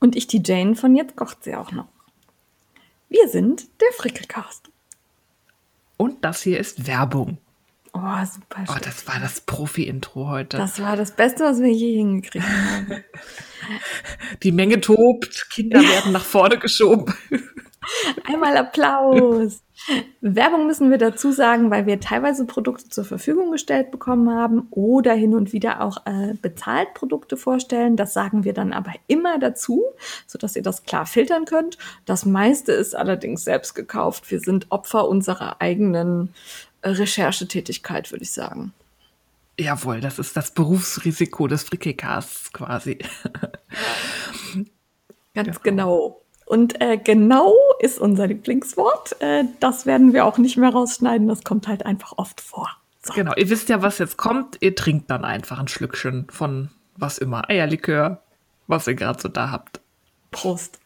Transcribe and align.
Und 0.00 0.16
ich 0.16 0.26
die 0.26 0.42
Jane 0.44 0.76
von 0.76 0.94
Jetzt 0.94 1.16
kocht 1.16 1.44
sie 1.44 1.54
auch 1.54 1.72
noch. 1.72 1.88
Wir 3.08 3.28
sind 3.28 3.68
der 3.80 3.92
Frickelcast. 3.96 4.70
Und 5.96 6.24
das 6.24 6.42
hier 6.42 6.60
ist 6.60 6.86
Werbung. 6.86 7.38
Oh, 7.92 8.24
super. 8.24 8.64
Oh, 8.68 8.78
das 8.80 9.08
war 9.08 9.18
das 9.18 9.40
Profi-Intro 9.40 10.28
heute. 10.28 10.56
Das 10.56 10.80
war 10.80 10.96
das 10.96 11.12
Beste, 11.12 11.44
was 11.44 11.60
wir 11.60 11.72
je 11.72 11.96
hingekriegt 11.96 12.46
haben. 12.46 13.04
Die 14.42 14.52
Menge 14.52 14.80
tobt, 14.80 15.48
Kinder 15.50 15.80
werden 15.80 16.12
nach 16.12 16.24
vorne 16.24 16.58
geschoben. 16.58 17.12
Einmal 18.24 18.56
Applaus. 18.56 19.62
Werbung 20.20 20.66
müssen 20.66 20.90
wir 20.90 20.98
dazu 20.98 21.32
sagen, 21.32 21.70
weil 21.70 21.86
wir 21.86 22.00
teilweise 22.00 22.44
Produkte 22.46 22.88
zur 22.88 23.04
Verfügung 23.04 23.52
gestellt 23.52 23.90
bekommen 23.90 24.30
haben 24.30 24.66
oder 24.70 25.14
hin 25.14 25.34
und 25.34 25.52
wieder 25.52 25.80
auch 25.80 26.04
äh, 26.06 26.34
bezahlt 26.34 26.94
Produkte 26.94 27.36
vorstellen. 27.36 27.96
Das 27.96 28.12
sagen 28.12 28.44
wir 28.44 28.52
dann 28.52 28.72
aber 28.72 28.92
immer 29.06 29.38
dazu, 29.38 29.84
sodass 30.26 30.56
ihr 30.56 30.62
das 30.62 30.84
klar 30.84 31.06
filtern 31.06 31.44
könnt. 31.44 31.78
Das 32.06 32.26
meiste 32.26 32.72
ist 32.72 32.94
allerdings 32.94 33.44
selbst 33.44 33.74
gekauft. 33.74 34.30
Wir 34.30 34.40
sind 34.40 34.66
Opfer 34.70 35.08
unserer 35.08 35.60
eigenen 35.60 36.34
äh, 36.82 36.90
Recherchetätigkeit, 36.90 38.10
würde 38.10 38.24
ich 38.24 38.32
sagen. 38.32 38.72
Jawohl, 39.58 40.00
das 40.00 40.18
ist 40.18 40.36
das 40.36 40.52
Berufsrisiko 40.52 41.48
des 41.48 41.64
Frickelcasts 41.64 42.52
quasi. 42.52 42.98
Ganz 45.34 45.56
ja. 45.56 45.62
genau. 45.62 46.20
Und 46.48 46.80
äh, 46.80 46.96
genau 46.96 47.54
ist 47.78 47.98
unser 47.98 48.26
Lieblingswort. 48.26 49.20
Äh, 49.20 49.44
das 49.60 49.84
werden 49.84 50.14
wir 50.14 50.24
auch 50.24 50.38
nicht 50.38 50.56
mehr 50.56 50.70
rausschneiden. 50.70 51.28
Das 51.28 51.44
kommt 51.44 51.68
halt 51.68 51.84
einfach 51.84 52.14
oft 52.16 52.40
vor. 52.40 52.70
So. 53.02 53.12
Genau, 53.12 53.32
ihr 53.36 53.50
wisst 53.50 53.68
ja, 53.68 53.82
was 53.82 53.98
jetzt 53.98 54.16
kommt. 54.16 54.56
Ihr 54.60 54.74
trinkt 54.74 55.10
dann 55.10 55.26
einfach 55.26 55.58
ein 55.58 55.68
Schlückchen 55.68 56.26
von 56.30 56.70
was 56.96 57.18
immer. 57.18 57.48
Eierlikör, 57.50 58.22
was 58.66 58.86
ihr 58.86 58.94
gerade 58.94 59.20
so 59.20 59.28
da 59.28 59.50
habt. 59.50 59.80
Prost. 60.30 60.78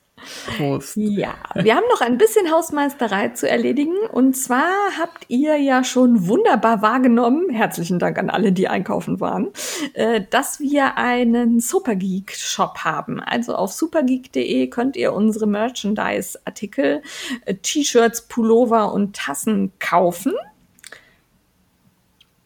Prost. 0.56 0.96
Ja, 0.96 1.34
wir 1.54 1.74
haben 1.74 1.86
noch 1.90 2.00
ein 2.00 2.18
bisschen 2.18 2.50
Hausmeisterei 2.50 3.28
zu 3.28 3.48
erledigen. 3.48 3.96
Und 4.10 4.36
zwar 4.36 4.72
habt 4.98 5.24
ihr 5.28 5.56
ja 5.56 5.84
schon 5.84 6.26
wunderbar 6.26 6.82
wahrgenommen, 6.82 7.50
herzlichen 7.50 7.98
Dank 7.98 8.18
an 8.18 8.30
alle, 8.30 8.52
die 8.52 8.68
einkaufen 8.68 9.20
waren, 9.20 9.50
äh, 9.94 10.22
dass 10.30 10.60
wir 10.60 10.96
einen 10.96 11.60
Supergeek-Shop 11.60 12.78
haben. 12.78 13.20
Also 13.20 13.54
auf 13.54 13.72
supergeek.de 13.72 14.66
könnt 14.68 14.96
ihr 14.96 15.12
unsere 15.12 15.46
Merchandise-Artikel, 15.46 17.02
äh, 17.44 17.54
T-Shirts, 17.54 18.22
Pullover 18.22 18.92
und 18.92 19.16
Tassen 19.16 19.72
kaufen. 19.78 20.32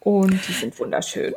Und 0.00 0.40
die 0.48 0.52
sind 0.52 0.78
wunderschön. 0.78 1.34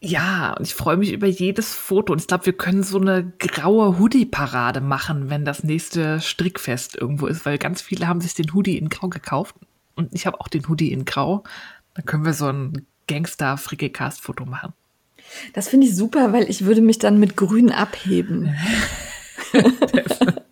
Ja, 0.00 0.52
und 0.52 0.64
ich 0.64 0.74
freue 0.74 0.96
mich 0.96 1.12
über 1.12 1.26
jedes 1.26 1.74
Foto. 1.74 2.12
Und 2.12 2.20
ich 2.20 2.28
glaube, 2.28 2.46
wir 2.46 2.52
können 2.52 2.84
so 2.84 3.00
eine 3.00 3.32
graue 3.38 3.98
Hoodie-Parade 3.98 4.80
machen, 4.80 5.28
wenn 5.28 5.44
das 5.44 5.64
nächste 5.64 6.20
Strickfest 6.20 6.96
irgendwo 6.96 7.26
ist, 7.26 7.44
weil 7.44 7.58
ganz 7.58 7.82
viele 7.82 8.06
haben 8.06 8.20
sich 8.20 8.34
den 8.34 8.54
Hoodie 8.54 8.78
in 8.78 8.90
Grau 8.90 9.08
gekauft. 9.08 9.56
Und 9.96 10.14
ich 10.14 10.26
habe 10.26 10.40
auch 10.40 10.48
den 10.48 10.68
Hoodie 10.68 10.92
in 10.92 11.04
Grau. 11.04 11.42
Dann 11.94 12.04
können 12.04 12.24
wir 12.24 12.32
so 12.32 12.46
ein 12.46 12.86
Gangster-Frickelcast-Foto 13.08 14.44
machen. 14.44 14.72
Das 15.52 15.68
finde 15.68 15.88
ich 15.88 15.96
super, 15.96 16.32
weil 16.32 16.48
ich 16.48 16.64
würde 16.64 16.80
mich 16.80 16.98
dann 16.98 17.18
mit 17.18 17.36
Grün 17.36 17.72
abheben. 17.72 18.54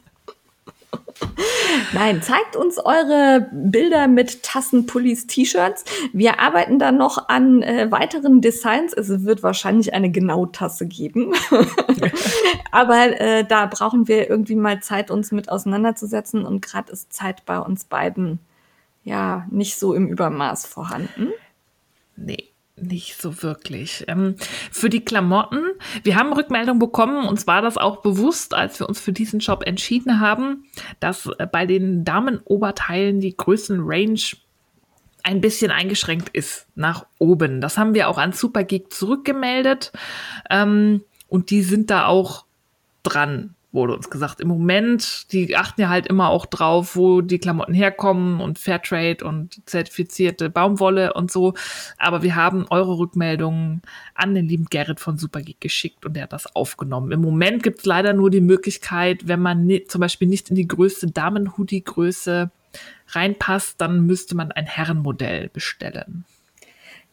Nein, 1.92 2.22
zeigt 2.22 2.56
uns 2.56 2.78
eure 2.78 3.48
Bilder 3.52 4.08
mit 4.08 4.42
Tassen, 4.42 4.86
Pullis, 4.86 5.26
T-Shirts. 5.26 5.84
Wir 6.12 6.40
arbeiten 6.40 6.78
da 6.78 6.92
noch 6.92 7.28
an 7.28 7.62
äh, 7.62 7.90
weiteren 7.90 8.40
Designs. 8.40 8.92
Es 8.92 9.24
wird 9.24 9.42
wahrscheinlich 9.42 9.94
eine 9.94 10.10
Genau-Tasse 10.10 10.86
geben. 10.86 11.32
Aber 12.70 13.20
äh, 13.20 13.44
da 13.44 13.66
brauchen 13.66 14.08
wir 14.08 14.28
irgendwie 14.28 14.56
mal 14.56 14.80
Zeit, 14.80 15.10
uns 15.10 15.32
mit 15.32 15.48
auseinanderzusetzen. 15.48 16.44
Und 16.44 16.62
gerade 16.62 16.92
ist 16.92 17.12
Zeit 17.12 17.44
bei 17.46 17.58
uns 17.58 17.84
beiden 17.84 18.40
ja 19.04 19.46
nicht 19.50 19.78
so 19.78 19.94
im 19.94 20.08
Übermaß 20.08 20.66
vorhanden. 20.66 21.32
Nee. 22.16 22.48
Nicht 22.78 23.20
so 23.20 23.42
wirklich. 23.42 24.04
Ähm, 24.06 24.36
für 24.70 24.90
die 24.90 25.02
Klamotten, 25.02 25.62
wir 26.02 26.16
haben 26.16 26.34
Rückmeldung 26.34 26.78
bekommen, 26.78 27.26
uns 27.26 27.46
war 27.46 27.62
das 27.62 27.78
auch 27.78 28.02
bewusst, 28.02 28.52
als 28.52 28.78
wir 28.78 28.86
uns 28.88 29.00
für 29.00 29.12
diesen 29.12 29.40
Shop 29.40 29.66
entschieden 29.66 30.20
haben, 30.20 30.66
dass 31.00 31.26
äh, 31.38 31.46
bei 31.50 31.64
den 31.64 32.04
Damenoberteilen 32.04 33.20
die 33.20 33.34
Größenrange 33.34 34.36
ein 35.22 35.40
bisschen 35.40 35.70
eingeschränkt 35.70 36.28
ist 36.28 36.68
nach 36.74 37.06
oben. 37.18 37.62
Das 37.62 37.78
haben 37.78 37.94
wir 37.94 38.08
auch 38.08 38.18
an 38.18 38.32
Supergeek 38.32 38.92
zurückgemeldet 38.92 39.90
ähm, 40.50 41.02
und 41.28 41.50
die 41.50 41.62
sind 41.62 41.90
da 41.90 42.06
auch 42.06 42.44
dran 43.02 43.55
wurde 43.76 43.94
uns 43.94 44.10
gesagt. 44.10 44.40
Im 44.40 44.48
Moment, 44.48 45.32
die 45.32 45.56
achten 45.56 45.80
ja 45.80 45.88
halt 45.88 46.08
immer 46.08 46.30
auch 46.30 46.46
drauf, 46.46 46.96
wo 46.96 47.20
die 47.20 47.38
Klamotten 47.38 47.74
herkommen 47.74 48.40
und 48.40 48.58
Fairtrade 48.58 49.24
und 49.24 49.60
zertifizierte 49.66 50.50
Baumwolle 50.50 51.12
und 51.12 51.30
so. 51.30 51.54
Aber 51.96 52.24
wir 52.24 52.34
haben 52.34 52.66
eure 52.70 52.98
Rückmeldungen 52.98 53.82
an 54.14 54.34
den 54.34 54.48
lieben 54.48 54.66
Gerrit 54.68 54.98
von 54.98 55.18
Supergeek 55.18 55.60
geschickt 55.60 56.04
und 56.04 56.14
der 56.14 56.24
hat 56.24 56.32
das 56.32 56.56
aufgenommen. 56.56 57.12
Im 57.12 57.20
Moment 57.20 57.62
gibt 57.62 57.80
es 57.80 57.84
leider 57.84 58.12
nur 58.12 58.30
die 58.30 58.40
Möglichkeit, 58.40 59.28
wenn 59.28 59.40
man 59.40 59.70
zum 59.86 60.00
Beispiel 60.00 60.26
nicht 60.26 60.50
in 60.50 60.56
die 60.56 60.66
größte 60.66 61.06
Damen-Hoodie-Größe 61.12 62.50
reinpasst, 63.08 63.80
dann 63.80 64.06
müsste 64.06 64.34
man 64.34 64.50
ein 64.52 64.66
Herrenmodell 64.66 65.48
bestellen. 65.50 66.24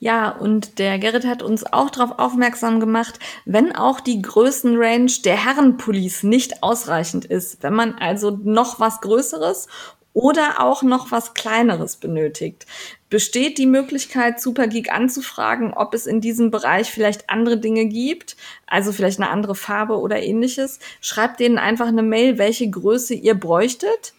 Ja, 0.04 0.32
und 0.32 0.80
der 0.80 1.00
Gerrit 1.00 1.26
hat 1.26 1.42
uns 1.42 1.66
auch 1.66 1.90
darauf 1.90 2.20
aufmerksam 2.20 2.82
gemacht, 2.82 3.20
wenn 3.46 3.74
auch 3.74 4.02
die 4.02 4.22
Größenrange 4.22 5.22
der 5.24 5.46
Herrenpullis 5.46 6.24
nicht 6.24 6.62
ausreichend 6.62 7.24
ist, 7.24 7.64
wenn 7.64 7.74
man 7.74 7.94
also 7.94 8.38
noch 8.44 8.82
was 8.82 9.00
Größeres 9.00 9.70
oder 10.12 10.60
auch 10.60 10.84
noch 10.84 11.12
was 11.12 11.34
Kleineres 11.34 11.96
benötigt. 11.96 12.66
Besteht 13.10 13.58
die 13.58 13.66
Möglichkeit, 13.66 14.42
Supergeek 14.42 14.92
anzufragen, 14.92 15.74
ob 15.74 15.94
es 15.94 16.06
in 16.06 16.20
diesem 16.20 16.52
Bereich 16.52 16.92
vielleicht 16.92 17.30
andere 17.30 17.58
Dinge 17.58 17.86
gibt, 17.86 18.36
also 18.68 18.92
vielleicht 18.92 19.22
eine 19.22 19.30
andere 19.30 19.56
Farbe 19.56 19.98
oder 19.98 20.22
ähnliches? 20.22 20.80
Schreibt 21.00 21.40
denen 21.40 21.58
einfach 21.58 21.88
eine 21.88 22.04
Mail, 22.04 22.38
welche 22.38 22.70
Größe 22.70 23.14
ihr 23.14 23.36
bräuchtet 23.36 24.14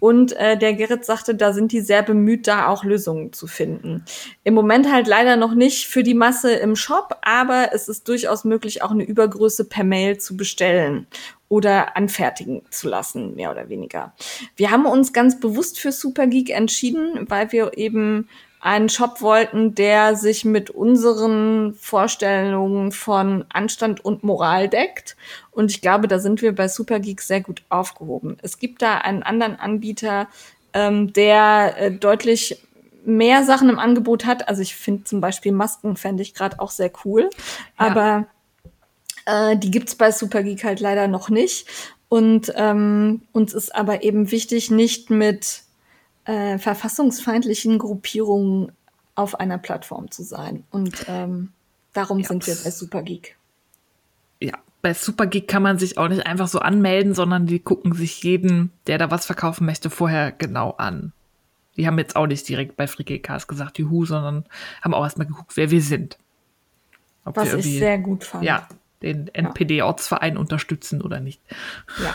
und 0.00 0.32
äh, 0.32 0.58
der 0.58 0.74
Gerrit 0.74 1.04
sagte, 1.04 1.34
da 1.34 1.52
sind 1.52 1.72
die 1.72 1.80
sehr 1.80 2.02
bemüht, 2.02 2.48
da 2.48 2.66
auch 2.68 2.82
Lösungen 2.82 3.32
zu 3.32 3.46
finden. 3.46 4.04
Im 4.42 4.54
Moment 4.54 4.90
halt 4.90 5.06
leider 5.06 5.36
noch 5.36 5.54
nicht 5.54 5.86
für 5.86 6.02
die 6.02 6.14
Masse 6.14 6.52
im 6.52 6.74
Shop, 6.74 7.18
aber 7.22 7.68
es 7.72 7.88
ist 7.88 8.08
durchaus 8.08 8.44
möglich, 8.44 8.82
auch 8.82 8.90
eine 8.90 9.04
Übergröße 9.04 9.66
per 9.66 9.84
Mail 9.84 10.18
zu 10.18 10.36
bestellen 10.36 11.06
oder 11.48 11.96
anfertigen 11.96 12.62
zu 12.70 12.88
lassen, 12.88 13.34
mehr 13.34 13.50
oder 13.50 13.68
weniger. 13.68 14.14
Wir 14.56 14.70
haben 14.70 14.86
uns 14.86 15.12
ganz 15.12 15.38
bewusst 15.38 15.78
für 15.78 15.92
Supergeek 15.92 16.50
entschieden, 16.50 17.26
weil 17.28 17.52
wir 17.52 17.76
eben 17.76 18.28
einen 18.60 18.90
Shop 18.90 19.22
wollten, 19.22 19.74
der 19.74 20.16
sich 20.16 20.44
mit 20.44 20.68
unseren 20.68 21.74
Vorstellungen 21.74 22.92
von 22.92 23.46
Anstand 23.48 24.04
und 24.04 24.22
Moral 24.22 24.68
deckt. 24.68 25.16
Und 25.50 25.70
ich 25.70 25.80
glaube, 25.80 26.08
da 26.08 26.18
sind 26.18 26.42
wir 26.42 26.54
bei 26.54 26.68
Supergeek 26.68 27.22
sehr 27.22 27.40
gut 27.40 27.62
aufgehoben. 27.70 28.36
Es 28.42 28.58
gibt 28.58 28.82
da 28.82 28.98
einen 28.98 29.22
anderen 29.22 29.56
Anbieter, 29.58 30.28
ähm, 30.74 31.12
der 31.14 31.74
äh, 31.78 31.90
deutlich 31.90 32.60
mehr 33.04 33.44
Sachen 33.44 33.70
im 33.70 33.78
Angebot 33.78 34.26
hat. 34.26 34.46
Also 34.48 34.60
ich 34.60 34.76
finde 34.76 35.04
zum 35.04 35.22
Beispiel 35.22 35.52
Masken 35.52 35.96
fände 35.96 36.22
ich 36.22 36.34
gerade 36.34 36.60
auch 36.60 36.70
sehr 36.70 36.92
cool. 37.04 37.30
Ja. 37.78 37.86
Aber 37.86 38.26
äh, 39.24 39.56
die 39.56 39.70
gibt's 39.70 39.94
bei 39.94 40.12
Supergeek 40.12 40.64
halt 40.64 40.80
leider 40.80 41.08
noch 41.08 41.30
nicht. 41.30 41.66
Und 42.10 42.52
ähm, 42.56 43.22
uns 43.32 43.54
ist 43.54 43.74
aber 43.74 44.02
eben 44.02 44.30
wichtig, 44.30 44.70
nicht 44.70 45.08
mit 45.08 45.62
äh, 46.30 46.58
verfassungsfeindlichen 46.58 47.78
Gruppierungen 47.78 48.70
auf 49.16 49.40
einer 49.40 49.58
Plattform 49.58 50.10
zu 50.12 50.22
sein. 50.22 50.62
Und 50.70 51.06
ähm, 51.08 51.52
darum 51.92 52.20
ja, 52.20 52.28
sind 52.28 52.46
wir 52.46 52.54
bei 52.54 52.70
Supergeek. 52.70 53.36
Ja, 54.40 54.54
bei 54.80 54.94
Supergeek 54.94 55.48
kann 55.48 55.64
man 55.64 55.78
sich 55.78 55.98
auch 55.98 56.08
nicht 56.08 56.26
einfach 56.26 56.46
so 56.46 56.60
anmelden, 56.60 57.14
sondern 57.14 57.46
die 57.46 57.58
gucken 57.58 57.94
sich 57.94 58.22
jeden, 58.22 58.70
der 58.86 58.98
da 58.98 59.10
was 59.10 59.26
verkaufen 59.26 59.66
möchte, 59.66 59.90
vorher 59.90 60.30
genau 60.30 60.70
an. 60.78 61.12
Die 61.76 61.86
haben 61.86 61.98
jetzt 61.98 62.14
auch 62.14 62.28
nicht 62.28 62.48
direkt 62.48 62.76
bei 62.76 62.86
FreeGeekCast 62.86 63.48
gesagt, 63.48 63.78
juhu, 63.78 64.04
sondern 64.04 64.44
haben 64.82 64.94
auch 64.94 65.02
erstmal 65.02 65.26
geguckt, 65.26 65.56
wer 65.56 65.70
wir 65.72 65.82
sind. 65.82 66.16
Ob 67.24 67.36
was 67.36 67.50
wir 67.50 67.58
ich 67.58 67.78
sehr 67.78 67.98
gut 67.98 68.22
fand. 68.22 68.44
Ja, 68.44 68.68
den 69.02 69.28
NPD-Ortsverein 69.28 70.36
unterstützen 70.36 71.02
oder 71.02 71.18
nicht. 71.18 71.40
Ja. 72.02 72.14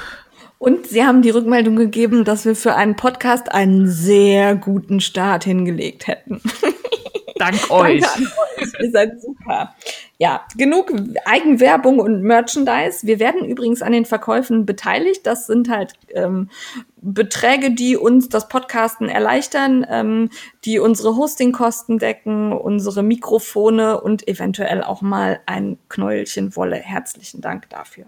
Und 0.66 0.88
Sie 0.88 1.04
haben 1.04 1.22
die 1.22 1.30
Rückmeldung 1.30 1.76
gegeben, 1.76 2.26
dass 2.26 2.44
wir 2.44 2.56
für 2.56 2.74
einen 2.74 2.96
Podcast 2.96 3.52
einen 3.52 3.88
sehr 3.88 4.56
guten 4.56 5.00
Start 5.00 5.44
hingelegt 5.44 6.08
hätten. 6.08 6.42
Dank 7.36 7.70
euch. 7.70 8.02
Danke 8.02 8.26
an 8.26 8.32
euch. 8.58 8.74
Ihr 8.82 8.90
seid 8.90 9.22
super. 9.22 9.76
Ja, 10.18 10.44
genug 10.58 10.92
Eigenwerbung 11.26 12.00
und 12.00 12.24
Merchandise. 12.24 13.06
Wir 13.06 13.20
werden 13.20 13.46
übrigens 13.46 13.84
an 13.84 13.92
den 13.92 14.06
Verkäufen 14.06 14.66
beteiligt. 14.66 15.28
Das 15.28 15.46
sind 15.46 15.70
halt 15.70 15.94
ähm, 16.16 16.50
Beträge, 16.96 17.70
die 17.70 17.96
uns 17.96 18.30
das 18.30 18.48
Podcasten 18.48 19.08
erleichtern, 19.08 19.86
ähm, 19.88 20.32
die 20.64 20.80
unsere 20.80 21.16
Hostingkosten 21.16 22.00
decken, 22.00 22.52
unsere 22.54 23.04
Mikrofone 23.04 24.02
und 24.02 24.28
eventuell 24.28 24.82
auch 24.82 25.04
mal 25.04 25.42
ein 25.46 25.78
Knäuelchen 25.90 26.56
Wolle. 26.56 26.78
Herzlichen 26.78 27.42
Dank 27.42 27.70
dafür. 27.70 28.08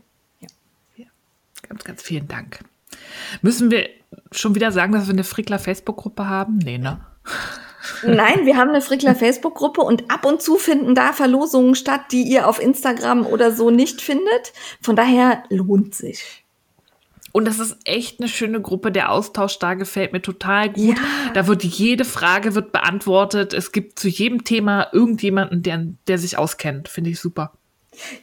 Ganz, 1.69 1.84
ganz 1.84 2.02
vielen 2.02 2.28
Dank. 2.28 2.60
Müssen 3.42 3.72
wir 3.72 3.90
schon 4.31 4.56
wieder 4.56 4.72
sagen, 4.72 4.94
dass 4.94 5.08
wir 5.08 5.14
eine 5.14 5.24
Frickler 5.24 5.60
Facebook-Gruppe 5.60 6.28
haben? 6.28 6.58
Nee, 6.58 6.78
ne? 6.78 7.00
Nein, 8.04 8.46
wir 8.46 8.58
haben 8.58 8.69
eine 8.69 8.81
Frickler 8.81 9.16
Facebook-Gruppe 9.16 9.81
und 9.81 10.10
ab 10.12 10.25
und 10.25 10.42
zu 10.42 10.58
finden 10.58 10.96
da 10.96 11.14
Verlosungen 11.14 11.75
statt, 11.75 12.12
die 12.12 12.24
ihr 12.24 12.48
auf 12.48 12.62
Instagram 12.62 13.25
oder 13.25 13.52
so 13.52 13.69
nicht 13.69 14.02
findet. 14.02 14.54
Von 14.81 14.96
daher 14.96 15.44
lohnt 15.50 15.96
sich. 15.96 16.44
Und 17.31 17.46
das 17.46 17.60
ist 17.60 17.78
echt 17.84 18.19
eine 18.19 18.30
schöne 18.30 18.62
Gruppe. 18.62 18.92
Der 18.92 19.12
Austausch 19.12 19.60
da 19.60 19.75
gefällt 19.75 20.14
mir 20.14 20.22
total 20.22 20.69
gut. 20.69 20.98
Ja. 20.98 21.31
Da 21.34 21.48
wird 21.48 21.64
jede 21.64 22.06
Frage 22.06 22.56
wird 22.56 22.72
beantwortet. 22.72 23.54
Es 23.54 23.72
gibt 23.72 24.00
zu 24.00 24.08
jedem 24.08 24.44
Thema 24.44 24.88
irgendjemanden, 24.92 25.62
der, 25.62 25.86
der 26.08 26.18
sich 26.18 26.38
auskennt. 26.38 26.88
Finde 26.88 27.12
ich 27.12 27.19
super. 27.19 27.54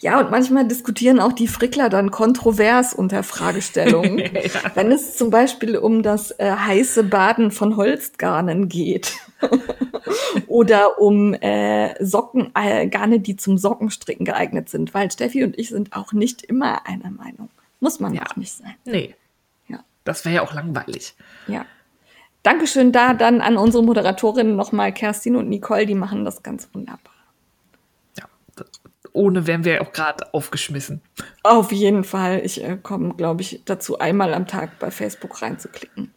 Ja, 0.00 0.20
und 0.20 0.30
manchmal 0.30 0.66
diskutieren 0.66 1.20
auch 1.20 1.32
die 1.32 1.48
Frickler 1.48 1.88
dann 1.88 2.10
kontrovers 2.10 2.94
unter 2.94 3.22
Fragestellungen. 3.22 4.18
ja. 4.34 4.50
Wenn 4.74 4.92
es 4.92 5.16
zum 5.16 5.30
Beispiel 5.30 5.76
um 5.76 6.02
das 6.02 6.30
äh, 6.38 6.50
heiße 6.50 7.04
Baden 7.04 7.50
von 7.50 7.76
Holzgarnen 7.76 8.68
geht. 8.68 9.14
Oder 10.46 11.00
um 11.00 11.34
äh, 11.34 11.94
Socken, 12.04 12.50
äh, 12.54 12.86
Garne, 12.88 13.20
die 13.20 13.36
zum 13.36 13.58
Sockenstricken 13.58 14.24
geeignet 14.24 14.68
sind. 14.68 14.94
Weil 14.94 15.10
Steffi 15.10 15.44
und 15.44 15.58
ich 15.58 15.70
sind 15.70 15.94
auch 15.94 16.12
nicht 16.12 16.42
immer 16.42 16.86
einer 16.86 17.10
Meinung. 17.10 17.48
Muss 17.80 18.00
man 18.00 18.14
ja 18.14 18.22
auch 18.22 18.36
nicht 18.36 18.52
sein. 18.52 18.74
Nee. 18.84 19.14
Ja. 19.68 19.80
Das 20.04 20.24
wäre 20.24 20.36
ja 20.36 20.42
auch 20.42 20.54
langweilig. 20.54 21.14
Ja. 21.46 21.66
Dankeschön 22.42 22.92
da 22.92 23.14
dann 23.14 23.40
an 23.40 23.56
unsere 23.56 23.82
Moderatorinnen 23.82 24.54
nochmal, 24.54 24.92
Kerstin 24.92 25.36
und 25.36 25.48
Nicole, 25.48 25.86
die 25.86 25.94
machen 25.94 26.24
das 26.26 26.42
ganz 26.42 26.68
wunderbar 26.74 27.13
ohne 29.14 29.46
wären 29.46 29.64
wir 29.64 29.80
auch 29.80 29.92
gerade 29.92 30.34
aufgeschmissen. 30.34 31.00
Auf 31.42 31.72
jeden 31.72 32.04
Fall. 32.04 32.42
Ich 32.44 32.62
äh, 32.62 32.76
komme, 32.82 33.14
glaube 33.14 33.40
ich, 33.40 33.62
dazu 33.64 33.98
einmal 33.98 34.34
am 34.34 34.46
Tag 34.46 34.78
bei 34.78 34.90
Facebook 34.90 35.40
reinzuklicken. 35.40 36.12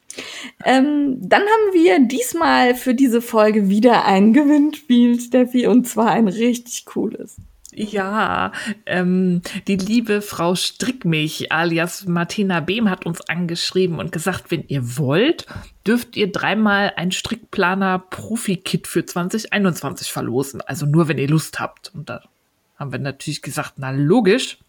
Ähm, 0.65 1.17
dann 1.21 1.41
haben 1.41 1.73
wir 1.73 1.99
diesmal 2.07 2.75
für 2.75 2.95
diese 2.95 3.21
Folge 3.21 3.69
wieder 3.69 4.05
ein 4.05 4.33
Gewinnspiel, 4.33 5.19
Steffi, 5.19 5.67
und 5.67 5.87
zwar 5.87 6.09
ein 6.09 6.27
richtig 6.27 6.85
cooles. 6.85 7.37
Ja, 7.79 8.53
ähm, 8.87 9.43
die 9.67 9.75
liebe 9.75 10.23
Frau 10.23 10.55
Strickmilch 10.55 11.51
alias 11.51 12.07
Martina 12.07 12.59
Behm 12.59 12.89
hat 12.89 13.05
uns 13.05 13.21
angeschrieben 13.29 13.99
und 13.99 14.11
gesagt, 14.11 14.49
wenn 14.49 14.63
ihr 14.67 14.97
wollt, 14.97 15.45
dürft 15.85 16.17
ihr 16.17 16.31
dreimal 16.31 16.93
ein 16.95 17.11
Strickplaner 17.11 17.99
Profi-Kit 17.99 18.87
für 18.87 19.05
2021 19.05 20.11
verlosen. 20.11 20.61
Also 20.61 20.87
nur, 20.87 21.07
wenn 21.07 21.19
ihr 21.19 21.27
Lust 21.27 21.59
habt. 21.59 21.91
Und 21.93 22.09
da 22.09 22.23
haben 22.77 22.91
wir 22.91 22.99
natürlich 22.99 23.41
gesagt, 23.41 23.73
na 23.77 23.91
logisch, 23.91 24.59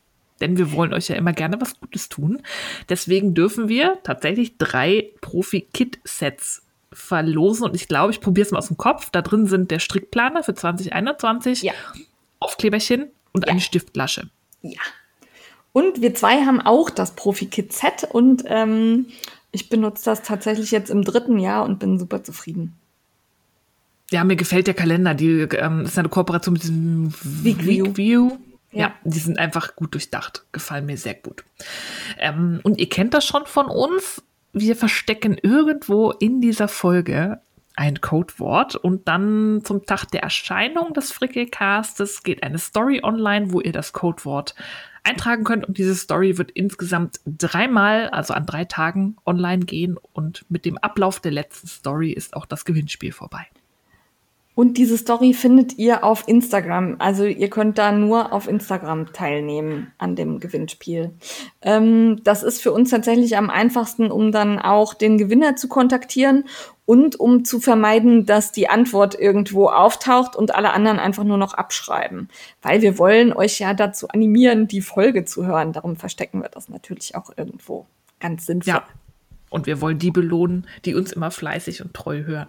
denn 0.41 0.57
wir 0.57 0.73
wollen 0.73 0.95
euch 0.95 1.09
ja 1.09 1.17
immer 1.17 1.33
gerne 1.33 1.61
was 1.61 1.79
Gutes 1.81 2.09
tun. 2.09 2.43
Deswegen 2.89 3.35
dürfen 3.35 3.69
wir 3.69 3.99
tatsächlich 4.03 4.57
drei 4.57 5.11
Profi-Kit-Sets 5.21 6.63
verlosen 6.93 7.65
und 7.65 7.75
ich 7.75 7.89
glaube, 7.89 8.13
ich 8.13 8.21
probiere 8.21 8.47
es 8.47 8.53
mal 8.53 8.59
aus 8.59 8.69
dem 8.69 8.77
Kopf. 8.77 9.11
Da 9.11 9.23
drin 9.23 9.47
sind 9.47 9.71
der 9.71 9.79
Strickplaner 9.79 10.43
für 10.43 10.55
2021, 10.55 11.63
ja. 11.63 11.73
Aufkleberchen 12.41 13.11
und 13.33 13.47
ja. 13.47 13.53
eine 13.53 13.61
Stiftflasche. 13.61 14.29
Ja. 14.63 14.81
Und 15.73 16.01
wir 16.01 16.15
zwei 16.15 16.45
haben 16.45 16.61
auch 16.61 16.91
das 16.91 17.15
Profi-Kit-Set 17.15 18.05
und 18.11 18.45
ähm, 18.47 19.07
ich 19.53 19.69
benutze 19.69 20.07
das 20.07 20.23
tatsächlich 20.23 20.71
jetzt 20.71 20.91
im 20.91 21.03
dritten 21.03 21.39
Jahr 21.39 21.65
und 21.65 21.79
bin 21.79 21.99
super 21.99 22.23
zufrieden. 22.25 22.78
Ja, 24.11 24.25
mir 24.25 24.37
gefällt 24.37 24.67
der 24.67 24.75
Kalender. 24.75 25.15
Die 25.15 25.41
ähm, 25.41 25.83
ist 25.83 25.99
eine 25.99 26.09
Kooperation 26.09 26.55
mit 26.55 26.63
diesem 26.63 27.13
Weekview. 27.23 27.97
View. 27.97 28.39
Ja. 28.71 28.79
ja. 28.81 28.95
die 29.05 29.19
sind 29.19 29.39
einfach 29.39 29.77
gut 29.77 29.95
durchdacht. 29.95 30.45
Gefallen 30.53 30.87
mir 30.87 30.97
sehr 30.97 31.15
gut. 31.15 31.45
Ähm, 32.19 32.61
und 32.63 32.79
ihr 32.79 32.89
kennt 32.89 33.15
das 33.15 33.27
schon 33.27 33.47
von 33.47 33.67
uns. 33.67 34.23
Wir 34.53 34.77
verstecken 34.77 35.37
irgendwo 35.43 36.11
in 36.11 36.41
dieser 36.41 36.69
Folge 36.69 37.41
ein 37.77 38.01
Codewort 38.01 38.75
und 38.75 39.07
dann 39.07 39.61
zum 39.63 39.87
Tag 39.87 40.07
der 40.07 40.23
Erscheinung 40.25 40.95
des 40.95 41.13
Frickelcastes 41.13 42.25
geht 42.25 42.43
eine 42.43 42.59
Story 42.59 43.01
online, 43.05 43.53
wo 43.53 43.61
ihr 43.61 43.73
das 43.73 43.93
Codewort 43.93 44.57
eintragen 45.05 45.45
könnt 45.45 45.67
und 45.67 45.79
diese 45.79 45.95
Story 45.95 46.39
wird 46.39 46.51
insgesamt 46.51 47.21
dreimal, 47.25 48.09
also 48.09 48.35
an 48.35 48.47
drei 48.47 48.65
Tagen 48.65 49.17
online 49.25 49.65
gehen 49.65 49.97
und 50.13 50.45
mit 50.49 50.65
dem 50.65 50.77
Ablauf 50.79 51.21
der 51.21 51.31
letzten 51.31 51.69
Story 51.69 52.11
ist 52.11 52.35
auch 52.35 52.47
das 52.47 52.65
Gewinnspiel 52.65 53.13
vorbei. 53.13 53.47
Und 54.59 54.77
diese 54.77 54.99
Story 54.99 55.35
findet 55.35 55.79
ihr 55.79 56.03
auf 56.03 56.27
Instagram. 56.27 56.97
Also 56.99 57.25
ihr 57.25 57.49
könnt 57.49 57.79
da 57.79 57.93
nur 57.93 58.33
auf 58.33 58.49
Instagram 58.49 59.13
teilnehmen 59.13 59.93
an 59.99 60.17
dem 60.17 60.41
Gewinnspiel. 60.41 61.13
Ähm, 61.63 62.21
das 62.25 62.43
ist 62.43 62.61
für 62.61 62.73
uns 62.73 62.91
tatsächlich 62.91 63.37
am 63.37 63.51
einfachsten, 63.51 64.11
um 64.11 64.33
dann 64.33 64.59
auch 64.59 64.95
den 64.95 65.17
Gewinner 65.17 65.55
zu 65.55 65.69
kontaktieren 65.69 66.43
und 66.87 67.21
um 67.21 67.45
zu 67.45 67.61
vermeiden, 67.61 68.27
dass 68.27 68.51
die 68.51 68.69
Antwort 68.69 69.15
irgendwo 69.17 69.69
auftaucht 69.69 70.35
und 70.35 70.53
alle 70.57 70.73
anderen 70.73 70.99
einfach 70.99 71.23
nur 71.23 71.39
noch 71.39 71.55
abschreiben. 71.55 72.29
Weil 72.61 72.83
wir 72.83 72.99
wollen 72.99 73.33
euch 73.33 73.61
ja 73.61 73.75
dazu 73.75 74.09
animieren, 74.09 74.67
die 74.67 74.81
Folge 74.81 75.25
zu 75.25 75.47
hören. 75.47 75.73
Darum 75.73 75.95
verstecken 75.95 76.43
wir 76.43 76.49
das 76.49 76.69
natürlich 76.69 77.15
auch 77.15 77.31
irgendwo. 77.37 77.87
Ganz 78.19 78.47
sinnvoll. 78.47 78.75
Ja. 78.75 78.83
Und 79.51 79.67
wir 79.67 79.81
wollen 79.81 80.01
die 80.01 80.11
belohnen, 80.11 80.67
die 80.85 80.97
uns 80.97 81.13
immer 81.13 81.31
fleißig 81.31 81.81
und 81.81 81.95
treu 81.95 82.25
hören 82.25 82.49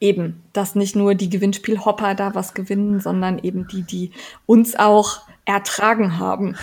eben, 0.00 0.42
dass 0.52 0.74
nicht 0.74 0.96
nur 0.96 1.14
die 1.14 1.30
Gewinnspielhopper 1.30 2.14
da 2.14 2.34
was 2.34 2.54
gewinnen, 2.54 3.00
sondern 3.00 3.38
eben 3.38 3.68
die, 3.68 3.82
die 3.82 4.12
uns 4.46 4.74
auch 4.74 5.20
ertragen 5.44 6.18
haben. 6.18 6.56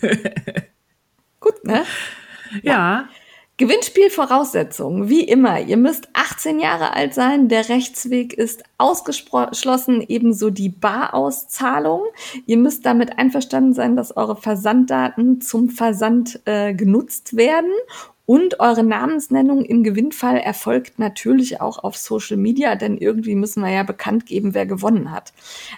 Gut, 1.40 1.64
ne? 1.64 1.84
Ja. 2.62 2.72
ja. 2.72 3.08
Gewinnspielvoraussetzungen, 3.56 5.08
wie 5.08 5.22
immer. 5.22 5.60
Ihr 5.60 5.76
müsst 5.76 6.08
18 6.12 6.58
Jahre 6.58 6.92
alt 6.92 7.14
sein. 7.14 7.48
Der 7.48 7.68
Rechtsweg 7.68 8.32
ist 8.32 8.64
ausgeschlossen, 8.78 10.04
ebenso 10.08 10.50
die 10.50 10.70
Barauszahlung. 10.70 12.02
Ihr 12.46 12.56
müsst 12.56 12.84
damit 12.84 13.16
einverstanden 13.16 13.72
sein, 13.72 13.94
dass 13.94 14.16
eure 14.16 14.34
Versanddaten 14.34 15.40
zum 15.40 15.70
Versand 15.70 16.40
äh, 16.46 16.74
genutzt 16.74 17.36
werden 17.36 17.70
und 18.26 18.60
eure 18.60 18.82
Namensnennung 18.82 19.64
im 19.64 19.82
Gewinnfall 19.82 20.38
erfolgt 20.38 20.98
natürlich 20.98 21.60
auch 21.60 21.78
auf 21.84 21.96
Social 21.96 22.38
Media, 22.38 22.74
denn 22.74 22.96
irgendwie 22.96 23.34
müssen 23.34 23.62
wir 23.62 23.70
ja 23.70 23.82
bekannt 23.82 24.24
geben, 24.24 24.54
wer 24.54 24.64
gewonnen 24.64 25.10
hat. 25.10 25.32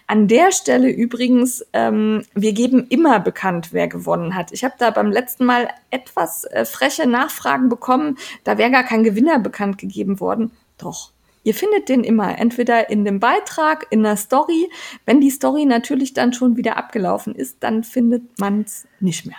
An 0.06 0.28
der 0.28 0.52
Stelle 0.52 0.88
übrigens, 0.88 1.66
ähm, 1.72 2.22
wir 2.34 2.52
geben 2.52 2.86
immer 2.88 3.18
bekannt, 3.18 3.72
wer 3.72 3.88
gewonnen 3.88 4.36
hat. 4.36 4.52
Ich 4.52 4.62
habe 4.62 4.74
da 4.78 4.90
beim 4.90 5.10
letzten 5.10 5.44
Mal 5.44 5.68
etwas 5.90 6.44
äh, 6.44 6.64
freche 6.64 7.08
Nachfragen 7.08 7.68
bekommen, 7.68 8.16
da 8.44 8.58
wäre 8.58 8.70
gar 8.70 8.84
kein 8.84 9.02
Gewinner 9.02 9.40
bekannt 9.40 9.78
gegeben 9.78 10.20
worden. 10.20 10.52
Doch. 10.78 11.10
Ihr 11.42 11.54
findet 11.54 11.88
den 11.88 12.02
immer, 12.02 12.38
entweder 12.38 12.90
in 12.90 13.04
dem 13.04 13.20
Beitrag, 13.20 13.86
in 13.90 14.02
der 14.02 14.16
Story. 14.16 14.68
Wenn 15.04 15.20
die 15.20 15.30
Story 15.30 15.64
natürlich 15.64 16.12
dann 16.12 16.32
schon 16.32 16.56
wieder 16.56 16.76
abgelaufen 16.76 17.36
ist, 17.36 17.58
dann 17.60 17.84
findet 17.84 18.40
man 18.40 18.62
es 18.62 18.86
nicht 18.98 19.26
mehr 19.26 19.36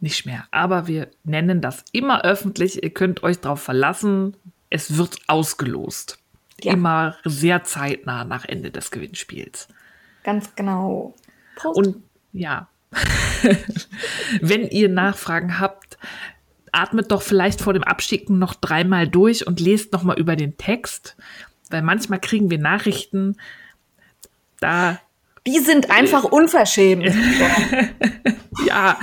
nicht 0.00 0.26
mehr. 0.26 0.44
Aber 0.50 0.86
wir 0.86 1.08
nennen 1.24 1.60
das 1.60 1.84
immer 1.92 2.24
öffentlich. 2.24 2.82
Ihr 2.82 2.90
könnt 2.90 3.22
euch 3.22 3.40
darauf 3.40 3.62
verlassen. 3.62 4.36
Es 4.70 4.96
wird 4.96 5.18
ausgelost. 5.26 6.18
Ja. 6.62 6.72
Immer 6.72 7.16
sehr 7.24 7.64
zeitnah 7.64 8.24
nach 8.24 8.44
Ende 8.44 8.70
des 8.70 8.90
Gewinnspiels. 8.90 9.68
Ganz 10.22 10.54
genau. 10.54 11.14
Prost. 11.56 11.78
Und 11.78 12.02
ja, 12.32 12.68
wenn 14.40 14.68
ihr 14.68 14.88
Nachfragen 14.88 15.58
habt, 15.58 15.98
atmet 16.72 17.10
doch 17.10 17.22
vielleicht 17.22 17.60
vor 17.60 17.72
dem 17.72 17.82
Abschicken 17.82 18.38
noch 18.38 18.54
dreimal 18.54 19.08
durch 19.08 19.46
und 19.46 19.60
lest 19.60 19.92
noch 19.92 20.02
mal 20.02 20.18
über 20.18 20.36
den 20.36 20.56
Text, 20.56 21.16
weil 21.70 21.82
manchmal 21.82 22.20
kriegen 22.20 22.50
wir 22.50 22.58
Nachrichten, 22.58 23.36
da 24.60 25.00
die 25.46 25.58
sind 25.58 25.90
einfach 25.90 26.24
unverschämt. 26.24 27.06
ja, 28.66 28.98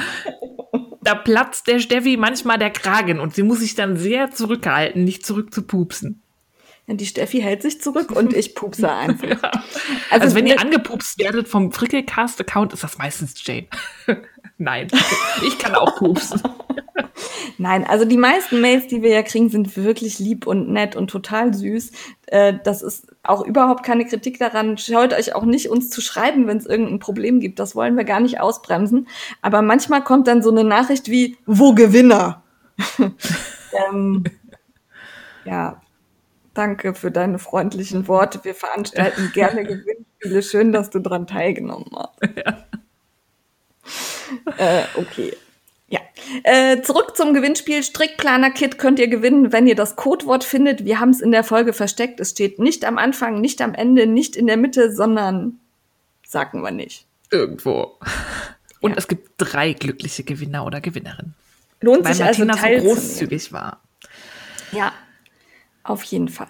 da 1.08 1.16
platzt 1.16 1.68
der 1.68 1.80
Steffi 1.80 2.18
manchmal 2.18 2.58
der 2.58 2.70
Kragen 2.70 3.22
und 3.22 3.34
sie 3.34 3.44
muss 3.44 3.60
sich 3.60 3.76
dann 3.76 3.96
sehr 3.96 4.32
zurückhalten, 4.32 5.06
nicht 5.06 5.26
zurück 5.26 5.54
zu 5.54 5.62
pupsen. 5.62 6.22
Die 6.90 7.06
Steffi 7.06 7.40
hält 7.40 7.62
sich 7.62 7.82
zurück 7.82 8.12
und 8.12 8.34
ich 8.34 8.56
pupse 8.56 8.92
einfach. 8.94 9.28
Ja. 9.28 9.52
Also, 10.10 10.24
also, 10.24 10.36
wenn 10.36 10.48
ihr 10.48 10.60
angepupst 10.60 11.18
werdet 11.20 11.48
vom 11.48 11.72
Frickelcast-Account, 11.72 12.74
ist 12.74 12.84
das 12.84 12.98
meistens 12.98 13.36
Jane. 13.46 13.68
Nein, 14.58 14.88
ich 15.46 15.60
kann 15.60 15.76
auch 15.76 15.98
pupsen. 15.98 16.42
Nein, 17.60 17.86
also 17.86 18.06
die 18.06 18.18
meisten 18.18 18.62
Mails, 18.62 18.88
die 18.88 19.02
wir 19.02 19.10
ja 19.10 19.24
kriegen, 19.24 19.50
sind 19.50 19.76
wirklich 19.78 20.20
lieb 20.20 20.46
und 20.46 20.70
nett 20.70 20.96
und 20.96 21.10
total 21.10 21.54
süß. 21.54 21.92
Äh, 22.28 22.56
das 22.64 22.82
ist 22.82 23.08
auch 23.24 23.46
überhaupt 23.46 23.84
keine 23.84 24.06
Kritik 24.06 24.38
daran. 24.40 24.78
Schaut 24.78 25.14
euch 25.14 25.34
auch 25.34 25.44
nicht, 25.44 25.70
uns 25.70 25.90
zu 25.90 26.02
schreiben, 26.02 26.48
wenn 26.48 26.58
es 26.58 26.66
irgendein 26.66 27.00
Problem 27.00 27.40
gibt. 27.40 27.60
Das 27.60 27.76
wollen 27.76 27.98
wir 27.98 28.04
gar 28.04 28.20
nicht 28.20 28.40
ausbremsen. 28.40 29.08
Aber 29.42 29.62
manchmal 29.62 30.04
kommt 30.04 30.28
dann 30.28 30.44
so 30.44 30.52
eine 30.52 30.64
Nachricht 30.64 31.10
wie, 31.10 31.38
wo 31.46 31.74
Gewinner? 31.74 32.44
ähm, 33.90 34.24
ja, 35.46 35.82
danke 36.54 36.94
für 36.94 37.10
deine 37.10 37.40
freundlichen 37.40 38.08
Worte. 38.08 38.44
Wir 38.44 38.54
veranstalten 38.54 39.32
gerne 39.34 39.64
Gewinnspiele. 39.64 40.44
Schön, 40.44 40.72
dass 40.72 40.90
du 40.90 41.00
daran 41.00 41.28
teilgenommen 41.28 41.90
hast. 41.96 42.20
Ja. 42.36 42.66
Äh, 44.58 44.84
okay. 44.96 45.34
Ja. 45.90 46.00
Äh, 46.44 46.82
zurück 46.82 47.16
zum 47.16 47.34
Gewinnspiel. 47.34 47.82
Strickplaner-Kit 47.82 48.78
könnt 48.78 49.00
ihr 49.00 49.08
gewinnen, 49.08 49.54
wenn 49.54 49.68
ihr 49.68 49.76
das 49.76 49.96
Codewort 49.96 50.44
findet. 50.44 50.84
Wir 50.84 51.00
haben 51.00 51.12
es 51.12 51.22
in 51.22 51.32
der 51.32 51.44
Folge 51.44 51.74
versteckt. 51.74 52.20
Es 52.20 52.32
steht 52.32 52.60
nicht 52.60 52.84
am 52.84 52.98
Anfang, 52.98 53.40
nicht 53.40 53.62
am 53.62 53.74
Ende, 53.74 54.06
nicht 54.06 54.36
in 54.36 54.48
der 54.48 54.58
Mitte, 54.58 54.94
sondern 54.94 55.60
sagen 56.26 56.62
wir 56.62 56.72
nicht. 56.72 57.06
Irgendwo. 57.32 57.98
Und 58.82 58.92
ja. 58.92 58.98
es 58.98 59.08
gibt 59.08 59.32
drei 59.38 59.74
glückliche 59.74 60.24
Gewinner 60.24 60.66
oder 60.66 60.82
Gewinnerinnen. 60.82 61.36
Lohnt 61.80 62.04
weil 62.04 62.14
sich 62.14 62.26
Martina 62.26 62.54
also 62.54 62.80
so 62.80 62.86
großzügig 62.86 63.54
war. 63.54 63.82
Ja, 64.72 64.94
auf 65.90 66.04
jeden 66.04 66.30
Fall. 66.30 66.48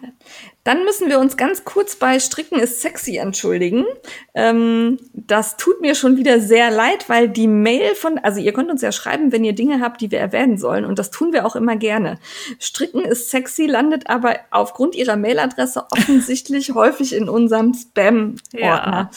Dann 0.63 0.83
müssen 0.83 1.09
wir 1.09 1.19
uns 1.19 1.37
ganz 1.37 1.63
kurz 1.63 1.95
bei 1.95 2.19
Stricken 2.19 2.59
ist 2.59 2.81
sexy 2.81 3.17
entschuldigen. 3.17 3.85
Ähm, 4.33 4.97
das 5.13 5.55
tut 5.55 5.79
mir 5.79 5.95
schon 5.95 6.17
wieder 6.17 6.41
sehr 6.41 6.71
leid, 6.71 7.07
weil 7.07 7.29
die 7.29 7.47
Mail 7.47 7.95
von, 7.95 8.17
also 8.17 8.41
ihr 8.41 8.51
könnt 8.51 8.69
uns 8.69 8.81
ja 8.81 8.91
schreiben, 8.91 9.31
wenn 9.31 9.45
ihr 9.45 9.53
Dinge 9.53 9.79
habt, 9.79 10.01
die 10.01 10.11
wir 10.11 10.19
erwähnen 10.19 10.57
sollen. 10.57 10.83
Und 10.83 10.99
das 10.99 11.09
tun 11.09 11.31
wir 11.31 11.45
auch 11.45 11.55
immer 11.55 11.77
gerne. 11.77 12.19
Stricken 12.59 13.05
ist 13.05 13.29
sexy 13.29 13.65
landet 13.65 14.09
aber 14.09 14.35
aufgrund 14.51 14.95
ihrer 14.95 15.15
Mailadresse 15.15 15.85
offensichtlich 15.91 16.71
häufig 16.73 17.15
in 17.15 17.29
unserem 17.29 17.73
Spam-Ordner. 17.73 18.51
Ja. 18.59 19.09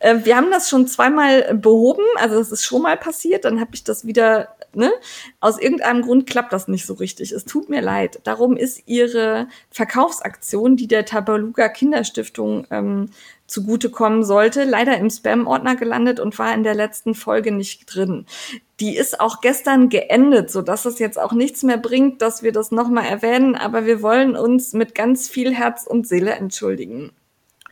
Äh, 0.00 0.24
wir 0.24 0.36
haben 0.36 0.50
das 0.50 0.68
schon 0.68 0.86
zweimal 0.88 1.54
behoben. 1.54 2.04
Also 2.16 2.38
das 2.38 2.52
ist 2.52 2.64
schon 2.64 2.82
mal 2.82 2.98
passiert. 2.98 3.46
Dann 3.46 3.60
habe 3.60 3.70
ich 3.72 3.82
das 3.82 4.06
wieder 4.06 4.48
ne? 4.76 4.92
Aus 5.40 5.58
irgendeinem 5.58 6.02
Grund 6.02 6.26
klappt 6.26 6.52
das 6.52 6.68
nicht 6.68 6.86
so 6.86 6.94
richtig. 6.94 7.32
Es 7.32 7.44
tut 7.44 7.68
mir 7.68 7.80
leid. 7.80 8.20
Darum 8.24 8.56
ist 8.56 8.82
ihre 8.86 9.48
Verkaufsaktion, 9.70 10.76
die 10.76 10.88
der 10.88 11.04
Tabaluga 11.04 11.68
Kinderstiftung 11.68 12.66
ähm, 12.70 13.10
zugutekommen 13.46 14.24
sollte, 14.24 14.64
leider 14.64 14.98
im 14.98 15.10
Spam-Ordner 15.10 15.74
gelandet 15.74 16.20
und 16.20 16.38
war 16.38 16.54
in 16.54 16.62
der 16.62 16.74
letzten 16.74 17.14
Folge 17.14 17.50
nicht 17.50 17.92
drin. 17.92 18.26
Die 18.78 18.96
ist 18.96 19.20
auch 19.20 19.40
gestern 19.40 19.88
geendet, 19.88 20.50
so 20.50 20.62
dass 20.62 20.84
es 20.84 20.98
jetzt 20.98 21.18
auch 21.18 21.32
nichts 21.32 21.62
mehr 21.62 21.78
bringt, 21.78 22.22
dass 22.22 22.42
wir 22.42 22.52
das 22.52 22.70
nochmal 22.70 23.06
erwähnen, 23.06 23.54
aber 23.54 23.86
wir 23.86 24.02
wollen 24.02 24.36
uns 24.36 24.74
mit 24.74 24.94
ganz 24.94 25.28
viel 25.28 25.54
Herz 25.54 25.86
und 25.86 26.06
Seele 26.06 26.32
entschuldigen. 26.32 27.10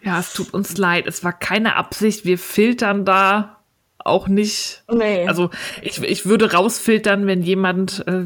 Ja, 0.03 0.21
es 0.21 0.33
tut 0.33 0.55
uns 0.55 0.77
leid. 0.79 1.07
Es 1.07 1.25
war 1.25 1.33
keine 1.33 1.77
Absicht. 1.77 2.25
Wir 2.25 2.39
filtern 2.39 3.05
da 3.05 3.56
auch 4.07 4.29
nicht. 4.29 4.83
Nee. 4.93 5.27
Also 5.27 5.51
ich, 5.83 6.03
ich 6.03 6.27
würde 6.27 6.53
rausfiltern, 6.53 7.27
wenn 7.27 7.43
jemand, 7.43 8.07
äh, 8.07 8.25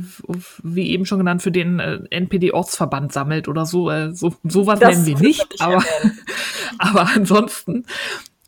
wie 0.62 0.90
eben 0.90 1.06
schon 1.06 1.18
genannt, 1.18 1.42
für 1.42 1.52
den 1.52 1.80
äh, 1.80 2.00
NPD-Ortsverband 2.10 3.12
sammelt 3.12 3.48
oder 3.48 3.66
so. 3.66 3.90
Äh, 3.90 4.12
so 4.14 4.34
sowas 4.44 4.78
das 4.78 4.96
nennen 4.96 5.06
wir 5.06 5.28
nicht. 5.28 5.60
Aber, 5.60 5.82
aber 6.78 7.08
ansonsten 7.14 7.84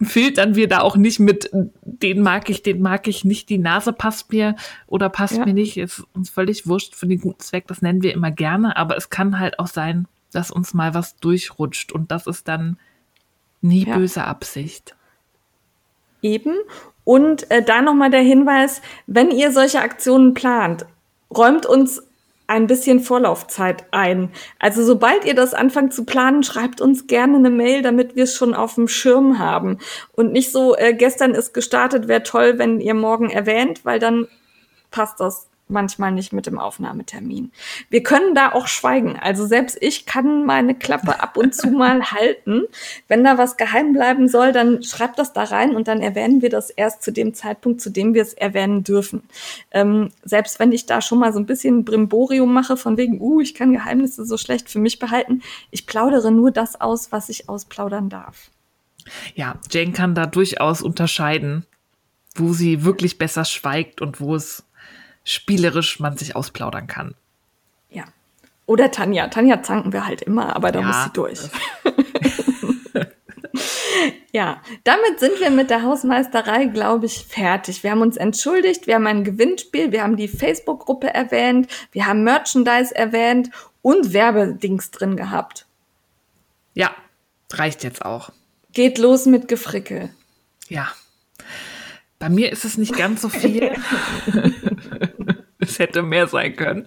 filtern 0.04 0.54
wir 0.54 0.68
da 0.68 0.80
auch 0.80 0.96
nicht 0.96 1.20
mit, 1.20 1.50
den 1.82 2.22
mag 2.22 2.50
ich, 2.50 2.62
den 2.62 2.80
mag 2.80 3.06
ich 3.08 3.24
nicht, 3.24 3.48
die 3.48 3.58
Nase 3.58 3.92
passt 3.92 4.32
mir 4.32 4.56
oder 4.86 5.08
passt 5.08 5.36
ja. 5.36 5.44
mir 5.44 5.54
nicht, 5.54 5.76
ist 5.76 6.04
uns 6.12 6.30
völlig 6.30 6.66
wurscht 6.66 6.94
für 6.94 7.06
den 7.06 7.20
guten 7.20 7.40
Zweck, 7.40 7.66
das 7.68 7.82
nennen 7.82 8.02
wir 8.02 8.12
immer 8.12 8.30
gerne, 8.30 8.76
aber 8.76 8.96
es 8.96 9.10
kann 9.10 9.38
halt 9.38 9.58
auch 9.58 9.66
sein, 9.66 10.06
dass 10.32 10.50
uns 10.50 10.74
mal 10.74 10.94
was 10.94 11.16
durchrutscht 11.16 11.92
und 11.92 12.10
das 12.10 12.26
ist 12.26 12.48
dann 12.48 12.78
nie 13.60 13.86
ja. 13.86 13.96
böse 13.96 14.24
Absicht. 14.24 14.96
Eben. 16.22 16.54
Und 17.04 17.50
äh, 17.50 17.62
da 17.62 17.82
nochmal 17.82 18.10
der 18.10 18.20
Hinweis, 18.20 18.80
wenn 19.06 19.30
ihr 19.30 19.50
solche 19.50 19.80
Aktionen 19.80 20.34
plant, 20.34 20.86
räumt 21.34 21.66
uns 21.66 22.02
ein 22.46 22.66
bisschen 22.66 23.00
Vorlaufzeit 23.00 23.84
ein. 23.92 24.30
Also 24.58 24.84
sobald 24.84 25.24
ihr 25.24 25.34
das 25.34 25.54
anfangt 25.54 25.94
zu 25.94 26.04
planen, 26.04 26.42
schreibt 26.42 26.80
uns 26.80 27.06
gerne 27.06 27.38
eine 27.38 27.50
Mail, 27.50 27.82
damit 27.82 28.14
wir 28.14 28.24
es 28.24 28.34
schon 28.34 28.54
auf 28.54 28.74
dem 28.74 28.88
Schirm 28.88 29.38
haben. 29.38 29.78
Und 30.12 30.32
nicht 30.32 30.52
so, 30.52 30.76
äh, 30.76 30.92
gestern 30.92 31.34
ist 31.34 31.54
gestartet, 31.54 32.08
wäre 32.08 32.22
toll, 32.22 32.58
wenn 32.58 32.80
ihr 32.80 32.94
morgen 32.94 33.30
erwähnt, 33.30 33.84
weil 33.84 33.98
dann 33.98 34.28
passt 34.90 35.18
das 35.18 35.48
manchmal 35.68 36.12
nicht 36.12 36.32
mit 36.32 36.46
dem 36.46 36.58
Aufnahmetermin. 36.58 37.50
Wir 37.88 38.02
können 38.02 38.34
da 38.34 38.52
auch 38.52 38.66
schweigen. 38.66 39.18
Also 39.18 39.46
selbst 39.46 39.78
ich 39.80 40.06
kann 40.06 40.44
meine 40.44 40.74
Klappe 40.74 41.20
ab 41.20 41.36
und 41.36 41.54
zu 41.54 41.70
mal 41.70 42.10
halten. 42.10 42.64
Wenn 43.08 43.24
da 43.24 43.38
was 43.38 43.56
geheim 43.56 43.92
bleiben 43.92 44.28
soll, 44.28 44.52
dann 44.52 44.82
schreibt 44.82 45.18
das 45.18 45.32
da 45.32 45.44
rein 45.44 45.74
und 45.74 45.88
dann 45.88 46.00
erwähnen 46.00 46.42
wir 46.42 46.50
das 46.50 46.70
erst 46.70 47.02
zu 47.02 47.12
dem 47.12 47.34
Zeitpunkt, 47.34 47.80
zu 47.80 47.90
dem 47.90 48.14
wir 48.14 48.22
es 48.22 48.34
erwähnen 48.34 48.84
dürfen. 48.84 49.22
Ähm, 49.70 50.10
selbst 50.22 50.58
wenn 50.58 50.72
ich 50.72 50.86
da 50.86 51.00
schon 51.00 51.18
mal 51.18 51.32
so 51.32 51.38
ein 51.38 51.46
bisschen 51.46 51.84
Brimborium 51.84 52.52
mache, 52.52 52.76
von 52.76 52.96
wegen, 52.96 53.20
uh, 53.20 53.40
ich 53.40 53.54
kann 53.54 53.72
Geheimnisse 53.72 54.24
so 54.24 54.36
schlecht 54.36 54.70
für 54.70 54.78
mich 54.78 54.98
behalten. 54.98 55.42
Ich 55.70 55.86
plaudere 55.86 56.30
nur 56.30 56.50
das 56.50 56.80
aus, 56.80 57.12
was 57.12 57.28
ich 57.28 57.48
ausplaudern 57.48 58.08
darf. 58.08 58.50
Ja, 59.34 59.56
Jane 59.70 59.92
kann 59.92 60.14
da 60.14 60.26
durchaus 60.26 60.82
unterscheiden, 60.82 61.66
wo 62.34 62.52
sie 62.52 62.84
wirklich 62.84 63.18
besser 63.18 63.44
schweigt 63.44 64.00
und 64.00 64.20
wo 64.20 64.34
es 64.34 64.64
spielerisch 65.24 66.00
man 66.00 66.16
sich 66.16 66.36
ausplaudern 66.36 66.86
kann. 66.86 67.14
Ja. 67.90 68.04
Oder 68.66 68.90
Tanja. 68.90 69.28
Tanja 69.28 69.62
zanken 69.62 69.92
wir 69.92 70.06
halt 70.06 70.22
immer, 70.22 70.56
aber 70.56 70.72
da 70.72 70.80
ja. 70.80 70.86
muss 70.86 71.04
sie 71.04 71.10
durch. 71.10 71.40
ja, 74.32 74.62
damit 74.84 75.20
sind 75.20 75.40
wir 75.40 75.50
mit 75.50 75.70
der 75.70 75.82
Hausmeisterei, 75.82 76.66
glaube 76.66 77.06
ich, 77.06 77.24
fertig. 77.26 77.82
Wir 77.82 77.90
haben 77.90 78.02
uns 78.02 78.16
entschuldigt, 78.16 78.86
wir 78.86 78.94
haben 78.96 79.06
ein 79.06 79.24
Gewinnspiel, 79.24 79.92
wir 79.92 80.02
haben 80.02 80.16
die 80.16 80.28
Facebook-Gruppe 80.28 81.12
erwähnt, 81.12 81.68
wir 81.92 82.06
haben 82.06 82.24
Merchandise 82.24 82.94
erwähnt 82.94 83.50
und 83.82 84.12
Werbedings 84.12 84.90
drin 84.90 85.16
gehabt. 85.16 85.66
Ja, 86.74 86.94
reicht 87.52 87.84
jetzt 87.84 88.04
auch. 88.04 88.30
Geht 88.72 88.98
los 88.98 89.26
mit 89.26 89.48
Gefrickel. 89.48 90.10
Ja. 90.68 90.88
Bei 92.18 92.28
mir 92.28 92.52
ist 92.52 92.64
es 92.64 92.78
nicht 92.78 92.96
ganz 92.96 93.20
so 93.20 93.28
viel. 93.28 93.72
es 95.62 95.78
hätte 95.78 96.02
mehr 96.02 96.26
sein 96.26 96.56
können, 96.56 96.86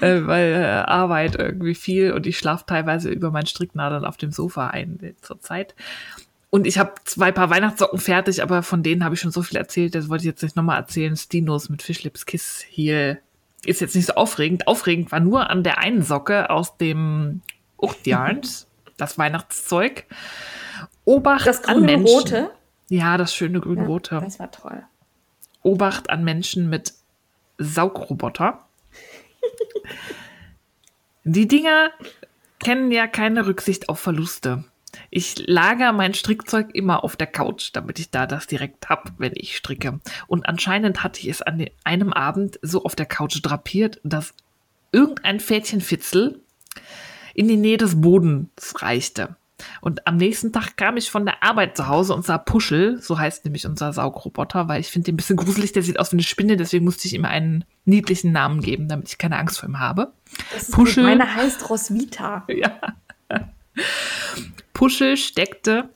äh, 0.00 0.20
weil 0.24 0.52
äh, 0.52 0.64
Arbeit 0.64 1.36
irgendwie 1.36 1.74
viel 1.74 2.12
und 2.12 2.26
ich 2.26 2.38
schlafe 2.38 2.64
teilweise 2.66 3.10
über 3.10 3.30
meinen 3.30 3.46
Stricknadeln 3.46 4.04
auf 4.04 4.16
dem 4.16 4.32
Sofa 4.32 4.68
ein 4.68 4.98
äh, 5.02 5.14
zur 5.20 5.40
Zeit. 5.40 5.74
Und 6.50 6.66
ich 6.66 6.78
habe 6.78 6.92
zwei 7.04 7.32
Paar 7.32 7.48
Weihnachtssocken 7.48 7.98
fertig, 7.98 8.42
aber 8.42 8.62
von 8.62 8.82
denen 8.82 9.04
habe 9.04 9.14
ich 9.14 9.20
schon 9.20 9.30
so 9.30 9.42
viel 9.42 9.56
erzählt, 9.56 9.94
das 9.94 10.08
wollte 10.08 10.24
ich 10.24 10.28
jetzt 10.28 10.42
nicht 10.42 10.56
nochmal 10.56 10.78
erzählen. 10.78 11.16
Stinos 11.16 11.70
mit 11.70 11.82
Fishlips 11.82 12.26
Kiss 12.26 12.64
hier 12.68 13.18
ist 13.64 13.80
jetzt 13.80 13.94
nicht 13.94 14.06
so 14.06 14.14
aufregend. 14.14 14.66
Aufregend 14.66 15.12
war 15.12 15.20
nur 15.20 15.48
an 15.48 15.62
der 15.62 15.78
einen 15.78 16.02
Socke 16.02 16.50
aus 16.50 16.76
dem 16.76 17.42
Uchtjarns, 17.78 18.66
das 18.96 19.18
Weihnachtszeug. 19.18 20.04
Obacht 21.04 21.46
das 21.46 21.64
an 21.64 21.82
Menschen. 21.82 22.06
Rote? 22.06 22.50
Ja, 22.88 23.16
das 23.16 23.34
schöne 23.34 23.60
grün-rote. 23.60 24.16
Ja, 24.16 24.20
das 24.20 24.38
war 24.38 24.50
toll. 24.50 24.82
Obacht 25.62 26.10
an 26.10 26.24
Menschen 26.24 26.68
mit 26.68 26.92
Saugroboter. 27.58 28.66
Die 31.24 31.46
Dinger 31.46 31.90
kennen 32.58 32.90
ja 32.90 33.06
keine 33.06 33.46
Rücksicht 33.46 33.88
auf 33.88 34.00
Verluste. 34.00 34.64
Ich 35.10 35.46
lager 35.46 35.92
mein 35.92 36.14
Strickzeug 36.14 36.74
immer 36.74 37.04
auf 37.04 37.16
der 37.16 37.26
Couch, 37.26 37.70
damit 37.72 37.98
ich 37.98 38.10
da 38.10 38.26
das 38.26 38.46
direkt 38.46 38.88
hab, 38.88 39.12
wenn 39.18 39.32
ich 39.34 39.56
stricke. 39.56 40.00
Und 40.26 40.46
anscheinend 40.48 41.02
hatte 41.02 41.20
ich 41.20 41.28
es 41.28 41.42
an 41.42 41.66
einem 41.84 42.12
Abend 42.12 42.58
so 42.62 42.84
auf 42.84 42.94
der 42.94 43.06
Couch 43.06 43.38
drapiert, 43.42 44.00
dass 44.04 44.34
irgendein 44.90 45.40
Fädchenfitzel 45.40 46.40
in 47.34 47.48
die 47.48 47.56
Nähe 47.56 47.78
des 47.78 48.00
Bodens 48.00 48.82
reichte. 48.82 49.36
Und 49.80 50.06
am 50.06 50.16
nächsten 50.16 50.52
Tag 50.52 50.76
kam 50.76 50.96
ich 50.96 51.10
von 51.10 51.24
der 51.24 51.42
Arbeit 51.42 51.76
zu 51.76 51.88
Hause 51.88 52.14
und 52.14 52.24
sah 52.24 52.38
Puschel, 52.38 53.00
so 53.00 53.18
heißt 53.18 53.44
nämlich 53.44 53.66
unser 53.66 53.92
Saugroboter, 53.92 54.68
weil 54.68 54.80
ich 54.80 54.88
finde 54.88 55.06
den 55.06 55.14
ein 55.14 55.16
bisschen 55.16 55.36
gruselig, 55.36 55.72
der 55.72 55.82
sieht 55.82 55.98
aus 55.98 56.12
wie 56.12 56.16
eine 56.16 56.22
Spinne, 56.22 56.56
deswegen 56.56 56.84
musste 56.84 57.06
ich 57.06 57.14
ihm 57.14 57.24
einen 57.24 57.64
niedlichen 57.84 58.32
Namen 58.32 58.60
geben, 58.60 58.88
damit 58.88 59.08
ich 59.08 59.18
keine 59.18 59.38
Angst 59.38 59.58
vor 59.60 59.68
ihm 59.68 59.78
habe. 59.78 60.12
Das 60.52 60.70
Puschel. 60.70 61.04
Meine 61.04 61.34
heißt 61.34 61.68
Roswitha. 61.70 62.46
Ja. 62.52 63.48
Puschel 64.74 65.16
steckte 65.16 65.88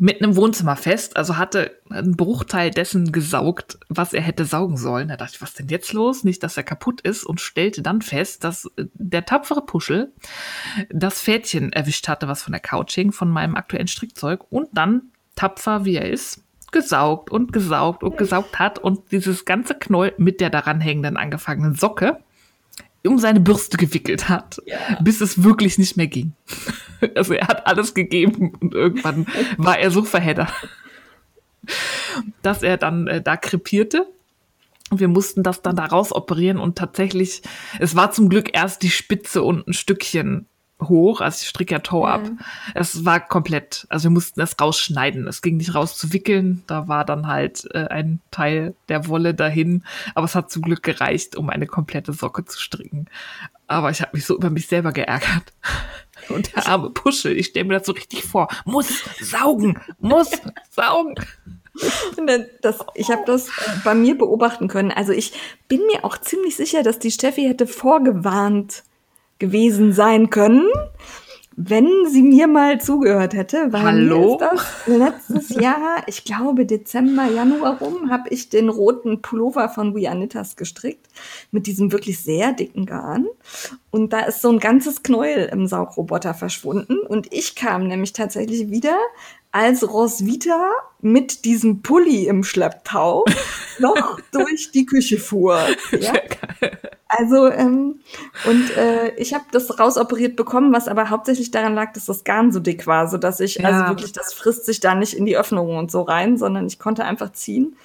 mitten 0.00 0.24
im 0.24 0.36
Wohnzimmer 0.36 0.76
fest, 0.76 1.18
also 1.18 1.36
hatte 1.36 1.76
einen 1.90 2.16
Bruchteil 2.16 2.70
dessen 2.70 3.12
gesaugt, 3.12 3.78
was 3.90 4.14
er 4.14 4.22
hätte 4.22 4.46
saugen 4.46 4.78
sollen. 4.78 5.08
Da 5.08 5.16
dachte 5.16 5.34
ich, 5.34 5.42
was 5.42 5.52
denn 5.52 5.68
jetzt 5.68 5.92
los? 5.92 6.24
Nicht, 6.24 6.42
dass 6.42 6.56
er 6.56 6.62
kaputt 6.62 7.02
ist 7.02 7.24
und 7.24 7.40
stellte 7.40 7.82
dann 7.82 8.00
fest, 8.00 8.42
dass 8.42 8.64
äh, 8.76 8.86
der 8.94 9.26
tapfere 9.26 9.60
Puschel 9.60 10.12
das 10.88 11.20
Fädchen 11.20 11.72
erwischt 11.72 12.08
hatte, 12.08 12.28
was 12.28 12.42
von 12.42 12.52
der 12.52 12.60
Couch 12.60 12.94
hing, 12.94 13.12
von 13.12 13.28
meinem 13.28 13.54
aktuellen 13.54 13.88
Strickzeug 13.88 14.50
und 14.50 14.70
dann, 14.72 15.10
tapfer 15.36 15.84
wie 15.84 15.96
er 15.96 16.10
ist, 16.10 16.42
gesaugt 16.72 17.30
und 17.30 17.52
gesaugt 17.52 18.02
und 18.02 18.16
gesaugt 18.16 18.58
hat 18.58 18.78
und 18.78 19.12
dieses 19.12 19.44
ganze 19.44 19.74
Knoll 19.74 20.14
mit 20.16 20.40
der 20.40 20.48
daran 20.48 20.80
hängenden 20.80 21.18
angefangenen 21.18 21.74
Socke 21.74 22.20
um 23.08 23.18
seine 23.18 23.40
Bürste 23.40 23.76
gewickelt 23.76 24.28
hat, 24.28 24.60
ja. 24.66 24.98
bis 25.00 25.20
es 25.20 25.42
wirklich 25.42 25.78
nicht 25.78 25.96
mehr 25.96 26.06
ging. 26.06 26.32
Also 27.14 27.32
er 27.32 27.48
hat 27.48 27.66
alles 27.66 27.94
gegeben 27.94 28.52
und 28.60 28.74
irgendwann 28.74 29.26
war 29.56 29.78
er 29.78 29.90
so 29.90 30.04
verheddert, 30.04 30.52
dass 32.42 32.62
er 32.62 32.76
dann 32.76 33.06
äh, 33.06 33.22
da 33.22 33.38
krepierte. 33.38 34.06
Und 34.90 35.00
wir 35.00 35.08
mussten 35.08 35.42
das 35.42 35.62
dann 35.62 35.76
da 35.76 35.86
raus 35.86 36.12
operieren 36.12 36.58
und 36.58 36.76
tatsächlich, 36.76 37.40
es 37.78 37.96
war 37.96 38.10
zum 38.10 38.28
Glück 38.28 38.54
erst 38.54 38.82
die 38.82 38.90
Spitze 38.90 39.42
und 39.42 39.66
ein 39.66 39.72
Stückchen 39.72 40.46
hoch, 40.88 41.20
also 41.20 41.42
ich 41.42 41.48
stricke 41.48 41.74
ja 41.74 41.78
Toe 41.80 42.08
ab. 42.08 42.22
Mhm. 42.22 42.38
Es 42.74 43.04
war 43.04 43.20
komplett, 43.20 43.86
also 43.88 44.04
wir 44.04 44.10
mussten 44.10 44.40
es 44.40 44.58
rausschneiden. 44.60 45.26
Es 45.26 45.42
ging 45.42 45.56
nicht 45.56 45.74
raus 45.74 45.96
zu 45.96 46.12
wickeln, 46.12 46.62
da 46.66 46.88
war 46.88 47.04
dann 47.04 47.26
halt 47.26 47.68
äh, 47.74 47.86
ein 47.88 48.20
Teil 48.30 48.74
der 48.88 49.08
Wolle 49.08 49.34
dahin, 49.34 49.84
aber 50.14 50.24
es 50.24 50.34
hat 50.34 50.50
zum 50.50 50.62
Glück 50.62 50.82
gereicht, 50.82 51.36
um 51.36 51.50
eine 51.50 51.66
komplette 51.66 52.12
Socke 52.12 52.44
zu 52.44 52.60
stricken. 52.60 53.06
Aber 53.66 53.90
ich 53.90 54.00
habe 54.00 54.10
mich 54.14 54.26
so 54.26 54.36
über 54.36 54.50
mich 54.50 54.66
selber 54.66 54.92
geärgert. 54.92 55.52
Und 56.28 56.54
der 56.54 56.66
arme 56.66 56.90
Puschel, 56.90 57.36
ich 57.36 57.46
stelle 57.46 57.66
mir 57.66 57.78
das 57.78 57.86
so 57.86 57.92
richtig 57.92 58.24
vor, 58.24 58.48
muss 58.64 59.04
saugen, 59.20 59.80
muss 59.98 60.30
saugen. 60.70 61.14
Das, 62.62 62.78
ich 62.94 63.10
habe 63.10 63.22
das 63.26 63.48
bei 63.84 63.94
mir 63.94 64.18
beobachten 64.18 64.68
können. 64.68 64.90
Also 64.90 65.12
ich 65.12 65.32
bin 65.68 65.80
mir 65.86 66.04
auch 66.04 66.18
ziemlich 66.18 66.56
sicher, 66.56 66.82
dass 66.82 66.98
die 66.98 67.10
Steffi 67.10 67.42
hätte 67.42 67.66
vorgewarnt, 67.66 68.82
gewesen 69.40 69.92
sein 69.92 70.30
können, 70.30 70.68
wenn 71.56 71.88
sie 72.08 72.22
mir 72.22 72.46
mal 72.46 72.80
zugehört 72.80 73.34
hätte. 73.34 73.72
Weil 73.72 73.82
Hallo? 73.82 74.40
Letztes 74.86 75.50
Jahr, 75.50 76.04
ich 76.06 76.24
glaube 76.24 76.64
Dezember, 76.64 77.26
Januar 77.26 77.78
rum, 77.78 78.10
habe 78.10 78.28
ich 78.30 78.48
den 78.48 78.68
roten 78.68 79.20
Pullover 79.20 79.68
von 79.68 79.94
Vianitas 79.94 80.56
gestrickt 80.56 81.06
mit 81.50 81.66
diesem 81.66 81.92
wirklich 81.92 82.20
sehr 82.20 82.52
dicken 82.52 82.86
Garn. 82.86 83.26
Und 83.90 84.12
da 84.12 84.20
ist 84.20 84.40
so 84.40 84.50
ein 84.50 84.58
ganzes 84.58 85.02
Knäuel 85.02 85.50
im 85.52 85.66
Saugroboter 85.66 86.32
verschwunden. 86.34 86.98
Und 87.00 87.32
ich 87.32 87.56
kam 87.56 87.88
nämlich 87.88 88.12
tatsächlich 88.12 88.70
wieder 88.70 88.96
als 89.52 89.88
Roswitha 89.88 90.70
mit 91.00 91.44
diesem 91.44 91.82
Pulli 91.82 92.26
im 92.26 92.44
Schlepptau 92.44 93.24
noch 93.78 94.20
durch 94.32 94.70
die 94.72 94.86
Küche 94.86 95.18
fuhr. 95.18 95.60
Ja? 95.98 96.12
Also, 97.08 97.50
ähm, 97.50 98.00
und 98.46 98.76
äh, 98.76 99.12
ich 99.16 99.34
habe 99.34 99.44
das 99.50 99.80
rausoperiert 99.80 100.36
bekommen, 100.36 100.72
was 100.72 100.86
aber 100.86 101.10
hauptsächlich 101.10 101.50
daran 101.50 101.74
lag, 101.74 101.92
dass 101.92 102.06
das 102.06 102.22
Garn 102.22 102.52
so 102.52 102.60
dick 102.60 102.86
war, 102.86 103.08
so 103.08 103.18
dass 103.18 103.40
ich, 103.40 103.64
also 103.64 103.72
ja. 103.72 103.82
also 103.82 103.92
wirklich, 103.92 104.12
das 104.12 104.32
frisst 104.32 104.64
sich 104.64 104.78
da 104.78 104.94
nicht 104.94 105.14
in 105.14 105.26
die 105.26 105.36
Öffnungen 105.36 105.76
und 105.76 105.90
so 105.90 106.02
rein, 106.02 106.38
sondern 106.38 106.66
ich 106.68 106.78
konnte 106.78 107.04
einfach 107.04 107.32
ziehen. 107.32 107.76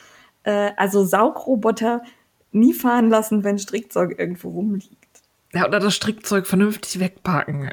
Äh, 0.43 0.71
also 0.77 1.03
Saugroboter 1.03 2.03
nie 2.51 2.73
fahren 2.73 3.09
lassen, 3.09 3.43
wenn 3.43 3.57
Strickzeug 3.57 4.19
irgendwo 4.19 4.49
rumliegt. 4.49 4.95
Ja, 5.53 5.67
oder 5.67 5.79
das 5.79 5.95
Strickzeug 5.95 6.45
vernünftig 6.45 6.99
wegpacken. 6.99 7.71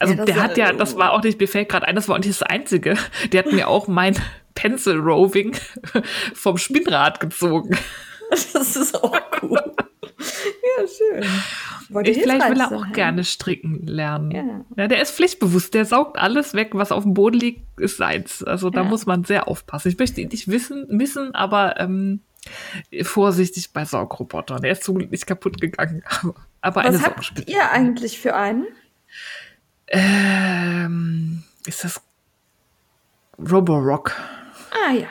Also 0.00 0.14
ja, 0.14 0.24
der 0.24 0.42
hat 0.42 0.56
ja, 0.56 0.72
das 0.72 0.96
war 0.96 1.12
auch 1.12 1.22
nicht, 1.22 1.40
mir 1.40 1.46
fällt 1.46 1.68
gerade 1.68 1.86
ein, 1.86 1.94
das 1.94 2.08
war 2.08 2.16
auch 2.16 2.20
nicht 2.20 2.30
das 2.30 2.42
Einzige. 2.42 2.96
Der 3.32 3.44
hat 3.44 3.52
mir 3.52 3.68
auch 3.68 3.88
mein 3.88 4.16
Pencil 4.54 4.98
Roving 4.98 5.56
vom 6.34 6.58
Spinnrad 6.58 7.20
gezogen. 7.20 7.76
Das 8.30 8.74
ist 8.74 8.94
auch 9.02 9.16
cool. 9.42 9.62
ja, 10.18 10.86
schön. 10.88 11.24
Wollte 11.90 12.10
ich, 12.10 12.18
vielleicht 12.18 12.50
will 12.50 12.60
er 12.60 12.72
auch 12.72 12.92
gerne 12.92 13.22
stricken 13.22 13.86
lernen. 13.86 14.30
Ja. 14.32 14.64
ja. 14.76 14.88
der 14.88 15.00
ist 15.00 15.12
pflichtbewusst, 15.12 15.74
der 15.74 15.84
saugt 15.84 16.18
alles 16.18 16.54
weg, 16.54 16.70
was 16.72 16.90
auf 16.90 17.04
dem 17.04 17.14
Boden 17.14 17.38
liegt, 17.38 17.78
ist 17.78 17.98
seins. 17.98 18.42
Also 18.42 18.70
da 18.70 18.82
ja. 18.82 18.88
muss 18.88 19.06
man 19.06 19.22
sehr 19.22 19.46
aufpassen. 19.46 19.88
Ich 19.88 19.98
möchte 19.98 20.20
ihn 20.20 20.28
nicht 20.28 20.48
wissen, 20.48 20.86
missen, 20.88 21.34
aber 21.36 21.78
ähm, 21.78 22.20
vorsichtig 23.02 23.72
bei 23.72 23.84
Saugrobotern. 23.84 24.62
Der 24.62 24.72
ist 24.72 24.84
zum 24.84 24.98
Glück 24.98 25.10
nicht 25.10 25.26
kaputt 25.26 25.60
gegangen. 25.60 26.02
Aber, 26.60 26.82
was 26.82 27.02
habt 27.02 27.44
ihr 27.46 27.70
eigentlich 27.70 28.18
für 28.18 28.34
einen? 28.34 28.66
Ähm, 29.88 31.42
ist 31.66 31.84
das 31.84 32.00
Roborock? 33.38 34.12
Ah 34.72 34.92
ja. 34.92 35.08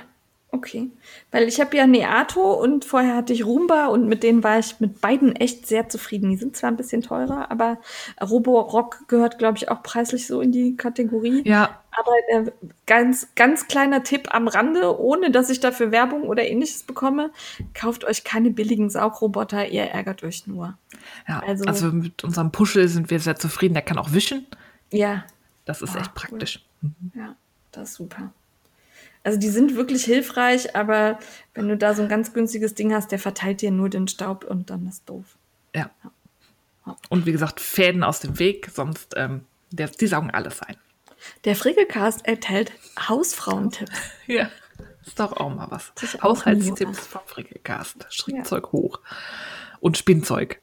Okay. 0.55 0.89
Weil 1.31 1.49
ich 1.49 1.59
habe 1.59 1.75
ja 1.75 1.85
Neato 1.85 2.53
und 2.53 2.85
vorher 2.85 3.17
hatte 3.17 3.33
ich 3.33 3.45
Roomba 3.45 3.87
und 3.87 4.07
mit 4.07 4.23
denen 4.23 4.41
war 4.41 4.57
ich 4.57 4.79
mit 4.79 5.01
beiden 5.01 5.35
echt 5.35 5.67
sehr 5.67 5.89
zufrieden. 5.89 6.29
Die 6.29 6.37
sind 6.37 6.55
zwar 6.55 6.71
ein 6.71 6.77
bisschen 6.77 7.01
teurer, 7.01 7.51
aber 7.51 7.77
Roborock 8.21 9.05
gehört, 9.09 9.37
glaube 9.37 9.57
ich, 9.57 9.69
auch 9.69 9.83
preislich 9.83 10.27
so 10.27 10.39
in 10.39 10.53
die 10.53 10.77
Kategorie. 10.77 11.41
Ja. 11.45 11.81
Aber 11.91 12.11
äh, 12.29 12.51
ganz, 12.85 13.27
ganz 13.35 13.67
kleiner 13.67 14.03
Tipp 14.03 14.33
am 14.33 14.47
Rande, 14.47 14.97
ohne 14.97 15.29
dass 15.29 15.49
ich 15.49 15.59
dafür 15.59 15.91
Werbung 15.91 16.23
oder 16.23 16.47
ähnliches 16.47 16.83
bekomme, 16.83 17.31
kauft 17.73 18.05
euch 18.05 18.23
keine 18.23 18.49
billigen 18.49 18.89
Saugroboter, 18.89 19.67
ihr 19.67 19.83
ärgert 19.83 20.23
euch 20.23 20.47
nur. 20.47 20.77
Ja, 21.27 21.41
also, 21.45 21.65
also 21.65 21.87
mit 21.87 22.23
unserem 22.23 22.53
Puschel 22.53 22.87
sind 22.87 23.09
wir 23.09 23.19
sehr 23.19 23.35
zufrieden. 23.35 23.73
Der 23.73 23.83
kann 23.83 23.97
auch 23.97 24.13
wischen. 24.13 24.47
Ja. 24.91 25.25
Das 25.65 25.81
ist 25.81 25.95
oh, 25.95 25.99
echt 25.99 26.13
praktisch. 26.13 26.65
Cool. 26.81 26.91
Ja, 27.15 27.35
das 27.71 27.89
ist 27.89 27.95
super. 27.95 28.31
Also 29.23 29.39
die 29.39 29.49
sind 29.49 29.75
wirklich 29.75 30.05
hilfreich, 30.05 30.75
aber 30.75 31.17
wenn 31.55 31.67
du 31.67 31.77
da 31.77 31.95
so 31.95 32.03
ein 32.03 32.09
ganz 32.09 32.31
günstiges 32.33 32.75
Ding 32.75 32.93
hast, 32.93 33.11
der 33.11 33.17
verteilt 33.17 33.61
dir 33.61 33.71
nur 33.71 33.89
den 33.89 34.07
Staub 34.07 34.43
und 34.43 34.69
dann 34.69 34.87
ist 34.87 35.09
doof. 35.09 35.37
Ja. 35.73 35.89
ja. 36.85 36.95
Und 37.09 37.25
wie 37.25 37.31
gesagt, 37.31 37.59
Fäden 37.59 38.03
aus 38.03 38.19
dem 38.19 38.37
Weg, 38.37 38.69
sonst 38.71 39.15
ähm, 39.17 39.45
der, 39.71 39.87
die 39.87 40.05
saugen 40.05 40.29
alles 40.29 40.61
ein. 40.61 40.77
Der 41.43 41.55
Frickelcast 41.55 42.27
enthält 42.27 42.71
Hausfrauentipps. 42.99 43.99
ja, 44.27 44.49
ist 45.05 45.19
doch 45.19 45.33
auch 45.33 45.53
mal 45.53 45.71
was. 45.71 45.91
Haushaltstipps 46.21 47.07
vom 47.07 47.21
Frickelcast. 47.25 48.05
Strickzeug 48.09 48.65
ja. 48.65 48.71
hoch. 48.71 48.99
Und 49.79 49.97
Spinnzeug. 49.97 50.61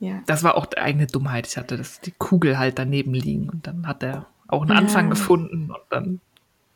Ja. 0.00 0.22
Das 0.26 0.42
war 0.42 0.56
auch 0.56 0.66
die 0.66 0.78
eigene 0.78 1.06
Dummheit. 1.06 1.46
Ich 1.46 1.56
hatte 1.56 1.76
das, 1.76 2.00
die 2.00 2.12
Kugel 2.12 2.58
halt 2.58 2.78
daneben 2.78 3.14
liegen 3.14 3.48
und 3.48 3.66
dann 3.66 3.86
hat 3.86 4.02
er 4.02 4.26
auch 4.48 4.62
einen 4.62 4.72
Anfang 4.72 5.10
gefunden 5.10 5.70
und 5.70 5.82
dann 5.90 6.20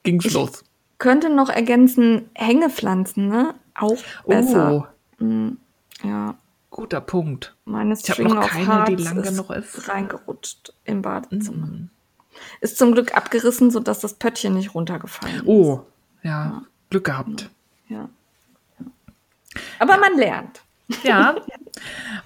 ging 0.03 0.21
es 0.21 0.33
los 0.33 0.65
könnte 1.05 1.29
noch 1.29 1.51
ergänzen, 1.51 2.31
Hängepflanzen, 2.35 3.29
ne? 3.29 3.55
Auch 3.75 3.99
besser. 4.27 4.73
Oh. 4.73 5.23
Mhm. 5.23 5.59
Ja. 6.03 6.37
Guter 6.71 7.03
Punkt. 7.03 7.55
Meine 7.67 7.95
ich 7.95 8.11
habe 8.11 8.25
noch 8.25 8.49
keine, 8.49 8.85
die 8.85 9.03
lang 9.03 9.21
genug 9.21 9.51
ist. 9.51 9.87
Reingerutscht 9.87 10.73
im 10.85 11.03
Badezimmer. 11.03 11.67
Mhm. 11.67 11.91
Ist 12.61 12.79
zum 12.79 12.93
Glück 12.93 13.15
abgerissen, 13.15 13.71
sodass 13.71 14.01
das 14.01 14.15
Pöttchen 14.15 14.55
nicht 14.55 14.75
runtergefallen 14.75 15.37
ist. 15.37 15.47
Oh, 15.47 15.85
ja. 16.23 16.31
ja. 16.31 16.63
Glück 16.89 17.05
gehabt. 17.05 17.51
Ja. 17.89 18.09
ja. 18.81 18.87
Aber 19.79 19.99
man 19.99 20.17
lernt. 20.17 20.64
Ja. 21.03 21.37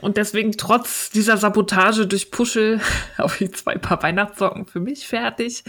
Und 0.01 0.17
deswegen 0.17 0.53
trotz 0.53 1.11
dieser 1.11 1.37
Sabotage 1.37 2.07
durch 2.07 2.31
Puschel 2.31 2.81
auf 3.19 3.39
die 3.39 3.51
zwei 3.51 3.77
Paar 3.77 4.03
Weihnachtssocken 4.03 4.67
für 4.67 4.81
mich 4.81 5.07
fertig 5.07 5.65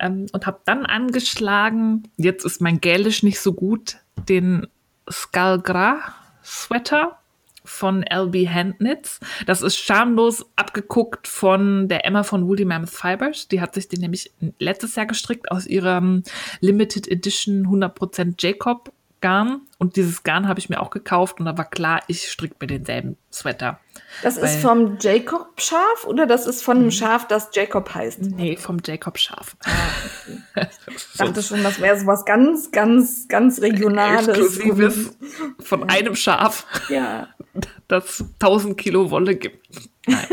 ähm, 0.00 0.26
und 0.32 0.46
habe 0.46 0.60
dann 0.64 0.86
angeschlagen, 0.86 2.04
jetzt 2.16 2.44
ist 2.44 2.60
mein 2.60 2.80
Gälisch 2.80 3.22
nicht 3.22 3.40
so 3.40 3.52
gut, 3.52 3.98
den 4.28 4.66
Skalgra 5.10 6.00
Sweater 6.44 7.18
von 7.64 8.04
LB 8.04 8.46
Handknits. 8.48 9.20
Das 9.46 9.62
ist 9.62 9.76
schamlos 9.76 10.44
abgeguckt 10.54 11.26
von 11.26 11.88
der 11.88 12.04
Emma 12.04 12.22
von 12.22 12.46
Woolly 12.46 12.66
Mammoth 12.66 12.90
Fibers. 12.90 13.48
Die 13.48 13.60
hat 13.60 13.74
sich 13.74 13.88
den 13.88 14.00
nämlich 14.00 14.32
letztes 14.58 14.94
Jahr 14.96 15.06
gestrickt 15.06 15.50
aus 15.50 15.66
ihrem 15.66 16.22
Limited 16.60 17.08
Edition 17.08 17.66
100% 17.66 18.34
Jacob 18.38 18.92
Garn 19.24 19.62
und 19.78 19.96
dieses 19.96 20.22
Garn 20.22 20.48
habe 20.48 20.60
ich 20.60 20.68
mir 20.68 20.82
auch 20.82 20.90
gekauft 20.90 21.40
und 21.40 21.46
da 21.46 21.56
war 21.56 21.64
klar, 21.64 22.02
ich 22.08 22.30
stricke 22.30 22.56
mir 22.60 22.66
denselben 22.66 23.16
Sweater. 23.32 23.80
Das 24.22 24.36
ist 24.36 24.60
vom 24.60 24.98
Jacob-Schaf 25.00 26.04
oder 26.06 26.26
das 26.26 26.46
ist 26.46 26.62
von 26.62 26.76
einem 26.76 26.86
mhm. 26.86 26.90
Schaf, 26.90 27.26
das 27.26 27.48
Jacob 27.54 27.94
heißt? 27.94 28.20
Nee, 28.20 28.58
vom 28.58 28.82
Jacob-Schaf. 28.84 29.56
Ah, 29.64 30.60
ich 30.94 31.16
dachte 31.16 31.42
schon, 31.42 31.62
das 31.62 31.80
wäre 31.80 31.98
so 31.98 32.06
was 32.06 32.26
ganz, 32.26 32.70
ganz, 32.70 33.26
ganz 33.26 33.62
Regionales. 33.62 34.28
Exklusives 34.28 35.16
von 35.58 35.80
ja. 35.80 35.86
einem 35.86 36.16
Schaf, 36.16 36.66
ja. 36.90 37.28
das 37.88 38.22
1000 38.40 38.76
Kilo 38.76 39.10
Wolle 39.10 39.36
gibt. 39.36 39.66
Nein. 40.06 40.26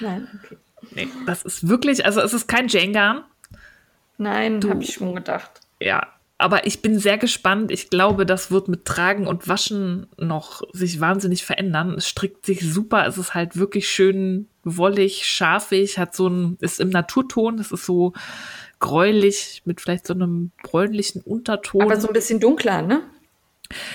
Nein, 0.00 0.28
okay. 0.42 0.56
Nee, 0.92 1.08
das 1.26 1.42
ist 1.42 1.68
wirklich, 1.68 2.06
also 2.06 2.22
es 2.22 2.32
ist 2.32 2.48
kein 2.48 2.68
Jane-Garn. 2.68 3.22
Nein, 4.16 4.62
habe 4.66 4.82
ich 4.82 4.94
schon 4.94 5.14
gedacht. 5.14 5.60
Ja, 5.78 6.06
aber 6.40 6.66
ich 6.66 6.80
bin 6.80 6.98
sehr 6.98 7.18
gespannt. 7.18 7.70
Ich 7.70 7.90
glaube, 7.90 8.24
das 8.24 8.50
wird 8.50 8.68
mit 8.68 8.86
Tragen 8.86 9.26
und 9.26 9.46
Waschen 9.46 10.06
noch 10.16 10.62
sich 10.72 10.98
wahnsinnig 10.98 11.44
verändern. 11.44 11.94
Es 11.98 12.08
strickt 12.08 12.46
sich 12.46 12.60
super. 12.60 13.06
Es 13.06 13.18
ist 13.18 13.34
halt 13.34 13.56
wirklich 13.56 13.88
schön 13.88 14.48
wollig, 14.64 15.26
scharfig, 15.26 15.98
hat 15.98 16.14
so 16.14 16.28
ein, 16.28 16.56
ist 16.60 16.80
im 16.80 16.88
Naturton. 16.88 17.58
Es 17.58 17.72
ist 17.72 17.84
so 17.84 18.14
gräulich 18.78 19.62
mit 19.66 19.82
vielleicht 19.82 20.06
so 20.06 20.14
einem 20.14 20.50
bräunlichen 20.62 21.20
Unterton. 21.20 21.82
Aber 21.82 22.00
so 22.00 22.08
ein 22.08 22.14
bisschen 22.14 22.40
dunkler, 22.40 22.80
ne? 22.80 23.02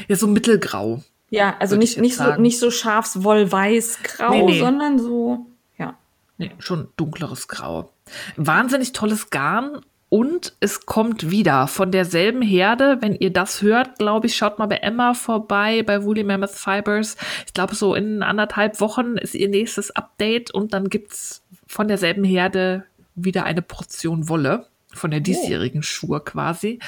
Ja, 0.08 0.16
so 0.16 0.28
mittelgrau. 0.28 1.04
Ja, 1.32 1.56
also 1.60 1.76
nicht, 1.76 1.98
nicht, 2.00 2.16
so, 2.16 2.36
nicht 2.36 2.60
so 2.60 2.70
scharfswollweiß-grau, 2.70 4.30
nee, 4.30 4.44
nee. 4.44 4.60
sondern 4.60 5.00
so, 5.00 5.48
ja. 5.78 5.98
Nee, 6.38 6.52
schon 6.60 6.90
dunkleres 6.96 7.48
Grau. 7.48 7.92
Wahnsinnig 8.38 8.94
tolles 8.94 9.32
Garn 9.32 9.82
und 10.16 10.54
es 10.62 10.86
kommt 10.86 11.30
wieder 11.30 11.68
von 11.68 11.92
derselben 11.92 12.42
Herde. 12.42 13.00
Wenn 13.02 13.16
ihr 13.16 13.34
das 13.34 13.62
hört, 13.62 14.00
glaube 14.00 14.28
ich, 14.28 14.38
schaut 14.38 14.60
mal 14.60 14.66
bei 14.66 14.78
Emma 14.78 15.14
vorbei, 15.14 15.84
bei 15.84 16.06
Woolly 16.06 16.24
Mammoth 16.24 16.52
Fibers. 16.52 17.18
Ich 17.46 17.54
glaube, 17.54 17.76
so 17.76 17.96
in 17.96 18.24
anderthalb 18.24 18.80
Wochen 18.80 19.18
ist 19.18 19.36
ihr 19.36 19.50
nächstes 19.50 19.92
Update 19.92 20.52
und 20.52 20.74
dann 20.74 20.88
gibt's 20.88 21.44
von 21.68 21.90
derselben 21.90 22.24
Herde 22.24 22.86
wieder 23.16 23.44
eine 23.44 23.62
Portion 23.62 24.30
Wolle 24.30 24.68
von 24.94 25.12
der 25.12 25.20
oh. 25.20 25.24
diesjährigen 25.24 25.80
oh. 25.80 25.84
Schuhe 25.84 26.22
quasi. 26.22 26.80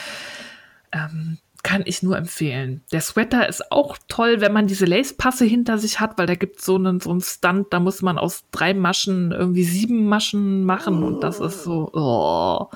Ähm, 0.94 1.38
kann 1.64 1.82
ich 1.84 2.02
nur 2.02 2.18
empfehlen. 2.18 2.82
Der 2.94 3.02
Sweater 3.02 3.50
ist 3.50 3.74
auch 3.74 3.98
toll, 4.08 4.40
wenn 4.40 4.54
man 4.54 4.68
diese 4.68 4.86
Lace-Passe 4.86 5.44
hinter 5.44 5.78
sich 5.78 6.00
hat, 6.00 6.18
weil 6.18 6.28
da 6.28 6.36
gibt 6.36 6.62
so 6.62 6.78
es 6.78 7.04
so 7.04 7.12
einen 7.12 7.22
Stunt, 7.22 7.74
da 7.74 7.82
muss 7.82 8.02
man 8.02 8.18
aus 8.18 8.46
drei 8.52 8.74
Maschen 8.74 9.34
irgendwie 9.34 9.66
sieben 9.66 10.06
Maschen 10.06 10.64
machen 10.64 11.04
und 11.04 11.20
das 11.20 11.42
ist 11.42 11.66
so. 11.66 11.92
Oh. 11.92 12.70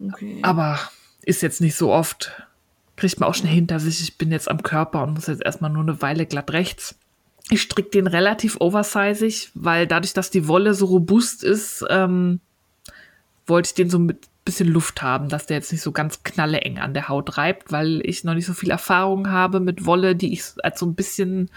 Okay. 0.00 0.38
Aber 0.42 0.78
ist 1.22 1.42
jetzt 1.42 1.60
nicht 1.60 1.76
so 1.76 1.92
oft. 1.92 2.32
Kriegt 2.96 3.20
man 3.20 3.28
auch 3.28 3.34
schnell 3.34 3.52
hinter 3.52 3.80
sich. 3.80 4.02
Ich 4.02 4.18
bin 4.18 4.32
jetzt 4.32 4.50
am 4.50 4.62
Körper 4.62 5.02
und 5.02 5.14
muss 5.14 5.26
jetzt 5.26 5.42
erstmal 5.42 5.70
nur 5.70 5.82
eine 5.82 6.02
Weile 6.02 6.26
glatt 6.26 6.52
rechts. 6.52 6.98
Ich 7.50 7.62
stricke 7.62 7.90
den 7.90 8.06
relativ 8.06 8.56
oversizig, 8.60 9.50
weil 9.54 9.86
dadurch, 9.86 10.12
dass 10.12 10.30
die 10.30 10.48
Wolle 10.48 10.74
so 10.74 10.86
robust 10.86 11.42
ist, 11.42 11.84
ähm, 11.88 12.40
wollte 13.46 13.68
ich 13.68 13.74
den 13.74 13.88
so 13.88 13.98
mit 13.98 14.28
bisschen 14.48 14.68
Luft 14.68 15.02
haben, 15.02 15.28
dass 15.28 15.44
der 15.44 15.58
jetzt 15.58 15.72
nicht 15.72 15.82
so 15.82 15.92
ganz 15.92 16.22
knalleeng 16.22 16.78
an 16.78 16.94
der 16.94 17.10
Haut 17.10 17.36
reibt, 17.36 17.70
weil 17.70 18.00
ich 18.02 18.24
noch 18.24 18.32
nicht 18.32 18.46
so 18.46 18.54
viel 18.54 18.70
Erfahrung 18.70 19.30
habe 19.30 19.60
mit 19.60 19.84
Wolle, 19.84 20.16
die 20.16 20.32
ich 20.32 20.42
als 20.62 20.80
so 20.80 20.86
ein 20.86 20.94
bisschen 20.94 21.50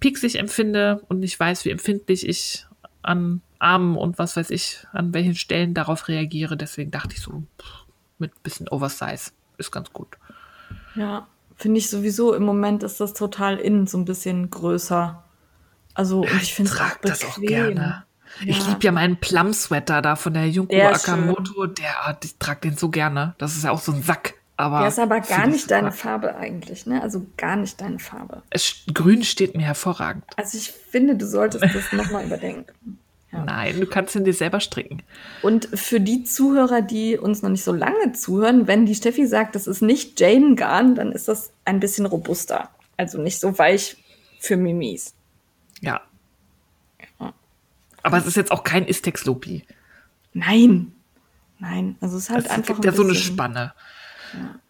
pieksig 0.00 0.38
empfinde 0.38 1.02
und 1.08 1.20
nicht 1.20 1.38
weiß, 1.38 1.66
wie 1.66 1.70
empfindlich 1.70 2.26
ich 2.26 2.66
an 3.02 3.42
Armen 3.64 3.96
und 3.96 4.18
was 4.18 4.36
weiß 4.36 4.50
ich, 4.50 4.86
an 4.92 5.14
welchen 5.14 5.34
Stellen 5.34 5.74
darauf 5.74 6.08
reagiere. 6.08 6.56
Deswegen 6.56 6.90
dachte 6.90 7.14
ich 7.14 7.22
so, 7.22 7.42
mit 8.18 8.32
ein 8.32 8.42
bisschen 8.42 8.68
Oversize 8.68 9.32
ist 9.56 9.72
ganz 9.72 9.92
gut. 9.92 10.18
Ja, 10.94 11.26
finde 11.56 11.78
ich 11.78 11.88
sowieso 11.90 12.34
im 12.34 12.44
Moment 12.44 12.82
ist 12.82 13.00
das 13.00 13.14
total 13.14 13.58
in, 13.58 13.86
so 13.86 13.98
ein 13.98 14.04
bisschen 14.04 14.50
größer. 14.50 15.22
Also, 15.94 16.24
ja, 16.24 16.36
ich 16.42 16.54
finde 16.54 16.72
das 17.02 17.24
auch 17.24 17.38
gerne. 17.38 18.04
Ich 18.44 18.58
ja. 18.58 18.68
liebe 18.68 18.80
ja 18.82 18.92
meinen 18.92 19.16
Plum-Sweater 19.16 20.02
da 20.02 20.16
von 20.16 20.34
der 20.34 20.48
Junko 20.48 20.74
der 20.74 20.94
Akamoto. 20.94 21.66
Der, 21.66 22.18
ich 22.22 22.36
trage 22.38 22.60
den 22.68 22.76
so 22.76 22.88
gerne. 22.88 23.34
Das 23.38 23.56
ist 23.56 23.64
ja 23.64 23.70
auch 23.70 23.80
so 23.80 23.92
ein 23.92 24.02
Sack. 24.02 24.34
Aber 24.56 24.80
der 24.80 24.88
ist 24.88 24.98
aber 24.98 25.20
gar 25.20 25.46
nicht 25.46 25.70
deine 25.70 25.90
Farbe 25.90 26.36
eigentlich, 26.36 26.86
ne? 26.86 27.02
Also 27.02 27.26
gar 27.36 27.56
nicht 27.56 27.80
deine 27.80 27.98
Farbe. 27.98 28.42
Es, 28.50 28.84
Grün 28.92 29.24
steht 29.24 29.56
mir 29.56 29.64
hervorragend. 29.64 30.24
Also 30.36 30.58
ich 30.58 30.70
finde, 30.70 31.16
du 31.16 31.26
solltest 31.26 31.64
das 31.64 31.92
nochmal 31.92 32.24
überdenken. 32.26 32.98
Ja. 33.34 33.44
Nein, 33.44 33.80
du 33.80 33.86
kannst 33.86 34.14
ihn 34.14 34.24
dir 34.24 34.32
selber 34.32 34.60
stricken. 34.60 35.02
Und 35.42 35.68
für 35.74 36.00
die 36.00 36.24
Zuhörer, 36.24 36.82
die 36.82 37.18
uns 37.18 37.42
noch 37.42 37.50
nicht 37.50 37.64
so 37.64 37.72
lange 37.72 38.12
zuhören, 38.12 38.66
wenn 38.66 38.86
die 38.86 38.94
Steffi 38.94 39.26
sagt, 39.26 39.56
das 39.56 39.66
ist 39.66 39.82
nicht 39.82 40.20
Jane 40.20 40.54
Garn, 40.54 40.94
dann 40.94 41.12
ist 41.12 41.28
das 41.28 41.52
ein 41.64 41.80
bisschen 41.80 42.06
robuster. 42.06 42.70
Also 42.96 43.20
nicht 43.20 43.40
so 43.40 43.58
weich 43.58 43.96
für 44.38 44.56
Mimis. 44.56 45.14
Ja, 45.80 46.00
aber 48.04 48.18
es 48.18 48.26
ist 48.26 48.36
jetzt 48.36 48.52
auch 48.52 48.62
kein 48.62 48.86
Istex-Lopi. 48.86 49.64
Nein. 50.34 50.92
Nein. 51.58 51.96
Also 52.00 52.18
es 52.18 52.24
ist 52.24 52.30
halt 52.30 52.44
es 52.44 52.50
einfach. 52.50 52.74
Es 52.74 52.76
gibt 52.76 52.84
ja 52.84 52.92
so 52.92 53.02
eine 53.02 53.14
Spanne. 53.14 53.72
Ja. 54.34 54.60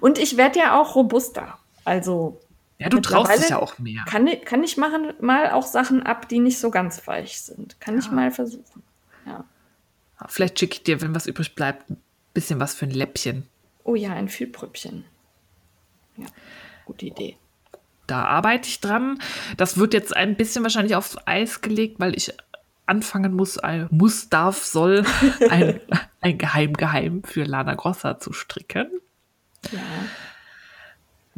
Und 0.00 0.18
ich 0.18 0.36
werde 0.36 0.58
ja 0.60 0.80
auch 0.80 0.94
robuster. 0.94 1.58
Also. 1.84 2.40
Ja, 2.78 2.88
du 2.88 3.00
traust 3.00 3.36
dich 3.36 3.50
ja 3.50 3.58
auch 3.58 3.78
mehr. 3.78 4.04
Kann, 4.08 4.28
kann 4.44 4.62
ich 4.62 4.76
machen 4.76 5.12
mal 5.20 5.50
auch 5.50 5.66
Sachen 5.66 6.04
ab, 6.04 6.28
die 6.28 6.38
nicht 6.38 6.58
so 6.58 6.70
ganz 6.70 7.06
weich 7.06 7.40
sind. 7.40 7.80
Kann 7.80 7.94
ja. 7.94 8.00
ich 8.00 8.10
mal 8.10 8.30
versuchen. 8.30 8.82
Ja. 9.26 9.44
Vielleicht 10.28 10.58
schicke 10.58 10.74
ich 10.74 10.82
dir, 10.84 11.00
wenn 11.00 11.14
was 11.14 11.26
übrig 11.26 11.54
bleibt, 11.54 11.90
ein 11.90 12.00
bisschen 12.34 12.60
was 12.60 12.74
für 12.74 12.86
ein 12.86 12.90
Läppchen. 12.90 13.48
Oh 13.84 13.94
ja, 13.94 14.12
ein 14.12 14.28
Fühlpröppchen. 14.28 15.04
Ja, 16.16 16.26
gute 16.84 17.06
Idee. 17.06 17.36
Da 18.06 18.24
arbeite 18.24 18.68
ich 18.68 18.80
dran. 18.80 19.20
Das 19.56 19.76
wird 19.76 19.92
jetzt 19.92 20.16
ein 20.16 20.36
bisschen 20.36 20.62
wahrscheinlich 20.62 20.96
aufs 20.96 21.16
Eis 21.26 21.60
gelegt, 21.60 22.00
weil 22.00 22.16
ich 22.16 22.32
anfangen 22.86 23.34
muss, 23.34 23.58
ein, 23.58 23.86
muss, 23.90 24.28
darf, 24.28 24.64
soll, 24.64 25.04
ein, 25.50 25.80
ein 26.20 26.38
Geheim, 26.38 26.72
Geheim 26.72 27.22
für 27.22 27.44
Lana 27.44 27.74
Grossa 27.74 28.18
zu 28.18 28.32
stricken. 28.32 28.88
Ja. 29.70 29.80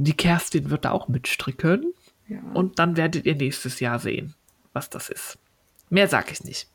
Die 0.04 0.16
Kerstin 0.16 0.70
wird 0.70 0.84
da 0.84 0.92
auch 0.92 1.08
mitstricken. 1.08 1.92
Ja. 2.28 2.38
Und 2.54 2.78
dann 2.78 2.96
werdet 2.96 3.26
ihr 3.26 3.34
nächstes 3.34 3.80
Jahr 3.80 3.98
sehen, 3.98 4.34
was 4.72 4.88
das 4.88 5.08
ist. 5.08 5.38
Mehr 5.88 6.08
sage 6.08 6.32
ich 6.32 6.44
nicht. 6.44 6.68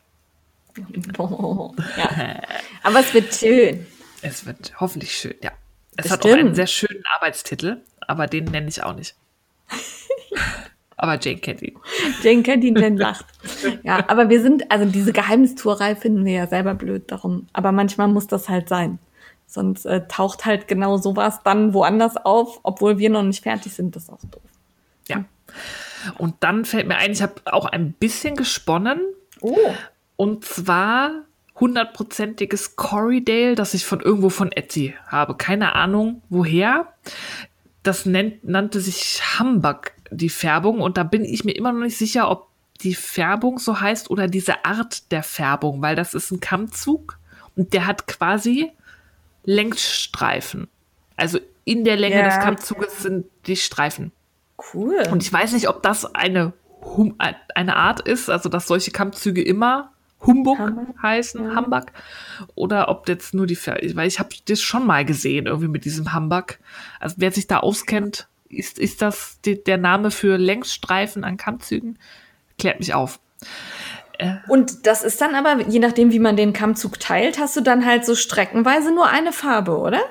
Oh, 1.18 1.74
ja. 1.98 2.42
Aber 2.84 3.00
es 3.00 3.14
wird 3.14 3.34
schön. 3.34 3.86
Es 4.22 4.46
wird 4.46 4.80
hoffentlich 4.80 5.14
schön, 5.14 5.36
ja. 5.42 5.52
Es 5.98 6.10
Bestimmt. 6.10 6.12
hat 6.12 6.26
auch 6.26 6.38
einen 6.38 6.56
sehr 6.56 6.68
schönen 6.68 7.04
Arbeitstitel, 7.16 7.82
aber 8.02 8.28
den 8.28 8.46
nenne 8.46 8.68
ich 8.68 8.84
auch 8.84 8.96
nicht. 8.96 9.16
Aber 10.98 11.20
Jane 11.20 11.40
kennt 11.40 11.62
ihn. 11.62 11.78
Jane 12.24 12.42
kennt 12.42 12.64
ihn, 12.64 12.78
Jane 12.78 12.96
lacht. 12.96 13.26
Ja, 13.84 14.08
aber 14.08 14.30
wir 14.30 14.42
sind, 14.42 14.72
also 14.72 14.86
diese 14.86 15.12
Geheimnistuerei 15.12 15.94
finden 15.94 16.24
wir 16.24 16.32
ja 16.32 16.48
selber 16.48 16.74
blöd 16.74 17.12
darum. 17.12 17.48
Aber 17.52 17.74
manchmal 17.74 18.08
muss 18.08 18.28
das 18.28 18.48
halt 18.48 18.70
sein. 18.70 18.98
Sonst 19.48 19.86
äh, 19.86 20.08
taucht 20.08 20.46
halt 20.46 20.68
genau 20.68 20.98
sowas 20.98 21.42
dann 21.44 21.74
woanders 21.74 22.18
auf, 22.18 22.60
obwohl 22.64 22.98
wir 22.98 23.10
noch 23.10 23.24
nicht 23.24 23.44
fertig 23.44 23.74
sind. 23.74 23.96
Das 23.96 24.04
ist 24.04 24.10
auch 24.10 24.20
doof. 24.20 24.42
Ja. 25.08 25.24
Und 26.18 26.36
dann 26.42 26.66
fällt 26.66 26.88
mir 26.88 26.98
ein, 26.98 27.12
ich 27.12 27.22
habe 27.22 27.36
auch 27.46 27.66
ein 27.66 27.94
bisschen 27.94 28.36
gesponnen. 28.36 29.00
Oh. 29.42 29.58
Und 30.18 30.46
zwar 30.46 31.12
hundertprozentiges 31.60 32.76
Corridale, 32.76 33.56
das 33.56 33.74
ich 33.74 33.86
von 33.86 34.02
irgendwo 34.02 34.30
von 34.30 34.52
Etsy 34.52 34.96
habe. 35.08 35.36
Keine 35.36 35.74
Ahnung 35.76 36.22
woher. 36.30 36.94
Das 37.84 38.06
nennt, 38.06 38.44
nannte 38.44 38.82
sich 38.82 39.22
Hamburg 39.40 39.94
die 40.12 40.30
Färbung 40.30 40.82
und 40.82 40.98
da 40.98 41.04
bin 41.04 41.24
ich 41.24 41.46
mir 41.46 41.54
immer 41.54 41.72
noch 41.72 41.82
nicht 41.82 41.98
sicher, 41.98 42.30
ob 42.30 42.48
die 42.82 42.96
Färbung 42.96 43.60
so 43.60 43.80
heißt 43.80 44.10
oder 44.10 44.28
diese 44.28 44.66
Art 44.66 45.12
der 45.12 45.24
Färbung, 45.24 45.82
weil 45.82 45.96
das 45.96 46.14
ist 46.14 46.32
ein 46.32 46.40
Kammzug 46.40 47.20
und 47.56 47.74
der 47.74 47.88
hat 47.88 48.08
quasi 48.08 48.72
Längsstreifen. 49.46 50.68
Also 51.16 51.40
in 51.64 51.84
der 51.84 51.96
Länge 51.96 52.18
ja. 52.18 52.26
des 52.26 52.40
Kammzuges 52.40 53.00
sind 53.00 53.26
die 53.48 53.56
Streifen. 53.56 54.12
Cool. 54.74 55.04
Und 55.12 55.24
ich 55.24 55.32
weiß 55.32 55.54
nicht, 55.54 55.70
ob 55.70 55.82
das 55.82 56.06
eine, 56.16 56.54
eine 57.56 57.76
Art 57.76 58.02
ist, 58.02 58.30
also 58.30 58.50
dass 58.50 58.68
solche 58.68 58.92
Kammzüge 58.92 59.42
immer 59.42 59.92
Humbug 60.26 60.58
Hamburg. 60.60 61.02
heißen, 61.02 61.44
ja. 61.44 61.56
Hamburg, 61.56 61.92
oder 62.56 62.90
ob 62.90 63.08
jetzt 63.08 63.34
nur 63.34 63.48
die, 63.48 63.58
weil 63.58 64.08
ich 64.08 64.20
habe 64.20 64.30
das 64.48 64.62
schon 64.62 64.86
mal 64.88 65.06
gesehen, 65.06 65.46
irgendwie 65.46 65.68
mit 65.68 65.86
diesem 65.86 66.14
Hamburg. 66.14 66.60
Also 67.00 67.16
wer 67.20 67.32
sich 67.32 67.48
da 67.48 67.60
auskennt, 67.60 68.28
ist, 68.50 68.80
ist 68.80 69.02
das 69.02 69.40
die, 69.42 69.62
der 69.64 69.78
Name 69.78 70.12
für 70.12 70.38
Längsstreifen 70.38 71.24
an 71.24 71.38
Kammzügen? 71.38 72.00
Klärt 72.58 72.80
mich 72.80 72.94
auf. 72.94 73.20
Äh, 74.18 74.36
Und 74.48 74.88
das 74.88 75.04
ist 75.04 75.22
dann 75.22 75.36
aber, 75.36 75.68
je 75.68 75.80
nachdem, 75.80 76.12
wie 76.12 76.20
man 76.20 76.38
den 76.38 76.54
Kammzug 76.54 77.00
teilt, 77.00 77.40
hast 77.40 77.56
du 77.56 77.62
dann 77.62 77.86
halt 77.86 78.06
so 78.06 78.16
streckenweise 78.16 78.94
nur 78.94 79.08
eine 79.08 79.32
Farbe, 79.32 79.78
oder? 79.78 80.02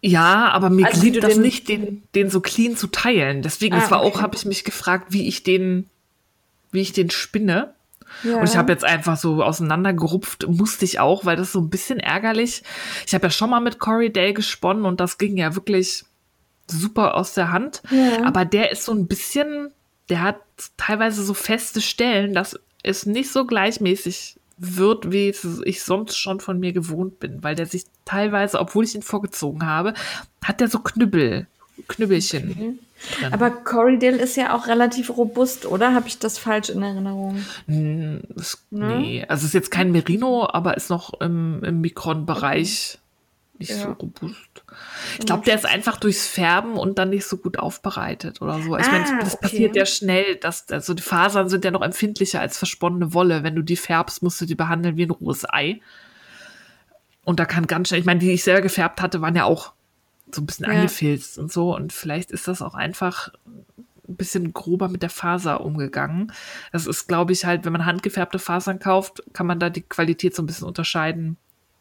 Ja, 0.00 0.50
aber 0.50 0.70
mir 0.70 0.86
also, 0.86 1.00
gelingt 1.00 1.22
das 1.24 1.36
nicht, 1.36 1.68
den, 1.68 2.02
den 2.14 2.30
so 2.30 2.40
clean 2.40 2.76
zu 2.76 2.86
teilen. 2.86 3.42
Deswegen, 3.42 3.76
ah, 3.76 3.90
war 3.90 4.04
okay. 4.04 4.18
auch, 4.18 4.22
habe 4.22 4.36
ich 4.36 4.44
mich 4.44 4.64
gefragt, 4.64 5.06
wie 5.10 5.26
ich 5.26 5.42
den, 5.42 5.88
wie 6.70 6.80
ich 6.80 6.92
den 6.92 7.10
spinne. 7.10 7.74
Ja. 8.22 8.38
Und 8.38 8.44
ich 8.44 8.56
habe 8.56 8.70
jetzt 8.70 8.84
einfach 8.84 9.16
so 9.16 9.42
auseinandergerupft, 9.42 10.46
musste 10.48 10.84
ich 10.84 11.00
auch, 11.00 11.24
weil 11.24 11.36
das 11.36 11.52
so 11.52 11.60
ein 11.60 11.70
bisschen 11.70 11.98
ärgerlich. 11.98 12.62
Ich 13.06 13.14
habe 13.14 13.26
ja 13.26 13.30
schon 13.30 13.50
mal 13.50 13.60
mit 13.60 13.78
Corey 13.78 14.12
Day 14.12 14.32
gesponnen 14.32 14.84
und 14.84 15.00
das 15.00 15.18
ging 15.18 15.36
ja 15.36 15.54
wirklich 15.54 16.04
super 16.68 17.14
aus 17.14 17.34
der 17.34 17.50
Hand. 17.50 17.82
Ja. 17.90 18.24
Aber 18.24 18.44
der 18.44 18.70
ist 18.70 18.84
so 18.84 18.92
ein 18.92 19.06
bisschen, 19.06 19.70
der 20.08 20.22
hat 20.22 20.36
teilweise 20.76 21.24
so 21.24 21.34
feste 21.34 21.80
Stellen, 21.80 22.34
dass 22.34 22.58
es 22.84 23.06
nicht 23.06 23.32
so 23.32 23.44
gleichmäßig 23.44 24.36
wird, 24.56 25.10
wie 25.10 25.34
ich 25.64 25.82
sonst 25.82 26.16
schon 26.16 26.38
von 26.38 26.60
mir 26.60 26.72
gewohnt 26.72 27.18
bin, 27.18 27.42
weil 27.42 27.56
der 27.56 27.66
sich 27.66 27.84
teilweise, 28.04 28.60
obwohl 28.60 28.84
ich 28.84 28.94
ihn 28.94 29.02
vorgezogen 29.02 29.66
habe, 29.66 29.94
hat 30.44 30.60
der 30.60 30.68
so 30.68 30.78
Knüppel, 30.78 31.48
Knüppelchen. 31.88 32.50
Okay. 32.52 32.78
Drin. 33.18 33.32
Aber 33.32 33.50
Corridale 33.50 34.16
ist 34.16 34.36
ja 34.36 34.54
auch 34.54 34.66
relativ 34.66 35.16
robust, 35.16 35.66
oder? 35.66 35.94
Habe 35.94 36.08
ich 36.08 36.18
das 36.18 36.38
falsch 36.38 36.70
in 36.70 36.82
Erinnerung? 36.82 37.44
Das, 37.66 38.64
ne? 38.70 38.98
Nee, 38.98 39.24
also 39.28 39.42
es 39.42 39.48
ist 39.48 39.54
jetzt 39.54 39.70
kein 39.70 39.92
Merino, 39.92 40.48
aber 40.50 40.76
ist 40.76 40.90
noch 40.90 41.20
im, 41.20 41.62
im 41.64 41.80
Mikron-Bereich. 41.80 42.98
Nicht 43.58 43.70
ja. 43.70 43.76
so 43.76 43.92
robust. 43.92 44.64
Ich 45.18 45.26
glaube, 45.26 45.44
der 45.44 45.54
ist 45.54 45.66
einfach 45.66 45.98
durchs 45.98 46.26
Färben 46.26 46.76
und 46.76 46.98
dann 46.98 47.10
nicht 47.10 47.26
so 47.26 47.36
gut 47.36 47.58
aufbereitet 47.58 48.42
oder 48.42 48.60
so. 48.60 48.76
Ich 48.76 48.86
ah, 48.86 48.90
meine, 48.90 49.20
das 49.20 49.34
okay. 49.34 49.42
passiert 49.42 49.76
ja 49.76 49.86
schnell, 49.86 50.36
dass 50.36 50.68
also 50.70 50.94
die 50.94 51.02
Fasern 51.02 51.48
sind 51.48 51.64
ja 51.64 51.70
noch 51.70 51.82
empfindlicher 51.82 52.40
als 52.40 52.58
versponnene 52.58 53.14
Wolle. 53.14 53.42
Wenn 53.42 53.54
du 53.54 53.62
die 53.62 53.76
färbst, 53.76 54.22
musst 54.22 54.40
du 54.40 54.46
die 54.46 54.54
behandeln 54.54 54.96
wie 54.96 55.04
ein 55.04 55.10
rohes 55.10 55.44
Ei. 55.48 55.80
Und 57.24 57.40
da 57.40 57.44
kann 57.44 57.66
ganz 57.66 57.88
schnell, 57.88 58.00
ich 58.00 58.06
meine, 58.06 58.20
die 58.20 58.32
ich 58.32 58.44
selber 58.44 58.62
gefärbt 58.62 59.00
hatte, 59.00 59.20
waren 59.20 59.36
ja 59.36 59.44
auch 59.44 59.72
so 60.32 60.42
ein 60.42 60.46
bisschen 60.46 60.66
ja. 60.66 60.72
angefilzt 60.72 61.38
und 61.38 61.52
so. 61.52 61.74
Und 61.74 61.92
vielleicht 61.92 62.32
ist 62.32 62.48
das 62.48 62.60
auch 62.60 62.74
einfach 62.74 63.28
ein 64.06 64.16
bisschen 64.16 64.52
grober 64.52 64.88
mit 64.88 65.02
der 65.02 65.10
Faser 65.10 65.62
umgegangen. 65.62 66.32
Das 66.72 66.86
ist, 66.86 67.06
glaube 67.06 67.32
ich, 67.32 67.44
halt, 67.44 67.64
wenn 67.64 67.72
man 67.72 67.86
handgefärbte 67.86 68.38
Fasern 68.38 68.80
kauft, 68.80 69.22
kann 69.32 69.46
man 69.46 69.60
da 69.60 69.70
die 69.70 69.82
Qualität 69.82 70.34
so 70.34 70.42
ein 70.42 70.46
bisschen 70.46 70.66
unterscheiden 70.66 71.38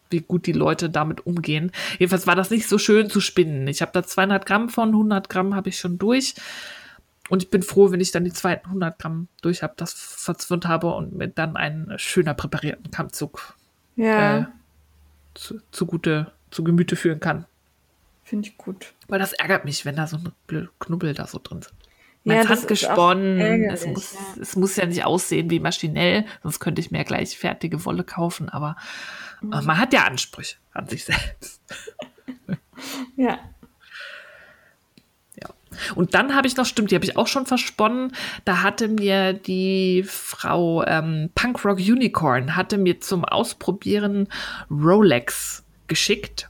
wie 0.10 0.22
gut 0.22 0.46
die 0.46 0.54
Leute 0.54 0.90
damit 0.90 1.26
umgehen. 1.26 1.72
Jedenfalls 2.00 2.28
war 2.28 2.36
das 2.36 2.50
nicht 2.50 2.68
so 2.68 2.78
schön 2.78 3.10
zu 3.10 3.20
spinnen. 3.20 3.68
Ich 3.68 3.82
habe 3.82 3.92
da 3.94 4.04
200 4.04 4.46
Gramm 4.46 4.70
von, 4.70 4.90
100 4.90 5.30
Gramm 5.30 5.56
habe 5.56 5.70
ich 5.70 5.80
schon 5.80 5.98
durch. 5.98 6.36
Und 7.30 7.42
ich 7.42 7.50
bin 7.50 7.64
froh, 7.64 7.92
wenn 7.92 8.02
ich 8.02 8.12
dann 8.12 8.26
die 8.26 8.34
zweiten 8.34 8.68
100 8.68 9.00
Gramm 9.00 9.28
durch 9.42 9.64
habe, 9.64 9.74
das 9.78 9.94
verzwirnt 9.94 10.68
habe 10.68 10.94
und 10.94 11.14
mir 11.14 11.30
dann 11.30 11.56
einen 11.56 11.98
schöner 11.98 12.34
präparierten 12.34 12.92
Kammzug 12.92 13.56
ja. 13.96 14.38
äh, 14.38 14.46
zu, 15.34 15.60
zugute, 15.72 16.32
zu 16.52 16.64
Gemüte 16.64 16.96
führen 16.96 17.20
kann. 17.20 17.46
Finde 18.24 18.50
ich 18.50 18.58
gut. 18.58 18.94
Weil 19.08 19.20
das 19.20 19.34
ärgert 19.34 19.66
mich, 19.66 19.86
wenn 19.86 19.96
da 19.96 20.08
so 20.08 20.18
ein 20.18 20.70
Knubbel 20.80 21.14
da 21.14 21.28
so 21.28 21.40
drin 21.42 21.62
sind. 21.62 21.74
Man 22.26 22.38
ja, 22.38 22.48
hat 22.48 22.68
gesponnen. 22.68 23.40
Es 23.66 23.86
muss, 23.86 24.14
ja. 24.14 24.42
es 24.42 24.56
muss 24.56 24.76
ja 24.78 24.86
nicht 24.86 25.04
aussehen 25.04 25.50
wie 25.50 25.60
maschinell, 25.60 26.26
sonst 26.42 26.60
könnte 26.60 26.80
ich 26.80 26.90
mir 26.90 27.04
gleich 27.04 27.38
fertige 27.38 27.84
Wolle 27.84 28.04
kaufen, 28.04 28.48
aber 28.48 28.78
Mhm. 29.44 29.66
Man 29.66 29.78
hat 29.78 29.94
ja 29.94 30.06
Ansprüche 30.06 30.56
an 30.74 30.88
sich 30.88 31.06
selbst. 31.06 31.62
ja. 33.18 33.40
Ja. 35.36 35.50
Und 35.96 36.14
dann 36.14 36.36
habe 36.36 36.48
ich 36.48 36.56
noch, 36.56 36.66
stimmt, 36.66 36.92
die 36.92 36.96
habe 36.96 37.06
ich 37.06 37.18
auch 37.18 37.28
schon 37.28 37.46
versponnen. 37.46 38.14
Da 38.46 38.64
hatte 38.64 38.88
mir 38.88 39.34
die 39.34 40.04
Frau 40.08 40.84
ähm, 40.86 41.30
Punkrock 41.36 41.78
Unicorn 41.78 42.56
hatte 42.56 42.78
mir 42.78 43.02
zum 43.02 43.26
Ausprobieren 43.26 44.30
Rolex 44.72 45.64
geschickt, 45.88 46.50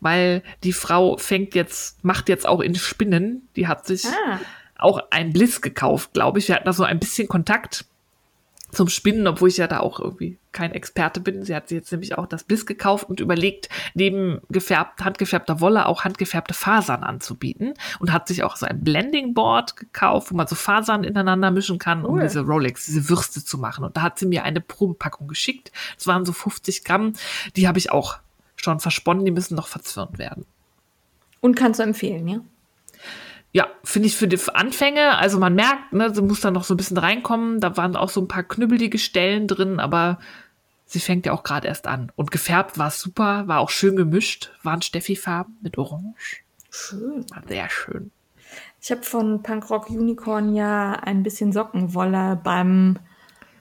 weil 0.00 0.42
die 0.62 0.72
Frau 0.72 1.16
fängt 1.16 1.54
jetzt, 1.54 2.04
macht 2.04 2.28
jetzt 2.28 2.46
auch 2.46 2.60
in 2.60 2.74
Spinnen. 2.74 3.48
Die 3.56 3.66
hat 3.66 3.86
sich 3.86 4.04
ah. 4.06 4.40
auch 4.76 5.00
ein 5.10 5.32
Bliss 5.32 5.62
gekauft, 5.62 6.12
glaube 6.12 6.38
ich. 6.38 6.48
Wir 6.48 6.56
hatten 6.56 6.66
da 6.66 6.72
so 6.72 6.84
ein 6.84 6.98
bisschen 6.98 7.26
Kontakt 7.28 7.86
zum 8.74 8.88
Spinnen, 8.88 9.26
obwohl 9.26 9.48
ich 9.48 9.56
ja 9.56 9.66
da 9.66 9.80
auch 9.80 10.00
irgendwie 10.00 10.38
kein 10.52 10.72
Experte 10.72 11.20
bin. 11.20 11.44
Sie 11.44 11.54
hat 11.54 11.68
sich 11.68 11.76
jetzt 11.76 11.90
nämlich 11.92 12.16
auch 12.18 12.26
das 12.26 12.44
Biss 12.44 12.66
gekauft 12.66 13.08
und 13.08 13.20
überlegt, 13.20 13.68
neben 13.94 14.40
gefärbt, 14.50 15.04
handgefärbter 15.04 15.60
Wolle 15.60 15.86
auch 15.86 16.04
handgefärbte 16.04 16.54
Fasern 16.54 17.02
anzubieten 17.02 17.74
und 17.98 18.12
hat 18.12 18.28
sich 18.28 18.42
auch 18.42 18.56
so 18.56 18.66
ein 18.66 18.82
Blending 18.82 19.34
Board 19.34 19.76
gekauft, 19.76 20.30
wo 20.30 20.36
man 20.36 20.46
so 20.46 20.54
Fasern 20.54 21.04
ineinander 21.04 21.50
mischen 21.50 21.78
kann, 21.78 22.04
um 22.04 22.20
diese 22.20 22.40
Rolex, 22.40 22.86
diese 22.86 23.08
Würste 23.08 23.44
zu 23.44 23.58
machen. 23.58 23.84
Und 23.84 23.96
da 23.96 24.02
hat 24.02 24.18
sie 24.18 24.26
mir 24.26 24.44
eine 24.44 24.60
Probepackung 24.60 25.28
geschickt. 25.28 25.72
Das 25.96 26.06
waren 26.06 26.24
so 26.24 26.32
50 26.32 26.84
Gramm. 26.84 27.14
Die 27.56 27.66
habe 27.68 27.78
ich 27.78 27.90
auch 27.90 28.18
schon 28.56 28.80
versponnen. 28.80 29.24
Die 29.24 29.30
müssen 29.30 29.54
noch 29.54 29.66
verzwirnt 29.66 30.18
werden. 30.18 30.46
Und 31.40 31.56
kannst 31.56 31.80
du 31.80 31.84
empfehlen, 31.84 32.26
ja? 32.28 32.40
Ja, 33.54 33.68
finde 33.84 34.08
ich 34.08 34.16
für 34.16 34.26
die 34.26 34.38
Anfänge, 34.52 35.16
also 35.16 35.38
man 35.38 35.54
merkt, 35.54 35.92
ne, 35.92 36.12
sie 36.12 36.22
muss 36.22 36.40
da 36.40 36.50
noch 36.50 36.64
so 36.64 36.74
ein 36.74 36.76
bisschen 36.76 36.98
reinkommen. 36.98 37.60
Da 37.60 37.76
waren 37.76 37.94
auch 37.94 38.08
so 38.08 38.20
ein 38.20 38.26
paar 38.26 38.42
knübbelige 38.42 38.98
Stellen 38.98 39.46
drin, 39.46 39.78
aber 39.78 40.18
sie 40.86 40.98
fängt 40.98 41.24
ja 41.24 41.32
auch 41.32 41.44
gerade 41.44 41.68
erst 41.68 41.86
an. 41.86 42.10
Und 42.16 42.32
gefärbt 42.32 42.78
war 42.78 42.88
es 42.88 42.98
super, 42.98 43.46
war 43.46 43.60
auch 43.60 43.70
schön 43.70 43.94
gemischt, 43.94 44.50
waren 44.64 44.82
Steffi-Farben 44.82 45.56
mit 45.62 45.78
Orange. 45.78 46.42
Schön. 46.68 47.24
War 47.30 47.42
sehr 47.46 47.70
schön. 47.70 48.10
Ich 48.82 48.90
habe 48.90 49.02
von 49.04 49.44
Punkrock 49.44 49.88
Unicorn 49.88 50.56
ja 50.56 50.94
ein 50.94 51.22
bisschen 51.22 51.52
Sockenwolle 51.52 52.40
beim 52.42 52.98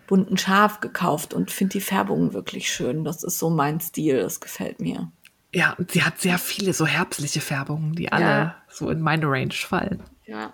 bunten 0.08 0.40
Schaf 0.40 0.80
gekauft 0.80 1.36
und 1.36 1.52
finde 1.52 1.74
die 1.74 1.82
Färbung 1.82 2.34
wirklich 2.34 2.74
schön. 2.74 3.04
Das 3.04 3.24
ist 3.24 3.38
so 3.38 3.52
mein 3.52 3.80
Stil, 3.80 4.22
das 4.22 4.42
gefällt 4.42 4.80
mir. 4.80 5.12
Ja, 5.54 5.74
und 5.74 5.92
sie 5.92 6.04
hat 6.04 6.20
sehr 6.20 6.40
viele 6.40 6.74
so 6.74 6.88
herbstliche 6.88 7.42
Färbungen, 7.42 7.94
die 7.94 8.12
alle 8.12 8.26
ja. 8.26 8.56
So 8.74 8.90
in 8.90 9.02
meine 9.02 9.28
Range 9.28 9.54
fallen. 9.54 10.04
Ja. 10.26 10.54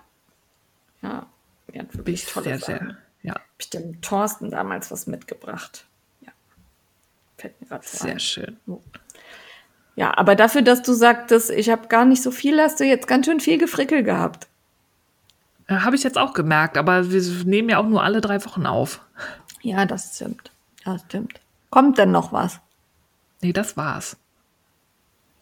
Ja. 1.02 1.26
Ja, 1.72 1.82
Bin 1.84 2.14
ich 2.14 2.26
sehr, 2.26 2.58
sehr, 2.58 2.96
ja. 3.22 3.34
Hab 3.34 3.42
ich 3.58 3.70
dem 3.70 4.00
Thorsten 4.00 4.50
damals 4.50 4.90
was 4.90 5.06
mitgebracht. 5.06 5.86
Ja. 6.20 6.32
Fällt 7.38 7.60
mir 7.60 7.68
gerade 7.68 7.86
Sehr 7.86 8.12
ein. 8.12 8.20
schön. 8.20 8.56
Ja, 9.96 10.16
aber 10.16 10.34
dafür, 10.34 10.62
dass 10.62 10.82
du 10.82 10.92
sagtest, 10.92 11.50
ich 11.50 11.70
habe 11.70 11.88
gar 11.88 12.04
nicht 12.04 12.22
so 12.22 12.30
viel, 12.30 12.60
hast 12.60 12.80
du 12.80 12.84
jetzt 12.84 13.06
ganz 13.06 13.26
schön 13.26 13.40
viel 13.40 13.58
Gefrickel 13.58 14.02
gehabt. 14.02 14.48
Habe 15.68 15.94
ich 15.94 16.02
jetzt 16.02 16.18
auch 16.18 16.32
gemerkt, 16.32 16.76
aber 16.76 17.12
wir 17.12 17.22
nehmen 17.44 17.68
ja 17.68 17.78
auch 17.78 17.86
nur 17.86 18.02
alle 18.02 18.20
drei 18.20 18.44
Wochen 18.44 18.66
auf. 18.66 19.00
Ja, 19.62 19.86
das 19.86 20.16
stimmt. 20.16 20.50
Das 20.84 21.02
stimmt. 21.02 21.40
Kommt 21.70 21.98
denn 21.98 22.10
noch 22.10 22.32
was? 22.32 22.58
Nee, 23.42 23.52
das 23.52 23.76
war's. 23.76 24.16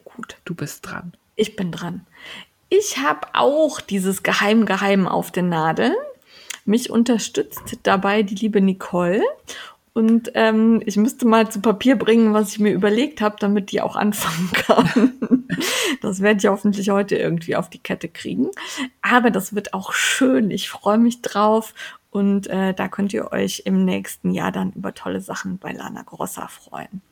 Gut, 0.05 0.37
du 0.45 0.55
bist 0.55 0.87
dran. 0.87 1.15
Ich 1.37 1.57
bin 1.57 1.73
dran. 1.73 2.07
Ich 2.71 2.99
habe 2.99 3.29
auch 3.33 3.81
dieses 3.81 4.23
Geheim 4.23 4.67
Geheim 4.67 5.09
auf 5.09 5.31
den 5.31 5.49
Nadeln. 5.49 5.95
Mich 6.65 6.91
unterstützt 6.91 7.79
dabei 7.83 8.23
die 8.23 8.35
liebe 8.35 8.61
Nicole. 8.61 9.23
Und 9.95 10.31
ähm, 10.35 10.83
ich 10.85 10.97
müsste 10.97 11.27
mal 11.27 11.51
zu 11.51 11.61
Papier 11.61 11.97
bringen, 11.97 12.35
was 12.35 12.53
ich 12.53 12.59
mir 12.61 12.73
überlegt 12.73 13.21
habe, 13.21 13.37
damit 13.41 13.73
die 13.73 13.81
auch 13.81 13.97
anfangen 13.97 14.51
kann. 14.53 15.47
das 16.03 16.21
werde 16.21 16.39
ich 16.39 16.47
hoffentlich 16.47 16.91
heute 16.91 17.17
irgendwie 17.17 17.57
auf 17.57 17.71
die 17.71 17.81
Kette 17.81 18.09
kriegen. 18.09 18.49
Aber 19.03 19.31
das 19.31 19.55
wird 19.55 19.75
auch 19.75 19.93
schön. 19.93 20.51
Ich 20.51 20.69
freue 20.69 20.99
mich 20.99 21.23
drauf. 21.23 21.75
Und 22.11 22.47
äh, 22.49 22.75
da 22.75 22.89
könnt 22.89 23.13
ihr 23.13 23.33
euch 23.33 23.63
im 23.65 23.85
nächsten 23.85 24.31
Jahr 24.31 24.53
dann 24.53 24.73
über 24.73 24.95
tolle 24.95 25.21
Sachen 25.21 25.59
bei 25.59 25.73
Lana 25.73 26.03
Grossa 26.03 26.49
freuen. 26.49 27.03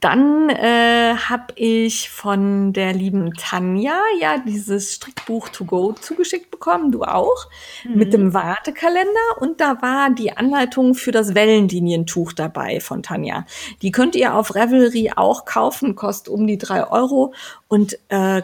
Dann 0.00 0.50
äh, 0.50 1.14
habe 1.14 1.54
ich 1.54 2.10
von 2.10 2.74
der 2.74 2.92
lieben 2.92 3.32
Tanja 3.32 3.98
ja 4.20 4.36
dieses 4.38 4.92
Strickbuch 4.92 5.48
to 5.48 5.64
go 5.64 5.92
zugeschickt 5.92 6.50
bekommen, 6.50 6.92
du 6.92 7.02
auch, 7.02 7.46
mhm. 7.84 7.96
mit 7.96 8.12
dem 8.12 8.34
Wartekalender 8.34 9.40
und 9.40 9.60
da 9.60 9.80
war 9.80 10.10
die 10.10 10.36
Anleitung 10.36 10.94
für 10.94 11.12
das 11.12 11.34
Wellenlinientuch 11.34 12.34
dabei 12.34 12.80
von 12.80 13.02
Tanja. 13.02 13.46
Die 13.80 13.90
könnt 13.90 14.14
ihr 14.16 14.34
auf 14.34 14.54
Revelry 14.54 15.12
auch 15.16 15.46
kaufen, 15.46 15.96
kostet 15.96 16.28
um 16.28 16.46
die 16.46 16.58
drei 16.58 16.86
Euro 16.86 17.32
und 17.68 17.98
äh, 18.08 18.42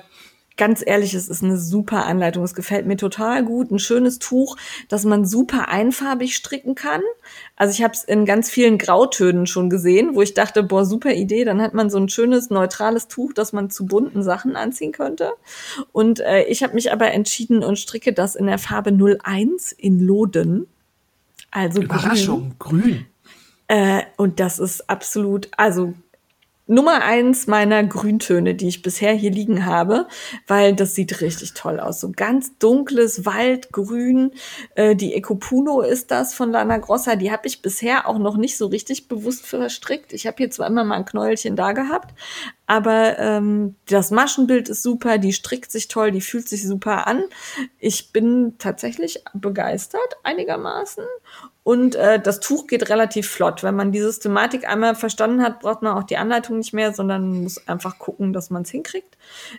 ganz 0.62 0.80
ehrlich, 0.86 1.12
es 1.14 1.26
ist 1.26 1.42
eine 1.42 1.58
super 1.58 2.06
Anleitung. 2.06 2.44
Es 2.44 2.54
gefällt 2.54 2.86
mir 2.86 2.96
total 2.96 3.44
gut. 3.44 3.72
Ein 3.72 3.80
schönes 3.80 4.20
Tuch, 4.20 4.56
das 4.88 5.04
man 5.04 5.24
super 5.24 5.68
einfarbig 5.68 6.36
stricken 6.36 6.76
kann. 6.76 7.00
Also 7.56 7.72
ich 7.72 7.82
habe 7.82 7.94
es 7.94 8.04
in 8.04 8.26
ganz 8.26 8.48
vielen 8.48 8.78
Grautönen 8.78 9.48
schon 9.48 9.70
gesehen, 9.70 10.14
wo 10.14 10.22
ich 10.22 10.34
dachte, 10.34 10.62
boah, 10.62 10.84
super 10.84 11.14
Idee. 11.14 11.44
Dann 11.44 11.60
hat 11.60 11.74
man 11.74 11.90
so 11.90 11.98
ein 11.98 12.08
schönes, 12.08 12.50
neutrales 12.50 13.08
Tuch, 13.08 13.32
das 13.32 13.52
man 13.52 13.70
zu 13.70 13.86
bunten 13.86 14.22
Sachen 14.22 14.54
anziehen 14.54 14.92
könnte. 14.92 15.32
Und 15.90 16.20
äh, 16.20 16.44
ich 16.44 16.62
habe 16.62 16.74
mich 16.74 16.92
aber 16.92 17.10
entschieden 17.10 17.64
und 17.64 17.76
stricke 17.76 18.12
das 18.12 18.36
in 18.36 18.46
der 18.46 18.58
Farbe 18.58 18.92
01 18.92 19.72
in 19.72 19.98
Loden. 19.98 20.68
Also 21.50 21.82
Überraschung, 21.82 22.54
grün. 22.60 22.82
grün. 22.82 23.06
Äh, 23.66 24.02
und 24.16 24.38
das 24.38 24.60
ist 24.60 24.88
absolut, 24.88 25.48
also 25.56 25.94
Nummer 26.72 27.02
eins 27.02 27.46
meiner 27.46 27.84
Grüntöne, 27.84 28.54
die 28.54 28.68
ich 28.68 28.80
bisher 28.80 29.12
hier 29.12 29.30
liegen 29.30 29.66
habe, 29.66 30.08
weil 30.46 30.74
das 30.74 30.94
sieht 30.94 31.20
richtig 31.20 31.52
toll 31.52 31.78
aus. 31.78 32.00
So 32.00 32.10
ganz 32.10 32.56
dunkles 32.58 33.26
Waldgrün. 33.26 34.32
Äh, 34.74 34.96
die 34.96 35.14
Ecopuno 35.14 35.82
ist 35.82 36.10
das 36.10 36.32
von 36.32 36.50
Lana 36.50 36.78
Grossa. 36.78 37.16
Die 37.16 37.30
habe 37.30 37.46
ich 37.46 37.60
bisher 37.60 38.08
auch 38.08 38.18
noch 38.18 38.38
nicht 38.38 38.56
so 38.56 38.66
richtig 38.66 39.06
bewusst 39.06 39.46
verstrickt. 39.46 40.14
Ich 40.14 40.26
habe 40.26 40.36
hier 40.38 40.50
zwar 40.50 40.66
immer 40.68 40.84
mal 40.84 40.96
ein 40.96 41.04
Knäuelchen 41.04 41.56
da 41.56 41.72
gehabt, 41.72 42.14
aber 42.66 43.18
ähm, 43.18 43.76
das 43.86 44.10
Maschenbild 44.10 44.70
ist 44.70 44.82
super, 44.82 45.18
die 45.18 45.34
strickt 45.34 45.70
sich 45.70 45.88
toll, 45.88 46.10
die 46.10 46.22
fühlt 46.22 46.48
sich 46.48 46.66
super 46.66 47.06
an. 47.06 47.24
Ich 47.78 48.12
bin 48.12 48.54
tatsächlich 48.56 49.22
begeistert 49.34 50.16
einigermaßen 50.22 51.04
und 51.64 51.94
äh, 51.94 52.18
das 52.20 52.40
Tuch 52.40 52.66
geht 52.66 52.88
relativ 52.88 53.30
flott. 53.30 53.62
Wenn 53.62 53.76
man 53.76 53.92
die 53.92 54.00
Systematik 54.00 54.68
einmal 54.68 54.96
verstanden 54.96 55.42
hat, 55.42 55.60
braucht 55.60 55.82
man 55.82 55.96
auch 55.96 56.02
die 56.02 56.16
Anleitung 56.16 56.58
nicht 56.58 56.72
mehr, 56.72 56.92
sondern 56.92 57.42
muss 57.42 57.68
einfach 57.68 57.98
gucken, 57.98 58.32
dass 58.32 58.50
man 58.50 58.62
es 58.62 58.70
hinkriegt. 58.70 59.16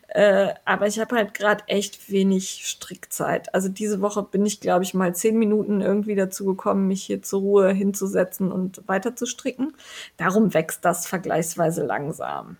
Äh, 0.10 0.54
aber 0.66 0.88
ich 0.88 1.00
habe 1.00 1.16
halt 1.16 1.34
gerade 1.34 1.64
echt 1.68 2.12
wenig 2.12 2.68
Strickzeit. 2.68 3.54
Also 3.54 3.70
diese 3.70 4.02
Woche 4.02 4.22
bin 4.22 4.46
ich, 4.46 4.60
glaube 4.60 4.84
ich, 4.84 4.94
mal 4.94 5.16
zehn 5.16 5.40
Minuten 5.40 5.80
irgendwie 5.80 6.16
dazu 6.16 6.44
gekommen, 6.46 6.88
mich 6.88 7.04
hier 7.04 7.22
zur 7.22 7.40
Ruhe 7.40 7.72
hinzusetzen 7.72 8.52
und 8.52 8.86
weiter 8.88 9.16
zu 9.16 9.26
stricken. 9.26 9.74
Darum 10.18 10.54
wächst 10.54 10.84
das 10.84 11.08
vergleichsweise 11.08 11.86
langsam. 11.86 12.58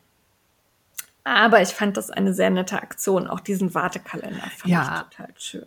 Aber 1.26 1.62
ich 1.62 1.70
fand 1.70 1.98
das 1.98 2.10
eine 2.12 2.34
sehr 2.34 2.50
nette 2.50 2.82
Aktion. 2.82 3.28
Auch 3.28 3.42
diesen 3.42 3.74
Wartekalender 3.74 4.44
fand 4.56 4.68
ja. 4.68 5.06
ich 5.10 5.18
total 5.18 5.34
schön. 5.38 5.66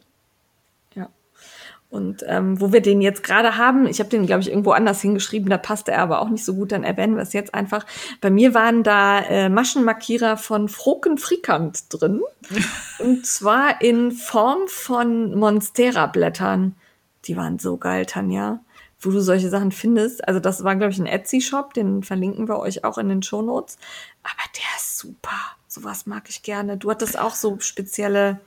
Und 1.97 2.23
ähm, 2.27 2.61
wo 2.61 2.73
wir 2.73 2.83
den 2.83 3.01
jetzt 3.01 3.25
gerade 3.25 3.57
haben, 3.57 3.87
ich 3.87 3.99
habe 3.99 4.11
den, 4.11 4.27
glaube 4.27 4.43
ich, 4.43 4.51
irgendwo 4.51 4.73
anders 4.73 5.01
hingeschrieben, 5.01 5.49
da 5.49 5.57
passte 5.57 5.93
er 5.93 6.03
aber 6.03 6.21
auch 6.21 6.29
nicht 6.29 6.45
so 6.45 6.55
gut, 6.55 6.73
dann 6.73 6.85
erwähnen 6.85 7.17
wir 7.17 7.23
es 7.23 7.33
jetzt 7.33 7.55
einfach. 7.55 7.87
Bei 8.21 8.31
mir 8.31 8.53
waren 8.55 8.83
da 8.83 9.21
äh, 9.21 9.49
Maschenmarkierer 9.49 10.37
von 10.37 10.69
Froken 10.69 11.17
Frikant 11.17 11.85
drin. 11.89 12.21
und 12.99 13.25
zwar 13.25 13.81
in 13.81 14.13
Form 14.13 14.69
von 14.69 15.37
Monstera-Blättern. 15.39 16.77
Die 17.25 17.37
waren 17.37 17.59
so 17.59 17.77
geil, 17.79 18.07
Tanja 18.07 18.61
wo 18.99 19.11
du 19.11 19.21
solche 19.21 19.51
Sachen 19.51 19.73
findest. 19.73 20.27
Also 20.27 20.41
das 20.41 20.65
war, 20.65 20.75
glaube 20.75 20.93
ich, 20.93 20.99
ein 20.99 21.07
Etsy-Shop, 21.07 21.75
den 21.75 22.03
verlinken 22.03 22.49
wir 22.49 22.59
euch 22.59 22.85
auch 22.85 22.99
in 22.99 23.09
den 23.09 23.23
Shownotes. 23.23 23.79
Aber 24.23 24.43
der 24.57 24.77
ist 24.79 24.99
super. 24.99 25.37
Sowas 25.69 26.07
mag 26.07 26.29
ich 26.29 26.43
gerne. 26.43 26.77
Du 26.77 26.91
hattest 26.91 27.19
auch 27.19 27.35
so 27.35 27.59
spezielle 27.61 28.41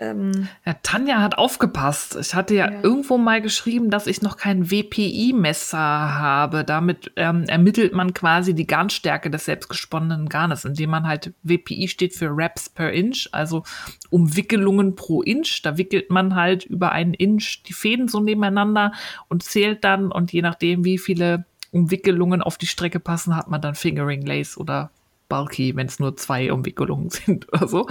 ähm, 0.00 0.48
ja, 0.64 0.74
Tanja 0.82 1.20
hat 1.20 1.38
aufgepasst. 1.38 2.16
Ich 2.20 2.34
hatte 2.34 2.54
ja, 2.54 2.70
ja, 2.70 2.82
irgendwo 2.82 3.18
mal 3.18 3.42
geschrieben, 3.42 3.90
dass 3.90 4.06
ich 4.06 4.22
noch 4.22 4.36
kein 4.36 4.70
WPI-Messer 4.70 5.78
habe. 5.78 6.62
Damit 6.62 7.10
ähm, 7.16 7.44
ermittelt 7.44 7.92
man 7.94 8.14
quasi 8.14 8.54
die 8.54 8.66
Garnstärke 8.66 9.28
des 9.28 9.46
selbstgesponnenen 9.46 10.28
Garnes, 10.28 10.64
indem 10.64 10.90
man 10.90 11.06
halt 11.08 11.32
WPI 11.42 11.88
steht 11.88 12.14
für 12.14 12.36
Wraps 12.36 12.68
per 12.68 12.92
Inch, 12.92 13.28
also 13.32 13.64
Umwickelungen 14.10 14.94
pro 14.94 15.22
Inch. 15.22 15.62
Da 15.62 15.76
wickelt 15.78 16.10
man 16.10 16.36
halt 16.36 16.64
über 16.64 16.92
einen 16.92 17.14
Inch 17.14 17.64
die 17.66 17.72
Fäden 17.72 18.06
so 18.06 18.20
nebeneinander 18.20 18.92
und 19.28 19.42
zählt 19.42 19.82
dann 19.82 20.12
und 20.12 20.32
je 20.32 20.42
nachdem, 20.42 20.84
wie 20.84 20.98
viele 20.98 21.44
Umwickelungen 21.72 22.40
auf 22.40 22.56
die 22.56 22.66
Strecke 22.66 23.00
passen, 23.00 23.34
hat 23.34 23.48
man 23.48 23.60
dann 23.60 23.74
Fingering 23.74 24.24
Lace 24.24 24.56
oder 24.56 24.90
Bulky, 25.28 25.74
wenn 25.76 25.86
es 25.86 25.98
nur 25.98 26.16
zwei 26.16 26.52
Umwickelungen 26.52 27.10
sind 27.10 27.52
oder 27.52 27.66
so. 27.66 27.88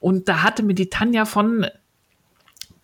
Und 0.00 0.28
da 0.28 0.42
hatte 0.42 0.62
mir 0.62 0.74
die 0.74 0.90
Tanja 0.90 1.24
von 1.24 1.66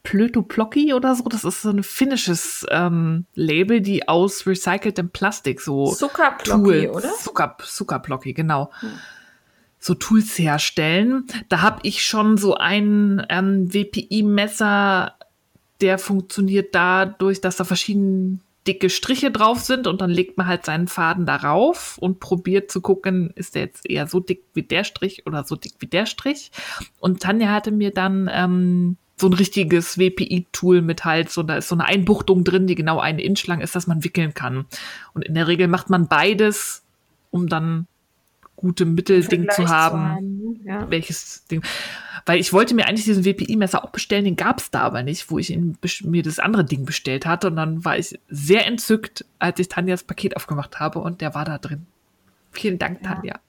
Plötoplocki 0.04 0.92
oder 0.92 1.14
so, 1.14 1.24
das 1.24 1.44
ist 1.44 1.62
so 1.62 1.70
ein 1.70 1.82
finnisches 1.82 2.66
ähm, 2.70 3.24
Label, 3.34 3.80
die 3.80 4.06
aus 4.06 4.46
recyceltem 4.46 5.08
Plastik 5.08 5.62
so 5.62 5.92
Zuckerplocki, 5.92 6.88
oder? 6.88 7.10
Zucker, 7.14 7.56
Zuckerplocki, 7.64 8.34
genau. 8.34 8.70
Hm. 8.80 8.90
So 9.78 9.94
Tools 9.94 10.38
herstellen. 10.38 11.26
Da 11.48 11.62
habe 11.62 11.80
ich 11.82 12.04
schon 12.04 12.36
so 12.36 12.54
ein 12.54 13.24
ähm, 13.30 13.72
WPI-Messer, 13.72 15.14
der 15.80 15.98
funktioniert 15.98 16.74
dadurch, 16.74 17.40
dass 17.40 17.56
da 17.56 17.64
verschiedene 17.64 18.38
dicke 18.66 18.88
Striche 18.88 19.30
drauf 19.30 19.60
sind 19.60 19.86
und 19.86 20.00
dann 20.00 20.10
legt 20.10 20.38
man 20.38 20.46
halt 20.46 20.64
seinen 20.64 20.88
Faden 20.88 21.26
darauf 21.26 21.98
und 21.98 22.20
probiert 22.20 22.70
zu 22.70 22.80
gucken, 22.80 23.30
ist 23.34 23.54
der 23.54 23.62
jetzt 23.62 23.88
eher 23.88 24.06
so 24.06 24.20
dick 24.20 24.44
wie 24.54 24.62
der 24.62 24.84
Strich 24.84 25.26
oder 25.26 25.44
so 25.44 25.56
dick 25.56 25.74
wie 25.80 25.86
der 25.86 26.06
Strich. 26.06 26.50
Und 26.98 27.20
Tanja 27.20 27.50
hatte 27.50 27.72
mir 27.72 27.90
dann 27.90 28.30
ähm, 28.32 28.96
so 29.16 29.28
ein 29.28 29.34
richtiges 29.34 29.98
WPI-Tool 29.98 30.82
mit 30.82 31.04
halt 31.04 31.30
so, 31.30 31.42
da 31.42 31.56
ist 31.56 31.68
so 31.68 31.74
eine 31.74 31.84
Einbuchtung 31.84 32.42
drin, 32.42 32.66
die 32.66 32.74
genau 32.74 32.98
einen 32.98 33.18
Inch 33.18 33.46
lang 33.46 33.60
ist, 33.60 33.76
dass 33.76 33.86
man 33.86 34.02
wickeln 34.02 34.34
kann. 34.34 34.66
Und 35.12 35.24
in 35.24 35.34
der 35.34 35.46
Regel 35.46 35.68
macht 35.68 35.90
man 35.90 36.08
beides, 36.08 36.82
um 37.30 37.48
dann 37.48 37.86
gute 38.64 38.86
Mittelding 38.86 39.48
zu 39.50 39.68
haben. 39.68 39.98
Zu 39.98 40.04
haben 40.04 40.44
ja. 40.64 40.90
Welches 40.90 41.44
Ding. 41.46 41.62
Weil 42.26 42.40
ich 42.40 42.52
wollte 42.52 42.74
mir 42.74 42.86
eigentlich 42.86 43.04
diesen 43.04 43.24
WPI-Messer 43.24 43.84
auch 43.84 43.90
bestellen, 43.90 44.24
den 44.24 44.36
gab 44.36 44.58
es 44.58 44.70
da 44.70 44.80
aber 44.80 45.02
nicht, 45.02 45.30
wo 45.30 45.38
ich 45.38 45.50
ihn, 45.50 45.76
mir 46.02 46.22
das 46.22 46.38
andere 46.38 46.64
Ding 46.64 46.86
bestellt 46.86 47.26
hatte. 47.26 47.48
Und 47.48 47.56
dann 47.56 47.84
war 47.84 47.98
ich 47.98 48.18
sehr 48.28 48.66
entzückt, 48.66 49.26
als 49.38 49.58
ich 49.60 49.68
Tanjas 49.68 50.04
Paket 50.04 50.36
aufgemacht 50.36 50.80
habe 50.80 51.00
und 51.00 51.20
der 51.20 51.34
war 51.34 51.44
da 51.44 51.58
drin. 51.58 51.86
Vielen 52.50 52.78
Dank, 52.78 53.02
ja. 53.02 53.08
Tanja. 53.08 53.40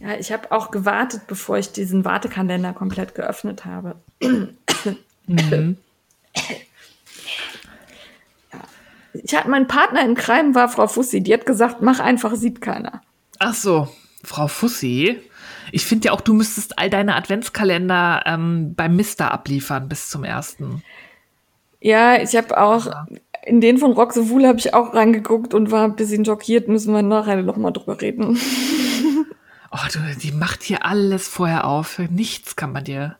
Ja, 0.00 0.14
ich 0.18 0.32
habe 0.32 0.50
auch 0.52 0.70
gewartet, 0.70 1.22
bevor 1.26 1.58
ich 1.58 1.72
diesen 1.72 2.04
Wartekalender 2.04 2.72
komplett 2.72 3.14
geöffnet 3.14 3.64
habe. 3.64 3.96
Mhm. 4.20 5.76
Ja. 8.52 8.60
Ich 9.12 9.34
hatte 9.34 9.50
meinen 9.50 9.66
Partner 9.66 10.04
in 10.04 10.14
Crime 10.14 10.54
war 10.54 10.68
Frau 10.68 10.86
Fussi, 10.86 11.22
die 11.22 11.34
hat 11.34 11.46
gesagt, 11.46 11.82
mach 11.82 12.00
einfach, 12.00 12.34
sieht 12.36 12.60
keiner. 12.60 13.02
Ach 13.38 13.54
so, 13.54 13.88
Frau 14.24 14.48
Fussi. 14.48 15.20
Ich 15.72 15.84
finde 15.84 16.06
ja 16.06 16.12
auch, 16.12 16.20
du 16.20 16.34
müsstest 16.34 16.78
all 16.78 16.90
deine 16.90 17.16
Adventskalender 17.16 18.22
ähm, 18.26 18.74
beim 18.74 18.96
Mister 18.96 19.32
abliefern 19.32 19.88
bis 19.88 20.10
zum 20.10 20.24
ersten. 20.24 20.82
Ja, 21.80 22.20
ich 22.20 22.34
habe 22.34 22.60
auch 22.60 22.86
ja. 22.86 23.06
in 23.44 23.60
den 23.60 23.78
von 23.78 23.92
Rock 23.92 24.12
so 24.12 24.28
Wool 24.30 24.46
habe 24.46 24.58
ich 24.58 24.74
auch 24.74 24.94
reingeguckt 24.94 25.54
und 25.54 25.70
war 25.70 25.84
ein 25.84 25.96
bisschen 25.96 26.24
schockiert. 26.24 26.68
Müssen 26.68 26.92
wir 26.94 27.02
nachher 27.02 27.42
noch 27.42 27.56
mal 27.56 27.72
drüber 27.72 28.00
reden. 28.00 28.38
Oh, 29.72 29.88
du, 29.92 29.98
die 30.22 30.32
macht 30.32 30.62
hier 30.62 30.86
alles 30.86 31.28
vorher 31.28 31.66
auf. 31.66 31.98
Nichts 32.08 32.56
kann 32.56 32.72
man 32.72 32.84
dir 32.84 33.16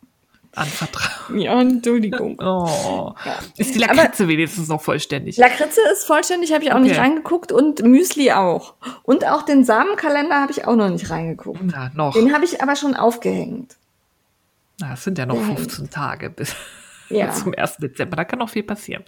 anvertrauen. 0.57 1.38
Ja, 1.38 1.61
Entschuldigung. 1.61 2.38
Oh. 2.47 3.14
Ja. 3.25 3.38
Ist 3.57 3.75
die 3.75 3.79
Lakritze 3.79 4.25
Aber 4.25 4.33
wenigstens 4.33 4.69
noch 4.69 4.81
vollständig? 4.81 5.37
Lakritze 5.37 5.81
ist 5.92 6.05
vollständig, 6.05 6.53
habe 6.53 6.64
ich 6.64 6.71
auch 6.71 6.77
okay. 6.77 6.88
nicht 6.88 6.99
reingeguckt 6.99 7.51
und 7.51 7.83
Müsli 7.83 8.31
auch. 8.33 8.75
Und 9.03 9.27
auch 9.27 9.42
den 9.42 9.64
Samenkalender 9.64 10.40
habe 10.40 10.53
ich 10.53 10.66
auch 10.66 10.77
noch 10.77 10.88
nicht 10.88 11.11
reingeguckt. 11.11 11.61
Na, 11.62 11.90
noch. 11.95 12.14
Den 12.14 12.33
habe 12.33 12.45
ich 12.45 12.62
aber 12.62 12.77
schon 12.77 12.95
aufgehängt. 12.95 13.77
Na, 14.81 14.95
es 14.95 15.05
sind 15.05 15.19
ja 15.19 15.27
noch 15.27 15.40
15 15.40 15.90
Tage 15.90 16.31
bis 16.31 16.55
ja. 17.09 17.31
zum 17.33 17.55
1. 17.57 17.79
Dezember. 17.79 18.16
Da 18.16 18.25
kann 18.25 18.38
noch 18.38 18.51
viel 18.51 18.62
passieren. 18.62 19.05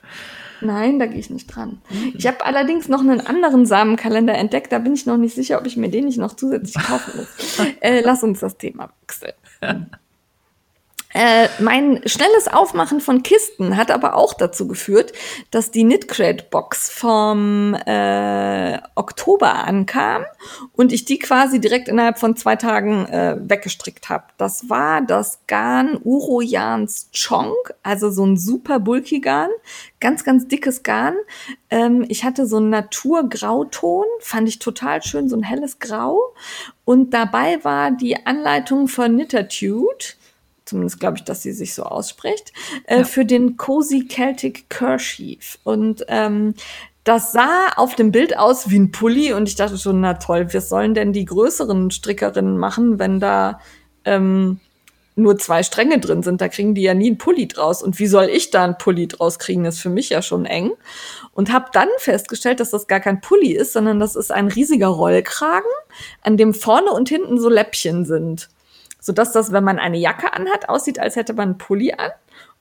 Nein, 0.60 0.98
da 0.98 1.06
gehe 1.06 1.20
ich 1.20 1.30
nicht 1.30 1.46
dran. 1.46 1.80
Mhm. 1.90 2.14
Ich 2.16 2.26
habe 2.26 2.44
allerdings 2.44 2.88
noch 2.88 3.00
einen 3.00 3.20
anderen 3.20 3.66
Samenkalender 3.66 4.34
entdeckt. 4.34 4.72
Da 4.72 4.78
bin 4.78 4.94
ich 4.94 5.06
noch 5.06 5.16
nicht 5.16 5.34
sicher, 5.34 5.58
ob 5.58 5.66
ich 5.66 5.76
mir 5.76 5.90
den 5.90 6.06
nicht 6.06 6.18
noch 6.18 6.34
zusätzlich 6.34 6.82
kaufen 6.82 7.12
muss. 7.16 7.66
äh, 7.80 8.00
lass 8.00 8.22
uns 8.22 8.40
das 8.40 8.56
Thema 8.56 8.90
wechseln. 9.02 9.34
Äh, 11.14 11.48
mein 11.58 12.02
schnelles 12.04 12.48
Aufmachen 12.48 13.00
von 13.00 13.22
Kisten 13.22 13.78
hat 13.78 13.90
aber 13.90 14.14
auch 14.14 14.34
dazu 14.34 14.68
geführt, 14.68 15.12
dass 15.50 15.70
die 15.70 15.82
Knitcrate-Box 15.82 16.90
vom 16.90 17.74
äh, 17.86 18.78
Oktober 18.94 19.54
ankam 19.54 20.24
und 20.74 20.92
ich 20.92 21.06
die 21.06 21.18
quasi 21.18 21.60
direkt 21.60 21.88
innerhalb 21.88 22.18
von 22.18 22.36
zwei 22.36 22.56
Tagen 22.56 23.06
äh, 23.06 23.38
weggestrickt 23.40 24.10
habe. 24.10 24.24
Das 24.36 24.68
war 24.68 25.00
das 25.00 25.40
Garn 25.46 25.98
Urojans 26.04 27.08
Chong, 27.14 27.54
also 27.82 28.10
so 28.10 28.26
ein 28.26 28.36
super 28.36 28.78
bulky 28.78 29.20
Garn, 29.20 29.50
ganz, 30.00 30.24
ganz 30.24 30.46
dickes 30.46 30.82
Garn. 30.82 31.14
Ähm, 31.70 32.04
ich 32.08 32.24
hatte 32.24 32.44
so 32.44 32.58
einen 32.58 32.68
Naturgrauton, 32.68 34.04
fand 34.20 34.46
ich 34.46 34.58
total 34.58 35.02
schön, 35.02 35.30
so 35.30 35.36
ein 35.36 35.42
helles 35.42 35.78
Grau. 35.78 36.34
Und 36.84 37.14
dabei 37.14 37.64
war 37.64 37.92
die 37.92 38.26
Anleitung 38.26 38.88
von 38.88 39.14
Knittertude 39.14 40.17
zumindest 40.68 41.00
glaube 41.00 41.18
ich, 41.18 41.24
dass 41.24 41.42
sie 41.42 41.52
sich 41.52 41.74
so 41.74 41.82
ausspricht, 41.84 42.52
äh, 42.84 42.98
ja. 42.98 43.04
für 43.04 43.24
den 43.24 43.56
Cozy 43.56 44.06
Celtic 44.08 44.68
Kerchief. 44.70 45.58
Und 45.64 46.04
ähm, 46.08 46.54
das 47.08 47.32
sah 47.32 47.68
auf 47.76 47.94
dem 47.94 48.12
Bild 48.12 48.36
aus 48.36 48.68
wie 48.70 48.78
ein 48.78 48.92
Pulli 48.92 49.32
und 49.32 49.48
ich 49.48 49.56
dachte 49.56 49.78
schon, 49.78 50.00
na 50.00 50.14
toll, 50.14 50.52
was 50.52 50.68
sollen 50.68 50.92
denn 50.92 51.12
die 51.14 51.24
größeren 51.24 51.90
Strickerinnen 51.90 52.58
machen, 52.58 52.98
wenn 52.98 53.18
da 53.18 53.60
ähm, 54.04 54.60
nur 55.16 55.38
zwei 55.38 55.62
Stränge 55.62 56.00
drin 56.00 56.22
sind? 56.22 56.42
Da 56.42 56.48
kriegen 56.48 56.74
die 56.74 56.82
ja 56.82 56.92
nie 56.92 57.06
einen 57.06 57.16
Pulli 57.16 57.48
draus. 57.48 57.82
Und 57.82 57.98
wie 57.98 58.08
soll 58.08 58.26
ich 58.26 58.50
da 58.50 58.62
einen 58.62 58.76
Pulli 58.76 59.08
draus 59.08 59.38
kriegen? 59.38 59.64
Das 59.64 59.76
ist 59.76 59.80
für 59.80 59.88
mich 59.88 60.10
ja 60.10 60.20
schon 60.20 60.44
eng. 60.44 60.72
Und 61.32 61.50
habe 61.50 61.70
dann 61.72 61.88
festgestellt, 61.96 62.60
dass 62.60 62.70
das 62.70 62.88
gar 62.88 63.00
kein 63.00 63.22
Pulli 63.22 63.52
ist, 63.52 63.72
sondern 63.72 64.00
das 64.00 64.14
ist 64.14 64.30
ein 64.30 64.48
riesiger 64.48 64.88
Rollkragen, 64.88 65.70
an 66.20 66.36
dem 66.36 66.52
vorne 66.52 66.90
und 66.90 67.08
hinten 67.08 67.40
so 67.40 67.48
Läppchen 67.48 68.04
sind 68.04 68.50
sodass 69.08 69.32
das, 69.32 69.52
wenn 69.52 69.64
man 69.64 69.78
eine 69.78 69.96
Jacke 69.96 70.34
anhat, 70.34 70.68
aussieht, 70.68 70.98
als 70.98 71.16
hätte 71.16 71.32
man 71.32 71.48
einen 71.48 71.58
Pulli 71.58 71.92
an. 71.92 72.10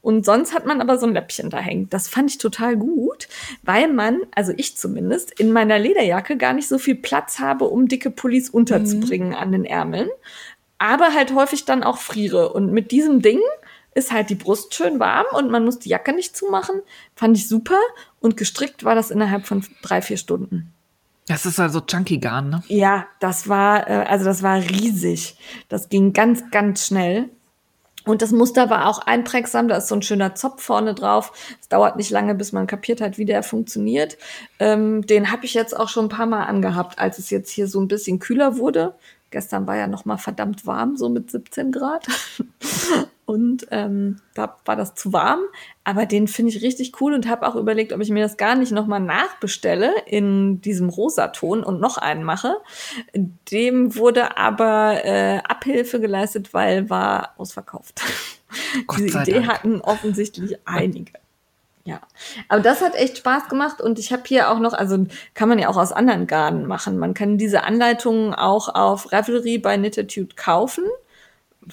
Und 0.02 0.26
sonst 0.26 0.54
hat 0.54 0.66
man 0.66 0.80
aber 0.80 0.98
so 0.98 1.06
ein 1.06 1.12
Läppchen 1.12 1.50
da 1.50 1.58
hängen. 1.58 1.90
Das 1.90 2.08
fand 2.08 2.32
ich 2.32 2.38
total 2.38 2.78
gut, 2.78 3.28
weil 3.64 3.90
man, 3.90 4.22
also 4.34 4.54
ich 4.56 4.78
zumindest, 4.78 5.38
in 5.38 5.52
meiner 5.52 5.78
Lederjacke 5.78 6.38
gar 6.38 6.54
nicht 6.54 6.70
so 6.70 6.78
viel 6.78 6.96
Platz 6.96 7.40
habe, 7.40 7.66
um 7.66 7.90
dicke 7.90 8.12
Pullis 8.12 8.50
unterzubringen 8.50 9.30
mhm. 9.30 9.36
an 9.36 9.52
den 9.52 9.66
Ärmeln. 9.66 10.08
Aber 10.78 11.14
halt 11.14 11.36
häufig 11.36 11.66
dann 11.66 11.84
auch 11.84 11.98
friere. 11.98 12.54
Und 12.54 12.72
mit 12.72 12.92
diesem 12.92 13.22
Ding 13.22 13.42
ist 13.94 14.14
halt 14.14 14.30
die 14.30 14.36
Brust 14.36 14.74
schön 14.74 15.02
warm 15.02 15.26
und 15.34 15.52
man 15.52 15.66
muss 15.66 15.80
die 15.80 15.90
Jacke 15.90 16.14
nicht 16.14 16.38
zumachen. 16.38 16.82
Fand 17.14 17.36
ich 17.36 17.50
super. 17.50 17.80
Und 18.22 18.38
gestrickt 18.38 18.86
war 18.86 18.96
das 18.96 19.12
innerhalb 19.12 19.46
von 19.46 19.66
drei, 19.82 20.02
vier 20.02 20.18
Stunden. 20.18 20.72
Das 21.28 21.46
ist 21.46 21.60
also 21.60 21.82
Chunky 21.82 22.18
Garn, 22.20 22.50
ne? 22.50 22.64
Ja, 22.68 23.06
das 23.20 23.50
war, 23.50 23.90
äh, 23.90 24.06
also 24.08 24.26
das 24.26 24.44
war 24.44 24.58
riesig. 24.58 25.38
Das 25.70 25.90
ging 25.90 26.14
ganz, 26.14 26.50
ganz 26.52 26.86
schnell. 26.86 27.30
Und 28.06 28.22
das 28.22 28.32
Muster 28.32 28.70
war 28.70 28.88
auch 28.88 29.00
einprägsam, 29.00 29.68
da 29.68 29.76
ist 29.76 29.90
so 29.90 29.96
ein 29.96 30.02
schöner 30.02 30.34
Zopf 30.34 30.64
vorne 30.64 30.94
drauf. 30.94 31.34
Es 31.60 31.68
dauert 31.68 31.98
nicht 31.98 32.10
lange, 32.10 32.36
bis 32.36 32.54
man 32.54 32.66
kapiert 32.66 33.02
hat, 33.02 33.18
wie 33.18 33.26
der 33.26 33.44
funktioniert. 33.44 34.18
Ähm, 34.60 35.06
den 35.06 35.30
habe 35.30 35.46
ich 35.46 35.54
jetzt 35.54 35.78
auch 35.78 35.90
schon 35.90 36.06
ein 36.06 36.10
paar 36.10 36.26
Mal 36.26 36.46
angehabt, 36.46 37.00
als 37.00 37.20
es 37.20 37.30
jetzt 37.30 37.50
hier 37.50 37.68
so 37.68 37.82
ein 37.82 37.90
bisschen 37.90 38.20
kühler 38.20 38.58
wurde. 38.58 38.96
Gestern 39.30 39.68
war 39.68 39.76
ja 39.76 39.88
noch 39.88 40.06
mal 40.06 40.16
verdammt 40.16 40.66
warm, 40.66 40.96
so 40.96 41.10
mit 41.10 41.30
17 41.30 41.74
Grad. 41.74 42.08
und 43.28 43.68
ähm, 43.72 44.22
da 44.36 44.56
war 44.64 44.78
das 44.78 44.96
zu 44.96 45.12
warm. 45.12 45.42
Aber 45.84 46.06
den 46.06 46.30
finde 46.30 46.54
ich 46.54 46.64
richtig 46.64 47.02
cool 47.02 47.14
und 47.14 47.28
habe 47.28 47.46
auch 47.46 47.56
überlegt, 47.56 47.92
ob 47.92 48.00
ich 48.00 48.10
mir 48.10 48.24
das 48.24 48.38
gar 48.38 48.56
nicht 48.56 48.72
nochmal 48.72 49.02
nachbestelle 49.02 49.92
in 50.06 50.62
diesem 50.62 50.88
Rosaton 50.88 51.62
und 51.62 51.82
noch 51.82 51.98
einen 51.98 52.24
mache. 52.24 52.56
Dem 53.52 53.98
wurde 53.98 54.38
aber 54.38 55.04
äh, 55.04 55.40
Abhilfe 55.40 56.00
geleistet, 56.00 56.54
weil 56.54 56.90
war 56.90 57.34
ausverkauft. 57.36 58.02
Diese 58.98 59.20
Idee 59.20 59.34
Dank. 59.34 59.48
hatten 59.48 59.82
offensichtlich 59.82 60.58
einige. 60.64 61.12
Ja, 61.84 62.00
aber 62.48 62.62
das 62.62 62.82
hat 62.82 62.96
echt 62.96 63.18
Spaß 63.18 63.50
gemacht 63.50 63.82
und 63.82 64.00
ich 64.00 64.14
habe 64.14 64.24
hier 64.26 64.52
auch 64.52 64.60
noch, 64.60 64.74
also 64.74 65.06
kann 65.34 65.50
man 65.50 65.60
ja 65.60 65.68
auch 65.68 65.78
aus 65.78 65.92
anderen 65.92 66.28
Garnen 66.28 66.66
machen. 66.66 66.98
Man 66.98 67.14
kann 67.14 67.38
diese 67.38 67.66
Anleitungen 67.66 68.34
auch 68.34 68.74
auf 68.74 69.12
Revelry 69.12 69.58
bei 69.58 69.78
Knititude 69.78 70.36
kaufen. 70.36 70.86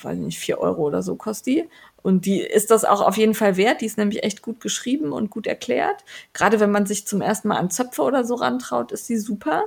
Weiß 0.02 0.18
nicht, 0.18 0.38
vier 0.38 0.58
Euro 0.58 0.82
oder 0.82 1.02
so 1.02 1.14
kostet 1.16 1.46
die. 1.46 1.68
Und 2.02 2.26
die 2.26 2.40
ist 2.40 2.70
das 2.70 2.84
auch 2.84 3.00
auf 3.00 3.16
jeden 3.16 3.34
Fall 3.34 3.56
wert. 3.56 3.80
Die 3.80 3.86
ist 3.86 3.96
nämlich 3.96 4.24
echt 4.24 4.42
gut 4.42 4.60
geschrieben 4.60 5.12
und 5.12 5.30
gut 5.30 5.46
erklärt. 5.46 6.04
Gerade 6.34 6.60
wenn 6.60 6.70
man 6.70 6.84
sich 6.84 7.06
zum 7.06 7.22
ersten 7.22 7.48
Mal 7.48 7.56
an 7.56 7.70
Zöpfe 7.70 8.02
oder 8.02 8.24
so 8.24 8.34
rantraut, 8.34 8.92
ist 8.92 9.08
die 9.08 9.16
super. 9.16 9.64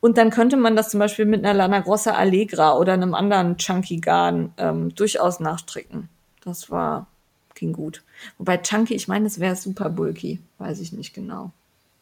Und 0.00 0.16
dann 0.16 0.30
könnte 0.30 0.56
man 0.56 0.76
das 0.76 0.88
zum 0.88 1.00
Beispiel 1.00 1.26
mit 1.26 1.44
einer 1.44 1.52
Lana 1.52 1.80
Grossa 1.80 2.12
Allegra 2.12 2.78
oder 2.78 2.94
einem 2.94 3.14
anderen 3.14 3.58
Chunky 3.58 3.98
Garn 3.98 4.54
ähm, 4.56 4.94
durchaus 4.94 5.40
nachstricken. 5.40 6.08
Das 6.42 6.70
war, 6.70 7.06
ging 7.54 7.74
gut. 7.74 8.02
Wobei 8.38 8.56
Chunky, 8.56 8.94
ich 8.94 9.08
meine, 9.08 9.26
es 9.26 9.38
wäre 9.38 9.56
super 9.56 9.90
bulky. 9.90 10.40
Weiß 10.58 10.80
ich 10.80 10.92
nicht 10.92 11.12
genau. 11.12 11.52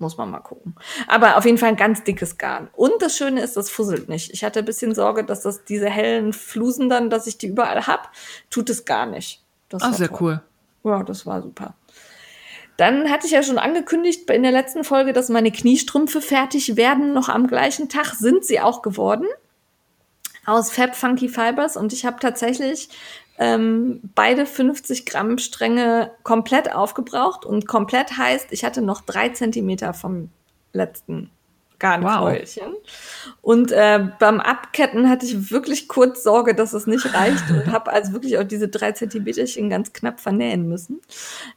Muss 0.03 0.17
man 0.17 0.33
mal 0.33 0.41
gucken. 0.41 0.75
Aber 1.07 1.37
auf 1.37 1.45
jeden 1.45 1.59
Fall 1.59 1.69
ein 1.69 1.77
ganz 1.77 2.03
dickes 2.03 2.37
Garn. 2.37 2.69
Und 2.73 2.95
das 2.99 3.17
Schöne 3.17 3.41
ist, 3.41 3.57
das 3.57 3.71
fusselt 3.71 4.09
nicht. 4.09 4.33
Ich 4.33 4.43
hatte 4.43 4.59
ein 4.59 4.65
bisschen 4.65 4.97
Sorge, 4.97 5.23
dass 5.23 5.43
das 5.43 5.63
diese 5.63 5.89
hellen 5.89 6.33
Flusen 6.33 6.89
dann, 6.89 7.09
dass 7.09 7.29
ich 7.29 7.39
die 7.39 7.47
überall 7.47 7.87
hab, 7.87 8.11
tut 8.51 8.69
es 8.69 8.85
gar 8.85 9.07
nicht. 9.07 9.45
Das 9.69 9.81
ah, 9.81 9.93
sehr 9.93 10.09
toll. 10.09 10.43
cool. 10.83 10.91
Ja, 10.91 11.05
das 11.05 11.25
war 11.25 11.41
super. 11.41 11.77
Dann 12.77 13.11
hatte 13.11 13.27
ich 13.27 13.33
ja 13.33 13.45
schon 13.45 13.59
angekündigt 13.59 14.29
in 14.29 14.43
der 14.43 14.51
letzten 14.51 14.83
Folge, 14.83 15.13
dass 15.13 15.29
meine 15.29 15.53
Kniestrümpfe 15.53 16.21
fertig 16.21 16.77
werden. 16.77 17.13
Noch 17.13 17.29
am 17.29 17.47
gleichen 17.47 17.89
Tag 17.89 18.07
sind 18.07 18.45
sie 18.45 18.59
auch 18.59 18.83
geworden. 18.83 19.27
Aus 20.47 20.73
Fab 20.73 20.97
Funky 20.97 21.29
Fibers. 21.29 21.77
Und 21.77 21.93
ich 21.93 22.05
habe 22.05 22.19
tatsächlich 22.19 22.89
ähm, 23.39 24.01
beide 24.15 24.47
50 24.47 25.07
Gramm 25.07 25.39
Stränge 25.39 26.13
komplett 26.23 26.75
aufgebraucht. 26.75 27.45
Und 27.45 27.67
komplett 27.67 28.17
heißt, 28.17 28.53
ich 28.53 28.65
hatte 28.65 28.83
noch 28.83 29.01
drei 29.01 29.31
Zentimeter 29.31 29.95
vom 29.95 30.31
letzten 30.73 31.31
Garnfäulchen. 31.83 32.73
Wow. 32.73 33.35
Und 33.43 33.73
äh, 33.73 34.09
beim 34.21 34.41
Abketten 34.41 35.11
hatte 35.11 35.27
ich 35.27 35.51
wirklich 35.51 35.89
kurz 35.89 36.23
Sorge, 36.23 36.55
dass 36.55 36.73
es 36.73 36.87
nicht 36.87 37.13
reicht 37.13 37.51
und 37.51 37.67
habe 37.73 37.93
also 37.93 38.13
wirklich 38.13 38.39
auch 38.39 38.45
diese 38.45 38.69
drei 38.69 38.93
Zentimeterchen 38.93 39.69
ganz 39.69 39.93
knapp 39.93 40.21
vernähen 40.21 40.69
müssen. 40.69 41.01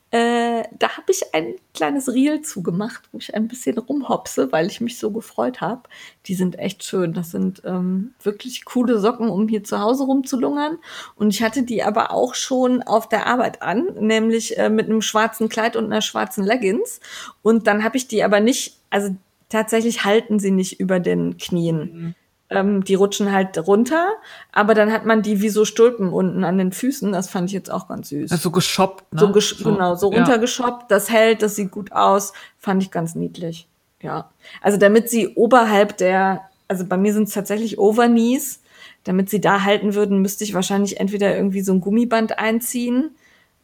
Äh, 0.09 0.63
da 0.79 0.97
habe 0.97 1.11
ich 1.11 1.35
ein 1.35 1.55
kleines 1.73 2.11
Reel 2.11 2.41
zugemacht, 2.41 3.03
wo 3.11 3.19
ich 3.19 3.35
ein 3.35 3.47
bisschen 3.47 3.77
rumhopse, 3.77 4.51
weil 4.51 4.65
ich 4.65 4.81
mich 4.81 4.97
so 4.97 5.11
gefreut 5.11 5.61
habe. 5.61 5.83
Die 6.25 6.33
sind 6.33 6.57
echt 6.57 6.83
schön. 6.83 7.13
Das 7.13 7.29
sind 7.29 7.61
ähm, 7.63 8.15
wirklich 8.23 8.65
coole 8.65 8.97
Socken, 8.99 9.29
um 9.29 9.47
hier 9.47 9.63
zu 9.63 9.79
Hause 9.79 10.05
rumzulungern. 10.05 10.79
Und 11.15 11.29
ich 11.29 11.43
hatte 11.43 11.63
die 11.63 11.83
aber 11.83 12.11
auch 12.11 12.33
schon 12.33 12.81
auf 12.81 13.09
der 13.09 13.27
Arbeit 13.27 13.61
an, 13.61 13.89
nämlich 13.99 14.57
äh, 14.57 14.69
mit 14.69 14.87
einem 14.87 15.01
schwarzen 15.03 15.49
Kleid 15.49 15.75
und 15.75 15.85
einer 15.85 16.01
schwarzen 16.01 16.43
Leggings. 16.43 16.99
Und 17.43 17.67
dann 17.67 17.83
habe 17.83 17.97
ich 17.97 18.07
die 18.07 18.23
aber 18.23 18.39
nicht, 18.39 18.79
also 18.89 19.15
tatsächlich 19.49 20.05
halten 20.05 20.39
sie 20.39 20.51
nicht 20.51 20.79
über 20.79 20.99
den 20.99 21.37
Knien. 21.37 21.77
Mhm. 21.77 22.15
Ähm, 22.47 22.83
die 22.83 22.93
rutschen 22.93 23.31
halt 23.31 23.57
runter, 23.67 24.13
aber 24.51 24.75
dann 24.75 24.91
hat 24.91 25.03
man 25.03 25.23
die 25.23 25.41
wie 25.41 25.49
so 25.49 25.65
Stulpen 25.65 26.09
unten 26.09 26.43
an 26.43 26.59
den 26.59 26.71
Füßen. 26.71 27.11
Das 27.11 27.27
fand 27.27 27.49
ich 27.49 27.53
jetzt 27.53 27.71
auch 27.71 27.87
ganz 27.87 28.09
süß. 28.09 28.31
Also 28.31 28.51
geschoppt, 28.51 29.11
ne? 29.13 29.19
So, 29.19 29.31
gesch 29.31 29.57
so 29.57 29.71
genau, 29.71 29.95
so 29.95 30.09
runtergeschoppt. 30.09 30.83
Ja. 30.83 30.87
Das 30.89 31.09
hält, 31.09 31.41
das 31.41 31.55
sieht 31.55 31.71
gut 31.71 31.91
aus. 31.91 32.33
Fand 32.59 32.83
ich 32.83 32.91
ganz 32.91 33.15
niedlich. 33.15 33.67
Ja. 34.01 34.29
Also 34.61 34.77
damit 34.77 35.09
sie 35.09 35.29
oberhalb 35.29 35.97
der, 35.97 36.41
also 36.67 36.85
bei 36.85 36.97
mir 36.97 37.13
sind 37.13 37.27
es 37.27 37.33
tatsächlich 37.33 37.79
Overknees. 37.79 38.61
Damit 39.05 39.29
sie 39.29 39.41
da 39.41 39.63
halten 39.63 39.93
würden, 39.93 40.21
müsste 40.21 40.43
ich 40.43 40.53
wahrscheinlich 40.55 40.99
entweder 40.99 41.35
irgendwie 41.35 41.61
so 41.61 41.73
ein 41.73 41.81
Gummiband 41.81 42.39
einziehen. 42.39 43.11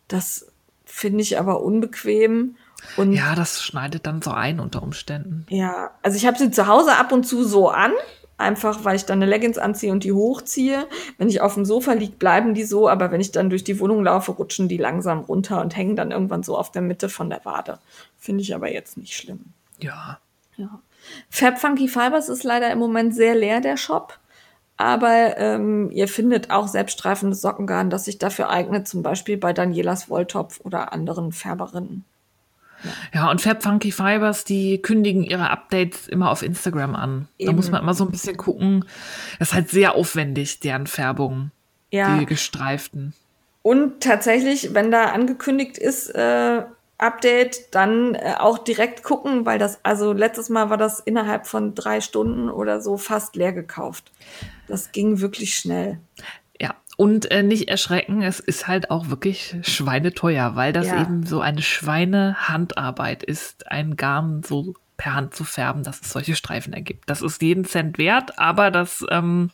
Das 0.08 0.52
finde 0.86 1.22
ich 1.22 1.40
aber 1.40 1.62
unbequem. 1.62 2.56
Und 2.98 3.14
ja, 3.14 3.36
das 3.36 3.64
schneidet 3.64 4.06
dann 4.06 4.22
so 4.22 4.32
ein 4.32 4.60
unter 4.60 4.84
Umständen. 4.84 5.46
Ja, 5.50 5.92
also 6.02 6.18
ich 6.18 6.26
habe 6.26 6.38
sie 6.38 6.52
zu 6.52 6.68
Hause 6.68 6.96
ab 6.96 7.12
und 7.12 7.26
zu 7.26 7.44
so 7.44 7.70
an, 7.70 7.92
einfach 8.38 8.84
weil 8.84 8.96
ich 8.96 9.06
dann 9.06 9.22
eine 9.22 9.30
Leggings 9.30 9.58
anziehe 9.58 9.92
und 9.92 10.04
die 10.04 10.12
hochziehe. 10.12 10.88
Wenn 11.18 11.30
ich 11.30 11.42
auf 11.42 11.54
dem 11.54 11.66
Sofa 11.66 11.94
liege, 11.94 12.18
bleiben 12.18 12.54
die 12.54 12.64
so, 12.64 12.90
aber 12.90 13.12
wenn 13.12 13.22
ich 13.22 13.32
dann 13.32 13.50
durch 13.50 13.64
die 13.64 13.80
Wohnung 13.80 14.04
laufe, 14.04 14.32
rutschen 14.32 14.68
die 14.68 14.78
langsam 14.78 15.20
runter 15.20 15.62
und 15.62 15.76
hängen 15.76 15.96
dann 15.96 16.12
irgendwann 16.12 16.44
so 16.44 16.58
auf 16.58 16.72
der 16.72 16.82
Mitte 16.82 17.10
von 17.10 17.30
der 17.30 17.46
Wade. 17.46 17.80
Finde 18.18 18.42
ich 18.42 18.54
aber 18.54 18.72
jetzt 18.72 18.98
nicht 18.98 19.16
schlimm. 19.16 19.54
Ja. 19.80 20.20
Ja. 20.58 20.80
Fab 21.30 21.60
Funky 21.60 21.88
Fibers 21.88 22.30
ist 22.30 22.44
leider 22.44 22.72
im 22.72 22.80
Moment 22.80 23.16
sehr 23.16 23.36
leer, 23.36 23.62
der 23.62 23.78
Shop. 23.78 24.20
Aber 24.78 25.38
ähm, 25.38 25.92
ihr 25.92 26.08
findet 26.08 26.50
auch 26.50 26.68
selbststreifendes 26.68 27.42
Sockengarn, 27.42 27.92
das 27.92 28.06
sich 28.06 28.18
dafür 28.18 28.50
eignet, 28.50 28.88
zum 28.88 29.04
Beispiel 29.04 29.38
bei 29.38 29.54
Danielas 29.54 30.10
Wolltopf 30.10 30.60
oder 30.64 30.92
anderen 30.92 31.32
Färberinnen. 31.32 32.04
Ja, 33.14 33.30
und 33.30 33.42
Fab 33.42 33.64
Funky 33.64 33.92
Fibers, 33.92 34.44
die 34.44 34.82
kündigen 34.82 35.24
ihre 35.24 35.50
Updates 35.50 36.08
immer 36.08 36.32
auf 36.32 36.42
Instagram 36.42 36.96
an. 36.96 37.28
Eben. 37.38 37.52
Da 37.52 37.56
muss 37.56 37.72
man 37.72 37.82
immer 37.82 37.94
so 37.94 38.06
ein 38.06 38.12
bisschen 38.12 38.38
gucken. 38.38 38.86
Das 39.40 39.50
ist 39.50 39.54
halt 39.54 39.70
sehr 39.70 39.96
aufwendig, 39.96 40.60
deren 40.60 40.88
Färbung. 40.88 41.52
Ja. 41.92 42.18
Die 42.18 42.26
gestreiften. 42.26 43.14
Und 43.64 44.02
tatsächlich, 44.02 44.74
wenn 44.74 44.92
da 44.92 45.06
angekündigt 45.12 45.78
ist, 45.78 46.10
äh, 46.10 46.64
Update, 47.02 47.74
dann 47.74 48.16
äh, 48.16 48.36
auch 48.38 48.60
direkt 48.60 49.04
gucken, 49.04 49.46
weil 49.46 49.58
das, 49.58 49.80
also 49.84 50.14
letztes 50.14 50.50
Mal 50.50 50.70
war 50.70 50.78
das 50.78 51.00
innerhalb 51.00 51.48
von 51.48 51.74
drei 51.74 52.00
Stunden 52.00 52.50
oder 52.50 52.80
so 52.80 52.98
fast 52.98 53.36
leer 53.36 53.54
gekauft. 53.54 54.12
Das 54.68 54.92
ging 54.92 55.20
wirklich 55.20 55.56
schnell. 55.56 56.00
Und 57.02 57.32
äh, 57.32 57.42
nicht 57.42 57.68
erschrecken, 57.68 58.22
es 58.22 58.40
ist 58.40 58.68
halt 58.68 58.92
auch 58.92 59.10
wirklich 59.10 59.56
schweineteuer, 59.64 60.56
weil 60.56 60.72
das 60.72 60.86
ja. 60.86 61.02
eben 61.02 61.26
so 61.26 61.42
eine 61.42 61.64
Schweinehandarbeit 61.64 63.24
ist, 63.24 63.72
ein 63.72 63.96
Garn 63.96 64.44
so 64.44 64.76
per 64.98 65.16
Hand 65.16 65.34
zu 65.34 65.44
färben, 65.44 65.82
dass 65.82 66.00
es 66.02 66.12
solche 66.12 66.36
Streifen 66.36 66.74
ergibt. 66.74 67.10
Das 67.10 67.24
ist 67.24 67.42
jeden 67.42 67.66
Cent 67.66 67.98
wert, 67.98 68.38
aber 68.38 68.70
das, 68.70 69.04
ähm, 69.10 69.50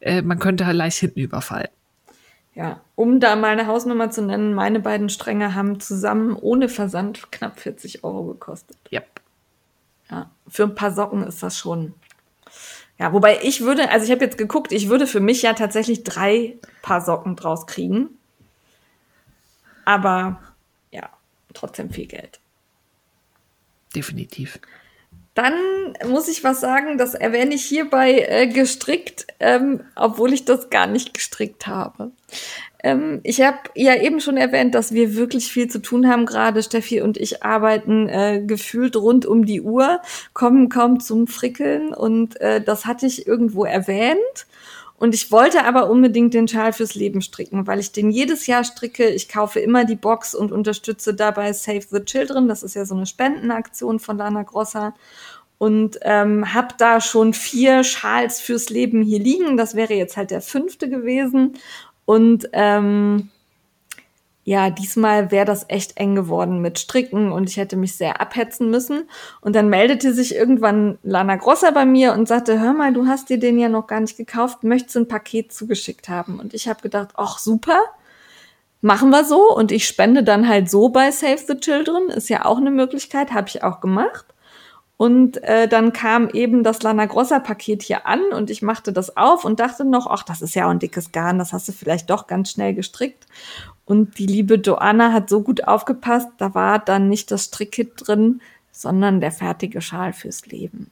äh, 0.00 0.22
man 0.22 0.38
könnte 0.38 0.64
halt 0.64 0.78
leicht 0.78 0.96
hinten 0.96 1.20
überfallen. 1.20 1.68
Ja, 2.54 2.80
um 2.94 3.20
da 3.20 3.36
mal 3.36 3.50
eine 3.50 3.66
Hausnummer 3.66 4.10
zu 4.10 4.22
nennen, 4.22 4.54
meine 4.54 4.80
beiden 4.80 5.10
Stränge 5.10 5.54
haben 5.54 5.78
zusammen 5.78 6.34
ohne 6.36 6.70
Versand 6.70 7.30
knapp 7.32 7.60
40 7.60 8.02
Euro 8.02 8.24
gekostet. 8.24 8.78
Yep. 8.90 9.20
Ja, 10.10 10.30
für 10.48 10.62
ein 10.62 10.74
paar 10.74 10.92
Socken 10.92 11.22
ist 11.22 11.42
das 11.42 11.58
schon 11.58 11.92
ja, 12.98 13.12
wobei 13.12 13.40
ich 13.42 13.60
würde, 13.60 13.90
also 13.90 14.06
ich 14.06 14.10
habe 14.10 14.24
jetzt 14.24 14.38
geguckt, 14.38 14.72
ich 14.72 14.88
würde 14.88 15.06
für 15.06 15.20
mich 15.20 15.42
ja 15.42 15.52
tatsächlich 15.52 16.02
drei 16.02 16.56
Paar 16.82 17.00
Socken 17.02 17.36
draus 17.36 17.66
kriegen. 17.66 18.08
Aber 19.84 20.40
ja, 20.90 21.10
trotzdem 21.52 21.90
viel 21.90 22.06
Geld. 22.06 22.40
Definitiv. 23.94 24.58
Dann 25.34 25.94
muss 26.06 26.28
ich 26.28 26.42
was 26.44 26.60
sagen, 26.60 26.96
das 26.96 27.12
erwähne 27.12 27.54
ich 27.54 27.64
hierbei 27.66 28.20
äh, 28.26 28.46
gestrickt, 28.46 29.26
ähm, 29.38 29.84
obwohl 29.94 30.32
ich 30.32 30.46
das 30.46 30.70
gar 30.70 30.86
nicht 30.86 31.12
gestrickt 31.12 31.66
habe. 31.66 32.10
Ähm, 32.86 33.18
ich 33.24 33.40
habe 33.40 33.58
ja 33.74 33.96
eben 33.96 34.20
schon 34.20 34.36
erwähnt, 34.36 34.76
dass 34.76 34.92
wir 34.92 35.16
wirklich 35.16 35.50
viel 35.50 35.68
zu 35.68 35.82
tun 35.82 36.08
haben 36.08 36.24
gerade. 36.24 36.62
Steffi 36.62 37.00
und 37.00 37.16
ich 37.16 37.42
arbeiten 37.42 38.08
äh, 38.08 38.40
gefühlt 38.46 38.94
rund 38.94 39.26
um 39.26 39.44
die 39.44 39.60
Uhr, 39.60 40.00
kommen 40.34 40.68
kaum 40.68 41.00
zum 41.00 41.26
Frickeln 41.26 41.92
und 41.92 42.40
äh, 42.40 42.60
das 42.62 42.86
hatte 42.86 43.06
ich 43.06 43.26
irgendwo 43.26 43.64
erwähnt. 43.64 44.46
Und 44.98 45.14
ich 45.16 45.32
wollte 45.32 45.64
aber 45.64 45.90
unbedingt 45.90 46.32
den 46.32 46.46
Schal 46.46 46.72
fürs 46.72 46.94
Leben 46.94 47.22
stricken, 47.22 47.66
weil 47.66 47.80
ich 47.80 47.90
den 47.90 48.10
jedes 48.10 48.46
Jahr 48.46 48.62
stricke. 48.62 49.08
Ich 49.08 49.28
kaufe 49.28 49.58
immer 49.58 49.84
die 49.84 49.96
Box 49.96 50.34
und 50.34 50.52
unterstütze 50.52 51.12
dabei 51.12 51.52
Save 51.52 51.84
the 51.90 52.04
Children. 52.04 52.46
Das 52.46 52.62
ist 52.62 52.76
ja 52.76 52.86
so 52.86 52.94
eine 52.94 53.04
Spendenaktion 53.04 53.98
von 53.98 54.16
Lana 54.16 54.44
Grosser. 54.44 54.94
Und 55.58 55.98
ähm, 56.02 56.54
habe 56.54 56.68
da 56.78 57.00
schon 57.00 57.34
vier 57.34 57.82
Schals 57.82 58.40
fürs 58.40 58.70
Leben 58.70 59.02
hier 59.02 59.18
liegen. 59.18 59.56
Das 59.56 59.74
wäre 59.74 59.94
jetzt 59.94 60.16
halt 60.16 60.30
der 60.30 60.40
fünfte 60.40 60.88
gewesen. 60.88 61.58
Und 62.06 62.48
ähm, 62.52 63.30
ja, 64.44 64.70
diesmal 64.70 65.32
wäre 65.32 65.44
das 65.44 65.66
echt 65.68 65.96
eng 65.96 66.14
geworden 66.14 66.60
mit 66.60 66.78
Stricken 66.78 67.32
und 67.32 67.50
ich 67.50 67.56
hätte 67.56 67.76
mich 67.76 67.96
sehr 67.96 68.20
abhetzen 68.20 68.70
müssen. 68.70 69.08
Und 69.40 69.56
dann 69.56 69.68
meldete 69.68 70.14
sich 70.14 70.36
irgendwann 70.36 70.98
Lana 71.02 71.34
Grosser 71.34 71.72
bei 71.72 71.84
mir 71.84 72.12
und 72.12 72.28
sagte, 72.28 72.60
hör 72.60 72.72
mal, 72.72 72.92
du 72.92 73.08
hast 73.08 73.28
dir 73.28 73.40
den 73.40 73.58
ja 73.58 73.68
noch 73.68 73.88
gar 73.88 73.98
nicht 73.98 74.16
gekauft, 74.16 74.62
möchtest 74.62 74.96
ein 74.96 75.08
Paket 75.08 75.52
zugeschickt 75.52 76.08
haben? 76.08 76.38
Und 76.38 76.54
ich 76.54 76.68
habe 76.68 76.80
gedacht, 76.80 77.08
ach 77.16 77.38
super, 77.38 77.80
machen 78.80 79.10
wir 79.10 79.24
so. 79.24 79.52
Und 79.52 79.72
ich 79.72 79.84
spende 79.84 80.22
dann 80.22 80.46
halt 80.46 80.70
so 80.70 80.90
bei 80.90 81.10
Save 81.10 81.38
the 81.44 81.56
Children, 81.56 82.08
ist 82.10 82.28
ja 82.28 82.44
auch 82.44 82.58
eine 82.58 82.70
Möglichkeit, 82.70 83.32
habe 83.32 83.48
ich 83.48 83.64
auch 83.64 83.80
gemacht. 83.80 84.26
Und 84.96 85.42
äh, 85.44 85.68
dann 85.68 85.92
kam 85.92 86.30
eben 86.30 86.64
das 86.64 86.82
Lana 86.82 87.04
Grossa 87.04 87.38
Paket 87.38 87.82
hier 87.82 88.06
an 88.06 88.20
und 88.32 88.48
ich 88.48 88.62
machte 88.62 88.94
das 88.94 89.16
auf 89.16 89.44
und 89.44 89.60
dachte 89.60 89.84
noch, 89.84 90.06
ach, 90.06 90.22
das 90.22 90.40
ist 90.40 90.54
ja 90.54 90.66
auch 90.66 90.70
ein 90.70 90.78
dickes 90.78 91.12
Garn, 91.12 91.38
das 91.38 91.52
hast 91.52 91.68
du 91.68 91.72
vielleicht 91.72 92.08
doch 92.08 92.26
ganz 92.26 92.50
schnell 92.50 92.74
gestrickt. 92.74 93.26
Und 93.84 94.18
die 94.18 94.26
liebe 94.26 94.54
Joanna 94.54 95.12
hat 95.12 95.28
so 95.28 95.42
gut 95.42 95.68
aufgepasst, 95.68 96.28
da 96.38 96.54
war 96.54 96.78
dann 96.78 97.08
nicht 97.08 97.30
das 97.30 97.44
Strickkit 97.44 97.92
drin, 98.06 98.40
sondern 98.72 99.20
der 99.20 99.32
fertige 99.32 99.82
Schal 99.82 100.14
fürs 100.14 100.46
Leben. 100.46 100.90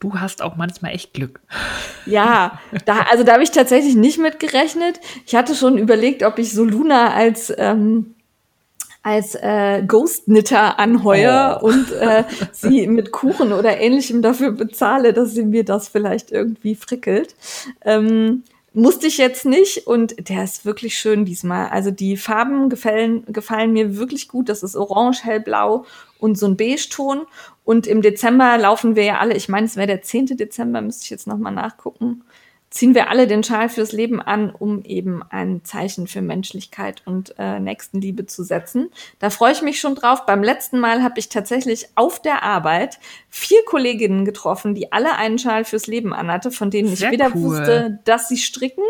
Du 0.00 0.14
hast 0.14 0.42
auch 0.42 0.56
manchmal 0.56 0.92
echt 0.92 1.14
Glück. 1.14 1.40
Ja, 2.06 2.60
da, 2.84 3.06
also 3.10 3.24
da 3.24 3.34
habe 3.34 3.42
ich 3.42 3.50
tatsächlich 3.50 3.94
nicht 3.94 4.18
mit 4.18 4.40
gerechnet. 4.40 5.00
Ich 5.26 5.34
hatte 5.34 5.54
schon 5.54 5.78
überlegt, 5.78 6.22
ob 6.22 6.38
ich 6.38 6.52
so 6.52 6.64
Luna 6.64 7.14
als 7.14 7.52
ähm, 7.56 8.14
als 9.04 9.34
äh, 9.36 9.82
Ghost-Knitter 9.86 10.78
anheuer 10.80 11.60
Oh. 11.62 11.66
und 11.66 11.92
äh, 11.92 12.24
sie 12.52 12.86
mit 12.88 13.12
Kuchen 13.12 13.52
oder 13.52 13.78
ähnlichem 13.78 14.22
dafür 14.22 14.50
bezahle, 14.50 15.12
dass 15.12 15.32
sie 15.32 15.44
mir 15.44 15.64
das 15.64 15.88
vielleicht 15.88 16.32
irgendwie 16.32 16.74
frickelt. 16.74 17.36
Ähm, 17.84 18.42
musste 18.72 19.06
ich 19.06 19.18
jetzt 19.18 19.44
nicht 19.44 19.86
und 19.86 20.28
der 20.28 20.42
ist 20.42 20.64
wirklich 20.64 20.98
schön 20.98 21.24
diesmal. 21.24 21.68
Also 21.68 21.90
die 21.92 22.16
Farben 22.16 22.70
gefallen, 22.70 23.24
gefallen 23.28 23.72
mir 23.72 23.96
wirklich 23.98 24.26
gut. 24.26 24.48
Das 24.48 24.62
ist 24.64 24.74
orange, 24.74 25.22
hellblau 25.22 25.84
und 26.18 26.36
so 26.38 26.46
ein 26.46 26.56
Beige-Ton. 26.56 27.22
Und 27.64 27.86
im 27.86 28.02
Dezember 28.02 28.58
laufen 28.58 28.96
wir 28.96 29.04
ja 29.04 29.18
alle, 29.18 29.36
ich 29.36 29.48
meine, 29.48 29.66
es 29.66 29.76
wäre 29.76 29.86
der 29.86 30.02
10. 30.02 30.36
Dezember, 30.38 30.80
müsste 30.80 31.04
ich 31.04 31.10
jetzt 31.10 31.26
nochmal 31.26 31.52
nachgucken, 31.52 32.22
ziehen 32.74 32.96
wir 32.96 33.08
alle 33.08 33.28
den 33.28 33.44
Schal 33.44 33.68
fürs 33.68 33.92
Leben 33.92 34.20
an, 34.20 34.50
um 34.50 34.82
eben 34.82 35.22
ein 35.22 35.64
Zeichen 35.64 36.08
für 36.08 36.20
Menschlichkeit 36.20 37.02
und 37.06 37.32
äh, 37.38 37.60
Nächstenliebe 37.60 38.26
zu 38.26 38.42
setzen. 38.42 38.90
Da 39.20 39.30
freue 39.30 39.52
ich 39.52 39.62
mich 39.62 39.78
schon 39.78 39.94
drauf. 39.94 40.26
Beim 40.26 40.42
letzten 40.42 40.80
Mal 40.80 41.04
habe 41.04 41.20
ich 41.20 41.28
tatsächlich 41.28 41.86
auf 41.94 42.20
der 42.20 42.42
Arbeit 42.42 42.98
vier 43.30 43.64
Kolleginnen 43.64 44.24
getroffen, 44.24 44.74
die 44.74 44.90
alle 44.90 45.14
einen 45.14 45.38
Schal 45.38 45.64
fürs 45.64 45.86
Leben 45.86 46.12
anhatte, 46.12 46.50
von 46.50 46.72
denen 46.72 46.92
ich 46.92 46.98
Sehr 46.98 47.12
weder 47.12 47.30
cool. 47.36 47.42
wusste, 47.42 48.00
dass 48.04 48.28
sie 48.28 48.38
stricken, 48.38 48.84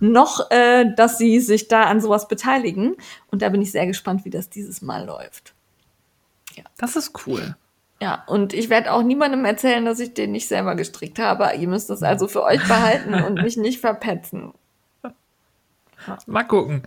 noch 0.00 0.50
äh, 0.50 0.86
dass 0.96 1.18
sie 1.18 1.40
sich 1.40 1.68
da 1.68 1.82
an 1.82 2.00
sowas 2.00 2.28
beteiligen. 2.28 2.96
Und 3.30 3.42
da 3.42 3.50
bin 3.50 3.60
ich 3.60 3.72
sehr 3.72 3.86
gespannt, 3.86 4.24
wie 4.24 4.30
das 4.30 4.48
dieses 4.48 4.80
Mal 4.80 5.04
läuft. 5.04 5.54
Das 6.78 6.96
ist 6.96 7.12
cool. 7.26 7.56
Ja, 8.00 8.22
und 8.28 8.52
ich 8.52 8.70
werde 8.70 8.92
auch 8.92 9.02
niemandem 9.02 9.44
erzählen, 9.44 9.84
dass 9.84 9.98
ich 9.98 10.14
den 10.14 10.30
nicht 10.30 10.46
selber 10.46 10.76
gestrickt 10.76 11.18
habe. 11.18 11.50
Ihr 11.56 11.66
müsst 11.66 11.90
das 11.90 12.02
also 12.02 12.28
für 12.28 12.44
euch 12.44 12.62
behalten 12.68 13.14
und 13.14 13.42
mich 13.42 13.56
nicht 13.56 13.80
verpetzen. 13.80 14.52
Mal 16.26 16.44
gucken. 16.44 16.82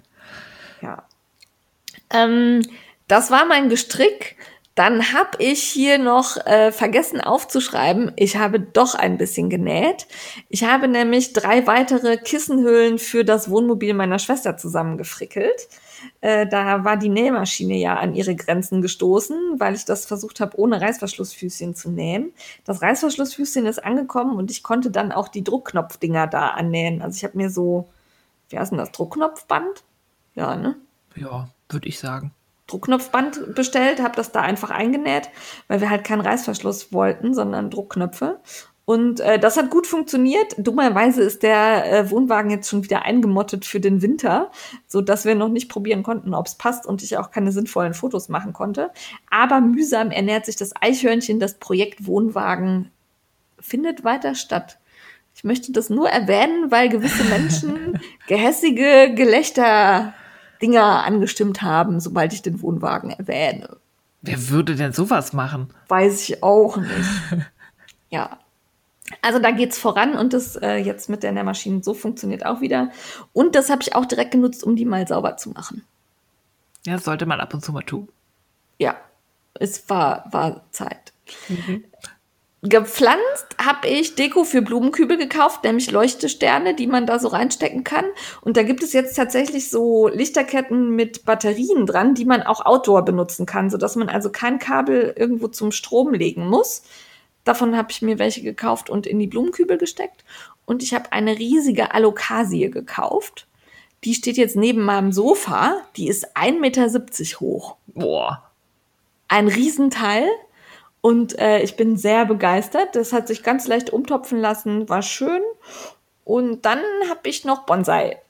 Ja. 0.81 1.03
Ähm, 2.09 2.61
das 3.07 3.29
war 3.29 3.45
mein 3.45 3.69
Gestrick. 3.69 4.37
Dann 4.75 5.11
habe 5.11 5.31
ich 5.39 5.61
hier 5.61 5.97
noch 5.97 6.37
äh, 6.45 6.71
vergessen 6.71 7.19
aufzuschreiben, 7.19 8.13
ich 8.15 8.37
habe 8.37 8.61
doch 8.61 8.95
ein 8.95 9.17
bisschen 9.17 9.49
genäht. 9.49 10.07
Ich 10.47 10.63
habe 10.63 10.87
nämlich 10.87 11.33
drei 11.33 11.67
weitere 11.67 12.15
Kissenhüllen 12.15 12.97
für 12.97 13.25
das 13.25 13.49
Wohnmobil 13.49 13.93
meiner 13.93 14.17
Schwester 14.17 14.55
zusammengefrickelt. 14.55 15.67
Äh, 16.21 16.47
da 16.47 16.83
war 16.83 16.97
die 16.97 17.09
Nähmaschine 17.09 17.75
ja 17.75 17.95
an 17.95 18.13
ihre 18.13 18.35
Grenzen 18.35 18.81
gestoßen, 18.81 19.59
weil 19.59 19.75
ich 19.75 19.85
das 19.85 20.05
versucht 20.05 20.39
habe, 20.39 20.59
ohne 20.59 20.81
Reißverschlussfüßchen 20.81 21.75
zu 21.75 21.91
nähen. 21.91 22.33
Das 22.65 22.81
Reißverschlussfüßchen 22.81 23.65
ist 23.65 23.83
angekommen 23.83 24.37
und 24.37 24.51
ich 24.51 24.63
konnte 24.63 24.91
dann 24.91 25.11
auch 25.11 25.27
die 25.27 25.43
Druckknopfdinger 25.43 26.27
da 26.27 26.49
annähen. 26.49 27.01
Also 27.01 27.17
ich 27.17 27.23
habe 27.23 27.37
mir 27.37 27.49
so, 27.49 27.89
wie 28.49 28.59
heißt 28.59 28.71
denn 28.71 28.77
das, 28.77 28.91
Druckknopfband? 28.91 29.83
Ja, 30.35 30.55
ne? 30.55 30.75
Ja, 31.15 31.49
würde 31.69 31.87
ich 31.87 31.99
sagen. 31.99 32.31
Druckknopfband 32.67 33.53
bestellt, 33.53 34.01
habe 34.01 34.15
das 34.15 34.31
da 34.31 34.41
einfach 34.41 34.69
eingenäht, 34.69 35.29
weil 35.67 35.81
wir 35.81 35.89
halt 35.89 36.05
keinen 36.05 36.21
Reißverschluss 36.21 36.93
wollten, 36.93 37.33
sondern 37.33 37.69
Druckknöpfe. 37.69 38.39
Und 38.91 39.21
äh, 39.21 39.39
das 39.39 39.55
hat 39.55 39.69
gut 39.69 39.87
funktioniert. 39.87 40.53
Dummerweise 40.57 41.21
ist 41.21 41.43
der 41.43 41.89
äh, 41.89 42.11
Wohnwagen 42.11 42.51
jetzt 42.51 42.69
schon 42.69 42.83
wieder 42.83 43.03
eingemottet 43.03 43.63
für 43.63 43.79
den 43.79 44.01
Winter, 44.01 44.51
so 44.85 44.99
dass 44.99 45.23
wir 45.23 45.33
noch 45.33 45.47
nicht 45.47 45.69
probieren 45.69 46.03
konnten, 46.03 46.33
ob 46.33 46.47
es 46.47 46.55
passt 46.55 46.85
und 46.85 47.01
ich 47.01 47.17
auch 47.17 47.31
keine 47.31 47.53
sinnvollen 47.53 47.93
Fotos 47.93 48.27
machen 48.27 48.51
konnte. 48.51 48.91
Aber 49.29 49.61
mühsam 49.61 50.11
ernährt 50.11 50.45
sich 50.45 50.57
das 50.57 50.73
Eichhörnchen. 50.75 51.39
Das 51.39 51.53
Projekt 51.53 52.05
Wohnwagen 52.05 52.91
findet 53.61 54.03
weiter 54.03 54.35
statt. 54.35 54.77
Ich 55.35 55.45
möchte 55.45 55.71
das 55.71 55.89
nur 55.89 56.09
erwähnen, 56.09 56.69
weil 56.69 56.89
gewisse 56.89 57.23
Menschen 57.23 57.97
gehässige 58.27 59.13
Gelächter 59.15 60.13
Dinger 60.61 61.05
angestimmt 61.05 61.61
haben, 61.61 62.01
sobald 62.01 62.33
ich 62.33 62.41
den 62.41 62.61
Wohnwagen 62.61 63.11
erwähne. 63.11 63.77
Wer 64.21 64.49
würde 64.49 64.75
denn 64.75 64.91
sowas 64.91 65.31
machen? 65.31 65.69
Weiß 65.87 66.23
ich 66.23 66.43
auch 66.43 66.75
nicht. 66.75 67.45
ja. 68.09 68.37
Also 69.21 69.39
da 69.39 69.51
geht's 69.51 69.77
voran 69.77 70.15
und 70.15 70.33
das 70.33 70.55
äh, 70.55 70.75
jetzt 70.75 71.09
mit 71.09 71.23
der 71.23 71.31
Nährmaschine 71.31 71.83
so 71.83 71.93
funktioniert 71.93 72.45
auch 72.45 72.61
wieder. 72.61 72.91
Und 73.33 73.55
das 73.55 73.69
habe 73.69 73.81
ich 73.81 73.95
auch 73.95 74.05
direkt 74.05 74.31
genutzt, 74.31 74.63
um 74.63 74.75
die 74.75 74.85
mal 74.85 75.07
sauber 75.07 75.37
zu 75.37 75.49
machen. 75.51 75.83
Ja, 76.85 76.93
das 76.93 77.03
sollte 77.03 77.25
man 77.25 77.39
ab 77.39 77.53
und 77.53 77.63
zu 77.63 77.71
mal 77.71 77.83
tun. 77.83 78.09
Ja, 78.79 78.95
es 79.53 79.89
war, 79.89 80.25
war 80.31 80.63
Zeit. 80.71 81.13
Gepflanzt 82.63 83.55
habe 83.57 83.87
ich 83.87 84.13
Deko 84.13 84.43
für 84.43 84.61
Blumenkübel 84.61 85.17
gekauft, 85.17 85.63
nämlich 85.63 85.89
Leuchtesterne, 85.89 86.75
die 86.75 86.85
man 86.85 87.07
da 87.07 87.17
so 87.17 87.27
reinstecken 87.27 87.83
kann. 87.83 88.05
Und 88.41 88.55
da 88.55 88.61
gibt 88.61 88.83
es 88.83 88.93
jetzt 88.93 89.15
tatsächlich 89.15 89.71
so 89.71 90.07
Lichterketten 90.07 90.95
mit 90.95 91.25
Batterien 91.25 91.87
dran, 91.87 92.13
die 92.13 92.25
man 92.25 92.43
auch 92.43 92.63
outdoor 92.63 93.03
benutzen 93.03 93.47
kann, 93.47 93.71
sodass 93.71 93.95
man 93.95 94.09
also 94.09 94.31
kein 94.31 94.59
Kabel 94.59 95.13
irgendwo 95.17 95.47
zum 95.47 95.71
Strom 95.71 96.13
legen 96.13 96.47
muss. 96.47 96.83
Davon 97.43 97.75
habe 97.75 97.91
ich 97.91 98.01
mir 98.01 98.19
welche 98.19 98.41
gekauft 98.41 98.89
und 98.89 99.07
in 99.07 99.19
die 99.19 99.27
Blumenkübel 99.27 99.77
gesteckt. 99.77 100.23
Und 100.65 100.83
ich 100.83 100.93
habe 100.93 101.11
eine 101.11 101.37
riesige 101.37 101.93
Alokasie 101.93 102.69
gekauft. 102.69 103.47
Die 104.03 104.13
steht 104.13 104.37
jetzt 104.37 104.55
neben 104.55 104.83
meinem 104.83 105.11
Sofa. 105.11 105.81
Die 105.95 106.07
ist 106.07 106.35
1,70 106.37 106.59
Meter 106.59 106.89
hoch 107.39 107.75
Boah. 107.87 108.51
ein 109.27 109.47
Riesenteil. 109.47 110.27
Und 111.01 111.37
äh, 111.39 111.61
ich 111.61 111.75
bin 111.75 111.97
sehr 111.97 112.25
begeistert. 112.25 112.95
Das 112.95 113.11
hat 113.11 113.27
sich 113.27 113.41
ganz 113.41 113.67
leicht 113.67 113.89
umtopfen 113.89 114.39
lassen, 114.39 114.87
war 114.87 115.01
schön. 115.01 115.41
Und 116.23 116.63
dann 116.65 116.79
habe 117.09 117.27
ich 117.27 117.43
noch 117.43 117.65
Bonsai 117.65 118.21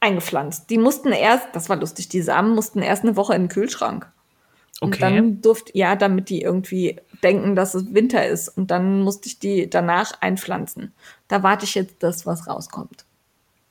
eingepflanzt. 0.00 0.68
Die 0.70 0.78
mussten 0.78 1.12
erst, 1.12 1.48
das 1.52 1.68
war 1.68 1.76
lustig, 1.76 2.08
die 2.08 2.20
Samen 2.20 2.54
mussten 2.54 2.82
erst 2.82 3.04
eine 3.04 3.16
Woche 3.16 3.34
in 3.34 3.44
den 3.44 3.48
Kühlschrank. 3.48 4.10
Und 4.80 4.94
Okay. 4.94 5.00
dann 5.00 5.40
durfte, 5.40 5.70
ja, 5.78 5.94
damit 5.96 6.28
die 6.28 6.42
irgendwie 6.42 7.00
denken, 7.22 7.54
dass 7.56 7.74
es 7.74 7.94
Winter 7.94 8.26
ist. 8.26 8.48
Und 8.48 8.70
dann 8.70 9.02
musste 9.02 9.28
ich 9.28 9.38
die 9.38 9.68
danach 9.68 10.12
einpflanzen. 10.20 10.92
Da 11.28 11.42
warte 11.42 11.64
ich 11.64 11.74
jetzt 11.74 12.02
das, 12.02 12.26
was 12.26 12.46
rauskommt. 12.46 13.04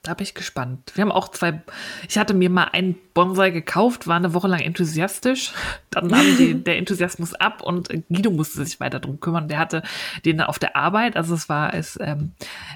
Da 0.05 0.13
bin 0.13 0.25
ich 0.25 0.33
gespannt. 0.33 0.91
Wir 0.95 1.03
haben 1.03 1.13
auch 1.13 1.29
zwei. 1.29 1.61
Ich 2.09 2.17
hatte 2.17 2.33
mir 2.33 2.49
mal 2.49 2.65
einen 2.65 2.97
Bonsai 3.13 3.51
gekauft, 3.51 4.05
war 4.05 4.17
eine 4.17 4.33
Woche 4.33 4.49
lang 4.49 4.59
enthusiastisch. 4.59 5.53
Dann 5.91 6.07
nahm 6.07 6.35
die, 6.37 6.53
der 6.63 6.77
Enthusiasmus 6.77 7.33
ab 7.35 7.61
und 7.63 7.87
Guido 8.09 8.29
musste 8.29 8.65
sich 8.65 8.81
weiter 8.81 8.99
drum 8.99 9.21
kümmern. 9.21 9.47
Der 9.47 9.59
hatte 9.59 9.81
den 10.25 10.41
auf 10.41 10.59
der 10.59 10.75
Arbeit. 10.75 11.15
Also 11.15 11.33
es 11.33 11.47
war 11.47 11.73
es 11.73 11.97
ähm, 12.01 12.33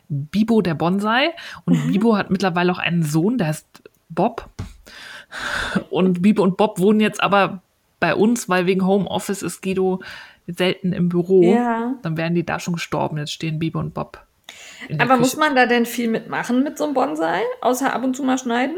Bibo 0.07 0.61
der 0.61 0.75
Bonsai. 0.75 1.33
Und 1.65 1.91
Bibo 1.91 2.15
hat 2.15 2.29
mittlerweile 2.29 2.71
auch 2.71 2.79
einen 2.79 3.03
Sohn, 3.03 3.37
der 3.37 3.47
heißt 3.47 3.83
Bob. 4.07 4.49
Und 5.89 6.21
Bibo 6.21 6.43
und 6.43 6.55
Bob 6.55 6.79
wohnen 6.79 7.01
jetzt 7.01 7.21
aber 7.21 7.61
bei 7.99 8.15
uns, 8.15 8.47
weil 8.47 8.67
wegen 8.67 8.85
Homeoffice 8.85 9.41
ist 9.41 9.61
Guido 9.61 10.01
selten 10.47 10.93
im 10.93 11.09
Büro. 11.09 11.43
Ja. 11.43 11.95
Dann 12.01 12.17
wären 12.17 12.35
die 12.35 12.45
da 12.45 12.59
schon 12.59 12.75
gestorben. 12.75 13.17
Jetzt 13.17 13.33
stehen 13.33 13.59
Bibo 13.59 13.79
und 13.79 13.93
Bob. 13.93 14.23
Aber 14.99 15.17
muss 15.17 15.31
Küche. 15.31 15.39
man 15.39 15.55
da 15.55 15.65
denn 15.65 15.85
viel 15.85 16.07
mitmachen 16.09 16.63
mit 16.63 16.77
so 16.77 16.85
einem 16.85 16.93
Bonsai? 16.93 17.41
Außer 17.61 17.93
ab 17.93 18.03
und 18.03 18.15
zu 18.15 18.23
mal 18.23 18.37
schneiden? 18.37 18.77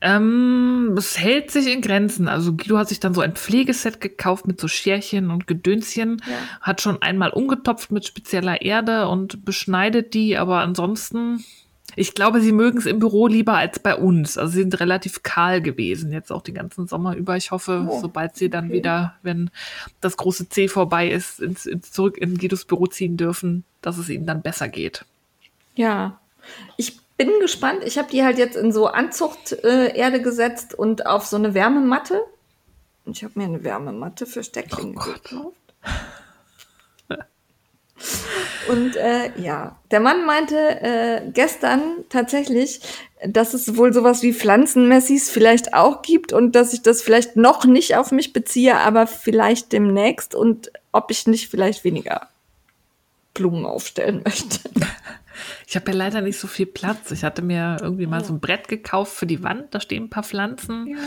Ähm, 0.00 0.94
es 0.96 1.18
hält 1.18 1.50
sich 1.50 1.72
in 1.72 1.82
Grenzen. 1.82 2.28
Also 2.28 2.54
Guido 2.54 2.78
hat 2.78 2.88
sich 2.88 2.98
dann 3.00 3.12
so 3.12 3.20
ein 3.20 3.34
Pflegeset 3.34 4.00
gekauft 4.00 4.46
mit 4.46 4.58
so 4.58 4.68
Scherchen 4.68 5.30
und 5.30 5.46
Gedönschen, 5.46 6.22
Ja. 6.26 6.36
hat 6.62 6.80
schon 6.80 7.02
einmal 7.02 7.30
umgetopft 7.30 7.90
mit 7.92 8.06
spezieller 8.06 8.62
Erde 8.62 9.08
und 9.08 9.44
beschneidet 9.44 10.14
die, 10.14 10.38
aber 10.38 10.60
ansonsten, 10.60 11.44
ich 11.96 12.14
glaube, 12.14 12.40
sie 12.40 12.52
mögen 12.52 12.78
es 12.78 12.86
im 12.86 12.98
Büro 12.98 13.26
lieber 13.26 13.54
als 13.54 13.78
bei 13.78 13.96
uns. 13.96 14.38
Also 14.38 14.52
sie 14.52 14.60
sind 14.60 14.78
relativ 14.80 15.22
kahl 15.22 15.60
gewesen, 15.60 16.12
jetzt 16.12 16.30
auch 16.32 16.42
den 16.42 16.54
ganzen 16.54 16.86
Sommer 16.86 17.16
über. 17.16 17.36
Ich 17.36 17.50
hoffe, 17.50 17.86
Oh, 17.88 18.00
sobald 18.00 18.36
sie 18.36 18.50
dann 18.50 18.66
okay. 18.66 18.74
wieder, 18.74 19.14
wenn 19.22 19.50
das 20.00 20.16
große 20.16 20.48
C 20.48 20.68
vorbei 20.68 21.10
ist, 21.10 21.40
ins, 21.40 21.66
ins, 21.66 21.92
zurück 21.92 22.16
in 22.18 22.38
Guidos 22.38 22.64
Büro 22.64 22.86
ziehen 22.86 23.16
dürfen, 23.16 23.64
dass 23.82 23.98
es 23.98 24.08
ihnen 24.08 24.26
dann 24.26 24.42
besser 24.42 24.68
geht. 24.68 25.04
Ja, 25.74 26.20
ich 26.76 26.98
bin 27.16 27.30
gespannt. 27.40 27.80
Ich 27.84 27.98
habe 27.98 28.10
die 28.10 28.22
halt 28.24 28.38
jetzt 28.38 28.56
in 28.56 28.72
so 28.72 28.86
Anzuchterde 28.86 29.94
äh, 29.94 30.20
gesetzt 30.20 30.74
und 30.74 31.06
auf 31.06 31.26
so 31.26 31.36
eine 31.36 31.54
Wärmematte. 31.54 32.20
Und 33.04 33.16
Ich 33.16 33.24
habe 33.24 33.38
mir 33.38 33.44
eine 33.44 33.62
Wärmematte 33.64 34.26
für 34.26 34.42
Stecklinge 34.42 34.94
Oh 34.98 35.04
gekauft. 35.04 35.56
Und 38.68 38.96
äh, 38.96 39.30
ja, 39.40 39.76
der 39.90 40.00
Mann 40.00 40.24
meinte 40.24 40.56
äh, 40.56 41.22
gestern 41.32 41.80
tatsächlich, 42.08 42.80
dass 43.26 43.52
es 43.54 43.76
wohl 43.76 43.92
sowas 43.92 44.22
wie 44.22 44.32
Pflanzenmessis 44.32 45.30
vielleicht 45.30 45.74
auch 45.74 46.02
gibt 46.02 46.32
und 46.32 46.52
dass 46.54 46.72
ich 46.72 46.82
das 46.82 47.02
vielleicht 47.02 47.36
noch 47.36 47.64
nicht 47.64 47.96
auf 47.96 48.12
mich 48.12 48.32
beziehe, 48.32 48.76
aber 48.78 49.06
vielleicht 49.06 49.72
demnächst 49.72 50.34
und 50.34 50.70
ob 50.92 51.10
ich 51.10 51.26
nicht 51.26 51.48
vielleicht 51.50 51.84
weniger 51.84 52.28
Blumen 53.34 53.66
aufstellen 53.66 54.22
möchte. 54.24 54.58
Ich 55.66 55.76
habe 55.76 55.92
ja 55.92 55.96
leider 55.96 56.20
nicht 56.20 56.38
so 56.38 56.48
viel 56.48 56.66
Platz. 56.66 57.12
Ich 57.12 57.22
hatte 57.24 57.40
mir 57.40 57.78
irgendwie 57.80 58.06
mal 58.06 58.20
Ja. 58.20 58.24
so 58.26 58.34
ein 58.34 58.40
Brett 58.40 58.68
gekauft 58.68 59.14
für 59.14 59.26
die 59.26 59.42
Wand. 59.42 59.72
Da 59.72 59.80
stehen 59.80 60.04
ein 60.04 60.10
paar 60.10 60.24
Pflanzen. 60.24 60.98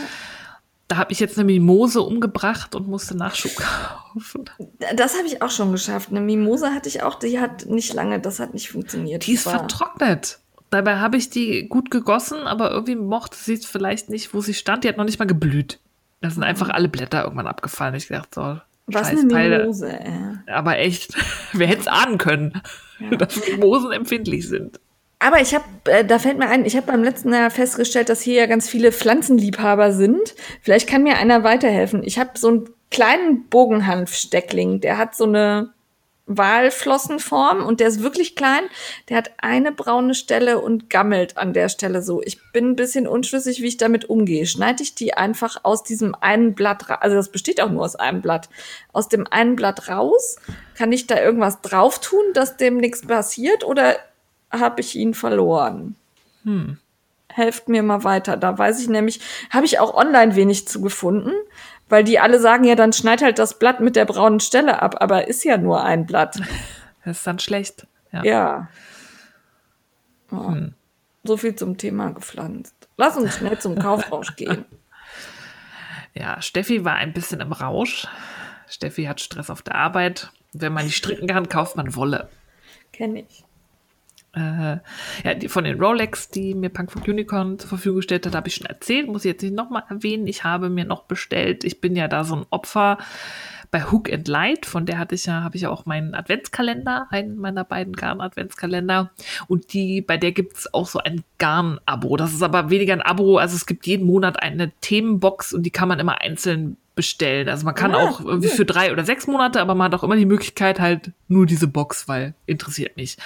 Da 0.88 0.96
habe 0.98 1.12
ich 1.12 1.20
jetzt 1.20 1.38
eine 1.38 1.46
Mimose 1.46 2.02
umgebracht 2.02 2.74
und 2.74 2.86
musste 2.88 3.16
Nachschub 3.16 3.52
kaufen. 3.56 4.44
Das 4.96 5.16
habe 5.16 5.26
ich 5.26 5.40
auch 5.40 5.50
schon 5.50 5.72
geschafft. 5.72 6.10
Eine 6.10 6.20
Mimose 6.20 6.70
hatte 6.74 6.88
ich 6.88 7.02
auch, 7.02 7.14
die 7.18 7.40
hat 7.40 7.66
nicht 7.66 7.94
lange, 7.94 8.20
das 8.20 8.38
hat 8.38 8.52
nicht 8.52 8.70
funktioniert. 8.70 9.26
Die 9.26 9.32
ist 9.32 9.46
war- 9.46 9.60
vertrocknet. 9.60 10.40
Dabei 10.70 10.96
habe 10.98 11.16
ich 11.16 11.30
die 11.30 11.68
gut 11.68 11.90
gegossen, 11.90 12.38
aber 12.46 12.70
irgendwie 12.70 12.96
mochte 12.96 13.36
sie 13.36 13.54
es 13.54 13.64
vielleicht 13.64 14.10
nicht, 14.10 14.34
wo 14.34 14.40
sie 14.40 14.54
stand. 14.54 14.84
Die 14.84 14.88
hat 14.88 14.96
noch 14.98 15.04
nicht 15.04 15.18
mal 15.18 15.24
geblüht. 15.26 15.78
Da 16.20 16.30
sind 16.30 16.42
einfach 16.42 16.68
alle 16.68 16.88
Blätter 16.88 17.22
irgendwann 17.24 17.46
abgefallen. 17.46 17.94
Ich 17.94 18.08
dachte 18.08 18.28
so, 18.34 18.60
Was 18.98 19.08
scheiß 19.08 19.20
eine. 19.20 19.58
Mimose, 19.60 19.88
ey. 20.00 20.12
Aber 20.52 20.78
echt, 20.78 21.14
wer 21.52 21.66
hätte 21.68 21.82
es 21.82 21.86
ahnen 21.88 22.18
können, 22.18 22.60
Ja. 22.98 23.16
dass 23.16 23.36
Mimosen 23.48 23.92
empfindlich 23.92 24.48
sind. 24.48 24.80
Aber 25.24 25.40
ich 25.40 25.54
habe, 25.54 25.64
äh, 25.86 26.04
da 26.04 26.18
fällt 26.18 26.36
mir 26.36 26.50
ein, 26.50 26.66
ich 26.66 26.76
habe 26.76 26.86
beim 26.86 27.02
letzten 27.02 27.32
Jahr 27.32 27.50
festgestellt, 27.50 28.10
dass 28.10 28.20
hier 28.20 28.34
ja 28.34 28.46
ganz 28.46 28.68
viele 28.68 28.92
Pflanzenliebhaber 28.92 29.90
sind. 29.90 30.34
Vielleicht 30.60 30.86
kann 30.86 31.02
mir 31.02 31.16
einer 31.16 31.42
weiterhelfen. 31.42 32.02
Ich 32.04 32.18
habe 32.18 32.32
so 32.34 32.48
einen 32.48 32.68
kleinen 32.90 33.48
Bogenhanfsteckling, 33.48 34.82
der 34.82 34.98
hat 34.98 35.16
so 35.16 35.24
eine 35.24 35.72
Walflossenform 36.26 37.64
und 37.64 37.80
der 37.80 37.88
ist 37.88 38.02
wirklich 38.02 38.36
klein. 38.36 38.64
Der 39.08 39.16
hat 39.16 39.30
eine 39.38 39.72
braune 39.72 40.12
Stelle 40.12 40.60
und 40.60 40.90
gammelt 40.90 41.38
an 41.38 41.54
der 41.54 41.70
Stelle 41.70 42.02
so. 42.02 42.20
Ich 42.22 42.38
bin 42.52 42.72
ein 42.72 42.76
bisschen 42.76 43.08
unschlüssig, 43.08 43.62
wie 43.62 43.68
ich 43.68 43.78
damit 43.78 44.10
umgehe. 44.10 44.44
Schneide 44.44 44.82
ich 44.82 44.94
die 44.94 45.14
einfach 45.14 45.60
aus 45.62 45.82
diesem 45.84 46.14
einen 46.14 46.54
Blatt, 46.54 46.84
also 47.00 47.16
das 47.16 47.32
besteht 47.32 47.62
auch 47.62 47.70
nur 47.70 47.82
aus 47.82 47.96
einem 47.96 48.20
Blatt, 48.20 48.50
aus 48.92 49.08
dem 49.08 49.26
einen 49.30 49.56
Blatt 49.56 49.88
raus? 49.88 50.36
Kann 50.76 50.92
ich 50.92 51.06
da 51.06 51.18
irgendwas 51.18 51.62
drauf 51.62 51.98
tun, 51.98 52.24
dass 52.34 52.58
dem 52.58 52.76
nichts 52.76 53.06
passiert 53.06 53.64
oder 53.64 53.96
habe 54.60 54.80
ich 54.80 54.96
ihn 54.96 55.14
verloren? 55.14 55.96
Hm. 56.44 56.78
Helft 57.28 57.68
mir 57.68 57.82
mal 57.82 58.04
weiter. 58.04 58.36
Da 58.36 58.56
weiß 58.56 58.80
ich 58.80 58.88
nämlich, 58.88 59.20
habe 59.50 59.66
ich 59.66 59.78
auch 59.78 59.94
online 59.94 60.36
wenig 60.36 60.68
zu 60.68 60.80
gefunden, 60.80 61.32
weil 61.88 62.04
die 62.04 62.18
alle 62.18 62.38
sagen, 62.38 62.64
ja, 62.64 62.74
dann 62.74 62.92
schneid 62.92 63.22
halt 63.22 63.38
das 63.38 63.58
Blatt 63.58 63.80
mit 63.80 63.96
der 63.96 64.04
braunen 64.04 64.40
Stelle 64.40 64.82
ab, 64.82 64.96
aber 65.00 65.28
ist 65.28 65.44
ja 65.44 65.56
nur 65.56 65.82
ein 65.82 66.06
Blatt. 66.06 66.40
Das 67.06 67.18
ist 67.18 67.26
dann 67.26 67.38
schlecht. 67.38 67.86
Ja. 68.12 68.24
Ja. 68.24 68.68
Oh. 70.32 70.54
So 71.22 71.36
viel 71.36 71.54
zum 71.54 71.76
Thema 71.76 72.12
gepflanzt. 72.12 72.74
Lass 72.96 73.18
uns 73.18 73.36
schnell 73.36 73.58
zum 73.58 73.78
Kaufrausch 73.78 74.36
gehen. 74.36 74.64
Ja, 76.14 76.40
Steffi 76.40 76.84
war 76.84 76.94
ein 76.94 77.12
bisschen 77.12 77.40
im 77.40 77.52
Rausch. 77.52 78.06
Steffi 78.68 79.04
hat 79.04 79.20
Stress 79.20 79.50
auf 79.50 79.60
der 79.60 79.74
Arbeit. 79.74 80.30
Wenn 80.52 80.72
man 80.72 80.86
nicht 80.86 80.96
stricken 80.96 81.26
kann, 81.26 81.48
kauft 81.48 81.76
man 81.76 81.94
Wolle. 81.94 82.28
Kenne 82.92 83.20
ich. 83.22 83.44
Äh, 84.34 84.78
ja, 85.24 85.34
die, 85.34 85.48
von 85.48 85.64
den 85.64 85.80
Rolex, 85.80 86.28
die 86.28 86.54
mir 86.54 86.68
Punk 86.68 86.90
for 86.90 87.02
Unicorn 87.06 87.58
zur 87.58 87.68
Verfügung 87.68 87.96
gestellt 87.96 88.26
hat, 88.26 88.34
habe 88.34 88.48
ich 88.48 88.56
schon 88.56 88.66
erzählt. 88.66 89.06
Muss 89.08 89.24
ich 89.24 89.32
jetzt 89.32 89.42
nicht 89.42 89.54
nochmal 89.54 89.84
erwähnen. 89.88 90.26
Ich 90.26 90.44
habe 90.44 90.70
mir 90.70 90.84
noch 90.84 91.04
bestellt. 91.04 91.64
Ich 91.64 91.80
bin 91.80 91.96
ja 91.96 92.08
da 92.08 92.24
so 92.24 92.36
ein 92.36 92.46
Opfer 92.50 92.98
bei 93.70 93.84
Hook 93.84 94.12
and 94.12 94.28
Light. 94.28 94.66
Von 94.66 94.86
der 94.86 94.98
hatte 94.98 95.14
ich 95.14 95.26
ja, 95.26 95.42
habe 95.42 95.56
ich 95.56 95.62
ja 95.62 95.70
auch 95.70 95.86
meinen 95.86 96.14
Adventskalender, 96.14 97.06
einen 97.10 97.36
meiner 97.36 97.64
beiden 97.64 97.94
Garn-Adventskalender. 97.94 99.10
Und 99.46 99.72
die, 99.72 100.00
bei 100.00 100.16
der 100.16 100.32
gibt 100.32 100.56
es 100.56 100.74
auch 100.74 100.86
so 100.86 100.98
ein 100.98 101.22
Garn-Abo. 101.38 102.16
Das 102.16 102.32
ist 102.32 102.42
aber 102.42 102.70
weniger 102.70 102.92
ein 102.92 103.02
Abo. 103.02 103.38
Also 103.38 103.56
es 103.56 103.66
gibt 103.66 103.86
jeden 103.86 104.06
Monat 104.06 104.42
eine 104.42 104.72
Themenbox 104.80 105.52
und 105.52 105.64
die 105.64 105.70
kann 105.70 105.88
man 105.88 105.98
immer 106.00 106.20
einzeln 106.20 106.76
bestellen. 106.94 107.48
Also 107.48 107.64
man 107.64 107.74
kann 107.74 107.94
Ah, 107.94 107.98
auch 107.98 108.20
irgendwie 108.20 108.48
für 108.48 108.64
drei 108.64 108.92
oder 108.92 109.04
sechs 109.04 109.26
Monate, 109.26 109.60
aber 109.60 109.74
man 109.74 109.86
hat 109.92 109.98
auch 109.98 110.04
immer 110.04 110.16
die 110.16 110.26
Möglichkeit 110.26 110.80
halt 110.80 111.12
nur 111.28 111.46
diese 111.46 111.66
Box, 111.66 112.08
weil 112.08 112.34
interessiert 112.46 112.96
mich. 112.96 113.16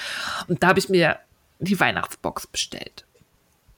Und 0.47 0.63
da 0.63 0.69
habe 0.69 0.79
ich 0.79 0.89
mir 0.89 1.19
die 1.59 1.79
Weihnachtsbox 1.79 2.47
bestellt. 2.47 3.05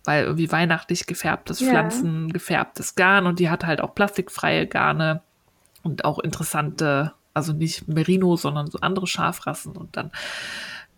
Weil 0.04 0.24
irgendwie 0.24 0.50
weihnachtlich 0.50 1.06
gefärbtes 1.06 1.60
Ja. 1.60 1.70
Pflanzen, 1.70 2.32
gefärbtes 2.32 2.94
Garn 2.94 3.26
und 3.26 3.38
die 3.38 3.50
hat 3.50 3.66
halt 3.66 3.80
auch 3.80 3.94
plastikfreie 3.94 4.66
Garne 4.66 5.22
und 5.82 6.04
auch 6.04 6.18
interessante, 6.18 7.12
also 7.34 7.52
nicht 7.52 7.88
Merino, 7.88 8.36
sondern 8.36 8.68
so 8.70 8.78
andere 8.80 9.06
Schafrassen. 9.06 9.72
Und 9.76 9.96
dann 9.96 10.10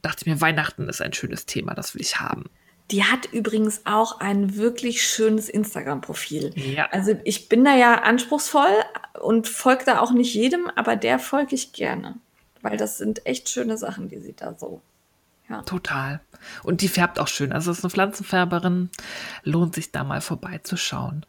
dachte 0.03 0.19
ich 0.23 0.27
mir, 0.27 0.41
Weihnachten 0.41 0.89
ist 0.89 1.01
ein 1.03 1.13
schönes 1.13 1.47
Thema, 1.47 1.75
das 1.75 1.95
will 1.95 2.03
ich 2.03 2.21
haben. 2.21 2.45
Die 2.93 3.05
hat 3.05 3.33
übrigens 3.33 3.81
auch 3.85 4.21
ein 4.21 4.57
wirklich 4.57 5.03
schönes 5.03 5.49
Instagram-Profil. 5.49 6.53
Ja. 6.57 6.89
Also 6.91 7.19
ich 7.25 7.49
bin 7.49 7.65
da 7.65 7.75
ja 7.75 8.03
anspruchsvoll 8.03 8.71
und 9.21 9.49
folge 9.49 9.85
da 9.87 10.01
auch 10.01 10.13
nicht 10.13 10.35
jedem, 10.35 10.71
aber 10.77 10.97
der 10.97 11.19
folge 11.19 11.55
ich 11.55 11.73
gerne. 11.73 12.17
Weil 12.61 12.77
das 12.77 12.99
sind 12.99 13.25
echt 13.27 13.49
schöne 13.49 13.79
Sachen, 13.79 14.09
die 14.09 14.19
sie 14.19 14.35
da 14.35 14.55
so. 14.55 14.83
Ja. 15.49 15.63
Total. 15.63 16.21
Und 16.63 16.83
die 16.83 16.89
färbt 16.89 17.19
auch 17.19 17.29
schön. 17.29 17.53
Also 17.53 17.71
es 17.71 17.79
ist 17.79 17.85
eine 17.85 17.91
Pflanzenfärberin. 17.91 18.91
Lohnt 19.43 19.75
sich 19.75 19.91
da 19.91 20.05
mal 20.05 20.21
vorbeizuschauen. 20.21 21.25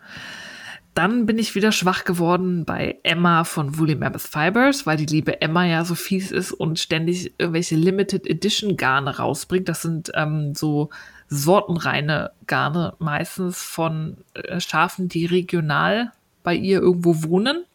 Dann 0.94 1.26
bin 1.26 1.40
ich 1.40 1.56
wieder 1.56 1.72
schwach 1.72 2.04
geworden 2.04 2.66
bei 2.66 3.00
Emma 3.04 3.46
von 3.46 3.80
Woolly 3.80 3.96
Mammoth 3.96 4.22
Fibers, 4.22 4.86
weil 4.86 4.98
die 4.98 5.08
liebe 5.08 5.42
Emma 5.42 5.66
ja 5.66 5.86
so 5.86 5.96
fies 5.96 6.32
ist 6.32 6.52
und 6.52 6.78
ständig 6.78 7.34
irgendwelche 7.38 7.76
Limited 7.76 8.28
Edition 8.28 8.78
Garne 8.78 9.18
rausbringt. 9.18 9.70
Das 9.70 9.82
sind 9.82 10.12
ähm, 10.14 10.54
so 10.54 10.90
sortenreine 11.34 12.32
Garne, 12.48 12.96
meistens 13.00 13.62
von 13.62 14.18
äh, 14.34 14.60
Schafen, 14.60 15.10
die 15.10 15.26
regional 15.26 16.12
bei 16.44 16.56
ihr 16.56 16.80
irgendwo 16.80 17.24
wohnen 17.24 17.66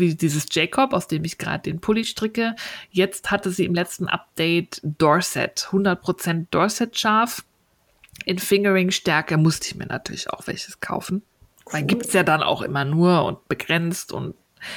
wie 0.00 0.16
dieses 0.16 0.46
Jacob, 0.50 0.92
aus 0.92 1.06
dem 1.06 1.24
ich 1.24 1.38
gerade 1.38 1.62
den 1.62 1.80
Pulli 1.80 2.04
stricke. 2.04 2.56
Jetzt 2.90 3.30
hatte 3.30 3.50
sie 3.50 3.66
im 3.66 3.74
letzten 3.74 4.08
Update 4.08 4.80
Dorset, 4.82 5.68
100% 5.70 6.46
Dorset 6.50 6.98
scharf. 6.98 7.44
In 8.24 8.38
Fingering-Stärke 8.38 9.36
musste 9.36 9.68
ich 9.68 9.74
mir 9.76 9.86
natürlich 9.86 10.30
auch 10.30 10.46
welches 10.46 10.80
kaufen. 10.80 11.22
Weil 11.66 11.84
gibt's 11.84 12.12
ja 12.12 12.24
dann 12.24 12.42
auch 12.42 12.62
immer 12.62 12.84
nur 12.84 13.24
und 13.24 13.46
begrenzt 13.46 14.12
und 14.12 14.34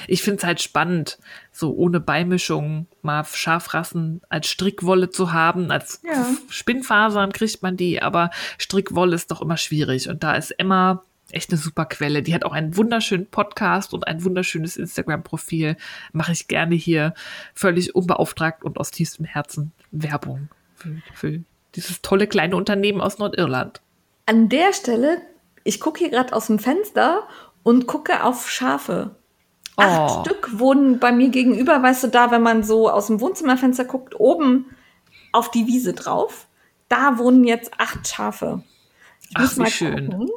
ich 0.08 0.24
finde 0.24 0.38
es 0.40 0.44
halt 0.44 0.62
spannend, 0.62 1.18
so 1.52 1.74
ohne 1.74 2.00
Beimischung 2.00 2.88
mal 3.02 3.24
Schafrassen 3.26 4.22
als 4.30 4.48
Strickwolle 4.48 5.10
zu 5.10 5.34
haben. 5.34 5.72
Als 5.72 6.02
Ja. 6.04 6.26
Spinnfasern 6.50 7.32
kriegt 7.32 7.62
man 7.62 7.78
die, 7.78 8.02
aber 8.02 8.30
Strickwolle 8.58 9.16
ist 9.16 9.32
doch 9.32 9.42
immer 9.42 9.58
schwierig. 9.58 10.10
Und 10.10 10.24
da 10.24 10.34
ist 10.36 10.52
Emma 10.52 11.04
echt 11.32 11.52
eine 11.52 11.58
super 11.58 11.86
Quelle. 11.86 12.22
Die 12.22 12.34
hat 12.34 12.46
auch 12.46 12.54
einen 12.54 12.78
wunderschönen 12.78 13.26
Podcast 13.28 13.94
und 13.94 14.08
ein 14.08 14.24
wunderschönes 14.24 14.78
Instagram-Profil. 14.78 15.78
Mache 16.12 16.32
ich 16.32 16.48
gerne 16.48 16.76
hier 16.76 17.14
völlig 17.54 17.96
unbeauftragt 17.96 18.64
und 18.64 18.78
aus 18.78 18.92
tiefstem 18.92 19.26
Herzen 19.26 19.72
Werbung 19.92 20.50
für, 20.76 21.02
für 21.14 21.40
dieses 21.76 22.02
tolle 22.02 22.28
kleine 22.28 22.56
Unternehmen 22.56 23.02
aus 23.02 23.18
Nordirland. 23.18 23.82
An 24.26 24.50
der 24.50 24.74
Stelle, 24.74 25.22
ich 25.64 25.80
gucke 25.80 26.00
hier 26.00 26.10
gerade 26.10 26.34
aus 26.34 26.48
dem 26.48 26.60
Fenster 26.60 27.28
und 27.64 27.88
gucke 27.88 28.24
auf 28.24 28.50
Schafe. 28.50 29.16
Acht 29.78 30.18
Oh. 30.18 30.22
Stück 30.24 30.60
wohnen 30.60 31.00
bei 31.00 31.12
mir 31.12 31.30
gegenüber, 31.30 31.82
weißt 31.82 32.04
du, 32.04 32.08
da, 32.08 32.30
wenn 32.32 32.44
man 32.44 32.64
so 32.64 32.90
aus 32.90 33.08
dem 33.08 33.20
Wohnzimmerfenster 33.22 33.86
guckt, 33.86 34.20
oben 34.20 34.68
auf 35.32 35.50
die 35.52 35.66
Wiese 35.68 35.94
drauf. 35.94 36.48
Da 36.90 37.18
wohnen 37.18 37.44
jetzt 37.44 37.72
acht 37.80 38.08
Schafe. 38.08 38.62
Ich 39.30 39.36
Ach, 39.36 39.42
muss 39.42 39.58
mal 39.58 39.70
schön. 39.70 40.12
gucken, 40.12 40.30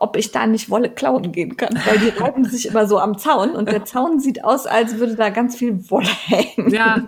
ob 0.00 0.16
ich 0.16 0.32
da 0.32 0.46
nicht 0.46 0.70
Wolle 0.70 0.88
klauen 0.90 1.32
gehen 1.32 1.56
kann, 1.58 1.78
weil 1.84 1.98
die 1.98 2.08
reiben 2.08 2.44
sich 2.46 2.66
immer 2.66 2.86
so 2.86 2.98
am 2.98 3.18
Zaun 3.18 3.50
und 3.50 3.70
der 3.70 3.84
Zaun 3.84 4.20
sieht 4.20 4.42
aus, 4.44 4.66
als 4.66 4.96
würde 4.98 5.16
da 5.16 5.28
ganz 5.28 5.56
viel 5.56 5.90
Wolle 5.90 6.08
hängen. 6.26 6.70
Ja, 6.70 7.06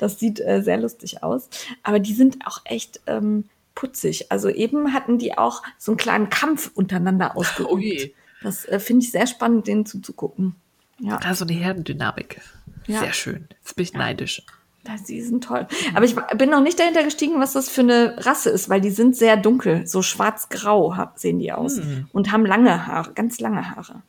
Das 0.00 0.18
sieht 0.18 0.40
äh, 0.40 0.62
sehr 0.62 0.78
lustig 0.78 1.22
aus. 1.22 1.48
Aber 1.82 2.00
die 2.00 2.14
sind 2.14 2.38
auch 2.46 2.58
echt 2.64 3.00
ähm, 3.06 3.44
putzig. 3.74 4.32
Also 4.32 4.48
eben 4.48 4.92
hatten 4.92 5.18
die 5.18 5.36
auch 5.38 5.62
so 5.78 5.92
einen 5.92 5.98
kleinen 5.98 6.30
Kampf 6.30 6.70
untereinander 6.74 7.36
ausgeübt. 7.36 7.70
Oh 7.72 7.78
je. 7.78 8.12
Das 8.42 8.64
äh, 8.64 8.80
finde 8.80 9.04
ich 9.04 9.12
sehr 9.12 9.26
spannend, 9.26 9.66
denen 9.66 9.84
zuzugucken. 9.84 10.54
Ja, 11.00 11.16
also 11.18 11.44
eine 11.44 11.54
Herdendynamik. 11.54 12.40
Ja. 12.86 13.00
Sehr 13.00 13.12
schön. 13.12 13.48
Jetzt 13.62 13.76
bin 13.76 13.84
ich 13.84 13.92
neidisch. 13.94 14.42
das, 14.84 15.04
die 15.04 15.20
sind 15.22 15.44
toll. 15.44 15.66
Aber 15.94 16.04
ich 16.04 16.16
bin 16.36 16.50
noch 16.50 16.62
nicht 16.62 16.78
dahinter 16.78 17.02
gestiegen, 17.04 17.38
was 17.40 17.52
das 17.52 17.68
für 17.68 17.82
eine 17.82 18.16
Rasse 18.26 18.50
ist, 18.50 18.68
weil 18.68 18.80
die 18.80 18.90
sind 18.90 19.16
sehr 19.16 19.36
dunkel. 19.36 19.86
So 19.86 20.02
schwarz-grau 20.02 20.96
sehen 21.16 21.38
die 21.38 21.52
aus. 21.52 21.76
Hm. 21.78 22.08
Und 22.12 22.32
haben 22.32 22.46
lange 22.46 22.86
Haare, 22.86 23.12
ganz 23.12 23.40
lange 23.40 23.70
Haare. 23.76 24.02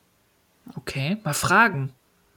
Okay, 0.76 1.18
mal 1.24 1.34
fragen. 1.34 1.92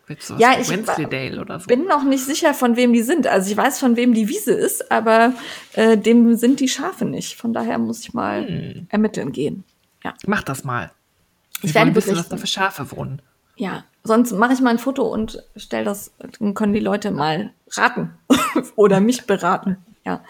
Willst 0.08 0.30
du 0.30 0.34
was 0.36 0.42
Ja, 0.42 0.52
ich- 0.60 0.68
so? 0.68 1.68
Bin 1.68 1.86
noch 1.86 2.04
nicht 2.04 2.24
sicher, 2.26 2.54
von 2.54 2.76
wem 2.76 2.94
die 2.94 3.02
sind. 3.02 3.26
Also 3.26 3.50
ich 3.50 3.58
weiß, 3.58 3.80
von 3.80 3.96
wem 3.96 4.14
die 4.14 4.28
Wiese 4.28 4.52
ist, 4.54 4.92
aber 4.92 5.34
äh, 5.74 5.98
dem 5.98 6.36
sind 6.36 6.60
die 6.60 6.68
Schafe 6.68 7.06
nicht. 7.06 7.36
Von 7.36 7.54
daher 7.54 7.78
muss 7.80 8.02
ich 8.02 8.14
mal 8.14 8.48
Hm. 8.48 8.88
ermitteln 8.90 9.32
gehen. 9.32 9.64
Ja. 10.04 10.14
Mach 10.28 10.44
das 10.44 10.64
mal. 10.64 10.92
Ich 11.62 11.70
Ich 11.70 11.74
werde 11.76 11.96
wissen, 11.96 12.16
was 12.18 12.30
da 12.30 12.38
für 12.38 12.46
Schafe 12.48 12.92
wohnen. 12.92 13.22
Ja, 13.56 13.86
sonst 14.06 14.32
mache 14.32 14.54
ich 14.54 14.62
mal 14.62 14.70
ein 14.70 14.80
Foto 14.80 15.04
und 15.04 15.44
stell 15.56 15.84
das, 15.84 16.14
dann 16.40 16.54
können 16.54 16.74
die 16.74 16.80
Leute 16.80 17.12
mal 17.12 17.52
raten 17.72 18.14
oder 18.76 19.02
mich 19.02 19.26
beraten. 19.26 19.78
Ja, 20.06 20.22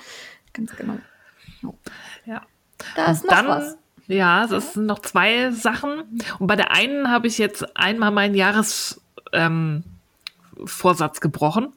ganz 0.53 0.75
genau. 0.75 0.95
Ja. 2.25 2.41
Da 2.95 3.11
ist 3.11 3.23
noch 3.23 3.31
dann, 3.31 3.47
was. 3.47 3.77
ja, 4.07 4.45
es 4.45 4.73
sind 4.73 4.85
noch 4.85 4.99
zwei 4.99 5.51
Sachen. 5.51 6.21
Und 6.39 6.47
bei 6.47 6.55
der 6.55 6.71
einen 6.71 7.09
habe 7.09 7.27
ich 7.27 7.37
jetzt 7.37 7.77
einmal 7.77 8.11
meinen 8.11 8.35
Jahresvorsatz 8.35 8.99
ähm, 9.33 9.83
gebrochen. 11.21 11.73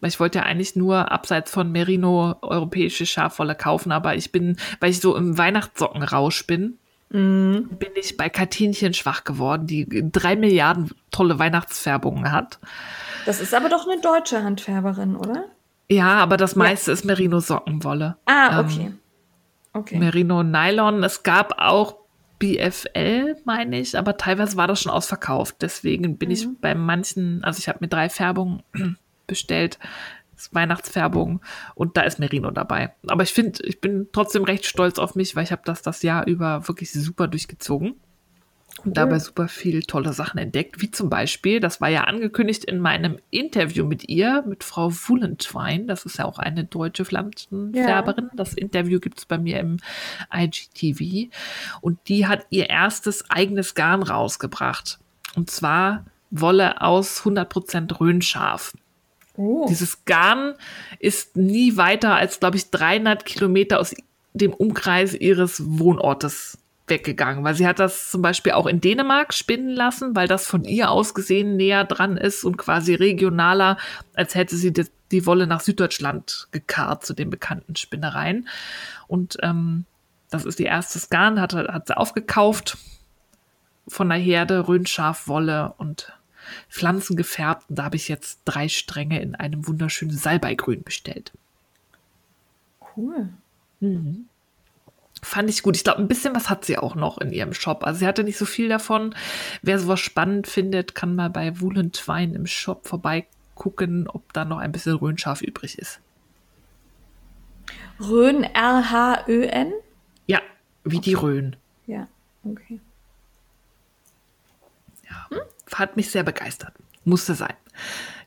Weil 0.00 0.08
ich 0.08 0.18
wollte 0.18 0.40
ja 0.40 0.44
eigentlich 0.44 0.74
nur 0.74 1.12
abseits 1.12 1.52
von 1.52 1.70
Merino 1.70 2.34
europäische 2.42 3.06
Schafwolle 3.06 3.54
kaufen, 3.54 3.92
aber 3.92 4.16
ich 4.16 4.32
bin, 4.32 4.56
weil 4.80 4.90
ich 4.90 5.00
so 5.00 5.16
im 5.16 5.38
Weihnachtssockenrausch 5.38 6.44
bin, 6.44 6.78
Mhm. 7.12 7.68
bin 7.78 7.90
ich 7.94 8.16
bei 8.16 8.28
Katinchen 8.28 8.94
schwach 8.94 9.24
geworden, 9.24 9.66
die 9.66 9.86
drei 10.10 10.36
Milliarden 10.36 10.90
tolle 11.10 11.38
Weihnachtsfärbungen 11.38 12.32
hat. 12.32 12.58
Das 13.26 13.40
ist 13.40 13.54
aber 13.54 13.68
doch 13.68 13.86
eine 13.86 14.00
deutsche 14.00 14.42
Handfärberin, 14.42 15.16
oder? 15.16 15.44
Ja, 15.88 16.14
aber 16.18 16.36
das 16.36 16.56
meiste 16.56 16.90
ist 16.92 17.04
Merino-Sockenwolle. 17.04 18.16
Ah, 18.26 18.60
Ähm, 18.60 18.66
okay. 18.66 18.92
Okay. 19.74 19.98
Merino 19.98 20.42
Nylon. 20.42 21.02
Es 21.02 21.22
gab 21.22 21.54
auch 21.58 21.96
BFL, 22.38 23.36
meine 23.44 23.78
ich, 23.78 23.96
aber 23.96 24.16
teilweise 24.16 24.56
war 24.56 24.66
das 24.66 24.80
schon 24.82 24.92
ausverkauft. 24.92 25.56
Deswegen 25.60 26.18
bin 26.18 26.30
ich 26.30 26.46
bei 26.60 26.74
manchen, 26.74 27.42
also 27.44 27.58
ich 27.58 27.68
habe 27.68 27.78
mir 27.80 27.88
drei 27.88 28.08
Färbungen 28.08 28.62
bestellt, 29.26 29.78
Weihnachtsfärbung. 30.52 31.40
Und 31.74 31.96
da 31.96 32.02
ist 32.02 32.18
Merino 32.18 32.50
dabei. 32.50 32.94
Aber 33.08 33.22
ich 33.22 33.32
finde, 33.32 33.62
ich 33.64 33.80
bin 33.80 34.08
trotzdem 34.12 34.44
recht 34.44 34.66
stolz 34.66 34.98
auf 34.98 35.14
mich, 35.14 35.36
weil 35.36 35.44
ich 35.44 35.52
habe 35.52 35.62
das 35.64 35.82
das 35.82 36.02
Jahr 36.02 36.26
über 36.26 36.68
wirklich 36.68 36.92
super 36.92 37.28
durchgezogen 37.28 37.96
und 38.84 38.96
dabei 38.96 39.18
super 39.18 39.48
viel 39.48 39.82
tolle 39.82 40.12
Sachen 40.12 40.38
entdeckt, 40.38 40.80
wie 40.80 40.90
zum 40.90 41.08
Beispiel, 41.08 41.60
das 41.60 41.80
war 41.80 41.88
ja 41.88 42.04
angekündigt 42.04 42.64
in 42.64 42.80
meinem 42.80 43.18
Interview 43.30 43.84
mit 43.86 44.08
ihr, 44.08 44.42
mit 44.46 44.64
Frau 44.64 44.90
Fullentwein, 44.90 45.86
das 45.86 46.04
ist 46.04 46.18
ja 46.18 46.24
auch 46.24 46.38
eine 46.38 46.64
deutsche 46.64 47.04
Pflanzenfärberin. 47.04 48.30
Das 48.34 48.54
Interview 48.54 48.98
gibt 48.98 49.18
es 49.18 49.26
bei 49.26 49.38
mir 49.38 49.60
im 49.60 49.76
IGTV 50.34 51.30
und 51.80 51.98
die 52.08 52.26
hat 52.26 52.46
ihr 52.50 52.70
erstes 52.70 53.30
eigenes 53.30 53.74
Garn 53.74 54.02
rausgebracht. 54.02 54.98
Und 55.36 55.50
zwar 55.50 56.06
Wolle 56.30 56.80
aus 56.80 57.22
100% 57.22 58.00
Rhönschaf. 58.00 58.72
Oh. 59.36 59.66
Dieses 59.68 60.04
Garn 60.04 60.54
ist 60.98 61.36
nie 61.36 61.76
weiter 61.76 62.14
als, 62.14 62.40
glaube 62.40 62.56
ich, 62.56 62.70
300 62.70 63.24
Kilometer 63.24 63.80
aus 63.80 63.94
dem 64.34 64.52
Umkreis 64.52 65.14
ihres 65.14 65.62
Wohnortes 65.78 66.58
weggegangen, 66.86 67.44
weil 67.44 67.54
sie 67.54 67.66
hat 67.66 67.78
das 67.78 68.10
zum 68.10 68.22
Beispiel 68.22 68.52
auch 68.52 68.66
in 68.66 68.80
Dänemark 68.80 69.32
spinnen 69.32 69.70
lassen, 69.70 70.14
weil 70.16 70.28
das 70.28 70.46
von 70.46 70.64
ihr 70.64 70.90
aus 70.90 71.14
gesehen 71.14 71.56
näher 71.56 71.84
dran 71.84 72.16
ist 72.16 72.44
und 72.44 72.58
quasi 72.58 72.94
regionaler, 72.94 73.78
als 74.14 74.34
hätte 74.34 74.56
sie 74.56 74.72
die, 74.72 74.86
die 75.10 75.26
Wolle 75.26 75.46
nach 75.46 75.60
Süddeutschland 75.60 76.48
gekarrt 76.50 77.04
zu 77.06 77.14
den 77.14 77.30
bekannten 77.30 77.76
Spinnereien. 77.76 78.48
Und 79.06 79.38
ähm, 79.42 79.86
das 80.30 80.44
ist 80.44 80.60
ihr 80.60 80.66
erstes 80.66 81.08
Garn, 81.08 81.40
hat, 81.40 81.54
hat 81.54 81.86
sie 81.86 81.96
aufgekauft 81.96 82.76
von 83.88 84.08
der 84.08 84.18
Herde, 84.18 84.68
Rhönschafwolle 84.68 85.74
und 85.78 86.12
Pflanzen 86.68 87.16
gefärbt. 87.16 87.68
Und 87.68 87.76
da 87.76 87.84
habe 87.84 87.96
ich 87.96 88.08
jetzt 88.08 88.40
drei 88.44 88.68
Stränge 88.68 89.20
in 89.20 89.34
einem 89.34 89.66
wunderschönen 89.66 90.16
Salbeigrün 90.16 90.82
bestellt. 90.82 91.32
Cool. 92.96 93.30
Fand 95.22 95.50
ich 95.50 95.62
gut. 95.62 95.76
Ich 95.76 95.84
glaube, 95.84 96.00
ein 96.00 96.08
bisschen 96.08 96.34
was 96.34 96.50
hat 96.50 96.64
sie 96.64 96.78
auch 96.78 96.94
noch 96.94 97.18
in 97.18 97.32
ihrem 97.32 97.54
Shop. 97.54 97.84
Also 97.84 98.00
sie 98.00 98.06
hatte 98.06 98.24
nicht 98.24 98.38
so 98.38 98.44
viel 98.44 98.68
davon. 98.68 99.14
Wer 99.62 99.78
sowas 99.78 100.00
spannend 100.00 100.46
findet, 100.46 100.94
kann 100.94 101.14
mal 101.14 101.30
bei 101.30 101.60
Woolentwine 101.60 102.34
im 102.34 102.46
Shop 102.46 102.86
vorbeigucken, 102.86 104.08
ob 104.08 104.32
da 104.32 104.44
noch 104.44 104.58
ein 104.58 104.72
bisschen 104.72 104.96
Rhönschaf 104.96 105.42
übrig 105.42 105.78
ist. 105.78 106.00
Rhön, 108.00 108.42
R-H-Ö-N? 108.44 109.72
Ja, 110.26 110.40
wie 110.84 111.00
die 111.00 111.14
Rhön. 111.14 111.56
Ja, 111.86 112.08
okay. 112.44 112.80
Hat 115.74 115.96
mich 115.96 116.10
sehr 116.10 116.22
begeistert. 116.22 116.72
Musste 117.04 117.34
sein. 117.34 117.54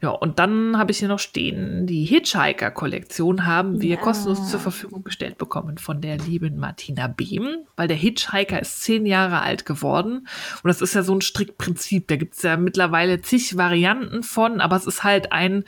Ja, 0.01 0.09
und 0.09 0.39
dann 0.39 0.77
habe 0.77 0.91
ich 0.91 0.99
hier 0.99 1.07
noch 1.07 1.19
stehen, 1.19 1.87
die 1.87 2.03
Hitchhiker-Kollektion 2.03 3.45
haben 3.45 3.81
wir 3.81 3.95
Ja. 3.95 4.01
kostenlos 4.01 4.49
zur 4.51 4.59
Verfügung 4.59 5.03
gestellt 5.03 5.37
bekommen 5.37 5.77
von 5.77 6.01
der 6.01 6.17
lieben 6.17 6.57
Martina 6.57 7.07
Behm, 7.07 7.59
weil 7.77 7.87
der 7.87 7.95
Hitchhiker 7.95 8.59
ist 8.61 8.81
zehn 8.83 9.05
Jahre 9.05 9.41
alt 9.41 9.65
geworden. 9.65 10.27
Und 10.63 10.67
das 10.67 10.81
ist 10.81 10.93
ja 10.95 11.03
so 11.03 11.15
ein 11.15 11.21
Strickprinzip. 11.21 12.07
Da 12.09 12.17
gibt 12.17 12.35
es 12.35 12.41
ja 12.41 12.57
mittlerweile 12.57 13.21
zig 13.21 13.55
Varianten 13.55 14.23
von, 14.23 14.59
aber 14.59 14.75
es 14.75 14.85
ist 14.87 15.03
halt 15.03 15.31
ein 15.31 15.63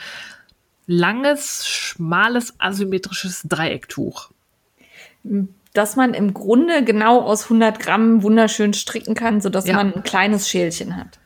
langes, 0.88 1.66
schmales, 1.68 2.56
asymmetrisches 2.60 3.44
Dreiecktuch. 3.48 4.32
Dass 5.74 5.96
man 5.96 6.14
im 6.14 6.34
Grunde 6.34 6.84
genau 6.84 7.22
aus 7.22 7.44
100 7.46 7.80
Gramm 7.80 8.24
wunderschön 8.24 8.74
stricken 8.74 9.14
kann, 9.16 9.40
sodass 9.42 9.68
Ja. 9.68 9.76
man 9.76 9.94
ein 9.94 10.04
kleines 10.04 10.50
Schälchen 10.50 10.96
hat. 10.98 11.20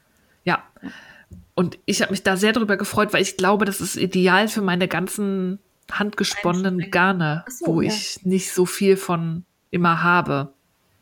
Und 1.61 1.77
ich 1.85 2.01
habe 2.01 2.09
mich 2.09 2.23
da 2.23 2.37
sehr 2.37 2.53
darüber 2.53 2.75
gefreut, 2.75 3.13
weil 3.13 3.21
ich 3.21 3.37
glaube, 3.37 3.65
das 3.65 3.81
ist 3.81 3.95
ideal 3.95 4.47
für 4.47 4.63
meine 4.63 4.87
ganzen 4.87 5.59
handgesponnenen 5.91 6.89
Garne, 6.89 7.45
so, 7.47 7.67
wo 7.67 7.81
ja. 7.81 7.91
ich 7.91 8.25
nicht 8.25 8.51
so 8.51 8.65
viel 8.65 8.97
von 8.97 9.45
immer 9.69 10.01
habe. 10.01 10.55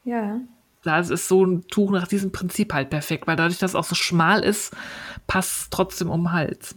Ja. 0.03 0.41
Da 0.83 0.99
ist 0.99 1.29
so 1.29 1.45
ein 1.45 1.65
Tuch 1.67 1.91
nach 1.91 2.09
diesem 2.09 2.33
Prinzip 2.33 2.73
halt 2.73 2.89
perfekt, 2.89 3.25
weil 3.25 3.37
dadurch, 3.37 3.57
dass 3.57 3.71
es 3.71 3.75
auch 3.75 3.85
so 3.85 3.95
schmal 3.95 4.43
ist, 4.43 4.75
passt 5.27 5.61
es 5.61 5.69
trotzdem 5.69 6.09
um 6.09 6.23
den 6.23 6.31
Hals. 6.33 6.75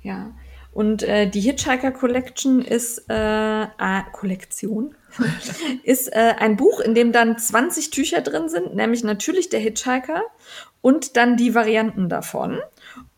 Ja. 0.00 0.32
Und 0.72 1.02
äh, 1.02 1.28
die 1.28 1.40
Hitchhiker 1.40 1.92
Collection 1.92 2.62
ist 2.62 3.10
äh, 3.10 3.64
äh, 3.64 4.02
Kollektion 4.14 4.94
ist 5.82 6.08
äh, 6.14 6.34
ein 6.38 6.56
Buch, 6.56 6.80
in 6.80 6.94
dem 6.94 7.12
dann 7.12 7.36
20 7.36 7.90
Tücher 7.90 8.22
drin 8.22 8.48
sind, 8.48 8.74
nämlich 8.74 9.04
natürlich 9.04 9.50
der 9.50 9.60
Hitchhiker 9.60 10.22
und 10.80 11.16
dann 11.18 11.36
die 11.36 11.54
Varianten 11.54 12.08
davon. 12.08 12.58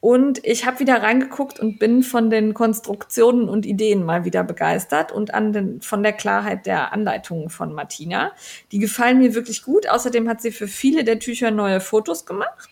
Und 0.01 0.45
ich 0.45 0.65
habe 0.65 0.79
wieder 0.79 1.03
reingeguckt 1.03 1.59
und 1.59 1.81
bin 1.81 2.05
von 2.05 2.31
den 2.31 2.55
Konstruktionen 2.55 3.49
und 3.49 3.67
Ideen 3.67 4.05
mal 4.05 4.25
wieder 4.25 4.45
begeistert 4.45 5.11
und 5.11 5.35
an 5.35 5.53
den, 5.53 5.83
von 5.83 6.05
der 6.05 6.13
Klarheit 6.13 6.67
der 6.67 6.93
Anleitungen 6.93 7.51
von 7.51 7.73
Martina. 7.73 8.33
Die 8.71 8.79
gefallen 8.79 9.19
mir 9.19 9.35
wirklich 9.35 9.65
gut. 9.65 9.89
Außerdem 9.89 10.29
hat 10.29 10.41
sie 10.41 10.53
für 10.53 10.69
viele 10.69 11.03
der 11.03 11.19
Tücher 11.19 11.51
neue 11.51 11.81
Fotos 11.81 12.27
gemacht 12.27 12.71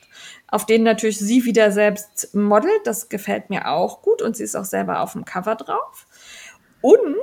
auf 0.49 0.67
denen 0.67 0.85
natürlich 0.85 1.19
sie 1.19 1.45
wieder 1.45 1.73
selbst 1.73 2.35
modelt. 2.35 2.81
Das 2.85 3.09
gefällt 3.09 3.51
mir 3.51 3.69
auch 3.69 4.03
gut 4.03 4.23
und 4.23 4.37
sie 4.37 4.45
ist 4.45 4.57
auch 4.57 4.65
selber 4.65 5.01
auf 5.01 5.13
dem 5.13 5.25
Cover 5.25 5.57
drauf. 5.57 6.07
Und 6.81 7.17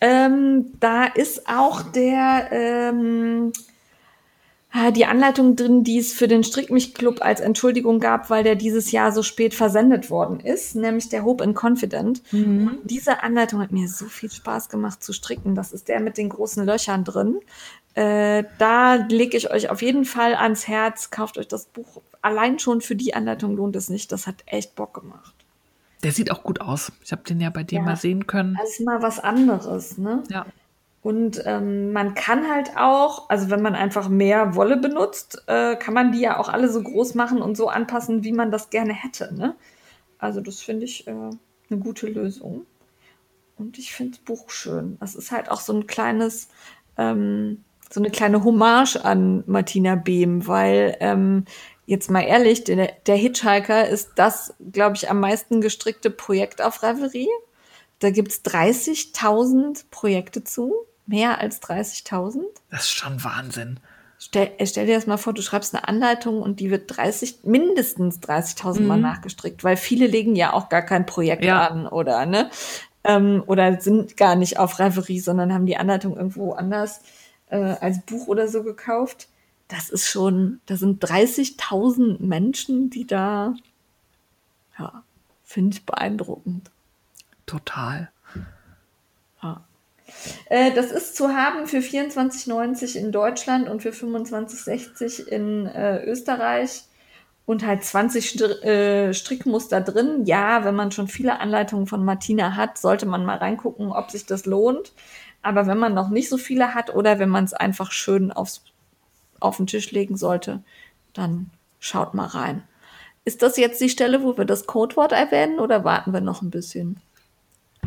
ähm, 0.00 0.72
da 0.80 1.04
ist 1.04 1.48
auch 1.48 1.82
der 1.82 2.48
ähm, 2.52 3.52
die 4.92 5.04
Anleitung 5.04 5.56
drin, 5.56 5.82
die 5.82 5.98
es 5.98 6.12
für 6.12 6.28
den 6.28 6.44
Strickmich-Club 6.44 7.22
als 7.22 7.40
Entschuldigung 7.40 7.98
gab, 7.98 8.30
weil 8.30 8.44
der 8.44 8.54
dieses 8.54 8.92
Jahr 8.92 9.10
so 9.12 9.22
spät 9.22 9.52
versendet 9.54 10.10
worden 10.10 10.38
ist, 10.40 10.76
nämlich 10.76 11.08
der 11.08 11.24
Hope 11.24 11.42
and 11.42 11.56
Confident. 11.60 12.22
Und 12.32 12.78
diese 12.84 13.22
Anleitung 13.22 13.60
hat 13.60 13.72
mir 13.72 13.88
so 13.88 14.06
viel 14.06 14.30
Spaß 14.30 14.68
gemacht 14.68 15.02
zu 15.02 15.12
stricken. 15.12 15.54
Das 15.56 15.72
ist 15.72 15.88
der 15.88 15.98
mit 16.00 16.16
den 16.18 16.28
großen 16.28 16.64
Löchern 16.64 17.02
drin. 17.04 17.40
Äh, 17.94 18.44
da 18.58 18.94
lege 18.94 19.36
ich 19.36 19.50
euch 19.50 19.70
auf 19.70 19.82
jeden 19.82 20.04
Fall 20.04 20.34
ans 20.36 20.68
Herz. 20.68 21.10
Kauft 21.10 21.36
euch 21.38 21.48
das 21.48 21.64
Buch. 21.66 22.00
Allein 22.22 22.60
schon 22.60 22.80
für 22.80 22.94
die 22.94 23.14
Anleitung 23.14 23.56
lohnt 23.56 23.74
es 23.74 23.90
nicht. 23.90 24.12
Das 24.12 24.28
hat 24.28 24.36
echt 24.46 24.76
Bock 24.76 24.94
gemacht. 24.94 25.34
Der 26.04 26.12
sieht 26.12 26.30
auch 26.30 26.44
gut 26.44 26.60
aus. 26.60 26.92
Ich 27.04 27.10
habe 27.12 27.22
den 27.24 27.40
ja 27.40 27.50
bei 27.50 27.64
dir 27.64 27.80
Ja. 27.80 27.84
mal 27.84 27.96
sehen 27.96 28.26
können. 28.28 28.56
Das 28.60 28.70
ist 28.70 28.86
mal 28.86 29.02
was 29.02 29.18
anderes, 29.18 29.98
ne? 29.98 30.22
Ja. 30.30 30.46
Und 31.02 31.42
ähm, 31.46 31.92
man 31.92 32.14
kann 32.14 32.50
halt 32.50 32.76
auch, 32.76 33.30
also 33.30 33.48
wenn 33.48 33.62
man 33.62 33.74
einfach 33.74 34.08
mehr 34.08 34.54
Wolle 34.54 34.76
benutzt, 34.76 35.42
äh, 35.46 35.76
kann 35.76 35.94
man 35.94 36.12
die 36.12 36.20
ja 36.20 36.38
auch 36.38 36.50
alle 36.50 36.68
so 36.68 36.82
groß 36.82 37.14
machen 37.14 37.40
und 37.40 37.56
so 37.56 37.68
anpassen, 37.68 38.22
wie 38.22 38.32
man 38.32 38.50
das 38.50 38.68
gerne 38.68 38.92
hätte. 38.92 39.34
Ne? 39.34 39.54
Also 40.18 40.42
das 40.42 40.60
finde 40.60 40.84
ich 40.84 41.06
äh, 41.06 41.10
eine 41.10 41.80
gute 41.80 42.06
Lösung. 42.06 42.66
Und 43.56 43.78
ich 43.78 43.92
finde 43.94 44.12
das 44.12 44.20
Buch 44.20 44.50
schön. 44.50 44.98
Das 45.00 45.14
ist 45.14 45.30
halt 45.30 45.50
auch 45.50 45.60
so 45.60 45.72
ein 45.72 45.86
kleines, 45.86 46.48
ähm, 46.98 47.64
so 47.90 48.00
eine 48.00 48.10
kleine 48.10 48.44
Hommage 48.44 48.96
an 48.96 49.42
Martina 49.46 49.94
Behm, 49.94 50.46
weil 50.46 50.96
ähm, 51.00 51.44
jetzt 51.86 52.10
mal 52.10 52.22
ehrlich, 52.22 52.64
der, 52.64 52.92
der 53.06 53.16
Hitchhiker 53.16 53.88
ist 53.88 54.12
das, 54.16 54.54
glaube 54.72 54.96
ich, 54.96 55.10
am 55.10 55.20
meisten 55.20 55.62
gestrickte 55.62 56.10
Projekt 56.10 56.60
auf 56.60 56.82
Reverie. 56.82 57.28
Da 58.00 58.10
gibt's 58.10 58.42
30.000 58.44 59.84
Projekte 59.90 60.44
zu. 60.44 60.74
Mehr 61.10 61.40
als 61.40 61.60
30.000. 61.60 62.42
Das 62.70 62.82
ist 62.82 62.90
schon 62.92 63.22
Wahnsinn. 63.24 63.80
Stell, 64.20 64.50
äh, 64.58 64.66
stell 64.66 64.86
dir 64.86 64.94
das 64.94 65.06
mal 65.08 65.16
vor, 65.16 65.32
du 65.32 65.42
schreibst 65.42 65.74
eine 65.74 65.88
Anleitung 65.88 66.40
und 66.40 66.60
die 66.60 66.70
wird 66.70 66.96
30, 66.96 67.40
mindestens 67.42 68.20
30.000 68.20 68.86
Mal 68.86 68.96
Mhm. 68.96 69.02
nachgestrickt, 69.02 69.64
weil 69.64 69.76
viele 69.76 70.06
legen 70.06 70.36
ja 70.36 70.52
auch 70.52 70.68
gar 70.68 70.82
kein 70.82 71.06
Projekt 71.06 71.44
Ja. 71.44 71.66
an 71.66 71.86
oder, 71.88 72.26
ne? 72.26 72.48
Ähm, 73.02 73.42
oder 73.46 73.80
sind 73.80 74.16
gar 74.16 74.36
nicht 74.36 74.58
auf 74.58 74.78
Reverie, 74.78 75.18
sondern 75.20 75.52
haben 75.52 75.66
die 75.66 75.78
Anleitung 75.78 76.16
irgendwo 76.16 76.52
anders 76.52 77.00
äh, 77.48 77.56
als 77.56 78.00
Buch 78.02 78.28
oder 78.28 78.46
so 78.46 78.62
gekauft. 78.62 79.26
Das 79.68 79.88
ist 79.88 80.06
schon, 80.08 80.60
da 80.66 80.76
sind 80.76 81.02
30.000 81.02 82.20
Menschen, 82.20 82.90
die 82.90 83.06
da, 83.06 83.54
ja, 84.78 85.02
finde 85.44 85.76
ich 85.76 85.84
beeindruckend. 85.86 86.70
Total. 87.46 88.10
Äh, 90.46 90.72
das 90.72 90.90
ist 90.90 91.16
zu 91.16 91.30
haben 91.30 91.66
für 91.66 91.78
24,90 91.78 92.96
in 92.96 93.12
Deutschland 93.12 93.68
und 93.68 93.82
für 93.82 93.90
25,60 93.90 95.26
in 95.26 95.66
äh, 95.66 96.04
Österreich 96.04 96.84
und 97.46 97.66
halt 97.66 97.82
20 97.82 98.28
Str 98.28 98.64
äh, 98.64 99.14
Strickmuster 99.14 99.80
drin. 99.80 100.24
Ja, 100.24 100.64
wenn 100.64 100.74
man 100.74 100.92
schon 100.92 101.08
viele 101.08 101.40
Anleitungen 101.40 101.86
von 101.86 102.04
Martina 102.04 102.56
hat, 102.56 102.78
sollte 102.78 103.06
man 103.06 103.24
mal 103.24 103.38
reingucken, 103.38 103.90
ob 103.92 104.10
sich 104.10 104.26
das 104.26 104.46
lohnt. 104.46 104.92
Aber 105.42 105.66
wenn 105.66 105.78
man 105.78 105.94
noch 105.94 106.10
nicht 106.10 106.28
so 106.28 106.38
viele 106.38 106.74
hat 106.74 106.94
oder 106.94 107.18
wenn 107.18 107.30
man 107.30 107.44
es 107.44 107.54
einfach 107.54 107.92
schön 107.92 108.30
aufs, 108.30 108.62
auf 109.40 109.56
den 109.56 109.66
Tisch 109.66 109.90
legen 109.90 110.16
sollte, 110.16 110.62
dann 111.12 111.50
schaut 111.78 112.14
mal 112.14 112.26
rein. 112.26 112.62
Ist 113.24 113.42
das 113.42 113.56
jetzt 113.56 113.80
die 113.80 113.90
Stelle, 113.90 114.22
wo 114.22 114.36
wir 114.36 114.44
das 114.44 114.66
Codewort 114.66 115.12
erwähnen 115.12 115.58
oder 115.58 115.84
warten 115.84 116.12
wir 116.12 116.20
noch 116.20 116.42
ein 116.42 116.50
bisschen? 116.50 117.00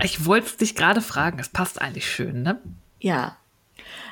Ich 0.02 0.26
wollte 0.26 0.58
dich 0.58 0.76
gerade 0.76 1.02
fragen, 1.02 1.39
es 1.39 1.50
passt 1.50 1.82
eigentlich 1.82 2.10
schön, 2.10 2.41
ne? 2.44 2.60
Ja, 3.00 3.38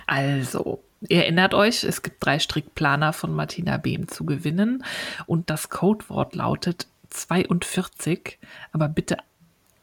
Also, 0.06 0.84
ihr 1.08 1.24
erinnert 1.24 1.54
euch, 1.54 1.84
es 1.84 2.02
gibt 2.02 2.24
drei 2.26 2.40
Strickplaner 2.40 3.14
von 3.14 3.34
Martina 3.34 3.78
Behm 3.78 4.08
zu 4.08 4.26
gewinnen 4.26 4.84
und 5.26 5.50
das 5.50 5.70
Codewort 5.70 6.36
lautet 6.36 6.88
42, 7.10 8.38
aber 8.74 8.88
bitte 8.90 9.18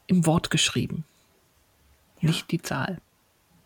im 0.07 0.24
Wort 0.26 0.51
geschrieben, 0.51 1.05
Ja. 2.20 2.28
nicht 2.28 2.51
die 2.51 2.62
Zahl. 2.62 2.99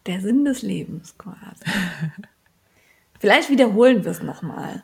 Der 0.07 0.21
Sinn 0.21 0.45
des 0.45 0.63
Lebens 0.63 1.17
quasi. 1.19 1.65
Vielleicht 3.21 3.51
wiederholen 3.51 4.05
wir 4.05 4.11
es 4.11 4.23
nochmal. 4.23 4.83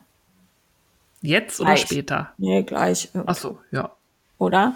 Jetzt 1.21 1.59
oder 1.59 1.71
Gleich. 1.73 1.81
später? 1.81 2.33
Nee, 2.37 2.63
gleich. 2.63 3.09
Ach 3.25 3.35
so, 3.35 3.59
ja. 3.71 3.91
Oder? 4.39 4.75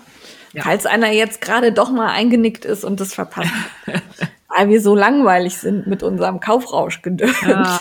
Ja. 0.53 0.61
Falls 0.61 0.85
einer 0.85 1.11
jetzt 1.11 1.41
gerade 1.41 1.71
doch 1.71 1.89
mal 1.89 2.11
eingenickt 2.11 2.65
ist 2.65 2.83
und 2.83 2.99
das 2.99 3.15
verpasst. 3.15 3.51
weil 4.55 4.69
wir 4.69 4.81
so 4.81 4.95
langweilig 4.95 5.57
sind 5.57 5.87
mit 5.87 6.03
unserem 6.03 6.39
Kaufrauschgedöns. 6.39 7.41
Ja. 7.41 7.79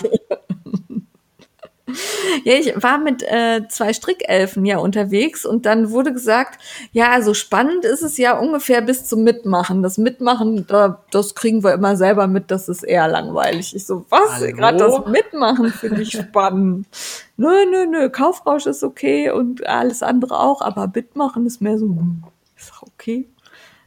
Ja, 2.43 2.53
ich 2.55 2.73
war 2.81 2.97
mit 2.97 3.23
äh, 3.23 3.67
zwei 3.69 3.93
Strickelfen 3.93 4.65
ja 4.65 4.77
unterwegs 4.79 5.45
und 5.45 5.65
dann 5.65 5.91
wurde 5.91 6.11
gesagt, 6.13 6.59
ja, 6.91 7.11
also 7.11 7.33
spannend 7.33 7.85
ist 7.85 8.01
es 8.01 8.17
ja 8.17 8.37
ungefähr 8.37 8.81
bis 8.81 9.05
zum 9.05 9.23
Mitmachen. 9.23 9.83
Das 9.83 9.97
Mitmachen, 9.97 10.65
da, 10.67 11.03
das 11.11 11.35
kriegen 11.35 11.63
wir 11.63 11.73
immer 11.73 11.95
selber 11.95 12.27
mit, 12.27 12.51
das 12.51 12.69
ist 12.69 12.83
eher 12.83 13.07
langweilig. 13.07 13.75
Ich 13.75 13.85
so, 13.85 14.05
was? 14.09 14.41
Gerade 14.41 14.77
das 14.77 15.05
Mitmachen 15.07 15.69
finde 15.69 16.01
ich 16.01 16.11
spannend. 16.11 16.87
nö, 17.37 17.65
nö, 17.69 17.85
nö, 17.85 18.09
Kaufrausch 18.09 18.65
ist 18.65 18.83
okay 18.83 19.29
und 19.31 19.65
alles 19.67 20.03
andere 20.03 20.39
auch, 20.39 20.61
aber 20.61 20.91
Mitmachen 20.93 21.45
ist 21.45 21.61
mehr 21.61 21.77
so, 21.77 21.85
hm, 21.85 22.23
ist 22.57 22.73
auch 22.73 22.83
okay. 22.83 23.27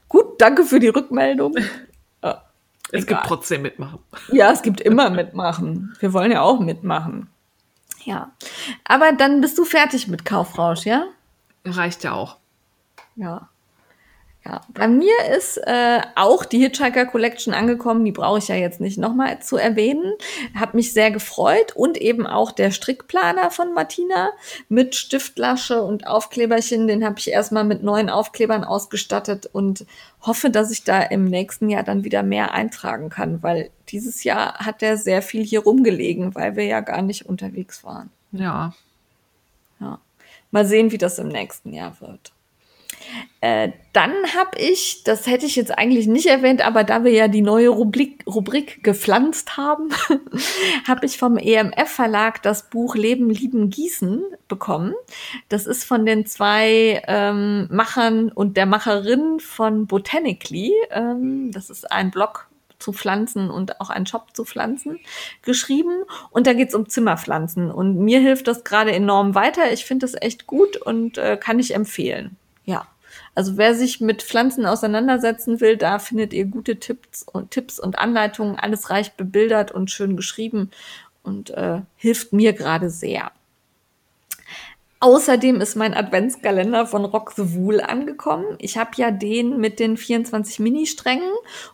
Gut, 0.09 0.41
danke 0.41 0.65
für 0.65 0.81
die 0.81 0.89
Rückmeldung. 0.89 1.55
Ja, 2.23 2.43
Es 2.99 3.03
egal. 3.03 3.17
gibt 3.17 3.27
trotzdem 3.27 3.63
mitmachen. 3.63 3.99
Ja, 4.31 4.53
es 4.53 4.63
gibt 4.63 4.81
immer 4.81 5.11
mitmachen. 5.11 5.97
Wir 5.99 6.13
wollen 6.13 6.31
ja 6.31 6.43
auch 6.43 6.61
mitmachen. 6.61 7.29
Ja. 8.07 8.31
Aber 8.85 9.13
dann 9.13 9.41
bist 9.41 9.59
du 9.59 9.65
fertig 9.65 10.07
mit 10.07 10.25
Kaufrausch, 10.25 10.87
ja? 10.87 11.07
Reicht 11.65 12.05
ja 12.05 12.13
auch. 12.13 12.37
Ja. 13.17 13.49
Ja. 14.47 14.61
Bei 14.73 14.87
mir 14.87 15.15
ist 15.37 15.57
äh, 15.57 16.01
auch 16.15 16.45
die 16.45 16.59
Hitchhiker 16.59 17.07
Collection 17.07 17.53
angekommen. 17.53 18.05
Die 18.05 18.13
brauche 18.13 18.39
ich 18.39 18.47
ja 18.47 18.55
jetzt 18.55 18.81
nicht 18.81 18.97
nochmal 18.97 19.41
zu 19.41 19.57
erwähnen. 19.57 20.13
Hab 20.55 20.75
mich 20.75 20.93
sehr 20.93 21.11
gefreut. 21.11 21.73
Und 21.75 21.97
eben 21.97 22.27
auch 22.27 22.53
der 22.53 22.71
Strickplaner 22.71 23.51
von 23.51 23.75
Martina 23.75 24.31
mit 24.69 24.95
Stiftlasche 24.95 25.83
und 25.83 26.07
Aufkleberchen. 26.07 26.87
Den 26.87 27.05
habe 27.05 27.19
ich 27.19 27.31
erstmal 27.31 27.65
mit 27.65 27.83
neuen 27.83 28.09
Aufklebern 28.09 28.63
ausgestattet 28.63 29.47
und 29.53 29.85
hoffe, 30.21 30.51
dass 30.51 30.71
ich 30.71 30.85
da 30.85 31.03
im 31.03 31.25
nächsten 31.25 31.69
Jahr 31.69 31.83
dann 31.83 32.05
wieder 32.05 32.23
mehr 32.23 32.53
eintragen 32.53 33.09
kann, 33.09 33.43
weil 33.43 33.71
dieses 33.89 34.23
Jahr 34.23 34.59
hat 34.59 34.83
er 34.83 34.97
sehr 34.97 35.23
viel 35.23 35.45
hier 35.45 35.61
rumgelegen, 35.61 36.37
weil 36.37 36.55
wir 36.55 36.65
ja 36.65 36.81
gar 36.81 37.03
nicht 37.03 37.27
unterwegs 37.27 37.83
waren. 37.83 38.11
Ja. 38.31 38.75
Ja. 39.81 39.99
Mal 40.53 40.67
sehen, 40.67 40.93
wie 40.93 40.99
das 40.99 41.19
im 41.19 41.29
nächsten 41.29 41.73
Jahr 41.73 42.01
wird. 42.01 42.33
Äh, 43.41 43.71
dann 43.93 44.13
habe 44.35 44.59
ich, 44.59 45.05
das 45.05 45.27
hätte 45.27 45.47
ich 45.47 45.57
jetzt 45.57 45.77
eigentlich 45.77 46.07
nicht 46.07 46.27
erwähnt, 46.27 46.67
aber 46.67 46.85
da 46.85 47.05
wir 47.05 47.13
ja 47.13 47.29
die 47.29 47.43
neue 47.43 47.69
Rubrik, 47.69 48.25
Rubrik 48.27 48.83
gepflanzt 48.83 49.57
haben, 49.57 49.91
habe 50.89 51.07
ich 51.07 51.19
vom 51.19 51.37
EMF 51.39 51.89
Verlag 51.89 52.43
das 52.43 52.69
Buch 52.69 52.95
Leben, 52.95 53.31
Lieben, 53.31 53.71
Gießen 53.71 54.23
bekommen. 54.49 54.95
Das 55.49 55.67
ist 55.67 55.85
von 55.85 56.07
den 56.07 56.27
zwei 56.27 57.03
ähm, 57.07 57.69
Machern 57.71 58.31
und 58.31 58.57
der 58.57 58.67
Macherin 58.67 59.41
von 59.41 59.87
Botanically. 59.87 60.73
Ähm, 60.91 61.51
das 61.53 61.71
ist 61.71 61.91
ein 61.91 62.11
Blog 62.11 62.49
zu 62.79 62.93
Pflanzen 62.93 63.51
und 63.51 63.81
auch 63.81 63.91
ein 63.91 64.07
Shop 64.07 64.35
zu 64.35 64.45
Pflanzen 64.45 64.99
geschrieben. 65.43 66.03
Und 66.31 66.47
da 66.47 66.53
geht's 66.53 66.75
um 66.75 66.89
Zimmerpflanzen. 66.89 67.71
Und 67.71 67.99
mir 67.99 68.21
hilft 68.21 68.49
das 68.49 68.65
gerade 68.65 68.93
enorm 68.93 69.35
weiter. 69.35 69.73
Ich 69.73 69.85
finde 69.85 70.07
das 70.07 70.21
echt 70.21 70.47
gut 70.47 70.77
und 70.77 71.19
äh, 71.19 71.37
kann 71.37 71.59
ich 71.59 71.75
empfehlen. 71.75 72.37
Ja. 72.65 72.87
Also 73.37 73.59
wer 73.59 73.75
sich 73.75 74.01
mit 74.01 74.23
Pflanzen 74.23 74.65
auseinandersetzen 74.65 75.61
will, 75.61 75.77
da 75.77 75.99
findet 75.99 76.33
ihr 76.33 76.47
gute 76.47 76.77
Tipps 76.77 77.23
und 77.23 77.51
Tipps 77.51 77.79
und 77.79 77.99
Anleitungen, 77.99 78.59
alles 78.59 78.89
reich 78.89 79.13
bebildert 79.13 79.71
und 79.73 79.91
schön 79.91 80.17
geschrieben 80.17 80.71
und 81.23 81.51
äh, 81.51 81.83
hilft 81.97 82.33
mir 82.33 82.55
gerade 82.55 82.89
sehr. 82.89 83.31
Außerdem 85.01 85.61
ist 85.61 85.77
mein 85.77 85.93
Adventskalender 85.93 86.87
von 86.87 87.05
Rock 87.05 87.33
the 87.37 87.55
Wool 87.55 87.83
angekommen. 87.83 88.57
Ich 88.59 88.79
habe 88.79 88.93
ja 88.97 89.11
den 89.11 89.59
mit 89.59 89.81
den 89.81 89.99
24 89.99 90.59
Mini-Strängen 90.59 91.31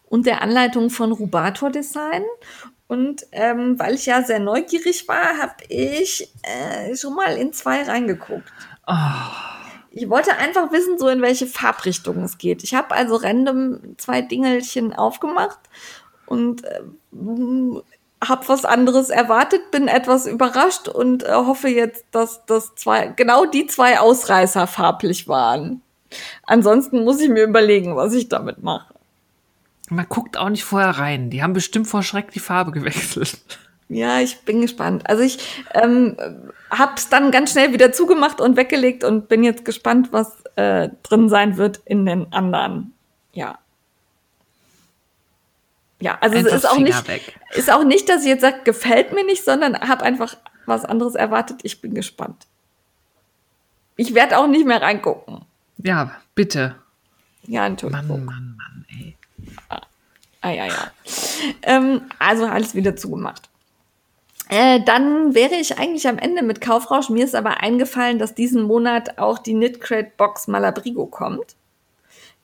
und 0.08 0.26
der 0.26 0.42
Anleitung 0.42 0.90
von 0.90 1.12
Rubator 1.12 1.70
Design. 1.70 2.24
Und 2.88 3.24
ähm, 3.30 3.78
weil 3.78 3.94
ich 3.94 4.06
ja 4.06 4.24
sehr 4.24 4.40
neugierig 4.40 5.06
war, 5.06 5.38
habe 5.40 5.54
ich 5.68 6.28
äh, 6.42 6.96
schon 6.96 7.14
mal 7.14 7.36
in 7.36 7.52
zwei 7.52 7.84
reingeguckt. 7.84 8.52
Ich 9.94 10.08
wollte 10.08 10.36
einfach 10.36 10.72
wissen, 10.72 10.98
so 10.98 11.08
in 11.08 11.20
welche 11.20 11.46
Farbrichtung 11.46 12.22
es 12.22 12.38
geht. 12.38 12.64
Ich 12.64 12.74
habe 12.74 12.94
also 12.94 13.16
random 13.16 13.98
zwei 13.98 14.22
Dingelchen 14.22 14.94
aufgemacht 14.94 15.58
und 16.26 16.64
äh, 16.64 16.80
habe 18.26 18.48
was 18.48 18.64
anderes 18.64 19.10
erwartet, 19.10 19.70
bin 19.70 19.88
etwas 19.88 20.26
überrascht 20.26 20.88
und 20.88 21.24
äh, 21.24 21.32
hoffe 21.32 21.68
jetzt, 21.68 22.06
dass 22.10 22.44
das 22.46 22.74
zwei 22.74 23.08
genau 23.08 23.44
die 23.44 23.66
zwei 23.66 24.00
Ausreißer 24.00 24.66
farblich 24.66 25.28
waren. 25.28 25.82
Ansonsten 26.44 27.04
muss 27.04 27.20
ich 27.20 27.28
mir 27.28 27.44
überlegen, 27.44 27.96
was 27.96 28.14
ich 28.14 28.28
damit 28.28 28.62
mache. 28.62 28.94
Man 29.90 30.06
guckt 30.08 30.38
auch 30.38 30.48
nicht 30.48 30.64
vorher 30.64 30.98
rein. 30.98 31.28
Die 31.28 31.42
haben 31.42 31.52
bestimmt 31.52 31.86
vor 31.86 32.02
Schreck 32.02 32.30
die 32.30 32.40
Farbe 32.40 32.70
gewechselt. 32.72 33.40
Ja, 33.92 34.20
ich 34.20 34.40
bin 34.40 34.62
gespannt. 34.62 35.06
Also 35.06 35.22
ich 35.22 35.38
ähm, 35.74 36.16
habe 36.70 36.92
es 36.96 37.10
dann 37.10 37.30
ganz 37.30 37.52
schnell 37.52 37.74
wieder 37.74 37.92
zugemacht 37.92 38.40
und 38.40 38.56
weggelegt 38.56 39.04
und 39.04 39.28
bin 39.28 39.44
jetzt 39.44 39.66
gespannt, 39.66 40.08
was 40.12 40.42
äh, 40.56 40.88
drin 41.02 41.28
sein 41.28 41.58
wird 41.58 41.82
in 41.84 42.06
den 42.06 42.32
anderen. 42.32 42.94
Ja. 43.34 43.58
Ja, 46.00 46.16
also 46.22 46.38
Einfach 46.38 46.52
es 46.52 46.56
ist 46.64 46.70
auch 46.70 46.74
Finger 46.76 46.96
nicht, 46.96 47.08
weg. 47.08 47.38
ist 47.50 47.70
auch 47.70 47.84
nicht, 47.84 48.08
dass 48.08 48.22
ich 48.22 48.28
jetzt 48.28 48.40
sage, 48.40 48.60
gefällt 48.64 49.12
mir 49.12 49.24
nicht, 49.26 49.44
sondern 49.44 49.78
habe 49.78 50.02
einfach 50.04 50.36
was 50.64 50.86
anderes 50.86 51.14
erwartet. 51.14 51.60
Ich 51.62 51.82
bin 51.82 51.94
gespannt. 51.94 52.46
Ich 53.96 54.14
werde 54.14 54.38
auch 54.38 54.46
nicht 54.46 54.66
mehr 54.66 54.80
reingucken. 54.80 55.42
Ja, 55.76 56.12
bitte. 56.34 56.76
Ja, 57.46 57.66
Entschuldigung. 57.66 58.24
Mann, 58.24 58.24
Mann, 58.24 58.56
Mann, 58.56 58.86
ey. 58.88 59.16
Ah, 60.40 60.50
ja, 60.50 60.66
ja. 60.66 60.90
Ähm, 61.60 62.02
also 62.18 62.46
alles 62.46 62.74
wieder 62.74 62.96
zugemacht. 62.96 63.50
Äh, 64.52 64.82
dann 64.84 65.34
wäre 65.34 65.54
ich 65.54 65.78
eigentlich 65.78 66.06
am 66.06 66.18
Ende 66.18 66.42
mit 66.42 66.60
Kaufrausch. 66.60 67.08
Mir 67.08 67.24
ist 67.24 67.34
aber 67.34 67.60
eingefallen, 67.62 68.18
dass 68.18 68.34
diesen 68.34 68.62
Monat 68.62 69.18
auch 69.18 69.38
die 69.38 69.54
Knit 69.54 69.80
Crate 69.80 70.12
Box 70.16 70.46
Malabrigo 70.46 71.06
kommt. 71.06 71.56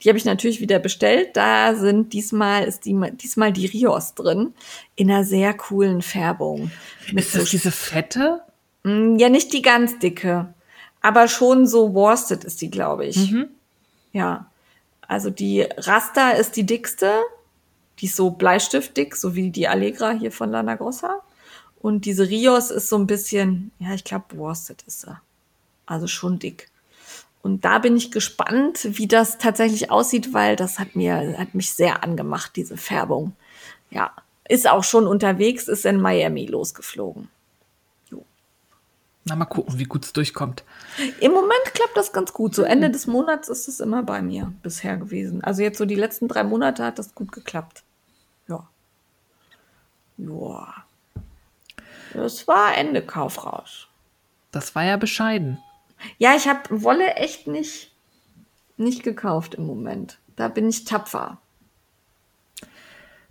Die 0.03 0.09
habe 0.09 0.17
ich 0.19 0.25
natürlich 0.25 0.61
wieder 0.61 0.79
bestellt. 0.79 1.37
Da 1.37 1.75
sind 1.75 2.13
diesmal 2.13 2.65
ist 2.65 2.87
die, 2.87 2.99
diesmal 3.13 3.53
die 3.53 3.67
Rios 3.67 4.15
drin 4.15 4.55
in 4.97 5.11
einer 5.11 5.25
sehr 5.25 5.53
coolen 5.55 6.01
Färbung. 6.01 6.71
Mit 7.13 7.25
Ist 7.25 7.35
das 7.35 7.51
diese 7.51 7.73
fette? 7.73 8.41
Mm, 8.85 9.17
Ja, 9.17 9.29
nicht 9.29 9.53
die 9.53 9.63
ganz 9.63 9.99
dicke, 9.99 10.55
aber 11.03 11.29
schon 11.29 11.67
so 11.67 11.93
worsted 11.95 12.45
ist 12.45 12.63
die, 12.63 12.71
glaube 12.71 13.07
ich. 13.07 13.17
Ja. 14.13 14.51
Also 15.07 15.31
die 15.31 15.63
Rasta 15.77 16.31
ist 16.31 16.57
die 16.57 16.65
dickste. 16.65 17.21
Die 17.99 18.07
ist 18.07 18.17
so 18.17 18.31
bleistiftdick, 18.31 19.17
so 19.17 19.35
wie 19.35 19.51
die 19.51 19.69
Allegra 19.69 20.13
hier 20.13 20.31
von 20.33 20.51
Lana 20.51 20.77
Grossa. 20.77 21.21
Und 21.81 22.05
diese 22.05 22.29
Rios 22.29 22.71
ist 22.71 22.89
so 22.89 22.97
ein 22.97 23.07
bisschen, 23.07 23.71
ja, 23.79 23.95
ich 23.95 24.05
glaube, 24.05 24.37
worsted 24.37 24.83
ist 24.83 25.03
sie. 25.03 25.21
Also 25.87 26.07
schon 26.07 26.39
dick. 26.39 26.71
Und 27.43 27.65
da 27.65 27.79
bin 27.79 27.97
ich 27.97 28.11
gespannt, 28.11 28.81
wie 28.83 29.07
das 29.07 29.39
tatsächlich 29.39 29.91
aussieht, 29.91 30.35
weil 30.35 30.57
das 30.57 30.79
hat 30.79 30.97
mir, 30.97 31.39
hat 31.39 31.55
mich 31.55 31.73
sehr 31.73 32.03
angemacht, 32.03 32.57
diese 32.57 32.77
Färbung. 32.77 33.35
Ja. 33.91 34.13
Ist 34.49 34.69
auch 34.69 34.83
schon 34.83 35.07
unterwegs, 35.07 35.69
ist 35.69 35.85
in 35.85 36.01
Miami 36.01 36.47
losgeflogen. 36.47 37.29
Na, 39.29 39.37
mal 39.37 39.45
gucken, 39.45 39.79
wie 39.79 39.85
gut 39.85 40.07
es 40.07 40.15
durchkommt. 40.15 40.65
Im 41.21 41.33
Moment 41.33 41.75
klappt 41.75 41.97
das 41.97 42.13
ganz 42.13 42.33
gut. 42.33 42.55
So 42.55 42.63
Ende 42.63 42.91
des 42.91 43.07
Monats 43.07 43.49
ist 43.49 43.69
es 43.69 43.79
immer 43.79 44.03
bei 44.03 44.23
mir 44.23 44.53
bisher 44.63 44.97
gewesen. 44.97 45.45
Also 45.45 45.63
jetzt 45.63 45.77
so 45.77 45.85
die 45.85 45.97
letzten 45.97 46.29
drei 46.29 46.45
Monate 46.45 46.83
hat 46.83 46.99
das 46.99 47.15
gut 47.15 47.31
geklappt. 47.31 47.83
Ja. 48.49 48.67
Ja. 50.17 50.88
Das 52.15 52.47
war 52.49 52.77
Ende 52.77 53.03
Kaufrausch. 53.03 53.89
Das 54.51 54.75
war 54.75 54.85
ja 54.85 54.97
bescheiden. 54.97 55.59
Ja, 56.19 56.35
ich 56.37 56.49
habe 56.49 56.83
Wolle 56.83 57.15
echt 57.15 57.47
nicht, 57.47 57.93
nicht 58.77 59.03
gekauft 59.03 59.55
im 59.55 59.67
Moment. 59.67 60.19
Da 60.37 60.49
bin 60.49 60.69
ich 60.69 60.85
tapfer. 60.85 61.39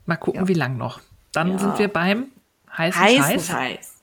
Mal 0.05 0.17
gucken, 0.17 0.41
Ja. 0.41 0.47
wie 0.47 0.53
lang 0.53 0.77
noch. 0.77 1.01
Dann 1.31 1.51
Ja. 1.51 1.59
sind 1.59 1.79
wir 1.79 1.87
beim 1.87 2.27
heißen 2.77 3.01
Heißen 3.01 3.23
Scheiß. 3.23 3.47
Scheiß. 3.47 3.93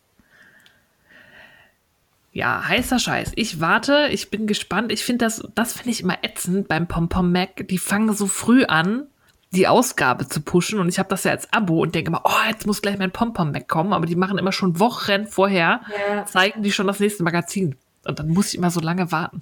Ja, 2.32 2.66
heißer 2.66 2.98
Scheiß. 2.98 3.32
Ich 3.36 3.60
warte, 3.60 4.08
ich 4.10 4.28
bin 4.30 4.46
gespannt. 4.48 4.90
Ich 4.90 5.04
finde 5.04 5.24
das, 5.24 5.46
das 5.54 5.72
finde 5.74 5.90
ich 5.90 6.00
immer 6.00 6.18
ätzend 6.24 6.66
beim 6.66 6.88
Pom 6.88 7.08
Pom 7.08 7.30
Mac. 7.30 7.68
Die 7.68 7.78
fangen 7.78 8.12
so 8.12 8.26
früh 8.26 8.64
an, 8.64 9.06
die 9.54 9.66
Ausgabe 9.68 10.28
zu 10.28 10.40
pushen. 10.40 10.78
Und 10.78 10.88
ich 10.88 10.98
habe 10.98 11.08
das 11.08 11.24
ja 11.24 11.30
als 11.30 11.52
Abo 11.52 11.82
und 11.82 11.94
denke 11.94 12.08
immer, 12.10 12.22
oh, 12.24 12.48
jetzt 12.48 12.66
muss 12.66 12.82
gleich 12.82 12.98
mein 12.98 13.10
Pompom 13.12 13.54
wegkommen. 13.54 13.92
Aber 13.92 14.06
die 14.06 14.16
machen 14.16 14.38
immer 14.38 14.52
schon 14.52 14.78
Wochen 14.80 15.26
vorher, 15.26 15.80
Ja. 16.08 16.26
zeigen 16.26 16.62
die 16.62 16.72
schon 16.72 16.86
das 16.86 17.00
nächste 17.00 17.22
Magazin. 17.22 17.76
Und 18.04 18.18
dann 18.18 18.28
muss 18.28 18.48
ich 18.48 18.58
immer 18.58 18.70
so 18.70 18.80
lange 18.80 19.10
warten. 19.12 19.40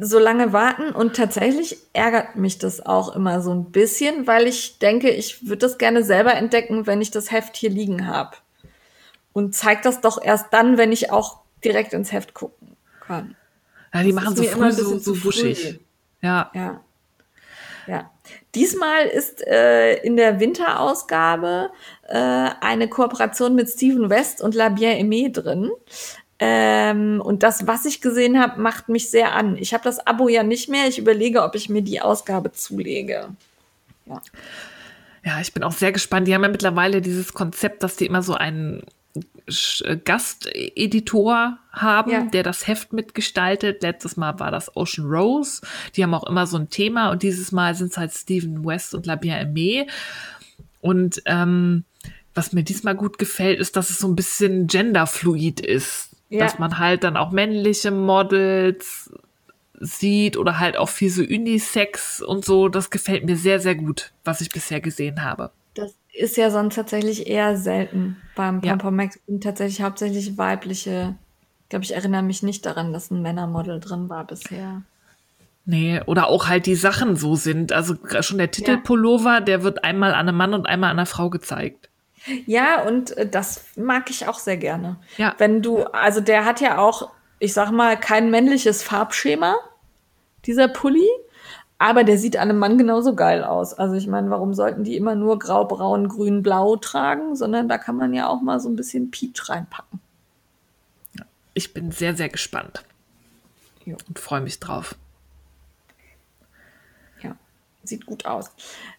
so 0.00 0.18
lange 0.18 0.52
warten 0.52 0.90
und 0.90 1.14
tatsächlich 1.14 1.76
ärgert 1.92 2.34
mich 2.34 2.58
das 2.58 2.84
auch 2.84 3.14
immer 3.14 3.40
so 3.40 3.52
ein 3.54 3.66
bisschen, 3.70 4.26
weil 4.26 4.48
ich 4.48 4.78
denke, 4.80 5.08
ich 5.10 5.42
würde 5.46 5.58
das 5.58 5.78
gerne 5.78 6.02
selber 6.02 6.34
entdecken, 6.34 6.88
wenn 6.88 7.00
ich 7.00 7.12
das 7.12 7.30
Heft 7.30 7.56
hier 7.56 7.70
liegen 7.70 8.08
habe. 8.08 8.36
Und 9.32 9.54
zeig 9.54 9.82
das 9.82 10.00
doch 10.00 10.20
erst 10.20 10.52
dann, 10.52 10.78
wenn 10.78 10.90
ich 10.90 11.12
auch 11.12 11.38
direkt 11.64 11.92
ins 11.92 12.10
Heft 12.10 12.34
gucken 12.34 12.76
kann. 13.00 13.36
Ja, 13.92 14.02
die 14.02 14.12
Das 14.12 14.24
machen 14.24 14.36
so 14.36 14.42
früh 14.42 14.72
so, 14.72 14.98
so 14.98 15.24
wuschig. 15.24 15.78
Ja. 16.20 16.50
Ja. 16.54 16.80
Ja. 17.86 18.10
Diesmal 18.54 19.06
ist 19.06 19.46
äh, 19.46 19.96
in 20.02 20.16
der 20.16 20.40
Winterausgabe 20.40 21.70
äh, 22.08 22.16
eine 22.60 22.88
Kooperation 22.88 23.54
mit 23.54 23.68
Steven 23.68 24.10
West 24.10 24.40
und 24.40 24.54
La 24.54 24.68
Bien 24.68 24.98
Aimée 24.98 25.32
drin. 25.32 25.70
Ähm, 26.38 27.20
und 27.24 27.42
das, 27.42 27.66
was 27.66 27.84
ich 27.84 28.00
gesehen 28.00 28.40
habe, 28.40 28.60
macht 28.60 28.88
mich 28.88 29.10
sehr 29.10 29.34
an. 29.34 29.56
Ich 29.56 29.72
habe 29.72 29.84
das 29.84 30.04
Abo 30.06 30.28
ja 30.28 30.42
nicht 30.42 30.68
mehr. 30.68 30.88
Ich 30.88 30.98
überlege, 30.98 31.42
ob 31.42 31.54
ich 31.54 31.68
mir 31.68 31.82
die 31.82 32.00
Ausgabe 32.00 32.52
zulege. 32.52 33.28
Ja, 35.24 35.40
ich 35.40 35.52
bin 35.54 35.62
auch 35.62 35.72
sehr 35.72 35.92
gespannt. 35.92 36.28
Die 36.28 36.34
haben 36.34 36.42
ja 36.42 36.48
mittlerweile 36.48 37.00
dieses 37.00 37.32
Konzept, 37.32 37.82
dass 37.82 37.96
die 37.96 38.06
immer 38.06 38.22
so 38.22 38.34
einen 38.34 38.82
Gasteditor 40.04 41.58
haben, 41.72 42.10
Ja. 42.10 42.20
der 42.22 42.42
das 42.42 42.66
Heft 42.66 42.92
mitgestaltet. 42.92 43.82
Letztes 43.82 44.16
Mal 44.16 44.38
war 44.40 44.50
das 44.50 44.76
Ocean 44.76 45.06
Rose. 45.06 45.60
Die 45.96 46.02
haben 46.02 46.14
auch 46.14 46.26
immer 46.28 46.46
so 46.46 46.56
ein 46.56 46.70
Thema 46.70 47.10
und 47.10 47.22
dieses 47.22 47.52
Mal 47.52 47.74
sind 47.74 47.90
es 47.92 47.98
halt 47.98 48.12
Stephen 48.12 48.64
West 48.64 48.94
und 48.94 49.06
La 49.06 49.16
Bien 49.16 49.34
Aimée. 49.54 49.86
Und 50.80 51.22
ähm, 51.26 51.84
was 52.34 52.52
mir 52.52 52.62
diesmal 52.62 52.94
gut 52.94 53.18
gefällt, 53.18 53.58
ist, 53.60 53.76
dass 53.76 53.90
es 53.90 53.98
so 53.98 54.08
ein 54.08 54.16
bisschen 54.16 54.66
genderfluid 54.66 55.60
ist. 55.60 56.10
Ja. 56.30 56.40
Dass 56.40 56.58
man 56.58 56.78
halt 56.78 57.04
dann 57.04 57.16
auch 57.16 57.30
männliche 57.30 57.90
Models 57.90 59.12
sieht 59.80 60.36
oder 60.36 60.58
halt 60.58 60.76
auch 60.76 60.88
viel 60.88 61.10
so 61.10 61.22
Unisex 61.22 62.22
und 62.22 62.44
so. 62.44 62.68
Das 62.68 62.90
gefällt 62.90 63.24
mir 63.24 63.36
sehr, 63.36 63.60
sehr 63.60 63.74
gut, 63.74 64.12
was 64.24 64.40
ich 64.40 64.48
bisher 64.50 64.80
gesehen 64.80 65.22
habe. 65.22 65.50
Ist 66.16 66.36
ja 66.36 66.50
sonst 66.50 66.76
tatsächlich 66.76 67.26
eher 67.26 67.56
selten 67.56 68.16
beim 68.36 68.60
Ja. 68.60 68.72
Pamper 68.72 68.90
Max. 68.90 69.18
Und 69.26 69.42
tatsächlich 69.42 69.82
hauptsächlich 69.82 70.38
weibliche. 70.38 71.16
Ich 71.64 71.68
glaube, 71.70 71.84
ich 71.84 71.94
erinnere 71.94 72.22
mich 72.22 72.42
nicht 72.42 72.64
daran, 72.66 72.92
dass 72.92 73.10
ein 73.10 73.22
Männermodel 73.22 73.80
drin 73.80 74.08
war 74.08 74.24
bisher. 74.24 74.82
Nee, 75.66 76.00
oder 76.06 76.28
auch 76.28 76.46
halt 76.48 76.66
die 76.66 76.74
Sachen 76.74 77.16
so 77.16 77.36
sind. 77.36 77.72
Also 77.72 77.94
schon 78.20 78.38
der 78.38 78.50
Titelpullover, 78.50 79.40
der 79.40 79.62
wird 79.62 79.82
einmal 79.82 80.12
an 80.12 80.28
einem 80.28 80.36
Mann 80.36 80.54
und 80.54 80.66
einmal 80.66 80.90
an 80.90 80.98
einer 80.98 81.06
Frau 81.06 81.30
gezeigt. 81.30 81.88
Ja, 82.46 82.82
und 82.82 83.16
äh, 83.16 83.28
das 83.28 83.64
mag 83.76 84.10
ich 84.10 84.28
auch 84.28 84.38
sehr 84.38 84.56
gerne. 84.56 84.96
Ja. 85.16 85.34
Wenn 85.38 85.62
du, 85.62 85.84
also 85.84 86.20
der 86.20 86.44
hat 86.44 86.60
ja 86.60 86.78
auch, 86.78 87.10
ich 87.38 87.52
sag 87.52 87.70
mal, 87.70 87.98
kein 87.98 88.30
männliches 88.30 88.82
Farbschema, 88.82 89.56
dieser 90.44 90.68
Pulli, 90.68 91.06
aber 91.84 92.02
der 92.02 92.16
sieht 92.16 92.38
an 92.38 92.48
einem 92.48 92.58
Mann 92.58 92.78
genauso 92.78 93.14
geil 93.14 93.44
aus. 93.44 93.74
Also 93.74 93.94
ich 93.94 94.06
meine, 94.06 94.30
warum 94.30 94.54
sollten 94.54 94.84
die 94.84 94.96
immer 94.96 95.14
nur 95.14 95.38
grau, 95.38 95.66
braun, 95.66 96.08
grün, 96.08 96.42
blau 96.42 96.76
tragen, 96.76 97.36
sondern 97.36 97.68
da 97.68 97.76
kann 97.76 97.94
man 97.94 98.14
ja 98.14 98.26
auch 98.26 98.40
mal 98.40 98.58
so 98.58 98.70
ein 98.70 98.76
bisschen 98.76 99.10
Peach 99.10 99.50
reinpacken. 99.50 100.00
Ich 101.52 101.74
bin 101.74 101.92
sehr, 101.92 102.16
sehr 102.16 102.30
gespannt 102.30 102.82
Jo. 103.84 103.98
und 104.08 104.18
freue 104.18 104.40
mich 104.40 104.58
drauf. 104.60 104.94
Sieht 107.84 108.06
gut 108.06 108.24
aus. 108.24 108.50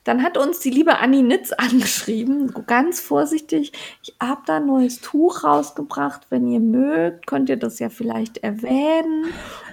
Dann 0.04 0.22
hat 0.22 0.38
uns 0.38 0.60
die 0.60 0.70
liebe 0.70 1.00
Anni 1.00 1.24
Nitz 1.24 1.52
angeschrieben, 1.58 2.54
ganz 2.68 3.00
vorsichtig, 3.00 3.72
ich 4.04 4.16
habe 4.22 4.42
da 4.46 4.58
ein 4.58 4.68
neues 4.68 5.02
Tuch 5.02 5.44
rausgebracht, 5.44 6.28
wenn 6.30 6.48
ihr 6.48 6.60
mögt, 6.60 7.26
könnt 7.28 7.50
ihr 7.50 7.58
das 7.58 7.80
ja 7.80 7.90
vielleicht 7.90 8.38
erwähnen. 8.38 9.26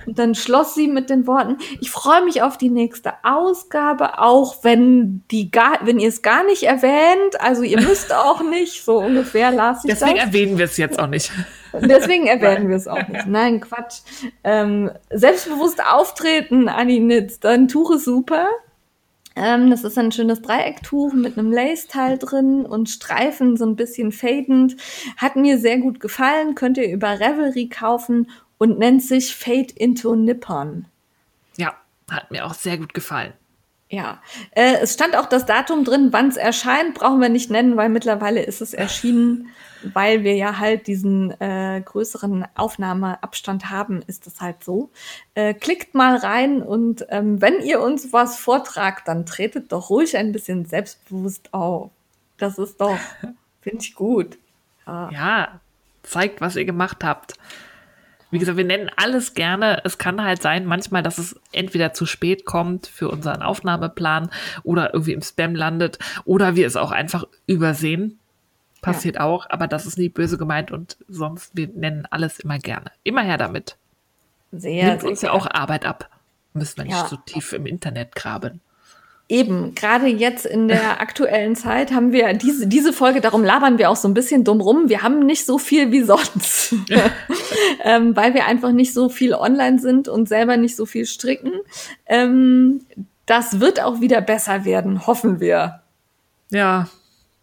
Und 0.07 0.19
dann 0.19 0.35
schloss 0.35 0.75
sie 0.75 0.89
mit 0.89 1.11
den 1.11 1.27
Worten, 1.27 1.59
ich 1.81 1.91
freue 1.91 2.25
mich 2.25 2.43
auf 2.43 2.57
die 2.59 2.71
nächste 2.71 3.13
Ausgabe, 3.23 4.19
auch 4.19 4.65
wenn 4.65 5.23
die 5.31 5.51
gar, 5.51 5.87
wenn 5.87 6.01
ihr 6.01 6.09
es 6.09 6.23
gar 6.23 6.45
nicht 6.45 6.65
erwähnt, 6.65 7.41
also 7.41 7.63
ihr 7.63 7.81
müsst 7.81 8.13
auch 8.15 8.43
nicht, 8.43 8.85
so 8.85 8.99
ungefähr 8.99 9.51
las 9.53 9.85
ich 9.85 9.91
Deswegen 9.91 10.17
das. 10.17 10.27
erwähnen 10.27 10.59
wir 10.59 10.65
es 10.65 10.77
jetzt 10.77 10.99
auch 10.99 11.07
nicht. 11.07 11.31
Deswegen 11.81 12.27
erwähnen 12.27 12.69
wir 12.69 12.77
es 12.77 12.89
auch 12.89 13.07
nicht. 13.09 13.27
Nein, 13.27 13.61
Quatsch. 13.61 14.01
Ähm, 14.45 14.91
selbstbewusst 15.11 15.83
auftreten, 15.85 16.69
Anni 16.69 17.01
Nitz. 17.01 17.41
Dein 17.41 17.69
Tuch 17.69 17.93
ist 17.93 18.05
super. 18.05 18.49
Ähm, 19.37 19.71
das 19.71 19.85
ist 19.85 19.99
ein 19.99 20.13
schönes 20.13 20.43
Dreiecktuch 20.43 21.13
mit 21.13 21.39
einem 21.39 21.51
Lace-Teil 21.51 22.19
drin 22.19 22.67
und 22.67 22.91
Streifen 22.91 23.57
so 23.57 23.65
ein 23.65 23.77
bisschen 23.77 24.13
fadend. 24.13 24.77
Hat 25.17 25.37
mir 25.37 25.59
sehr 25.59 25.79
gut 25.79 26.01
gefallen. 26.01 26.55
Könnt 26.55 26.79
ihr 26.79 26.91
über 26.91 27.21
Revelry 27.21 27.69
kaufen 27.69 28.31
und 28.59 28.79
nennt 28.79 29.03
sich 29.03 29.35
Fade 29.35 29.73
into 29.75 30.15
Nippon. 30.15 30.87
Ja, 31.57 31.75
hat 32.11 32.31
mir 32.31 32.47
auch 32.47 32.55
sehr 32.55 32.79
gut 32.79 32.95
gefallen. 32.95 33.33
Ja, 33.93 34.23
äh, 34.53 34.79
es 34.81 34.95
stand 34.95 35.15
auch 35.15 35.27
das 35.27 35.45
Datum 35.45 35.85
drin, 35.85 36.15
wann 36.15 36.29
es 36.29 36.39
erscheint, 36.39 36.95
brauchen 36.95 37.21
wir 37.21 37.29
nicht 37.29 37.51
nennen, 37.51 37.77
weil 37.77 37.91
mittlerweile 37.91 38.43
ist 38.43 38.63
es 38.63 38.73
erschienen, 38.73 39.51
weil 39.83 40.25
wir 40.25 40.35
ja 40.35 40.59
halt 40.59 40.87
diesen 40.87 41.39
äh, 41.43 41.83
größeren 41.85 42.47
Aufnahmeabstand 42.55 43.69
haben, 43.69 44.01
ist 44.07 44.27
es 44.27 44.41
halt 44.41 44.65
so. 44.65 44.89
Äh, 45.35 45.53
klickt 45.53 45.95
mal 45.95 46.17
rein 46.17 46.63
und 46.63 47.05
ähm, 47.11 47.43
wenn 47.43 47.61
ihr 47.61 47.83
uns 47.83 48.15
was 48.15 48.39
vortragt, 48.39 49.09
dann 49.09 49.27
tretet 49.27 49.73
doch 49.73 49.91
ruhig 49.91 50.17
ein 50.17 50.33
bisschen 50.33 50.65
selbstbewusst 50.65 51.53
auf. 51.53 51.91
Das 52.39 52.57
ist 52.57 52.81
doch, 52.81 52.97
finde 53.61 53.79
ich 53.81 53.95
gut. 53.95 54.39
Ja. 54.87 55.11
Ja, 55.13 55.61
zeigt, 56.03 56.41
was 56.41 56.57
ihr 56.57 56.65
gemacht 56.65 57.05
habt. 57.05 57.35
Wie 58.33 58.39
gesagt, 58.39 58.57
wir 58.57 58.65
nennen 58.65 58.91
alles 58.97 59.35
gerne. 59.35 59.83
Es 59.85 59.99
kann 59.99 60.25
halt 60.25 60.41
sein, 60.41 60.65
manchmal, 60.65 61.03
dass 61.03 61.19
es 61.19 61.39
entweder 61.53 61.93
zu 61.93 62.07
spät 62.07 62.47
kommt 62.47 62.87
für 62.87 63.11
unseren 63.11 63.43
Aufnahmeplan 63.43 64.31
oder 64.63 64.95
irgendwie 64.95 65.13
im 65.13 65.21
Spam 65.23 65.55
landet 65.55 65.99
oder 66.25 66.57
wir 66.57 66.67
es 66.67 66.77
auch 66.77 66.91
einfach 66.93 67.25
übersehen. 67.47 68.19
Passiert 68.81 69.21
auch, 69.21 69.47
aber 69.51 69.69
das 69.69 69.85
ist 69.87 69.99
nie 69.99 70.09
böse 70.09 70.39
gemeint 70.39 70.73
und 70.73 70.97
sonst, 71.09 71.55
wir 71.55 71.69
nennen 71.69 72.09
alles 72.11 72.41
immer 72.41 72.59
gerne. 72.59 72.91
Immer 73.05 73.23
her 73.23 73.37
damit. 73.37 73.77
Sehr, 74.51 74.87
Nimmt 74.87 75.03
sehr 75.03 75.11
uns 75.11 75.23
ja 75.23 75.31
auch 75.31 75.47
Arbeit 75.49 75.85
ab. 75.87 76.09
Müssen 76.55 76.79
wir 76.79 76.85
nicht 76.85 76.95
Ja. 76.95 77.07
so 77.07 77.17
tief 77.17 77.53
im 77.53 77.67
Internet 77.67 78.15
graben. 78.15 78.61
Eben, 79.33 79.75
gerade 79.75 80.09
jetzt 80.09 80.45
in 80.45 80.69
der 80.69 81.01
aktuellen 81.01 81.57
Zeit 81.57 81.91
haben 81.91 82.13
wir 82.13 82.35
diese, 82.35 82.67
diese 82.67 82.93
Folge, 82.93 83.23
darum 83.23 83.43
labern 83.43 83.79
wir 83.79 83.89
auch 83.89 83.97
so 83.97 84.07
ein 84.07 84.13
bisschen 84.13 84.45
dumm 84.45 84.61
rum. 84.61 84.91
Wir 84.91 85.01
haben 85.01 85.25
nicht 85.25 85.47
so 85.47 85.57
viel 85.57 85.91
wie 85.91 86.03
sonst, 86.03 86.75
ähm, 87.83 88.15
weil 88.15 88.35
wir 88.35 88.45
einfach 88.45 88.73
nicht 88.73 88.93
so 88.93 89.09
viel 89.09 89.33
online 89.33 89.79
sind 89.79 90.07
und 90.07 90.29
selber 90.29 90.59
nicht 90.59 90.77
so 90.77 90.85
viel 90.85 91.07
stricken. 91.07 91.53
Ähm, 92.05 92.83
das 93.25 93.59
wird 93.59 93.83
auch 93.83 94.03
wieder 94.03 94.21
besser 94.21 94.67
werden, 94.67 95.07
hoffen 95.07 95.41
wir. 95.41 95.81
Ja, 96.51 96.89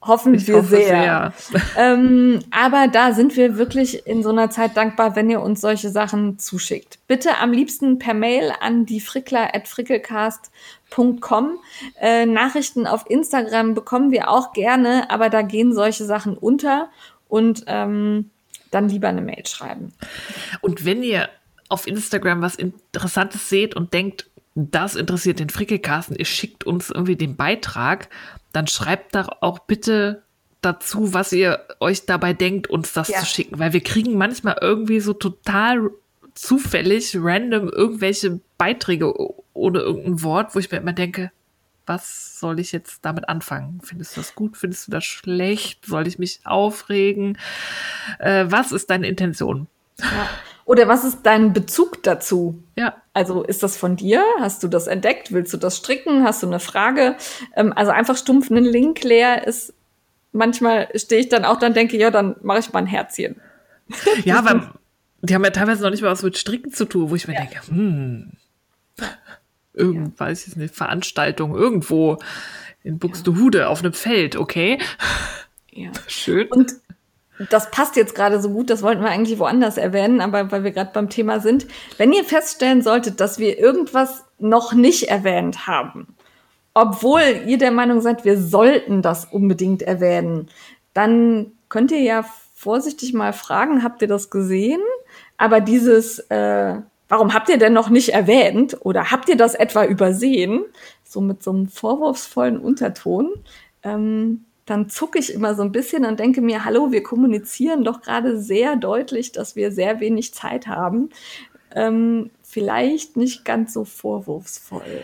Hoffen 0.02 0.34
ich 0.34 0.48
wir 0.48 0.56
hoffe 0.58 0.78
sehr. 0.78 1.34
Ähm, 1.78 2.40
aber 2.52 2.88
da 2.88 3.12
sind 3.12 3.36
wir 3.36 3.58
wirklich 3.58 4.08
in 4.08 4.24
so 4.24 4.30
einer 4.30 4.50
Zeit 4.50 4.78
dankbar, 4.78 5.16
wenn 5.16 5.30
ihr 5.30 5.42
uns 5.42 5.62
solche 5.62 5.90
Sachen 5.90 6.40
zuschickt. 6.40 7.00
Bitte 7.08 7.38
am 7.38 7.52
liebsten 7.52 8.00
per 8.00 8.14
Mail 8.14 8.54
an 8.62 8.86
die 8.86 9.02
frickel.frickelcast.com. 9.02 11.60
Äh, 12.00 12.26
Nachrichten 12.26 12.88
auf 12.88 13.10
Instagram 13.10 13.74
bekommen 13.74 14.12
wir 14.12 14.30
auch 14.30 14.54
gerne, 14.54 15.10
aber 15.10 15.30
da 15.30 15.42
gehen 15.42 15.74
solche 15.74 16.06
Sachen 16.06 16.38
unter 16.38 16.90
und 17.28 17.66
ähm, 17.68 18.30
dann 18.72 18.88
lieber 18.88 19.10
eine 19.10 19.22
Mail 19.22 19.46
schreiben. 19.46 19.92
Und 20.62 20.86
wenn 20.86 21.04
ihr 21.04 21.28
auf 21.68 21.88
Instagram 21.88 22.42
was 22.42 22.56
Interessantes 22.56 23.50
seht 23.50 23.76
und 23.76 23.94
denkt, 23.94 24.30
das 24.72 24.96
interessiert 24.96 25.40
den 25.40 25.50
Frickelkasten, 25.50 26.16
ihr 26.16 26.26
schickt 26.26 26.64
uns 26.66 26.90
irgendwie 26.90 27.16
den 27.16 27.36
Beitrag, 27.36 28.10
dann 28.52 28.68
schreibt 28.68 29.16
da 29.16 29.28
auch 29.42 29.60
bitte 29.60 30.24
dazu, 30.62 31.14
was 31.14 31.32
ihr 31.32 31.66
euch 31.80 32.06
dabei 32.06 32.34
denkt, 32.34 32.68
uns 32.70 32.94
das 32.94 33.08
Ja. 33.10 33.20
zu 33.20 33.26
schicken. 33.26 33.60
Weil 33.60 33.74
wir 33.74 33.82
kriegen 33.82 34.18
manchmal 34.18 34.58
irgendwie 34.62 35.00
so 35.00 35.14
total 35.14 35.90
zufällig, 36.34 37.16
random 37.20 37.70
irgendwelche 37.70 38.40
Beiträge 38.58 39.14
ohne 39.54 39.80
irgendein 39.80 40.24
Wort, 40.24 40.56
wo 40.56 40.60
ich 40.60 40.72
mir 40.72 40.78
immer 40.78 40.94
denke, 40.94 41.32
was 41.86 42.40
soll 42.40 42.60
ich 42.60 42.72
jetzt 42.72 43.04
damit 43.04 43.28
anfangen? 43.30 43.82
Findest 43.84 44.16
du 44.16 44.22
das 44.22 44.36
gut? 44.36 44.58
Findest 44.58 44.88
du 44.88 44.92
das 44.92 45.06
schlecht? 45.06 45.86
Soll 45.86 46.08
ich 46.08 46.20
mich 46.20 46.42
aufregen? 46.44 47.38
Äh, 48.20 48.46
was 48.50 48.72
ist 48.72 48.90
deine 48.90 49.08
Intention? 49.08 49.68
Ja. 50.00 50.30
Oder 50.66 50.88
was 50.88 51.04
ist 51.04 51.24
dein 51.24 51.52
Bezug 51.52 52.04
dazu? 52.04 52.62
Ja, 52.78 52.96
Also 53.20 53.44
ist 53.44 53.64
das 53.64 53.76
von 53.76 53.98
dir? 53.98 54.24
Hast 54.40 54.64
du 54.64 54.70
das 54.70 54.88
entdeckt? 54.88 55.34
Willst 55.34 55.54
du 55.54 55.58
das 55.58 55.76
stricken? 55.76 56.24
Hast 56.24 56.42
du 56.42 56.48
eine 56.48 56.62
Frage? 56.62 57.18
Ähm, 57.54 57.74
also 57.76 57.92
einfach 57.92 58.16
stumpf 58.16 58.50
einen 58.50 58.64
Link 58.64 59.04
leer 59.04 59.46
ist. 59.46 59.74
Manchmal 60.32 60.88
stehe 60.96 61.20
ich 61.20 61.28
dann 61.28 61.44
auch 61.44 61.60
dann 61.60 61.74
denke, 61.74 61.98
ja, 61.98 62.12
dann 62.12 62.38
mache 62.44 62.60
ich 62.60 62.72
mal 62.72 62.80
ein 62.80 62.86
Herzchen. 62.86 63.36
Ja, 64.24 64.46
weil 64.46 64.70
die 65.22 65.36
haben 65.36 65.44
ja 65.44 65.50
teilweise 65.50 65.84
noch 65.84 65.90
nicht 65.90 66.02
mal 66.02 66.12
was 66.12 66.24
mit 66.24 66.38
Stricken 66.38 66.72
zu 66.72 66.86
tun, 66.86 67.10
wo 67.10 67.16
ich 67.16 67.28
mir 67.28 67.34
denke, 67.34 67.60
hm, 67.68 68.32
irgend, 69.74 70.18
ja. 70.18 70.26
weiß 70.26 70.48
ich 70.48 70.56
nicht, 70.56 70.74
Veranstaltung 70.74 71.56
irgendwo 71.56 72.20
in 72.84 73.00
Buxtehude 73.00 73.60
ja. 73.60 73.68
auf 73.68 73.80
einem 73.80 73.92
Feld, 73.92 74.38
okay? 74.38 74.80
Ja. 75.72 75.92
Schön. 76.08 76.48
Und 76.48 76.74
das 77.50 77.72
passt 77.72 77.96
jetzt 77.96 78.16
gerade 78.16 78.42
so 78.42 78.50
gut, 78.50 78.70
das 78.70 78.84
wollten 78.84 79.02
wir 79.02 79.10
eigentlich 79.10 79.40
woanders 79.40 79.78
erwähnen, 79.78 80.20
aber 80.20 80.52
weil 80.52 80.64
wir 80.64 80.72
gerade 80.72 80.92
beim 80.94 81.10
Thema 81.10 81.40
sind. 81.40 81.68
Wenn 81.98 82.12
ihr 82.12 82.26
feststellen 82.26 82.82
solltet, 82.82 83.20
dass 83.22 83.40
wir 83.40 83.58
irgendwas 83.58 84.26
noch 84.40 84.74
nicht 84.74 85.10
erwähnt 85.10 85.66
haben, 85.66 86.16
obwohl 86.74 87.22
ihr 87.46 87.58
der 87.58 87.72
Meinung 87.72 88.02
seid, 88.02 88.26
wir 88.26 88.38
sollten 88.38 89.02
das 89.02 89.26
unbedingt 89.26 89.82
erwähnen, 89.82 90.50
dann 90.94 91.54
könnt 91.70 91.92
ihr 91.92 92.02
ja 92.02 92.26
vorsichtig 92.56 93.14
mal 93.14 93.32
fragen, 93.32 93.84
habt 93.84 94.02
ihr 94.02 94.08
das 94.08 94.30
gesehen? 94.30 94.82
Aber 95.38 95.62
dieses, 95.62 96.20
äh, 96.30 96.76
warum 97.08 97.34
habt 97.34 97.50
ihr 97.50 97.58
denn 97.58 97.74
noch 97.74 97.90
nicht 97.90 98.10
erwähnt 98.10 98.78
oder 98.82 99.12
habt 99.12 99.30
ihr 99.30 99.38
das 99.38 99.56
etwa 99.56 99.86
übersehen? 99.86 100.66
So 101.04 101.22
mit 101.22 101.42
so 101.42 101.52
einem 101.52 101.70
vorwurfsvollen 101.70 102.60
Unterton. 102.60 103.30
Ähm, 103.84 104.46
dann 104.70 104.90
zucke 104.90 105.18
ich 105.18 105.34
immer 105.34 105.56
so 105.56 105.64
ein 105.64 105.72
bisschen 105.72 106.06
und 106.06 106.20
denke 106.20 106.42
mir, 106.42 106.64
hallo, 106.64 106.92
wir 106.92 107.02
kommunizieren 107.02 107.84
doch 107.84 108.02
gerade 108.02 108.40
sehr 108.40 108.76
deutlich, 108.76 109.32
dass 109.32 109.56
wir 109.56 109.72
sehr 109.72 110.00
wenig 110.00 110.34
Zeit 110.34 110.68
haben. 110.68 111.10
Ähm, 111.74 112.30
vielleicht 112.44 113.18
nicht 113.18 113.46
ganz 113.46 113.74
so 113.74 113.84
vorwurfsvoll. 113.86 115.04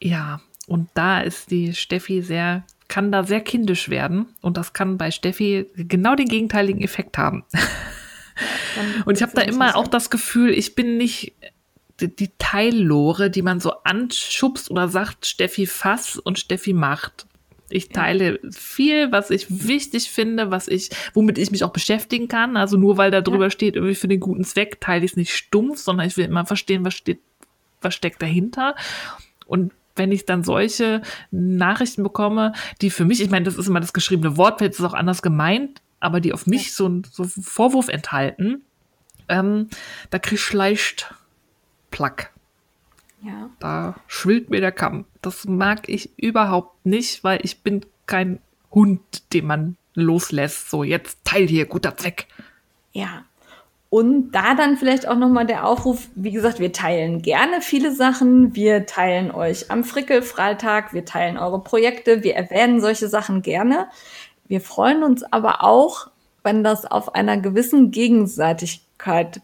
Ja, 0.00 0.40
und 0.66 0.88
da 0.94 1.20
ist 1.20 1.50
die 1.50 1.74
Steffi 1.74 2.22
sehr, 2.22 2.64
kann 2.88 3.12
da 3.12 3.22
sehr 3.22 3.40
kindisch 3.40 3.88
werden. 3.88 4.26
Und 4.42 4.56
das 4.56 4.72
kann 4.72 4.98
bei 4.98 5.12
Steffi 5.12 5.66
genau 5.76 6.16
den 6.16 6.28
gegenteiligen 6.28 6.82
Effekt 6.82 7.18
haben. 7.18 7.44
und 9.06 9.16
ich 9.16 9.22
habe 9.22 9.32
da 9.34 9.42
immer 9.42 9.76
auch 9.76 9.86
das 9.86 10.10
Gefühl, 10.10 10.50
ich 10.50 10.74
bin 10.74 10.96
nicht 10.96 11.34
die, 12.00 12.14
die 12.14 12.30
Teillore, 12.38 13.30
die 13.30 13.42
man 13.42 13.60
so 13.60 13.72
anschubst 13.84 14.70
oder 14.72 14.88
sagt, 14.88 15.26
Steffi 15.26 15.66
fass 15.66 16.16
und 16.18 16.38
Steffi 16.40 16.72
macht. 16.72 17.26
Ich 17.68 17.88
teile 17.88 18.38
ja. 18.42 18.50
viel, 18.50 19.10
was 19.12 19.30
ich 19.30 19.46
wichtig 19.66 20.10
finde, 20.10 20.50
was 20.50 20.68
ich, 20.68 20.90
womit 21.14 21.38
ich 21.38 21.50
mich 21.50 21.64
auch 21.64 21.72
beschäftigen 21.72 22.28
kann. 22.28 22.56
Also 22.56 22.76
nur 22.76 22.96
weil 22.96 23.10
da 23.10 23.20
drüber 23.20 23.46
ja. 23.46 23.50
steht, 23.50 23.74
irgendwie 23.74 23.94
für 23.94 24.08
den 24.08 24.20
guten 24.20 24.44
Zweck, 24.44 24.80
teile 24.80 25.04
ich 25.04 25.12
es 25.12 25.16
nicht 25.16 25.34
stumpf, 25.34 25.78
sondern 25.78 26.06
ich 26.06 26.16
will 26.16 26.26
immer 26.26 26.46
verstehen, 26.46 26.84
was 26.84 26.94
steht, 26.94 27.20
was 27.80 27.94
steckt 27.94 28.22
dahinter. 28.22 28.76
Und 29.46 29.72
wenn 29.96 30.12
ich 30.12 30.26
dann 30.26 30.44
solche 30.44 31.02
Nachrichten 31.30 32.02
bekomme, 32.02 32.52
die 32.82 32.90
für 32.90 33.04
mich, 33.04 33.20
ich 33.20 33.30
meine, 33.30 33.44
das 33.44 33.56
ist 33.56 33.66
immer 33.66 33.80
das 33.80 33.92
geschriebene 33.92 34.36
Wort, 34.36 34.58
vielleicht 34.58 34.74
ist 34.74 34.80
es 34.80 34.86
auch 34.86 34.94
anders 34.94 35.22
gemeint, 35.22 35.80
aber 35.98 36.20
die 36.20 36.32
auf 36.32 36.46
mich 36.46 36.66
ja. 36.66 36.72
so, 36.72 37.02
so 37.10 37.22
einen 37.22 37.42
Vorwurf 37.42 37.88
enthalten, 37.88 38.62
ähm, 39.28 39.68
da 40.10 40.18
krieg 40.18 40.38
ich 40.38 40.52
leicht 40.52 41.14
Plack. 41.90 42.32
Ja. 43.22 43.50
Da 43.58 43.96
schwillt 44.06 44.50
mir 44.50 44.60
der 44.60 44.72
Kamm. 44.72 45.04
Das 45.22 45.46
mag 45.46 45.88
ich 45.88 46.10
überhaupt 46.18 46.84
nicht, 46.84 47.24
weil 47.24 47.40
ich 47.42 47.62
bin 47.62 47.84
kein 48.06 48.40
Hund, 48.70 49.32
den 49.32 49.46
man 49.46 49.76
loslässt. 49.94 50.70
So, 50.70 50.84
jetzt 50.84 51.24
teil 51.24 51.46
hier, 51.46 51.66
guter 51.66 51.96
Zweck. 51.96 52.26
Ja. 52.92 53.24
Und 53.88 54.32
da 54.32 54.54
dann 54.54 54.76
vielleicht 54.76 55.08
auch 55.08 55.16
nochmal 55.16 55.46
der 55.46 55.66
Aufruf, 55.66 56.08
wie 56.14 56.32
gesagt, 56.32 56.58
wir 56.58 56.72
teilen 56.72 57.22
gerne 57.22 57.62
viele 57.62 57.94
Sachen. 57.94 58.54
Wir 58.54 58.84
teilen 58.84 59.30
euch 59.30 59.70
am 59.70 59.84
Frickelfreitag, 59.84 60.92
wir 60.92 61.04
teilen 61.04 61.38
eure 61.38 61.62
Projekte, 61.62 62.22
wir 62.22 62.34
erwähnen 62.34 62.80
solche 62.80 63.08
Sachen 63.08 63.42
gerne. 63.42 63.88
Wir 64.48 64.60
freuen 64.60 65.02
uns 65.02 65.22
aber 65.22 65.64
auch, 65.64 66.08
wenn 66.42 66.62
das 66.62 66.84
auf 66.84 67.14
einer 67.14 67.38
gewissen 67.38 67.90
Gegenseitigkeit 67.90 68.85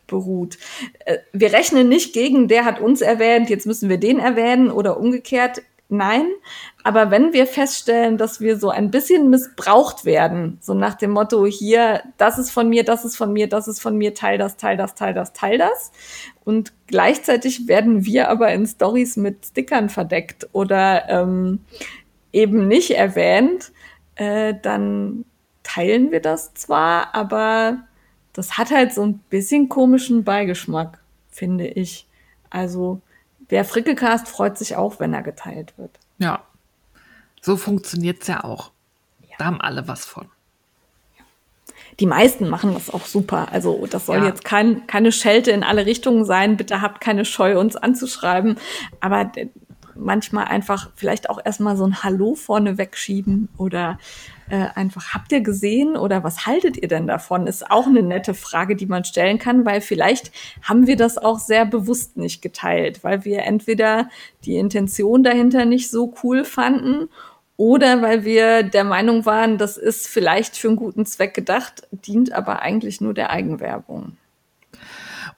beruht. 0.07 0.59
Äh, 1.05 1.19
wir 1.33 1.53
rechnen 1.53 1.89
nicht 1.89 2.13
gegen, 2.13 2.49
der 2.49 2.65
hat 2.65 2.81
uns 2.81 3.01
erwähnt, 3.01 3.51
jetzt 3.51 3.67
müssen 3.67 3.89
wir 3.89 3.99
den 3.99 4.19
erwähnen 4.19 4.71
oder 4.71 4.99
umgekehrt. 4.99 5.63
Nein, 5.89 6.25
aber 6.85 7.11
wenn 7.11 7.35
wir 7.35 7.47
feststellen, 7.47 8.17
dass 8.17 8.41
wir 8.41 8.57
so 8.57 8.71
ein 8.71 8.91
bisschen 8.91 9.29
missbraucht 9.29 10.07
werden, 10.07 10.57
so 10.63 10.73
nach 10.73 10.95
dem 10.95 11.11
Motto 11.11 11.45
hier, 11.45 12.03
das 12.17 12.39
ist 12.39 12.51
von 12.51 12.71
mir, 12.71 12.83
das 12.83 13.05
ist 13.05 13.17
von 13.17 13.31
mir, 13.31 13.47
das 13.47 13.69
ist 13.69 13.79
von 13.79 13.99
mir, 13.99 14.15
teil 14.15 14.39
das, 14.39 14.57
teil 14.57 14.79
das, 14.79 14.95
teil 14.95 15.13
das, 15.13 15.35
teil 15.35 15.59
das. 15.59 15.93
Und 16.45 16.73
gleichzeitig 16.87 17.69
werden 17.69 18.07
wir 18.07 18.31
aber 18.31 18.51
in 18.55 18.67
Stories 18.67 19.19
mit 19.19 19.45
Stickern 19.45 19.91
verdeckt 19.91 20.49
oder 20.53 21.11
ähm, 21.11 21.61
eben 22.33 22.69
nicht 22.69 22.93
erwähnt, 22.93 23.71
äh, 24.17 24.55
dann 24.63 25.27
teilen 25.63 26.11
wir 26.11 26.21
das 26.21 26.55
zwar, 26.55 27.15
aber 27.15 27.85
das 28.33 28.59
hat 28.59 28.71
halt 28.71 28.93
so 28.93 29.03
ein 29.03 29.19
bisschen 29.31 29.69
komischen 29.69 30.25
Beigeschmack, 30.25 30.99
finde 31.31 31.67
ich. 31.67 32.07
Also, 32.51 33.01
wer 33.49 33.65
Frickelcast 33.65 34.29
freut 34.29 34.59
sich 34.59 34.77
auch, 34.77 35.01
wenn 35.01 35.15
er 35.15 35.23
geteilt 35.23 35.75
wird. 35.77 35.99
Ja. 36.19 36.43
So 37.41 37.57
funktioniert's 37.57 38.27
ja 38.29 38.45
auch. 38.45 38.71
Ja. 39.23 39.37
Da 39.39 39.45
haben 39.47 39.61
alle 39.61 39.89
was 39.89 40.07
von. 40.07 40.29
Die 42.01 42.07
meisten 42.07 42.49
machen 42.49 42.73
das 42.73 42.89
auch 42.89 43.05
super. 43.05 43.49
Also 43.53 43.87
das 43.87 44.07
soll 44.07 44.19
ja. 44.19 44.27
jetzt 44.27 44.45
kein, 44.45 44.87
keine 44.87 45.13
Schelte 45.13 45.51
in 45.51 45.63
alle 45.63 45.85
Richtungen 45.85 46.25
sein. 46.25 46.57
Bitte 46.57 46.81
habt 46.81 47.01
keine 47.03 47.25
Scheu, 47.25 47.59
uns 47.59 47.77
anzuschreiben. 47.77 48.57
Aber 49.01 49.31
manchmal 49.95 50.45
einfach 50.47 50.91
vielleicht 50.95 51.31
auch 51.31 51.41
erstmal 51.45 51.77
so 51.77 51.85
ein 51.85 52.03
Hallo 52.03 52.35
vorne 52.35 52.79
wegschieben 52.79 53.49
oder 53.57 53.99
äh, 54.49 54.67
einfach, 54.75 55.15
habt 55.15 55.33
ihr 55.33 55.41
gesehen 55.41 55.97
oder 55.97 56.25
was 56.25 56.47
haltet 56.47 56.77
ihr 56.77 56.89
denn 56.89 57.07
davon? 57.07 57.47
Ist 57.47 57.71
auch 57.71 57.87
eine 57.87 58.03
nette 58.03 58.35
Frage, 58.35 58.77
die 58.77 58.87
man 58.87 59.05
stellen 59.05 59.39
kann, 59.39 59.65
weil 59.65 59.81
vielleicht 59.81 60.33
haben 60.63 60.87
wir 60.87 60.97
das 60.97 61.19
auch 61.19 61.39
sehr 61.39 61.65
bewusst 61.65 62.17
nicht 62.17 62.43
geteilt, 62.43 63.03
weil 63.05 63.25
wir 63.25 63.45
entweder 63.45 64.09
die 64.45 64.57
Intention 64.57 65.23
dahinter 65.23 65.65
nicht 65.65 65.91
so 65.91 66.15
cool 66.23 66.45
fanden 66.45 67.09
oder 67.57 68.03
weil 68.03 68.25
wir 68.25 68.63
der 68.63 68.85
Meinung 68.85 69.25
waren, 69.25 69.59
das 69.59 69.77
ist 69.77 70.09
vielleicht 70.09 70.57
für 70.57 70.69
einen 70.69 70.77
guten 70.77 71.07
Zweck 71.07 71.35
gedacht, 71.35 71.87
dient 71.93 72.33
aber 72.33 72.61
eigentlich 72.61 73.01
nur 73.01 73.15
der 73.15 73.31
Eigenwerbung. 73.31 74.17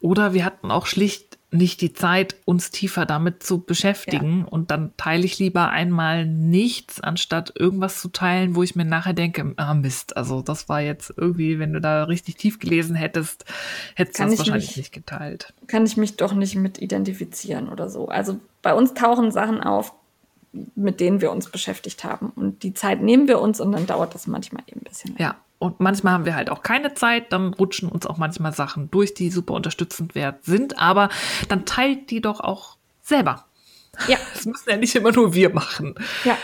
Oder 0.01 0.33
wir 0.33 0.45
hatten 0.45 0.71
auch 0.71 0.87
schlicht 0.87 1.34
nicht 1.55 1.81
die 1.81 1.93
Zeit, 1.93 2.37
uns 2.45 2.71
tiefer 2.71 3.07
damit 3.07 3.43
zu 3.43 3.61
beschäftigen. 3.61 4.41
Ja. 4.41 4.45
Und 4.47 4.71
dann 4.71 4.93
teile 4.97 5.25
ich 5.25 5.39
lieber 5.39 5.71
einmal 5.71 6.27
nichts, 6.27 7.01
anstatt 7.01 7.53
irgendwas 7.59 8.01
zu 8.01 8.09
teilen, 8.09 8.55
wo 8.57 8.63
ich 8.63 8.77
mir 8.77 8.85
nachher 8.85 9.15
denke, 9.15 9.55
ah 9.57 9.75
Mist, 9.75 10.17
also 10.17 10.43
das 10.43 10.69
war 10.69 10.81
jetzt 10.81 11.15
irgendwie, 11.17 11.59
wenn 11.59 11.73
du 11.73 11.81
da 11.81 12.05
richtig 12.05 12.37
tief 12.37 12.59
gelesen 12.59 12.97
hättest, 12.97 13.45
hättest 13.95 14.19
du 14.19 14.25
das 14.25 14.39
wahrscheinlich 14.39 14.69
mich, 14.69 14.77
nicht 14.77 14.93
geteilt. 14.93 15.55
Kann 15.67 15.87
ich 15.87 15.97
mich 15.97 16.17
doch 16.17 16.35
nicht 16.35 16.57
mit 16.57 16.81
identifizieren 16.81 17.69
oder 17.69 17.89
so. 17.89 18.09
Also 18.09 18.41
bei 18.63 18.75
uns 18.75 18.95
tauchen 18.95 19.31
Sachen 19.31 19.61
auf, 19.61 19.95
mit 20.75 21.01
denen 21.01 21.21
wir 21.21 21.33
uns 21.33 21.51
beschäftigt 21.51 22.05
haben. 22.05 22.31
Und 22.35 22.63
die 22.63 22.75
Zeit 22.75 23.01
nehmen 23.01 23.29
wir 23.29 23.41
uns 23.41 23.61
und 23.61 23.73
dann 23.73 23.87
dauert 23.87 24.15
das 24.15 24.27
manchmal 24.27 24.63
eben 24.67 24.81
ein 24.81 24.85
bisschen. 24.85 25.17
Ja, 25.19 25.37
und 25.59 25.81
manchmal 25.81 26.13
haben 26.13 26.25
wir 26.25 26.35
halt 26.35 26.51
auch 26.51 26.63
keine 26.63 26.95
Zeit, 26.95 27.33
dann 27.33 27.55
rutschen 27.55 27.89
uns 27.89 28.07
auch 28.07 28.19
manchmal 28.19 28.53
Sachen 28.53 28.91
durch, 28.91 29.15
die 29.15 29.31
super 29.31 29.55
unterstützend 29.55 30.15
wert 30.15 30.45
sind, 30.45 30.79
aber 30.79 31.09
dann 31.49 31.65
teilt 31.65 32.11
die 32.11 32.21
doch 32.21 32.41
auch 32.41 32.77
selber. 33.03 33.47
Ja. 34.09 34.19
Das 34.35 34.47
müssen 34.47 34.69
ja 34.69 34.77
nicht 34.77 34.95
immer 34.95 35.13
nur 35.13 35.35
wir 35.35 35.51
machen. 35.51 35.95
Ja. 36.25 36.37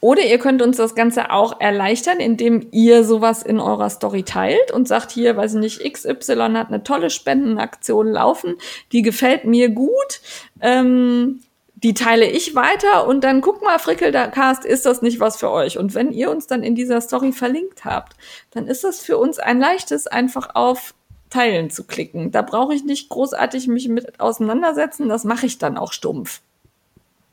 Oder 0.00 0.22
ihr 0.22 0.38
könnt 0.38 0.60
uns 0.60 0.76
das 0.76 0.94
Ganze 0.94 1.30
auch 1.30 1.60
erleichtern, 1.60 2.20
indem 2.20 2.66
ihr 2.70 3.04
sowas 3.04 3.42
in 3.42 3.58
eurer 3.58 3.88
Story 3.88 4.22
teilt 4.22 4.70
und 4.70 4.86
sagt 4.86 5.10
hier, 5.10 5.36
weiß 5.36 5.54
ich 5.54 5.60
nicht, 5.60 5.92
XY 5.92 6.52
hat 6.54 6.68
eine 6.68 6.82
tolle 6.82 7.08
Spendenaktion 7.08 8.08
laufen, 8.08 8.56
die 8.92 9.00
gefällt 9.00 9.46
mir 9.46 9.70
gut. 9.70 10.20
Ähm, 10.60 11.40
die 11.84 11.92
teile 11.92 12.26
ich 12.26 12.54
weiter 12.54 13.06
und 13.06 13.24
dann 13.24 13.42
guck 13.42 13.62
mal, 13.62 13.78
Frickelcast, 13.78 14.64
ist 14.64 14.86
das 14.86 15.02
nicht 15.02 15.20
was 15.20 15.36
für 15.36 15.50
euch? 15.50 15.76
Und 15.76 15.94
wenn 15.94 16.12
ihr 16.12 16.30
uns 16.30 16.46
dann 16.46 16.62
in 16.62 16.74
dieser 16.74 17.02
Story 17.02 17.30
verlinkt 17.30 17.84
habt, 17.84 18.16
dann 18.52 18.66
ist 18.66 18.84
das 18.84 19.00
für 19.00 19.18
uns 19.18 19.38
ein 19.38 19.60
leichtes, 19.60 20.06
einfach 20.06 20.54
auf 20.54 20.94
Teilen 21.28 21.68
zu 21.68 21.84
klicken. 21.84 22.30
Da 22.30 22.40
brauche 22.40 22.74
ich 22.74 22.84
nicht 22.84 23.10
großartig 23.10 23.68
mich 23.68 23.88
mit 23.88 24.18
auseinandersetzen, 24.18 25.10
das 25.10 25.24
mache 25.24 25.44
ich 25.44 25.58
dann 25.58 25.76
auch 25.76 25.92
stumpf. 25.92 26.40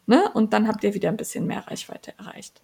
Ne? 0.06 0.30
Und 0.34 0.52
dann 0.52 0.68
habt 0.68 0.84
ihr 0.84 0.94
wieder 0.94 1.08
ein 1.08 1.18
bisschen 1.18 1.48
mehr 1.48 1.66
Reichweite 1.66 2.14
erreicht. 2.20 2.62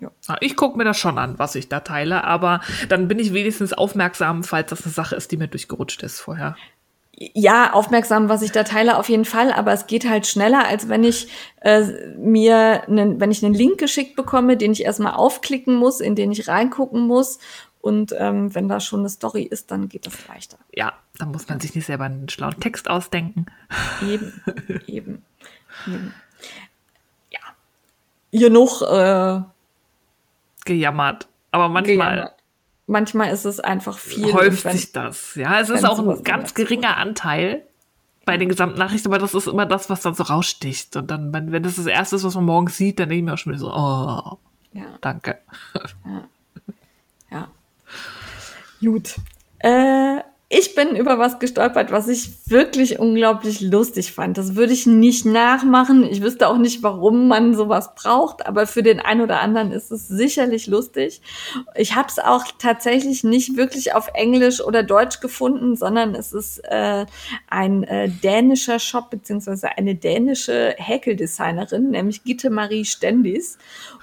Ja. 0.00 0.10
Ah, 0.26 0.36
ich 0.40 0.56
gucke 0.56 0.76
mir 0.76 0.84
das 0.84 0.98
schon 0.98 1.16
an, 1.16 1.38
was 1.38 1.54
ich 1.54 1.68
da 1.68 1.78
teile, 1.78 2.24
aber 2.24 2.60
dann 2.88 3.06
bin 3.06 3.20
ich 3.20 3.32
wenigstens 3.32 3.72
aufmerksam, 3.72 4.42
falls 4.42 4.70
das 4.70 4.84
eine 4.84 4.92
Sache 4.92 5.14
ist, 5.14 5.30
die 5.30 5.36
mir 5.36 5.48
durchgerutscht 5.48 6.02
ist 6.02 6.20
vorher 6.20 6.56
ja, 7.18 7.72
aufmerksam, 7.72 8.28
was 8.28 8.42
ich 8.42 8.52
da 8.52 8.62
teile, 8.62 8.96
auf 8.96 9.08
jeden 9.08 9.24
Fall, 9.24 9.52
aber 9.52 9.72
es 9.72 9.88
geht 9.88 10.08
halt 10.08 10.26
schneller, 10.26 10.66
als 10.66 10.88
wenn 10.88 11.02
ich 11.02 11.28
äh, 11.62 11.82
mir, 12.16 12.84
einen, 12.86 13.20
wenn 13.20 13.32
ich 13.32 13.44
einen 13.44 13.54
Link 13.54 13.78
geschickt 13.78 14.14
bekomme, 14.14 14.56
den 14.56 14.70
ich 14.70 14.84
erstmal 14.84 15.14
aufklicken 15.14 15.74
muss, 15.74 16.00
in 16.00 16.14
den 16.14 16.30
ich 16.30 16.46
reingucken 16.46 17.06
muss. 17.06 17.38
Und 17.80 18.14
ähm, 18.18 18.54
wenn 18.54 18.68
da 18.68 18.80
schon 18.80 19.00
eine 19.00 19.08
Story 19.08 19.42
ist, 19.42 19.70
dann 19.70 19.88
geht 19.88 20.06
das 20.06 20.28
leichter. 20.28 20.58
Ja, 20.72 20.92
dann 21.18 21.32
muss 21.32 21.48
man 21.48 21.58
sich 21.58 21.74
nicht 21.74 21.86
selber 21.86 22.04
einen 22.04 22.28
schlauen 22.28 22.58
Text 22.60 22.88
ausdenken. 22.88 23.46
Eben, 24.02 24.40
eben, 24.86 25.24
eben. 25.86 26.14
Ja. 27.30 27.40
Genug 28.30 28.82
äh, 28.82 29.40
gejammert. 30.64 31.28
Aber 31.50 31.68
manchmal 31.68 32.14
gejammert 32.14 32.37
manchmal 32.88 33.30
ist 33.32 33.44
es 33.44 33.60
einfach 33.60 33.96
viel. 33.98 34.32
Häuft 34.32 34.64
wenn, 34.64 34.76
sich 34.76 34.90
das, 34.92 35.34
ja. 35.36 35.60
Es 35.60 35.68
ist 35.70 35.84
auch 35.84 35.98
ein 35.98 36.22
ganz 36.24 36.54
geringer 36.54 36.96
Anteil. 36.96 37.62
bei 38.26 38.36
den 38.36 38.48
Gesamtnachrichten, 38.50 39.10
aber 39.10 39.18
das 39.20 39.32
ist 39.34 39.46
immer 39.46 39.64
das, 39.64 39.88
was 39.88 40.02
dann 40.02 40.14
so 40.14 40.24
raussticht. 40.24 40.96
Und 40.96 41.10
dann, 41.10 41.32
wenn, 41.32 41.50
wenn 41.52 41.62
das 41.62 41.76
das 41.76 41.86
Erste 41.86 42.16
ist, 42.16 42.24
was 42.24 42.34
man 42.34 42.44
morgens 42.44 42.76
sieht, 42.76 42.98
dann 42.98 43.08
denke 43.08 43.20
ich 43.20 43.24
mir 43.24 43.32
auch 43.34 43.38
schon 43.38 43.52
wieder 43.52 43.60
so, 43.60 43.72
oh, 43.72 44.38
Ja. 44.72 44.98
danke. 45.00 45.38
Ja. 47.30 47.48
Gut. 48.80 49.16
Äh, 49.60 50.18
ich 50.50 50.74
bin 50.74 50.96
über 50.96 51.18
was 51.18 51.38
gestolpert, 51.40 51.92
was 51.92 52.08
ich 52.08 52.30
wirklich 52.46 52.98
unglaublich 52.98 53.60
lustig 53.60 54.12
fand. 54.12 54.38
Das 54.38 54.54
würde 54.54 54.72
ich 54.72 54.86
nicht 54.86 55.26
nachmachen. 55.26 56.04
Ich 56.04 56.22
wüsste 56.22 56.48
auch 56.48 56.56
nicht, 56.56 56.82
warum 56.82 57.28
man 57.28 57.54
sowas 57.54 57.94
braucht, 57.94 58.46
aber 58.46 58.66
für 58.66 58.82
den 58.82 58.98
einen 58.98 59.20
oder 59.20 59.40
anderen 59.40 59.72
ist 59.72 59.92
es 59.92 60.08
sicherlich 60.08 60.66
lustig. 60.66 61.20
Ich 61.74 61.96
habe 61.96 62.08
es 62.08 62.18
auch 62.18 62.46
tatsächlich 62.58 63.24
nicht 63.24 63.58
wirklich 63.58 63.94
auf 63.94 64.08
Englisch 64.14 64.62
oder 64.62 64.82
Deutsch 64.82 65.20
gefunden, 65.20 65.76
sondern 65.76 66.14
es 66.14 66.32
ist 66.32 66.60
äh, 66.64 67.04
ein 67.50 67.82
äh, 67.82 68.08
dänischer 68.08 68.78
Shop 68.78 69.10
beziehungsweise 69.10 69.76
eine 69.76 69.96
dänische 69.96 70.74
Häkeldesignerin, 70.78 71.90
nämlich 71.90 72.24
Gitte 72.24 72.48
Marie 72.48 72.86
Stendis. 72.86 73.58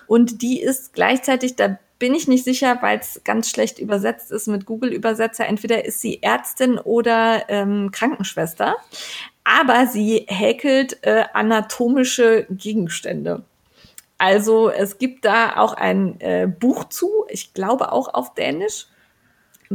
Und 0.06 0.44
die 0.44 0.62
ist 0.62 0.94
gleichzeitig, 0.94 1.56
da 1.56 1.80
bin 2.06 2.14
ich 2.14 2.28
nicht 2.28 2.44
sicher, 2.44 2.78
weil 2.82 3.00
es 3.00 3.22
ganz 3.24 3.50
schlecht 3.50 3.80
übersetzt 3.80 4.32
ist 4.32 4.46
mit 4.46 4.68
Google-Übersetzer. 4.68 5.48
Entweder 5.48 5.86
ist 5.86 6.02
sie 6.02 6.22
Ärztin 6.22 6.78
oder 6.78 7.50
ähm, 7.50 7.90
Krankenschwester, 7.92 8.76
aber 9.44 9.88
sie 9.88 10.28
häkelt 10.28 11.00
äh, 11.02 11.24
anatomische 11.34 12.46
Gegenstände. 12.52 13.42
Also 14.20 14.70
es 14.70 15.00
gibt 15.00 15.26
da 15.26 15.58
auch 15.58 15.74
ein 15.74 16.22
äh, 16.22 16.48
Buch 16.48 16.84
zu, 16.90 17.26
ich 17.28 17.56
glaube 17.56 17.92
auch 17.92 18.14
auf 18.14 18.36
Dänisch. 18.36 18.86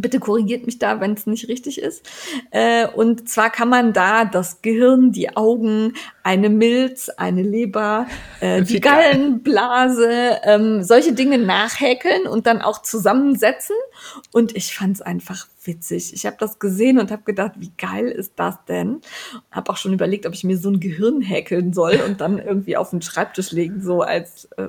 Bitte 0.00 0.20
korrigiert 0.20 0.66
mich 0.66 0.78
da, 0.78 1.00
wenn 1.00 1.12
es 1.12 1.26
nicht 1.26 1.48
richtig 1.48 1.80
ist. 1.80 2.08
Äh, 2.50 2.86
und 2.88 3.28
zwar 3.28 3.50
kann 3.50 3.68
man 3.68 3.92
da 3.92 4.24
das 4.24 4.62
Gehirn, 4.62 5.12
die 5.12 5.36
Augen, 5.36 5.94
eine 6.22 6.48
Milz, 6.48 7.08
eine 7.08 7.42
Leber, 7.42 8.06
äh, 8.40 8.62
die. 8.64 8.80
Gallenblase, 8.80 10.40
ähm, 10.44 10.82
solche 10.82 11.12
Dinge 11.12 11.38
nachhäkeln 11.38 12.26
und 12.26 12.46
dann 12.46 12.62
auch 12.62 12.82
zusammensetzen. 12.82 13.76
Und 14.32 14.56
ich 14.56 14.74
fand 14.74 14.96
es 14.96 15.02
einfach 15.02 15.46
witzig. 15.64 16.12
Ich 16.14 16.26
habe 16.26 16.36
das 16.38 16.58
gesehen 16.58 16.98
und 16.98 17.10
habe 17.10 17.22
gedacht, 17.22 17.52
wie 17.58 17.72
geil 17.76 18.08
ist 18.08 18.32
das 18.36 18.56
denn? 18.66 19.00
Habe 19.50 19.70
auch 19.72 19.76
schon 19.76 19.92
überlegt, 19.92 20.26
ob 20.26 20.34
ich 20.34 20.44
mir 20.44 20.56
so 20.56 20.70
ein 20.70 20.80
Gehirn 20.80 21.20
häkeln 21.20 21.72
soll 21.72 22.00
und 22.06 22.20
dann 22.20 22.38
irgendwie 22.38 22.76
auf 22.76 22.90
den 22.90 23.02
Schreibtisch 23.02 23.52
legen, 23.52 23.82
so 23.82 24.02
als, 24.02 24.46
äh, 24.56 24.68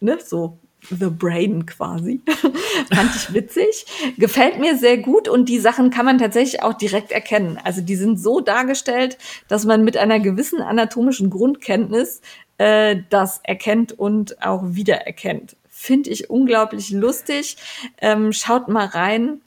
ne, 0.00 0.18
so 0.24 0.58
The 0.90 1.10
Brain 1.10 1.66
quasi. 1.66 2.20
Fand 2.92 3.14
ich 3.14 3.32
witzig. 3.32 3.86
Gefällt 4.16 4.58
mir 4.58 4.76
sehr 4.76 4.98
gut 4.98 5.28
und 5.28 5.48
die 5.48 5.58
Sachen 5.58 5.90
kann 5.90 6.04
man 6.04 6.18
tatsächlich 6.18 6.62
auch 6.62 6.74
direkt 6.74 7.12
erkennen. 7.12 7.58
Also 7.62 7.80
die 7.80 7.96
sind 7.96 8.18
so 8.18 8.40
dargestellt, 8.40 9.18
dass 9.48 9.64
man 9.64 9.84
mit 9.84 9.96
einer 9.96 10.20
gewissen 10.20 10.60
anatomischen 10.60 11.30
Grundkenntnis 11.30 12.20
äh, 12.58 12.96
das 13.10 13.40
erkennt 13.42 13.92
und 13.92 14.42
auch 14.44 14.62
wiedererkennt. 14.64 15.56
Finde 15.68 16.10
ich 16.10 16.28
unglaublich 16.28 16.90
lustig. 16.90 17.56
Ähm, 17.98 18.32
schaut 18.32 18.68
mal 18.68 18.86
rein 18.86 19.40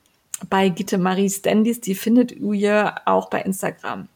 bei 0.49 0.69
Gitte 0.69 0.97
Marie 0.97 1.29
Standis. 1.29 1.81
Die 1.81 1.95
findet 1.95 2.31
ihr 2.31 2.95
auch 3.05 3.29
bei 3.29 3.41
Instagram. 3.41 4.07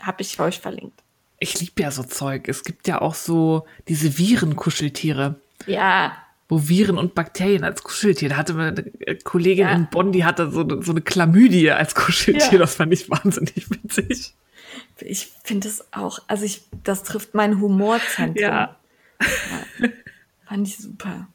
Habe 0.00 0.22
ich 0.22 0.38
euch 0.38 0.60
verlinkt. 0.60 1.02
Ich 1.38 1.58
liebe 1.60 1.82
ja 1.82 1.90
so 1.90 2.02
Zeug. 2.04 2.46
Es 2.46 2.62
gibt 2.62 2.86
ja 2.86 3.00
auch 3.00 3.14
so 3.14 3.64
diese 3.88 4.16
Virenkuscheltiere. 4.16 5.40
Ja, 5.66 6.16
wo 6.52 6.68
Viren 6.68 6.98
und 6.98 7.14
Bakterien 7.14 7.64
als 7.64 7.82
Kuscheltier. 7.82 8.28
Da 8.28 8.36
hatte 8.36 8.54
eine 8.58 9.16
Kollegin 9.24 9.66
Ja. 9.66 9.72
in 9.72 9.88
Bonn, 9.88 10.12
die 10.12 10.22
hatte 10.26 10.50
so, 10.50 10.68
so 10.82 10.92
eine 10.92 11.00
Chlamydie 11.00 11.70
als 11.70 11.94
Kuscheltier. 11.94 12.52
Ja. 12.52 12.58
Das 12.58 12.74
fand 12.74 12.92
ich 12.92 13.08
wahnsinnig 13.08 13.70
witzig. 13.70 14.34
ich 15.00 15.30
finde 15.44 15.68
es 15.68 15.82
auch, 15.92 16.18
also 16.26 16.44
ich, 16.44 16.60
das 16.84 17.04
trifft 17.04 17.32
mein 17.34 17.58
Humorzentrum. 17.58 18.36
Ja. 18.36 18.76
Fand 20.46 20.68
ich 20.68 20.76
super. 20.76 21.26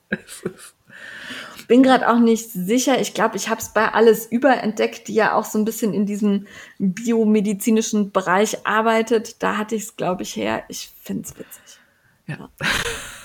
Bin 1.68 1.82
gerade 1.82 2.08
auch 2.10 2.20
nicht 2.20 2.52
sicher. 2.52 3.02
Ich 3.02 3.16
glaube, 3.16 3.38
ich 3.38 3.50
habe 3.50 3.60
es 3.60 3.70
bei 3.70 3.92
alles 3.92 4.28
überentdeckt, 4.28 5.08
die 5.08 5.16
ja 5.16 5.34
auch 5.34 5.46
so 5.46 5.58
ein 5.58 5.66
bisschen 5.66 5.94
in 5.96 6.06
diesem 6.06 6.46
biomedizinischen 6.78 8.12
Bereich 8.12 8.68
arbeitet. 8.68 9.42
Da 9.42 9.58
hatte 9.58 9.74
ich 9.74 9.82
es, 9.84 9.96
glaube 9.96 10.22
ich, 10.22 10.36
her. 10.36 10.64
Ich 10.70 10.92
finde 11.02 11.24
es 11.24 11.32
witzig. 11.32 11.80
Ja. 12.28 12.50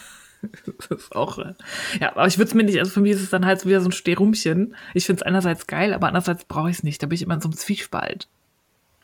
Das 0.89 0.99
ist 0.99 1.15
auch, 1.15 1.39
äh, 1.39 1.55
ja, 2.01 2.11
aber 2.11 2.27
ich 2.27 2.39
würde 2.39 2.49
es 2.49 2.55
mir 2.55 2.65
nicht, 2.65 2.79
also 2.79 2.91
für 2.91 3.01
mich 3.01 3.13
ist 3.13 3.23
es 3.23 3.31
dann 3.31 3.47
halt 3.47 3.65
wieder 3.65 3.81
so 3.81 3.89
ein 3.89 3.93
Sterumchen. 3.93 4.75
Ich 4.95 5.07
finde 5.07 5.21
es 5.21 5.27
einerseits 5.27 5.67
geil, 5.67 5.95
aber 5.95 6.09
andererseits 6.09 6.45
brauche 6.45 6.71
ich 6.71 6.79
es 6.79 6.83
nicht. 6.83 7.03
Da 7.03 7.07
bin 7.07 7.15
ich 7.15 7.23
immer 7.23 7.35
in 7.35 7.41
so 7.41 7.49
einem 7.49 7.57
Zwiespalt. 7.57 8.29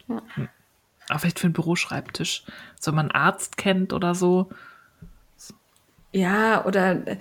Ja. 0.08 0.22
Hm. 0.34 0.48
Aber 1.08 1.18
vielleicht 1.18 1.38
für 1.38 1.46
einen 1.46 1.54
Büroschreibtisch. 1.54 2.44
So, 2.78 2.90
wenn 2.90 2.96
man 2.96 3.10
einen 3.10 3.22
Arzt 3.22 3.56
kennt 3.56 3.92
oder 3.92 4.14
so. 4.14 4.50
Ja, 6.12 6.64
oder 6.64 7.06
äh, 7.06 7.18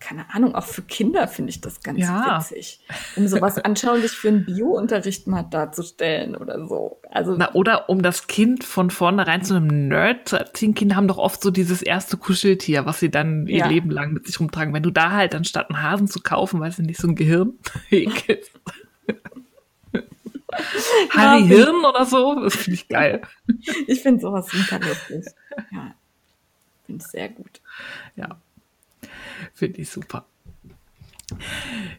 keine 0.00 0.32
Ahnung, 0.34 0.54
auch 0.54 0.64
für 0.64 0.80
Kinder 0.82 1.28
finde 1.28 1.50
ich 1.50 1.60
das 1.60 1.82
ganz 1.82 2.00
Ja. 2.00 2.38
witzig. 2.40 2.80
Um 3.16 3.28
sowas 3.28 3.58
anschaulich 3.64 4.10
für 4.12 4.28
einen 4.28 4.46
Bio-Unterricht 4.46 5.26
mal 5.26 5.42
darzustellen 5.42 6.34
oder 6.34 6.66
so. 6.66 7.00
Also 7.10 7.36
Na, 7.36 7.52
oder 7.54 7.90
um 7.90 8.00
das 8.02 8.26
Kind 8.26 8.64
von 8.64 8.90
vornherein 8.90 9.42
zu 9.44 9.54
einem 9.54 9.88
Nerd 9.88 10.28
zu 10.28 10.36
erziehen. 10.38 10.74
Kinder 10.74 10.96
haben 10.96 11.06
doch 11.06 11.18
oft 11.18 11.42
so 11.42 11.50
dieses 11.50 11.82
erste 11.82 12.16
Kuscheltier, 12.16 12.86
was 12.86 12.98
sie 12.98 13.10
dann 13.10 13.46
ihr 13.46 13.58
Ja. 13.58 13.68
Leben 13.68 13.90
lang 13.90 14.12
mit 14.14 14.26
sich 14.26 14.40
rumtragen. 14.40 14.72
Wenn 14.72 14.82
du 14.82 14.90
da 14.90 15.10
halt 15.12 15.34
anstatt 15.34 15.68
einen 15.70 15.82
Hasen 15.82 16.08
zu 16.08 16.20
kaufen, 16.20 16.60
weiß 16.60 16.78
ich 16.78 16.86
nicht, 16.86 16.98
so 17.00 17.06
ein 17.06 17.14
Gehirn 17.14 17.52
häkelst. 17.88 18.52
Harry 21.10 21.40
bin- 21.44 21.48
Hirn 21.48 21.84
oder 21.84 22.04
so, 22.04 22.40
das 22.42 22.56
finde 22.56 22.74
ich 22.74 22.88
geil. 22.88 23.22
ich 23.86 24.00
finde 24.00 24.20
sowas 24.20 24.46
super 24.48 24.78
lustig. 24.80 25.24
Ja, 25.70 25.94
finde 26.86 27.04
ich 27.04 27.10
sehr 27.10 27.28
gut. 27.28 27.60
Ja, 28.16 28.36
finde 29.54 29.80
ich 29.80 29.90
super. 29.90 30.26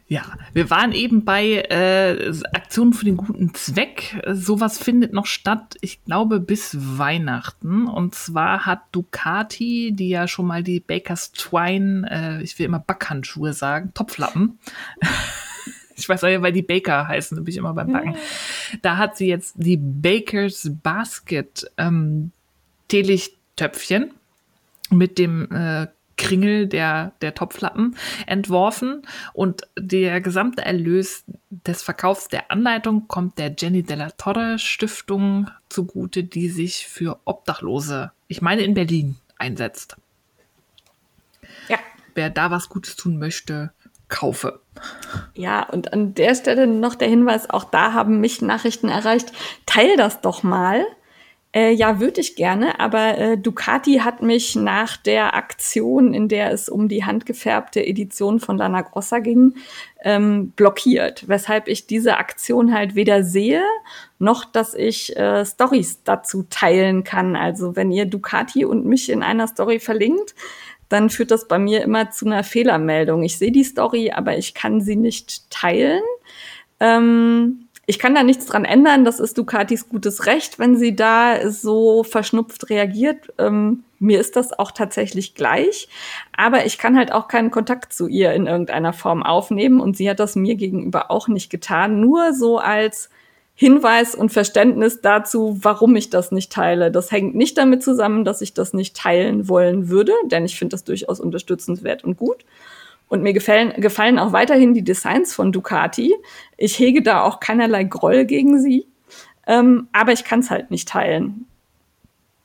Ja, 0.06 0.24
wir 0.52 0.68
waren 0.70 0.92
eben 0.92 1.24
bei 1.24 1.62
äh, 1.62 2.32
Aktionen 2.52 2.92
für 2.92 3.04
den 3.04 3.16
guten 3.16 3.54
Zweck. 3.54 4.22
Sowas 4.30 4.78
findet 4.78 5.12
noch 5.12 5.26
statt, 5.26 5.76
ich 5.80 6.04
glaube, 6.04 6.40
bis 6.40 6.76
Weihnachten. 6.98 7.86
Und 7.86 8.14
zwar 8.14 8.66
hat 8.66 8.82
Ducati, 8.92 9.92
die 9.94 10.10
ja 10.10 10.28
schon 10.28 10.46
mal 10.46 10.62
die 10.62 10.80
Bakers 10.80 11.32
Twine, 11.32 12.08
äh, 12.10 12.42
ich 12.42 12.58
will 12.58 12.66
immer 12.66 12.78
Backhandschuhe 12.78 13.52
sagen, 13.52 13.92
Topflappen. 13.94 14.58
ich 15.96 16.08
weiß 16.08 16.24
auch, 16.24 16.42
weil 16.42 16.52
die 16.52 16.62
Baker 16.62 17.08
heißen, 17.08 17.36
da 17.36 17.42
bin 17.42 17.52
ich 17.52 17.58
immer 17.58 17.74
beim 17.74 17.92
Backen. 17.92 18.16
Da 18.82 18.98
hat 18.98 19.16
sie 19.16 19.28
jetzt 19.28 19.54
die 19.56 19.78
Bakers 19.78 20.70
Basket 20.82 21.70
ähm, 21.78 22.32
Teelichttöpfchen 22.88 24.10
mit 24.90 25.18
dem 25.18 25.50
äh, 25.50 25.86
Kringel 26.22 26.68
der, 26.68 27.12
der 27.20 27.34
Topflappen 27.34 27.96
entworfen 28.26 29.02
und 29.32 29.62
der 29.76 30.20
gesamte 30.20 30.64
Erlös 30.64 31.24
des 31.50 31.82
Verkaufs 31.82 32.28
der 32.28 32.52
Anleitung 32.52 33.08
kommt 33.08 33.38
der 33.38 33.54
Jenny 33.58 33.82
Della 33.82 34.10
Torre 34.12 34.60
Stiftung 34.60 35.50
zugute, 35.68 36.22
die 36.22 36.48
sich 36.48 36.86
für 36.86 37.18
Obdachlose, 37.24 38.12
ich 38.28 38.40
meine 38.40 38.62
in 38.62 38.74
Berlin, 38.74 39.16
einsetzt. 39.36 39.96
Ja. 41.68 41.78
Wer 42.14 42.30
da 42.30 42.52
was 42.52 42.68
Gutes 42.68 42.94
tun 42.94 43.18
möchte, 43.18 43.72
kaufe. 44.08 44.60
Ja, 45.34 45.68
und 45.68 45.92
an 45.92 46.14
der 46.14 46.36
Stelle 46.36 46.68
noch 46.68 46.94
der 46.94 47.08
Hinweis, 47.08 47.50
auch 47.50 47.64
da 47.64 47.94
haben 47.94 48.20
mich 48.20 48.42
Nachrichten 48.42 48.88
erreicht. 48.88 49.32
Teil 49.66 49.96
das 49.96 50.20
doch 50.20 50.44
mal. 50.44 50.84
Äh, 51.54 51.72
ja, 51.72 52.00
würde 52.00 52.22
ich 52.22 52.34
gerne, 52.34 52.80
aber 52.80 53.18
äh, 53.18 53.36
Ducati 53.36 53.98
hat 53.98 54.22
mich 54.22 54.56
nach 54.56 54.96
der 54.96 55.34
Aktion, 55.34 56.14
in 56.14 56.28
der 56.28 56.50
es 56.50 56.70
um 56.70 56.88
die 56.88 57.04
handgefärbte 57.04 57.84
Edition 57.84 58.40
von 58.40 58.56
Lana 58.56 58.80
Grossa 58.80 59.18
ging, 59.18 59.56
ähm, 60.02 60.52
blockiert, 60.52 61.28
weshalb 61.28 61.68
ich 61.68 61.86
diese 61.86 62.16
Aktion 62.16 62.72
halt 62.72 62.94
weder 62.94 63.22
sehe, 63.22 63.62
noch 64.18 64.46
dass 64.46 64.74
ich 64.74 65.14
äh, 65.18 65.44
Stories 65.44 66.02
dazu 66.04 66.44
teilen 66.48 67.04
kann. 67.04 67.36
Also 67.36 67.76
wenn 67.76 67.92
ihr 67.92 68.06
Ducati 68.06 68.64
und 68.64 68.86
mich 68.86 69.10
in 69.10 69.22
einer 69.22 69.46
Story 69.46 69.78
verlinkt, 69.78 70.34
dann 70.88 71.10
führt 71.10 71.30
das 71.30 71.48
bei 71.48 71.58
mir 71.58 71.82
immer 71.82 72.10
zu 72.10 72.24
einer 72.24 72.44
Fehlermeldung. 72.44 73.22
Ich 73.24 73.36
sehe 73.36 73.52
die 73.52 73.64
Story, 73.64 74.10
aber 74.10 74.38
ich 74.38 74.54
kann 74.54 74.80
sie 74.80 74.96
nicht 74.96 75.50
teilen. 75.50 76.02
Ähm, 76.80 77.61
ich 77.86 77.98
kann 77.98 78.14
da 78.14 78.22
nichts 78.22 78.46
dran 78.46 78.64
ändern. 78.64 79.04
Das 79.04 79.18
ist 79.18 79.36
Ducatis 79.38 79.88
gutes 79.88 80.26
Recht, 80.26 80.58
wenn 80.58 80.76
sie 80.76 80.94
da 80.94 81.50
so 81.50 82.04
verschnupft 82.04 82.70
reagiert. 82.70 83.32
Ähm, 83.38 83.82
mir 83.98 84.20
ist 84.20 84.36
das 84.36 84.56
auch 84.56 84.70
tatsächlich 84.70 85.34
gleich. 85.34 85.88
Aber 86.36 86.64
ich 86.64 86.78
kann 86.78 86.96
halt 86.96 87.12
auch 87.12 87.26
keinen 87.26 87.50
Kontakt 87.50 87.92
zu 87.92 88.06
ihr 88.06 88.32
in 88.32 88.46
irgendeiner 88.46 88.92
Form 88.92 89.22
aufnehmen. 89.22 89.80
Und 89.80 89.96
sie 89.96 90.08
hat 90.08 90.20
das 90.20 90.36
mir 90.36 90.54
gegenüber 90.54 91.10
auch 91.10 91.26
nicht 91.26 91.50
getan. 91.50 92.00
Nur 92.00 92.34
so 92.34 92.58
als 92.58 93.10
Hinweis 93.54 94.14
und 94.14 94.32
Verständnis 94.32 95.00
dazu, 95.02 95.58
warum 95.60 95.94
ich 95.96 96.08
das 96.08 96.32
nicht 96.32 96.52
teile. 96.52 96.90
Das 96.90 97.10
hängt 97.10 97.34
nicht 97.34 97.58
damit 97.58 97.82
zusammen, 97.82 98.24
dass 98.24 98.40
ich 98.40 98.54
das 98.54 98.72
nicht 98.72 98.96
teilen 98.96 99.48
wollen 99.48 99.88
würde, 99.88 100.12
denn 100.24 100.44
ich 100.44 100.56
finde 100.58 100.74
das 100.74 100.84
durchaus 100.84 101.20
unterstützenswert 101.20 102.02
und 102.02 102.16
gut. 102.16 102.44
Und 103.08 103.22
mir 103.22 103.32
gefallen, 103.32 103.74
gefallen 103.78 104.18
auch 104.18 104.32
weiterhin 104.32 104.74
die 104.74 104.84
Designs 104.84 105.34
von 105.34 105.52
Ducati. 105.52 106.14
Ich 106.56 106.78
hege 106.78 107.02
da 107.02 107.22
auch 107.22 107.40
keinerlei 107.40 107.84
Groll 107.84 108.24
gegen 108.24 108.60
sie. 108.60 108.86
ähm, 109.46 109.88
aber 109.92 110.12
ich 110.12 110.24
kann 110.24 110.40
es 110.40 110.50
halt 110.50 110.70
nicht 110.70 110.88
teilen. 110.88 111.46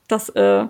Das, 0.07 0.29
äh, 0.29 0.65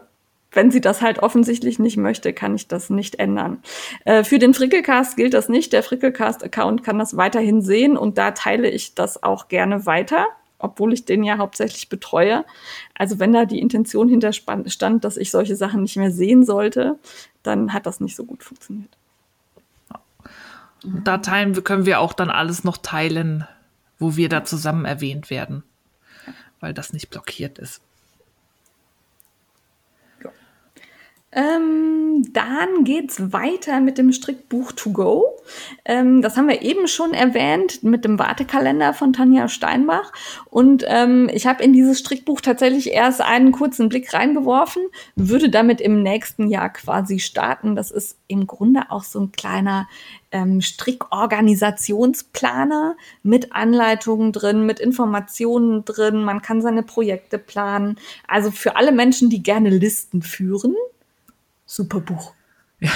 wenn 0.51 0.71
sie 0.71 0.81
das 0.81 1.01
halt 1.01 1.19
offensichtlich 1.19 1.79
nicht 1.79 1.97
möchte, 1.97 2.33
kann 2.33 2.55
ich 2.55 2.67
das 2.67 2.89
nicht 2.89 3.15
ändern. 3.19 3.61
Äh, 4.05 4.23
für 4.23 4.39
den 4.39 4.53
Frickelcast 4.53 5.15
gilt 5.17 5.33
das 5.33 5.49
nicht. 5.49 5.73
Der 5.73 5.83
Frickelcast-Account 5.83 6.83
kann 6.83 6.99
das 6.99 7.17
weiterhin 7.17 7.61
sehen 7.61 7.97
und 7.97 8.17
da 8.17 8.31
teile 8.31 8.69
ich 8.69 8.93
das 8.93 9.23
auch 9.23 9.47
gerne 9.47 9.85
weiter 9.85 10.27
obwohl 10.59 10.93
ich 10.93 11.05
den 11.05 11.23
ja 11.23 11.37
hauptsächlich 11.37 11.89
betreue. 11.89 12.45
Also 12.95 13.19
wenn 13.19 13.33
da 13.33 13.45
die 13.45 13.59
Intention 13.59 14.09
hinterstand, 14.09 15.03
dass 15.03 15.17
ich 15.17 15.31
solche 15.31 15.55
Sachen 15.55 15.81
nicht 15.81 15.97
mehr 15.97 16.11
sehen 16.11 16.45
sollte, 16.45 16.97
dann 17.43 17.73
hat 17.73 17.85
das 17.85 17.99
nicht 17.99 18.15
so 18.15 18.25
gut 18.25 18.43
funktioniert. 18.43 18.97
Da 20.83 21.17
teilen, 21.17 21.63
können 21.63 21.85
wir 21.85 21.99
auch 21.99 22.13
dann 22.13 22.29
alles 22.29 22.63
noch 22.63 22.77
teilen, 22.77 23.47
wo 23.99 24.15
wir 24.15 24.29
da 24.29 24.43
zusammen 24.43 24.85
erwähnt 24.85 25.29
werden, 25.29 25.63
weil 26.59 26.73
das 26.73 26.93
nicht 26.93 27.09
blockiert 27.09 27.57
ist. 27.59 27.81
Ähm, 31.37 32.33
dann 32.33 32.83
geht's 32.83 33.31
weiter 33.31 33.79
mit 33.79 33.99
dem 33.99 34.11
Strickbuch 34.11 34.71
To 34.71 34.89
Go. 34.89 35.23
Ähm, 35.85 36.23
das 36.23 36.35
haben 36.35 36.47
wir 36.47 36.63
eben 36.63 36.87
schon 36.87 37.13
erwähnt 37.13 37.83
mit 37.83 38.05
dem 38.05 38.17
Wartekalender 38.17 38.95
von 38.95 39.13
Tanja 39.13 39.47
Steinbach. 39.47 40.11
Und 40.49 40.83
ähm, 40.87 41.29
ich 41.31 41.45
habe 41.45 41.63
in 41.63 41.73
dieses 41.73 41.99
Strickbuch 41.99 42.41
tatsächlich 42.41 42.91
erst 42.91 43.21
einen 43.21 43.51
kurzen 43.51 43.87
Blick 43.87 44.15
reingeworfen, 44.15 44.81
würde 45.15 45.51
damit 45.51 45.79
im 45.79 46.01
nächsten 46.01 46.47
Jahr 46.47 46.73
quasi 46.73 47.19
starten. 47.19 47.75
Das 47.75 47.91
ist 47.91 48.17
im 48.27 48.47
Grunde 48.47 48.89
auch 48.89 49.03
so 49.03 49.19
ein 49.19 49.31
kleiner 49.31 49.87
ähm, 50.31 50.61
Strickorganisationsplaner 50.61 52.97
mit 53.21 53.53
Anleitungen 53.53 54.31
drin, 54.31 54.65
mit 54.65 54.79
Informationen 54.79 55.85
drin. 55.85 56.23
Man 56.23 56.41
kann 56.41 56.63
seine 56.63 56.81
Projekte 56.81 57.37
planen. 57.37 57.99
Also 58.27 58.49
für 58.49 58.75
alle 58.75 58.91
Menschen, 58.91 59.29
die 59.29 59.43
gerne 59.43 59.69
Listen 59.69 60.23
führen 60.23 60.73
super 61.67 61.99
Buch. 61.99 62.33
Ja. 62.79 62.91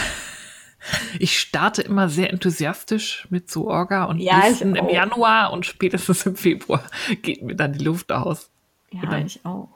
Ich 1.19 1.39
starte 1.39 1.83
immer 1.83 2.09
sehr 2.09 2.31
enthusiastisch 2.31 3.27
mit 3.29 3.51
so 3.51 3.67
Orga 3.67 4.05
und 4.05 4.17
ja, 4.17 4.47
Listen 4.47 4.75
im 4.75 4.89
Januar 4.89 5.53
und 5.53 5.63
spätestens 5.65 6.25
im 6.25 6.35
Februar 6.35 6.83
geht 7.21 7.43
mir 7.43 7.55
dann 7.55 7.73
die 7.73 7.83
Luft 7.83 8.11
aus. 8.11 8.49
Ja, 8.91 9.03
und 9.03 9.11
dann 9.11 9.25
ich 9.27 9.45
auch. 9.45 9.69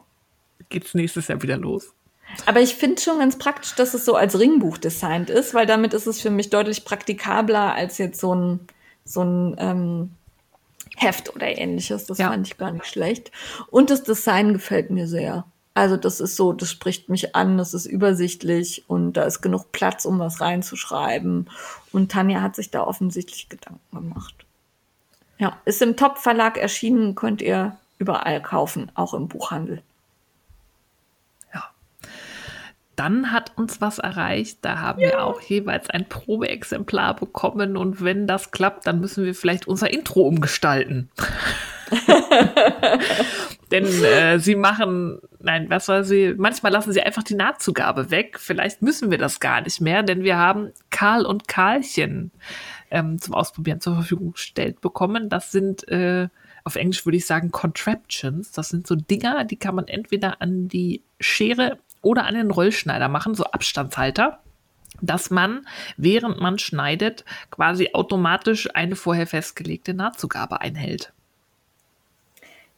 Geht's 0.70 0.96
nächstes 0.96 1.28
Jahr 1.28 1.44
wieder 1.44 1.58
los. 1.58 1.94
Aber 2.48 2.60
ich 2.60 2.74
finde 2.74 3.00
schon 3.00 3.20
ganz 3.20 3.38
praktisch, 3.38 3.76
dass 3.76 3.94
es 3.94 4.04
so 4.04 4.16
als 4.16 4.40
Ringbuch 4.40 4.80
designt 4.80 5.30
ist, 5.30 5.54
weil 5.54 5.68
damit 5.68 5.94
ist 5.94 6.08
es 6.08 6.20
für 6.22 6.32
mich 6.32 6.50
deutlich 6.50 6.84
praktikabler 6.84 7.76
als 7.76 8.00
jetzt 8.00 8.20
so 8.20 8.34
ein, 8.34 8.60
so 9.04 9.22
ein 9.22 9.56
ähm, 9.60 10.12
Heft 10.98 11.36
oder 11.36 11.48
ähnliches. 11.48 12.06
Das 12.06 12.18
ja. 12.18 12.30
fand 12.30 12.48
ich 12.48 12.58
gar 12.58 12.72
nicht 12.72 12.88
schlecht. 12.88 13.32
Und 13.70 13.92
das 13.92 14.04
Design 14.04 14.54
gefällt 14.54 14.90
mir 14.90 15.08
sehr. 15.08 15.46
Also 15.76 15.98
das 15.98 16.22
ist 16.22 16.38
so, 16.38 16.54
das 16.54 16.72
spricht 16.72 17.10
mich 17.10 17.36
an, 17.36 17.58
das 17.58 17.74
ist 17.74 17.86
übersichtlich 17.86 18.86
und 18.88 19.14
da 19.14 19.24
ist 19.24 19.42
genug 19.42 19.74
Platz, 19.74 20.06
um 20.06 20.20
was 20.20 20.40
reinzuschreiben. 20.40 21.50
Und 21.92 22.12
Tanja 22.14 22.42
hat 22.42 22.56
sich 22.56 22.72
da 22.72 22.82
offensichtlich 22.82 23.50
Gedanken 23.50 23.82
gemacht. 23.92 24.46
Ja, 25.38 25.58
ist 25.66 25.82
im 25.82 25.98
Top-Verlag 25.98 26.58
erschienen, 26.58 27.14
könnt 27.14 27.42
ihr 27.42 27.76
überall 27.98 28.42
kaufen, 28.42 28.90
auch 28.96 29.14
im 29.14 29.28
Buchhandel. 29.28 29.82
Ja. 31.54 31.66
Dann 32.96 33.34
hat 33.34 33.52
uns 33.58 33.82
was 33.82 34.00
erreicht. 34.00 34.60
Da 34.62 34.80
haben 34.80 35.02
ja. 35.02 35.10
wir 35.10 35.26
auch 35.26 35.42
jeweils 35.42 35.90
ein 35.90 36.08
Probeexemplar 36.08 37.18
bekommen. 37.18 37.76
Und 37.76 38.02
wenn 38.02 38.28
das 38.28 38.52
klappt, 38.52 38.88
dann 38.88 39.02
müssen 39.02 39.26
wir 39.26 39.36
vielleicht 39.36 39.68
unser 39.68 39.92
Intro 39.92 40.22
umgestalten. 40.22 41.12
Denn 43.72 43.86
äh, 43.86 44.40
sie 44.40 44.56
machen, 44.56 45.20
nein, 45.40 45.70
was 45.70 45.86
soll 45.88 46.04
sie, 46.04 46.36
manchmal 46.38 46.72
lassen 46.72 46.94
sie 46.94 47.02
einfach 47.02 47.24
die 47.24 47.36
Nahtzugabe 47.36 48.12
weg. 48.12 48.38
Vielleicht 48.40 48.82
müssen 48.82 49.12
wir 49.12 49.18
das 49.18 49.40
gar 49.40 49.62
nicht 49.62 49.82
mehr, 49.82 50.04
denn 50.04 50.24
wir 50.24 50.38
haben 50.38 50.72
Karl 50.92 51.26
und 51.26 51.48
Karlchen 51.48 52.32
ähm, 52.92 53.20
zum 53.20 53.34
Ausprobieren 53.34 53.82
zur 53.82 53.96
Verfügung 53.96 54.34
gestellt 54.34 54.82
bekommen. 54.82 55.30
Das 55.30 55.52
sind, 55.52 55.88
äh, 55.88 56.30
auf 56.64 56.76
Englisch 56.76 57.06
würde 57.06 57.18
ich 57.18 57.26
sagen, 57.26 57.52
Contraptions. 57.52 58.52
Das 58.52 58.70
sind 58.70 58.86
so 58.88 58.96
Dinger, 58.96 59.46
die 59.46 59.58
kann 59.58 59.76
man 59.76 59.88
entweder 59.88 60.42
an 60.42 60.68
die 60.68 61.02
Schere 61.20 61.80
oder 62.02 62.26
an 62.26 62.36
den 62.36 62.52
Rollschneider 62.52 63.10
machen, 63.10 63.36
so 63.36 63.46
Abstandshalter 63.46 64.40
dass 65.02 65.30
man, 65.30 65.68
während 65.98 66.40
man 66.40 66.58
schneidet, 66.58 67.26
quasi 67.52 67.90
automatisch 67.94 68.70
eine 68.74 68.96
vorher 68.96 69.28
festgelegte 69.28 69.94
Nahtzugabe 69.94 70.62
einhält. 70.62 71.12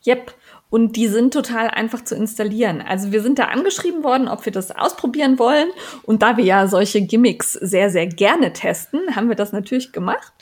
Yep. 0.07 0.33
Und 0.69 0.97
die 0.97 1.07
sind 1.07 1.33
total 1.33 1.69
einfach 1.69 2.03
zu 2.03 2.15
installieren. 2.15 2.81
Also 2.85 3.13
wir 3.13 3.21
sind 3.21 3.39
da 3.39 3.45
angeschrieben 3.45 4.03
worden, 4.03 4.27
ob 4.27 4.43
wir 4.43 4.51
das 4.51 4.71
ausprobieren 4.71 5.39
wollen. 5.39 5.69
Und 6.03 6.21
da 6.21 6.35
wir 6.35 6.43
ja 6.43 6.67
solche 6.67 7.01
Gimmicks 7.01 7.53
sehr, 7.53 7.89
sehr 7.89 8.05
gerne 8.05 8.51
testen, 8.51 9.15
haben 9.15 9.29
wir 9.29 9.37
das 9.37 9.53
natürlich 9.53 9.93
gemacht. 9.93 10.33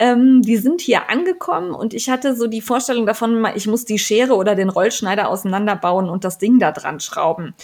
Ähm, 0.00 0.42
die 0.42 0.56
sind 0.56 0.80
hier 0.80 1.08
angekommen 1.10 1.70
und 1.70 1.94
ich 1.94 2.10
hatte 2.10 2.34
so 2.34 2.48
die 2.48 2.60
Vorstellung 2.60 3.06
davon, 3.06 3.46
ich 3.54 3.68
muss 3.68 3.84
die 3.84 4.00
Schere 4.00 4.34
oder 4.34 4.56
den 4.56 4.68
Rollschneider 4.68 5.28
auseinanderbauen 5.28 6.08
und 6.08 6.24
das 6.24 6.38
Ding 6.38 6.58
da 6.58 6.72
dran 6.72 6.98
schrauben. 6.98 7.54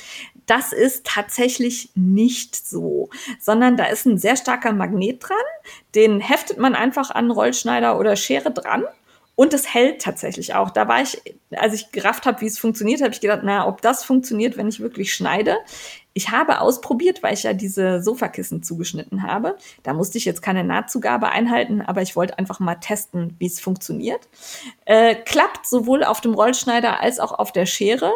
Das 0.47 0.73
ist 0.73 1.05
tatsächlich 1.05 1.91
nicht 1.97 2.55
so, 2.55 3.09
sondern 3.41 3.77
da 3.77 3.87
ist 3.87 4.07
ein 4.07 4.19
sehr 4.19 4.37
starker 4.37 4.73
Magnet 4.73 5.29
dran. 5.29 5.37
Den 5.97 6.21
heftet 6.21 6.59
man 6.59 6.77
einfach 6.77 7.11
an 7.11 7.33
Rollschneider 7.33 7.99
oder 7.99 8.15
Schere 8.15 8.53
dran 8.53 8.85
und 9.37 9.53
es 9.53 9.73
hält 9.73 10.01
tatsächlich 10.03 10.55
auch. 10.55 10.71
Da 10.71 10.87
war 10.87 11.03
ich, 11.03 11.21
als 11.57 11.75
ich 11.75 11.91
gerafft 11.91 12.27
habe, 12.27 12.41
wie 12.41 12.47
es 12.47 12.59
funktioniert, 12.59 13.03
habe 13.03 13.13
ich 13.13 13.21
gedacht, 13.21 13.41
na, 13.43 13.67
ob 13.67 13.83
das 13.83 14.05
funktioniert, 14.05 14.57
wenn 14.57 14.69
ich 14.69 14.81
wirklich 14.81 15.13
schneide. 15.13 15.57
Ich 16.13 16.31
habe 16.31 16.61
ausprobiert, 16.61 17.25
weil 17.25 17.35
ich 17.35 17.43
ja 17.43 17.53
diese 17.53 18.01
Sofakissen 18.01 18.63
zugeschnitten 18.63 19.25
habe. 19.25 19.57
Da 19.83 19.93
musste 19.93 20.19
ich 20.19 20.25
jetzt 20.25 20.43
keine 20.43 20.63
Nahtzugabe 20.63 21.29
einhalten, 21.29 21.81
aber 21.81 22.03
ich 22.03 22.15
wollte 22.15 22.39
einfach 22.39 22.61
mal 22.61 22.77
testen, 22.77 23.35
wie 23.41 23.47
es 23.47 23.59
funktioniert. 23.59 24.29
Äh, 24.85 25.17
klappt 25.17 25.67
sowohl 25.67 26.05
auf 26.05 26.21
dem 26.21 26.35
Rollschneider 26.35 27.01
als 27.01 27.19
auch 27.19 27.33
auf 27.33 27.51
der 27.51 27.67
Schere. 27.67 28.13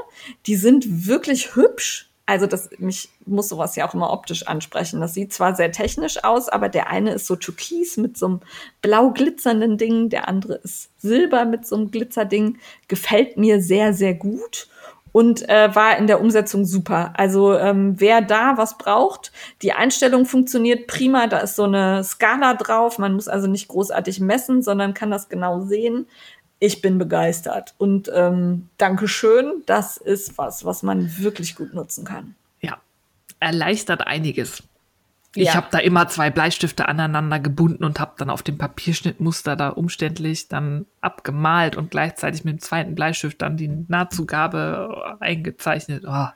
Die 0.47 0.55
sind 0.55 1.09
wirklich 1.09 1.57
hübsch 1.57 2.08
also 2.29 2.47
das 2.47 2.69
mich 2.79 3.09
muss 3.25 3.49
sowas 3.49 3.75
ja 3.75 3.89
auch 3.89 3.95
immer 3.95 4.13
optisch 4.13 4.47
ansprechen. 4.47 5.01
Das 5.01 5.15
sieht 5.15 5.33
zwar 5.33 5.55
sehr 5.55 5.73
technisch 5.73 6.23
aus, 6.25 6.51
aber 6.51 6.69
der 6.69 6.89
eine 6.89 7.13
ist 7.13 7.27
so 7.27 7.37
türkis 7.37 7.97
mit 7.97 8.19
so 8.19 8.27
einem 8.27 8.41
blau 8.83 9.13
glitzernden 9.13 9.79
Ding, 9.79 10.11
der 10.11 10.29
andere 10.29 10.57
ist 10.57 10.91
silber 11.01 11.47
mit 11.47 11.67
so 11.67 11.77
einem 11.77 11.91
Glitzerding. 11.91 12.59
Gefällt 12.87 13.39
mir 13.39 13.63
sehr 13.63 13.95
sehr 13.95 14.13
gut 14.13 14.69
und 15.11 15.49
äh, 15.49 15.75
war 15.75 15.97
in 15.97 16.07
der 16.07 16.21
Umsetzung 16.21 16.67
super. 16.67 17.15
Also 17.17 17.57
ähm, 17.57 17.95
wer 17.99 18.21
da 18.21 18.59
was 18.59 18.77
braucht, 18.77 19.33
die 19.63 19.73
Einstellung 19.73 20.27
funktioniert 20.27 20.87
prima. 20.87 21.29
Da 21.29 21.39
ist 21.39 21.57
so 21.57 21.65
eine 21.65 22.05
Skala 22.05 22.55
drauf. 22.55 22.99
Man 22.99 23.15
muss 23.15 23.29
also 23.29 23.47
nicht 23.47 23.69
großartig 23.69 24.21
messen, 24.21 24.61
sondern 24.61 24.93
kann 24.93 25.11
das 25.11 25.31
genau 25.31 25.63
sehen 25.63 26.07
ich 26.61 26.83
bin 26.83 26.99
begeistert. 26.99 27.75
Und 27.79 28.11
ähm, 28.15 28.69
Dankeschön, 28.79 29.63
das 29.67 29.97
ist 29.97 30.39
was, 30.39 30.65
was 30.65 30.83
man 30.83 31.19
wirklich 31.19 31.55
gut 31.55 31.75
nutzen 31.75 32.05
kann. 32.05 32.35
Ja, 32.61 32.79
erleichtert 33.41 34.07
einiges. 34.07 34.63
Ich 35.35 35.49
ja. 35.49 35.55
habe 35.55 35.69
da 35.71 35.79
immer 35.79 36.09
zwei 36.09 36.31
Bleistifte 36.31 36.89
aneinander 36.89 37.39
gebunden 37.39 37.85
und 37.85 38.01
habe 38.01 38.15
dann 38.17 38.31
auf 38.31 38.43
dem 38.43 38.57
Papierschnittmuster 38.57 39.57
da 39.57 39.69
umständlich 39.69 40.49
dann 40.49 40.87
abgemalt 41.01 41.77
und 41.77 41.91
gleichzeitig 41.91 42.45
mit 42.45 42.55
dem 42.55 42.61
zweiten 42.61 42.95
Bleistift 42.95 43.43
dann 43.43 43.57
die 43.57 43.69
Nahtzugabe 43.89 45.17
eingezeichnet. 45.21 46.05
Oh, 46.07 46.29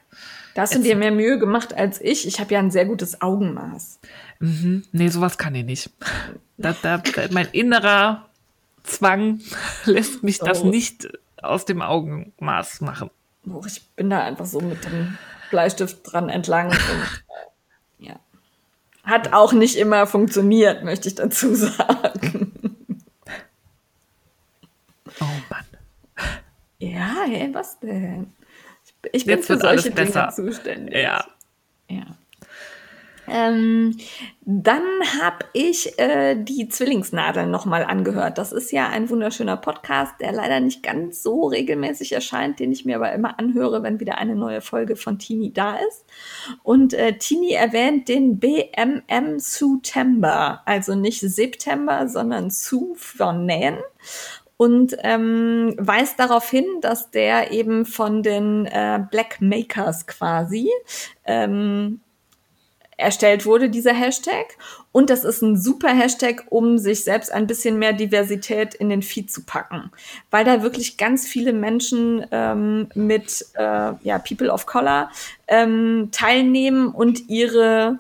da 0.55 0.63
hast 0.63 0.75
du 0.75 0.81
dir 0.81 0.97
mehr 0.97 1.11
Mühe 1.11 1.39
gemacht 1.39 1.75
als 1.75 2.01
ich. 2.01 2.27
Ich 2.27 2.39
habe 2.39 2.53
ja 2.53 2.61
ein 2.61 2.71
sehr 2.71 2.85
gutes 2.85 3.23
Augenmaß. 3.23 3.99
Mhm. 4.41 4.85
Nee, 4.93 5.09
sowas 5.09 5.39
kann 5.39 5.55
ich 5.55 5.65
nicht. 5.65 5.91
Da, 6.59 6.77
da, 6.83 7.03
mein 7.31 7.49
innerer 7.53 8.29
Zwang 8.85 9.41
lässt 9.85 10.23
mich 10.23 10.39
das 10.39 10.63
oh. 10.63 10.69
nicht 10.69 11.09
aus 11.41 11.65
dem 11.65 11.83
Augenmaß 11.83 12.81
machen. 12.81 13.11
Ich 13.67 13.87
bin 13.97 14.11
da 14.11 14.23
einfach 14.23 14.47
so 14.47 14.61
mit 14.61 14.85
dem 14.85 15.19
Bleistift 15.51 16.01
dran 16.05 16.29
entlang 16.29 16.69
und 16.69 16.77
äh, 16.77 18.07
ja. 18.07 18.21
Hat 19.03 19.33
auch 19.33 19.53
nicht 19.53 19.77
immer 19.77 20.07
funktioniert, 20.07 20.85
möchte 20.85 21.09
ich 21.09 21.17
dazu 21.17 21.55
sagen. 21.55 22.53
Oh 25.21 25.25
Mann. 25.51 25.65
Ja, 26.79 27.23
hey, 27.27 27.51
was 27.53 27.79
denn? 27.81 28.33
Ich 29.13 29.25
bin 29.25 29.37
Jetzt 29.37 29.47
für 29.47 29.59
solche 29.59 29.91
Dinge 29.91 30.29
zuständig. 30.35 30.95
Ja. 30.97 31.25
Ja. 31.89 32.07
Ähm, 33.29 33.97
dann 34.45 34.83
habe 35.21 35.45
ich 35.53 35.99
äh, 35.99 36.35
die 36.37 36.69
Zwillingsnadeln 36.69 37.51
nochmal 37.51 37.85
angehört. 37.85 38.39
Das 38.39 38.53
ist 38.53 38.73
ja 38.73 38.89
ein 38.89 39.09
wunderschöner 39.11 39.57
Podcast, 39.57 40.15
der 40.21 40.33
leider 40.33 40.61
nicht 40.61 40.83
ganz 40.83 41.23
so 41.23 41.47
regelmäßig 41.47 42.13
erscheint, 42.13 42.59
den 42.59 42.73
ich 42.73 42.85
mir 42.85 42.97
aber 42.97 43.13
immer 43.13 43.39
anhöre, 43.39 43.83
wenn 43.83 44.01
wieder 44.01 44.19
eine 44.19 44.35
neue 44.35 44.61
Folge 44.61 44.97
von 44.97 45.19
Tini 45.19 45.53
da 45.53 45.77
ist. 45.77 46.05
Und 46.63 46.95
äh, 46.95 47.17
Tini 47.19 47.53
erwähnt 47.53 48.09
den 48.09 48.39
BMM 48.39 49.39
September, 49.39 50.63
also 50.65 50.95
nicht 50.95 51.21
September, 51.21 52.09
sondern 52.09 52.51
Sue 52.51 52.95
von 52.97 53.47
und 54.57 54.97
ähm, 55.03 55.75
weist 55.77 56.21
darauf 56.21 56.49
hin, 56.49 56.67
dass 56.83 57.11
der 57.11 57.51
eben 57.51 57.85
von 57.85 58.23
den 58.23 58.67
äh, 58.67 59.01
Black 59.11 59.41
Makers 59.41 60.07
quasi 60.07 60.71
ähm, 61.25 62.01
erstellt 63.03 63.45
wurde, 63.45 63.69
dieser 63.69 63.93
Hashtag. 63.93 64.57
Und 64.93 65.11
das 65.11 65.25
ist 65.25 65.43
ein 65.43 65.57
super 65.57 65.89
Hashtag, 65.89 66.45
um 66.51 66.79
sich 66.79 67.05
selbst 67.05 67.33
ein 67.33 67.47
bisschen 67.47 67.79
mehr 67.79 67.93
Diversität 67.93 68.75
in 68.75 68.89
den 68.89 69.03
Feed 69.03 69.31
zu 69.31 69.43
packen, 69.45 69.91
weil 70.31 70.45
da 70.45 70.63
wirklich 70.63 70.97
ganz 70.97 71.27
viele 71.27 71.53
Menschen 71.53 72.27
ähm, 72.31 72.89
mit 72.95 73.47
äh, 73.55 73.93
ja, 74.03 74.19
People 74.19 74.51
of 74.51 74.67
Color 74.67 75.11
ähm, 75.49 76.09
teilnehmen 76.13 76.89
und 76.89 77.29
ihre 77.29 77.99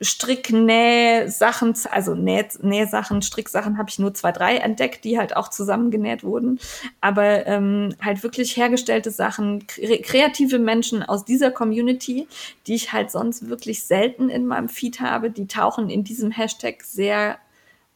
Stricknäh-Sachen, 0.00 1.74
also 1.90 2.14
Näh 2.14 2.46
Nähsachen, 2.60 3.22
Stricksachen 3.22 3.78
habe 3.78 3.88
ich 3.88 3.98
nur 3.98 4.12
zwei, 4.12 4.30
drei 4.30 4.56
entdeckt, 4.56 5.04
die 5.04 5.18
halt 5.18 5.36
auch 5.36 5.48
zusammengenäht 5.48 6.22
wurden. 6.22 6.60
Aber 7.00 7.46
ähm, 7.46 7.94
halt 8.02 8.22
wirklich 8.22 8.56
hergestellte 8.56 9.10
Sachen, 9.10 9.66
kre 9.66 9.98
kreative 10.00 10.58
Menschen 10.58 11.02
aus 11.02 11.24
dieser 11.24 11.50
Community, 11.50 12.28
die 12.66 12.74
ich 12.74 12.92
halt 12.92 13.10
sonst 13.10 13.48
wirklich 13.48 13.84
selten 13.84 14.28
in 14.28 14.46
meinem 14.46 14.68
Feed 14.68 15.00
habe, 15.00 15.30
die 15.30 15.46
tauchen 15.46 15.88
in 15.88 16.04
diesem 16.04 16.30
Hashtag 16.30 16.82
sehr 16.82 17.38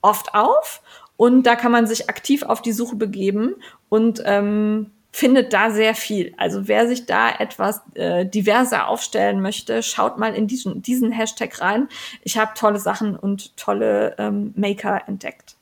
oft 0.01 0.35
auf. 0.35 0.82
Und 1.16 1.43
da 1.43 1.55
kann 1.55 1.72
man 1.72 1.86
sich 1.86 2.09
aktiv 2.09 2.43
auf 2.43 2.62
die 2.62 2.72
Suche 2.72 2.97
begeben 2.97 3.56
und 3.90 4.22
ähm, 4.24 4.90
findet 5.12 5.52
da 5.52 5.70
sehr 5.70 5.94
viel. 5.94 6.32
Also 6.36 6.68
wer 6.68 6.86
sich 6.88 7.06
da 7.06 7.30
etwas 7.30 7.80
äh, 7.94 8.24
diverser 8.26 8.88
aufstellen 8.88 9.40
möchte, 9.40 9.82
schaut 9.82 10.18
mal 10.18 10.34
in 10.34 10.46
diesen, 10.46 10.82
diesen 10.82 11.12
Hashtag 11.12 11.60
rein. 11.60 11.88
Ich 12.22 12.38
habe 12.38 12.52
tolle 12.54 12.78
Sachen 12.78 13.16
und 13.16 13.56
tolle 13.56 14.14
ähm, 14.18 14.52
Maker 14.56 15.02
entdeckt. 15.08 15.56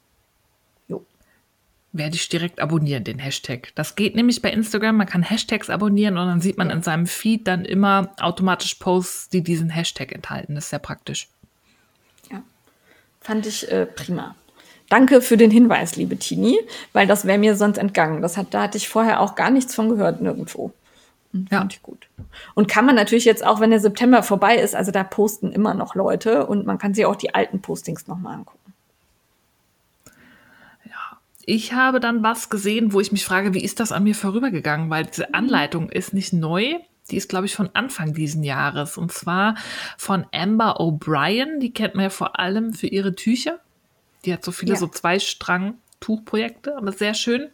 Jo. 0.87 1.05
Werde 1.93 2.17
ich 2.17 2.29
direkt 2.29 2.61
abonnieren, 2.61 3.05
den 3.05 3.19
Hashtag. 3.19 3.73
Das 3.75 3.97
geht 3.97 4.15
nämlich 4.15 4.43
bei 4.43 4.51
Instagram, 4.51 4.97
man 4.97 5.07
kann 5.07 5.23
Hashtags 5.23 5.71
abonnieren 5.71 6.19
und 6.19 6.27
dann 6.27 6.41
sieht 6.41 6.59
man 6.59 6.71
in 6.71 6.83
seinem 6.83 7.07
Feed 7.07 7.47
dann 7.47 7.65
immer 7.65 8.13
automatisch 8.21 8.75
Posts, 8.75 9.31
die 9.31 9.43
diesen 9.43 9.71
Hashtag 9.71 10.13
enthalten. 10.13 10.55
Das 10.55 10.65
ist 10.65 10.71
sehr 10.71 10.79
praktisch. 10.79 11.29
Ja, 12.31 12.43
fand 13.21 13.47
ich 13.47 13.71
äh, 13.73 13.87
prima. 13.87 14.37
Danke 14.89 15.21
für 15.21 15.37
den 15.37 15.51
Hinweis, 15.51 15.97
liebe 15.97 16.17
Tini, 16.17 16.59
weil 16.93 17.07
das 17.07 17.27
wäre 17.27 17.39
mir 17.39 17.57
sonst 17.57 17.77
entgangen. 17.79 18.23
Das 18.23 18.37
hat, 18.37 18.55
da 18.55 18.63
hatte 18.63 18.79
ich 18.79 18.89
vorher 18.89 19.21
auch 19.21 19.35
gar 19.35 19.51
nichts 19.51 19.75
von 19.75 19.91
gehört, 19.91 20.21
nirgendwo. 20.21 20.73
Ja. 21.33 21.59
Fand 21.59 21.75
ich 21.75 21.83
gut. 21.83 22.09
Und 22.55 22.69
kann 22.69 22.87
man 22.87 22.95
natürlich 22.95 23.27
jetzt 23.27 23.45
auch, 23.45 23.61
wenn 23.61 23.71
der 23.71 23.81
September 23.81 24.23
vorbei 24.23 24.57
ist, 24.57 24.75
also 24.75 24.91
da 24.91 25.05
posten 25.05 25.53
immer 25.53 25.75
noch 25.75 25.95
Leute 25.95 26.47
und 26.47 26.67
man 26.67 26.79
kann 26.79 26.95
sich 26.95 27.05
auch 27.05 27.17
die 27.17 27.35
alten 27.35 27.61
Postings 27.61 28.07
nochmal 28.07 28.37
angucken. 28.37 28.73
Ja, 30.87 31.19
ich 31.45 31.75
habe 31.75 32.01
dann 32.01 32.23
was 32.23 32.49
gesehen, 32.49 32.95
wo 32.95 33.01
ich 33.01 33.13
mich 33.13 33.27
frage, 33.27 33.53
wie 33.53 33.63
ist 33.63 33.81
das 33.81 33.93
an 33.93 34.05
mir 34.05 34.15
vorübergegangen? 34.15 34.89
Weil 34.89 35.05
diese 35.05 35.35
Anleitung 35.35 35.91
ist 35.91 36.15
nicht 36.15 36.33
neu. 36.33 36.77
Die 37.11 37.17
ist, 37.17 37.29
glaube 37.29 37.47
ich, 37.47 37.55
von 37.55 37.71
Anfang 37.75 38.15
diesen 38.15 38.43
Jahres. 38.43 38.97
Und 38.97 39.13
zwar 39.13 39.55
von 39.97 40.27
Amber 40.33 40.81
O'Brien. 40.81 41.59
Die 41.59 41.73
kennt 41.73 41.95
man 41.95 42.05
ja 42.05 42.11
vor 42.11 42.39
allem 42.39 42.73
für 42.73 42.87
ihre 42.87 43.15
Tücher. 43.15 43.61
Die 44.25 44.33
hat 44.33 44.45
so 44.45 44.53
viele 44.53 44.73
ja. 44.73 44.79
so 44.79 44.87
Zweistrang-Tuchprojekte, 44.87 46.77
aber 46.77 46.93
sehr 46.93 47.15
schön. 47.15 47.51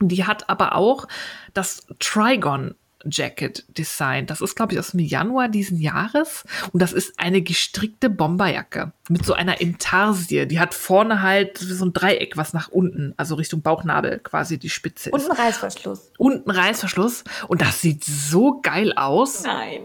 Die 0.00 0.24
hat 0.24 0.48
aber 0.48 0.74
auch 0.74 1.06
das 1.54 1.86
Trigon 1.98 2.74
Jacket 3.04 3.64
Design. 3.76 4.26
Das 4.26 4.40
ist, 4.40 4.54
glaube 4.54 4.72
ich, 4.72 4.78
aus 4.78 4.92
dem 4.92 5.00
Januar 5.00 5.48
diesen 5.48 5.80
Jahres. 5.80 6.44
Und 6.72 6.80
das 6.80 6.92
ist 6.92 7.18
eine 7.18 7.42
gestrickte 7.42 8.10
Bomberjacke 8.10 8.92
mit 9.08 9.24
so 9.24 9.32
einer 9.32 9.60
Intarsie. 9.60 10.46
Die 10.46 10.60
hat 10.60 10.74
vorne 10.74 11.22
halt 11.22 11.58
so 11.58 11.84
ein 11.84 11.92
Dreieck, 11.92 12.36
was 12.36 12.52
nach 12.52 12.68
unten, 12.68 13.14
also 13.16 13.34
Richtung 13.34 13.62
Bauchnabel 13.62 14.18
quasi 14.20 14.58
die 14.58 14.70
Spitze 14.70 15.10
ist. 15.10 15.14
Und 15.14 15.30
ein 15.30 15.36
Reißverschluss. 15.36 16.12
Und 16.18 16.46
ein 16.46 16.50
Reißverschluss. 16.50 17.24
Und 17.48 17.60
das 17.60 17.80
sieht 17.80 18.04
so 18.04 18.60
geil 18.60 18.92
aus. 18.94 19.42
Nein. 19.42 19.82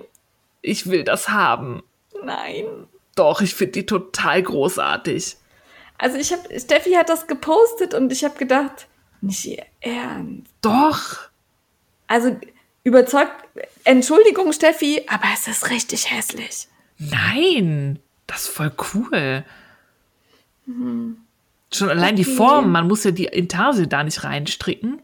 Ich 0.62 0.88
will 0.88 1.04
das 1.04 1.30
haben. 1.30 1.84
Nein. 2.24 2.66
Doch, 3.16 3.42
ich 3.42 3.56
finde 3.56 3.74
die 3.74 3.86
total 3.86 4.44
großartig. 4.44 5.38
Also 5.98 6.18
ich 6.18 6.32
habe, 6.32 6.60
Steffi 6.60 6.92
hat 6.92 7.10
das 7.10 7.28
gepostet 7.28 7.94
und 7.94 8.12
ich 8.12 8.24
habe 8.24 8.38
gedacht, 8.38 8.88
nicht 9.22 9.46
ihr 9.46 9.66
Ernst. 9.82 10.52
Doch. 10.62 11.30
Also 12.08 12.38
überzeugt, 12.84 13.34
Entschuldigung 13.84 14.54
Steffi, 14.54 15.04
aber 15.08 15.26
es 15.34 15.48
ist 15.48 15.70
richtig 15.70 16.12
hässlich. 16.12 16.68
Nein, 17.00 18.00
das 18.28 18.44
ist 18.44 18.50
voll 18.50 18.72
cool. 18.94 19.44
Mhm. 20.66 21.18
Schon 21.74 21.90
allein 21.90 22.14
okay. 22.14 22.24
die 22.24 22.26
Form, 22.26 22.72
man 22.72 22.88
muss 22.88 23.04
ja 23.04 23.12
die 23.12 23.26
Intarsie 23.26 23.88
da 23.88 24.04
nicht 24.04 24.24
reinstricken. 24.24 25.02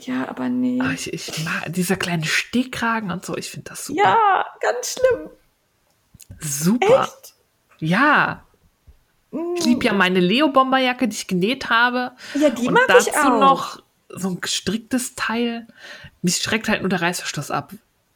Ja, 0.00 0.28
aber 0.28 0.48
nee. 0.48 0.78
Ach, 0.82 0.92
ich, 0.92 1.12
ich 1.12 1.44
mag 1.44 1.72
dieser 1.72 1.96
kleine 1.96 2.24
Stehkragen 2.24 3.10
und 3.10 3.24
so, 3.24 3.36
ich 3.36 3.50
finde 3.50 3.70
das 3.70 3.86
super. 3.86 4.02
Ja, 4.02 4.46
ganz 4.60 4.94
schlimm. 4.94 5.30
Super. 6.40 7.02
Echt? 7.02 7.34
Ja. 7.78 8.45
Ich 9.30 9.64
liebe 9.64 9.84
ja 9.84 9.92
meine 9.92 10.20
Leo-Bomberjacke, 10.20 11.08
die 11.08 11.16
ich 11.16 11.26
genäht 11.26 11.68
habe. 11.68 12.12
Ja, 12.34 12.50
die 12.50 12.68
und 12.68 12.74
mag 12.74 12.84
dazu 12.88 13.10
ich 13.10 13.16
auch. 13.16 13.40
noch 13.40 13.82
so 14.08 14.30
ein 14.30 14.40
gestricktes 14.40 15.14
Teil. 15.14 15.66
Mich 16.22 16.36
schreckt 16.36 16.68
halt 16.68 16.80
nur 16.80 16.88
der 16.88 17.02
Reißverschluss 17.02 17.50
ab. 17.50 17.72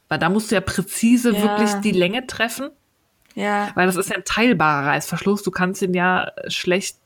Weil 0.09 0.19
da 0.19 0.29
musst 0.29 0.51
du 0.51 0.55
ja 0.55 0.61
präzise 0.61 1.31
ja. 1.31 1.41
wirklich 1.41 1.73
die 1.81 1.91
Länge 1.91 2.27
treffen. 2.27 2.69
Ja. 3.35 3.69
Weil 3.75 3.85
das 3.85 3.95
ist 3.95 4.09
ja 4.09 4.17
ein 4.17 4.25
teilbarer 4.25 4.87
Reißverschluss. 4.87 5.43
Du 5.43 5.51
kannst 5.51 5.81
ihn 5.81 5.93
ja 5.93 6.31
schlecht 6.47 6.97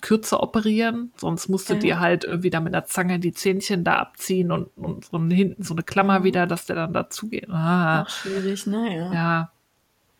kürzer 0.00 0.42
operieren, 0.42 1.12
sonst 1.16 1.48
musst 1.48 1.68
du 1.68 1.74
ja. 1.74 1.80
dir 1.80 2.00
halt 2.00 2.24
irgendwie 2.24 2.50
da 2.50 2.60
mit 2.60 2.74
einer 2.74 2.84
Zange 2.86 3.18
die 3.18 3.32
Zähnchen 3.32 3.84
da 3.84 3.96
abziehen 3.96 4.52
und, 4.52 4.68
und 4.76 5.06
so 5.06 5.18
hinten 5.18 5.62
so 5.62 5.74
eine 5.74 5.82
Klammer 5.82 6.20
mhm. 6.20 6.24
wieder, 6.24 6.46
dass 6.46 6.66
der 6.66 6.76
dann 6.76 6.92
dazugeht. 6.92 7.48
Ah. 7.50 8.02
Auch 8.02 8.08
schwierig, 8.08 8.66
ne? 8.66 9.10
Ja. 9.12 9.50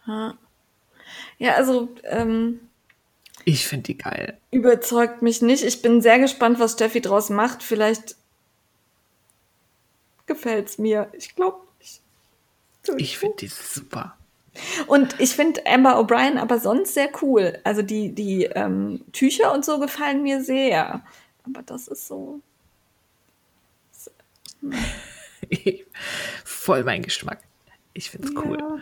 Ja, 0.06 0.34
ja 1.38 1.54
also 1.54 1.88
ähm, 2.04 2.60
ich 3.44 3.66
finde 3.66 3.84
die 3.84 3.98
geil. 3.98 4.38
Überzeugt 4.50 5.22
mich 5.22 5.42
nicht. 5.42 5.64
Ich 5.64 5.82
bin 5.82 6.00
sehr 6.00 6.18
gespannt, 6.18 6.58
was 6.58 6.72
Steffi 6.72 7.00
draus 7.00 7.30
macht. 7.30 7.62
Vielleicht 7.62 8.16
gefällt 10.26 10.68
es 10.68 10.78
mir. 10.78 11.10
Ich 11.12 11.34
glaube 11.34 11.58
nicht. 11.78 12.00
Ich 12.96 13.18
finde 13.18 13.36
die 13.36 13.48
super. 13.48 14.16
Und 14.86 15.20
ich 15.20 15.30
finde 15.30 15.66
Amber 15.66 15.98
O'Brien 15.98 16.38
aber 16.38 16.58
sonst 16.58 16.94
sehr 16.94 17.10
cool. 17.22 17.58
Also 17.64 17.82
die, 17.82 18.14
die 18.14 18.44
ähm, 18.44 19.04
Tücher 19.12 19.52
und 19.52 19.64
so 19.64 19.78
gefallen 19.78 20.22
mir 20.22 20.42
sehr. 20.42 21.02
Aber 21.44 21.62
das 21.62 21.88
ist 21.88 22.06
so. 22.06 22.40
so 23.92 24.10
hm. 24.60 24.74
Voll 26.44 26.84
mein 26.84 27.02
Geschmack. 27.02 27.40
Ich 27.94 28.10
finde 28.10 28.28
es 28.28 28.34
cool. 28.36 28.58
Ja. 28.58 28.76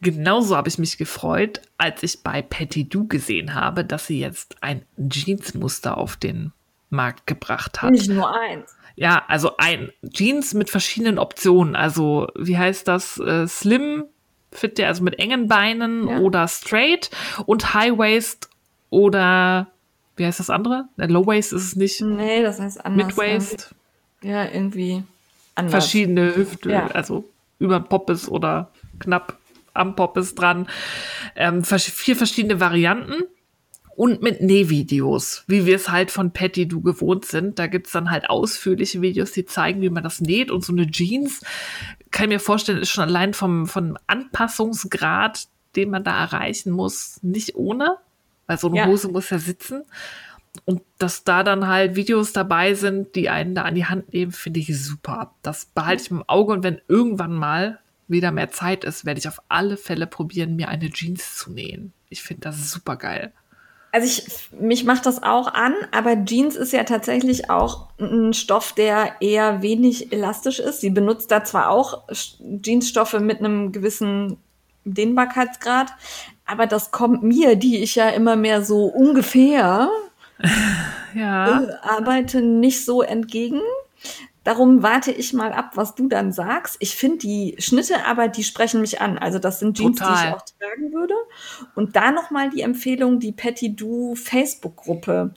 Genauso 0.00 0.56
habe 0.56 0.68
ich 0.68 0.78
mich 0.78 0.96
gefreut, 0.96 1.60
als 1.76 2.02
ich 2.02 2.22
bei 2.22 2.40
Patty 2.40 2.88
Du 2.88 3.06
gesehen 3.06 3.54
habe, 3.54 3.84
dass 3.84 4.06
sie 4.06 4.18
jetzt 4.18 4.56
ein 4.62 4.82
Jeansmuster 4.96 5.98
auf 5.98 6.16
den 6.16 6.52
Markt 6.88 7.26
gebracht 7.26 7.82
hat. 7.82 7.90
Nicht 7.90 8.08
nur 8.08 8.34
eins. 8.34 8.74
Ja, 8.96 9.24
also 9.28 9.58
ein 9.58 9.92
Jeans 10.08 10.54
mit 10.54 10.70
verschiedenen 10.70 11.18
Optionen. 11.18 11.76
Also, 11.76 12.28
wie 12.34 12.56
heißt 12.56 12.88
das? 12.88 13.18
Äh, 13.18 13.46
Slim 13.46 14.04
Fit, 14.50 14.80
also 14.80 15.04
mit 15.04 15.18
engen 15.18 15.48
Beinen 15.48 16.08
ja. 16.08 16.18
oder 16.20 16.48
straight 16.48 17.10
und 17.44 17.74
High 17.74 17.98
Waist 17.98 18.48
oder 18.88 19.68
wie 20.16 20.24
heißt 20.24 20.40
das 20.40 20.48
andere? 20.48 20.88
Low 20.96 21.26
Waist 21.26 21.52
ist 21.52 21.62
es 21.64 21.76
nicht. 21.76 22.00
Nee, 22.00 22.42
das 22.42 22.58
heißt 22.58 22.82
anders. 22.82 23.06
Mid 23.08 23.16
Waist. 23.18 23.74
Ja, 24.22 24.44
irgendwie 24.46 25.02
anders. 25.54 25.72
Verschiedene 25.72 26.34
Hüfte, 26.34 26.70
ja. 26.70 26.86
also 26.86 27.28
über 27.58 27.80
Poppes 27.80 28.28
oder 28.28 28.72
knapp 28.98 29.38
am 29.74 29.94
Poppes 29.94 30.34
dran. 30.34 30.68
Ähm, 31.34 31.64
vier 31.64 32.16
verschiedene 32.16 32.60
Varianten 32.60 33.24
und 33.96 34.22
mit 34.22 34.42
Nähvideos, 34.42 35.44
wie 35.46 35.64
wir 35.64 35.76
es 35.76 35.88
halt 35.88 36.10
von 36.10 36.32
Patty 36.32 36.68
Du 36.68 36.82
gewohnt 36.82 37.24
sind. 37.24 37.58
Da 37.58 37.66
gibt's 37.66 37.92
dann 37.92 38.10
halt 38.10 38.28
ausführliche 38.28 39.00
Videos, 39.00 39.32
die 39.32 39.46
zeigen, 39.46 39.80
wie 39.80 39.90
man 39.90 40.02
das 40.04 40.20
näht. 40.20 40.50
Und 40.50 40.64
so 40.64 40.72
eine 40.72 40.90
Jeans, 40.90 41.42
kann 42.10 42.24
ich 42.24 42.36
mir 42.36 42.40
vorstellen, 42.40 42.78
ist 42.78 42.90
schon 42.90 43.04
allein 43.04 43.32
vom, 43.32 43.66
vom 43.66 43.96
Anpassungsgrad, 44.06 45.48
den 45.76 45.90
man 45.90 46.04
da 46.04 46.18
erreichen 46.18 46.72
muss, 46.72 47.20
nicht 47.22 47.54
ohne. 47.54 47.96
Weil 48.46 48.58
so 48.58 48.68
eine 48.68 48.76
ja. 48.76 48.86
Hose 48.86 49.08
muss 49.08 49.30
ja 49.30 49.38
sitzen. 49.38 49.82
Und 50.64 50.82
dass 50.98 51.24
da 51.24 51.42
dann 51.42 51.66
halt 51.66 51.96
Videos 51.96 52.32
dabei 52.32 52.74
sind, 52.74 53.14
die 53.14 53.28
einen 53.28 53.54
da 53.54 53.62
an 53.62 53.74
die 53.74 53.86
Hand 53.86 54.12
nehmen, 54.12 54.32
finde 54.32 54.60
ich 54.60 54.82
super. 54.82 55.34
Das 55.42 55.66
behalte 55.66 56.02
ich 56.04 56.10
im 56.10 56.22
Auge 56.26 56.52
und 56.52 56.62
wenn 56.62 56.80
irgendwann 56.88 57.34
mal 57.34 57.80
wieder 58.08 58.30
mehr 58.30 58.50
Zeit 58.50 58.84
ist, 58.84 59.04
werde 59.04 59.18
ich 59.18 59.28
auf 59.28 59.40
alle 59.48 59.76
Fälle 59.76 60.06
probieren, 60.06 60.56
mir 60.56 60.68
eine 60.68 60.90
Jeans 60.90 61.36
zu 61.36 61.52
nähen. 61.52 61.92
Ich 62.08 62.22
finde 62.22 62.42
das 62.42 62.70
super 62.70 62.96
geil. 62.96 63.32
Also 63.92 64.06
ich, 64.06 64.50
mich 64.60 64.84
macht 64.84 65.06
das 65.06 65.22
auch 65.22 65.48
an, 65.54 65.74
aber 65.90 66.22
Jeans 66.24 66.54
ist 66.54 66.72
ja 66.72 66.84
tatsächlich 66.84 67.48
auch 67.48 67.88
ein 67.98 68.34
Stoff, 68.34 68.72
der 68.72 69.20
eher 69.20 69.62
wenig 69.62 70.12
elastisch 70.12 70.58
ist. 70.58 70.82
Sie 70.82 70.90
benutzt 70.90 71.30
da 71.30 71.44
zwar 71.44 71.70
auch 71.70 72.02
Jeansstoffe 72.62 73.18
mit 73.20 73.38
einem 73.38 73.72
gewissen 73.72 74.36
Dehnbarkeitsgrad, 74.84 75.92
aber 76.44 76.66
das 76.66 76.90
kommt 76.90 77.22
mir, 77.22 77.56
die 77.56 77.82
ich 77.82 77.94
ja 77.94 78.10
immer 78.10 78.36
mehr 78.36 78.62
so 78.62 78.84
ungefähr 78.84 79.88
ja. 81.14 81.62
äh, 81.62 81.74
arbeite 81.82 82.42
nicht 82.42 82.84
so 82.84 83.02
entgegen. 83.02 83.60
Darum 84.44 84.84
warte 84.84 85.10
ich 85.10 85.32
mal 85.32 85.52
ab, 85.52 85.72
was 85.74 85.96
du 85.96 86.08
dann 86.08 86.32
sagst. 86.32 86.76
Ich 86.78 86.94
finde 86.94 87.18
die 87.18 87.56
Schnitte 87.58 88.04
aber, 88.04 88.28
die 88.28 88.44
sprechen 88.44 88.80
mich 88.80 89.00
an. 89.00 89.18
Also 89.18 89.40
das 89.40 89.58
sind 89.58 89.76
Jeans, 89.76 89.98
Total. 89.98 90.14
die 90.14 90.28
ich 90.28 90.34
auch 90.34 90.44
tragen 90.44 90.92
würde. 90.92 91.14
Und 91.74 91.96
da 91.96 92.12
nochmal 92.12 92.50
die 92.50 92.60
Empfehlung, 92.60 93.18
die 93.18 93.32
Patty 93.32 93.74
Du 93.74 94.14
Facebook-Gruppe. 94.14 95.34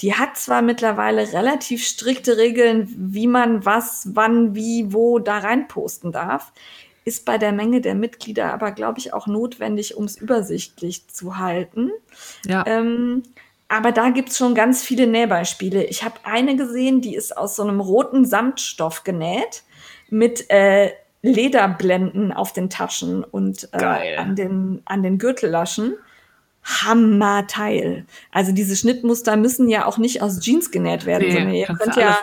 Die 0.00 0.14
hat 0.14 0.36
zwar 0.36 0.62
mittlerweile 0.62 1.32
relativ 1.32 1.86
strikte 1.86 2.36
Regeln, 2.36 2.92
wie 2.96 3.28
man 3.28 3.64
was, 3.64 4.08
wann, 4.14 4.56
wie, 4.56 4.92
wo 4.92 5.20
da 5.20 5.38
reinposten 5.38 6.10
darf, 6.10 6.52
ist 7.04 7.24
bei 7.24 7.38
der 7.38 7.52
Menge 7.52 7.80
der 7.80 7.94
Mitglieder 7.94 8.52
aber, 8.52 8.72
glaube 8.72 8.98
ich, 8.98 9.12
auch 9.12 9.26
notwendig, 9.26 9.96
um 9.96 10.04
es 10.04 10.16
übersichtlich 10.16 11.08
zu 11.08 11.38
halten. 11.38 11.90
Ja. 12.44 12.64
Ähm, 12.66 13.22
aber 13.68 13.92
da 13.92 14.10
gibt's 14.10 14.38
schon 14.38 14.54
ganz 14.54 14.82
viele 14.82 15.06
Nähbeispiele. 15.06 15.84
Ich 15.84 16.02
habe 16.02 16.16
eine 16.24 16.56
gesehen, 16.56 17.00
die 17.00 17.14
ist 17.14 17.36
aus 17.36 17.56
so 17.56 17.62
einem 17.62 17.80
roten 17.80 18.24
Samtstoff 18.24 19.04
genäht 19.04 19.62
mit 20.08 20.50
äh, 20.50 20.92
Lederblenden 21.20 22.32
auf 22.32 22.52
den 22.52 22.70
Taschen 22.70 23.24
und 23.24 23.68
äh, 23.72 24.16
an, 24.16 24.36
den, 24.36 24.82
an 24.86 25.02
den 25.02 25.18
Gürtellaschen. 25.18 25.94
Hammerteil. 26.64 28.04
Also 28.30 28.52
diese 28.52 28.76
Schnittmuster 28.76 29.36
müssen 29.36 29.68
ja 29.68 29.86
auch 29.86 29.96
nicht 29.96 30.22
aus 30.22 30.40
Jeans 30.40 30.70
genäht 30.70 31.06
werden, 31.06 31.30
sondern 31.30 31.50
nee, 31.50 31.60
ihr 31.60 31.66
könnt 31.66 31.96
ja. 31.96 32.18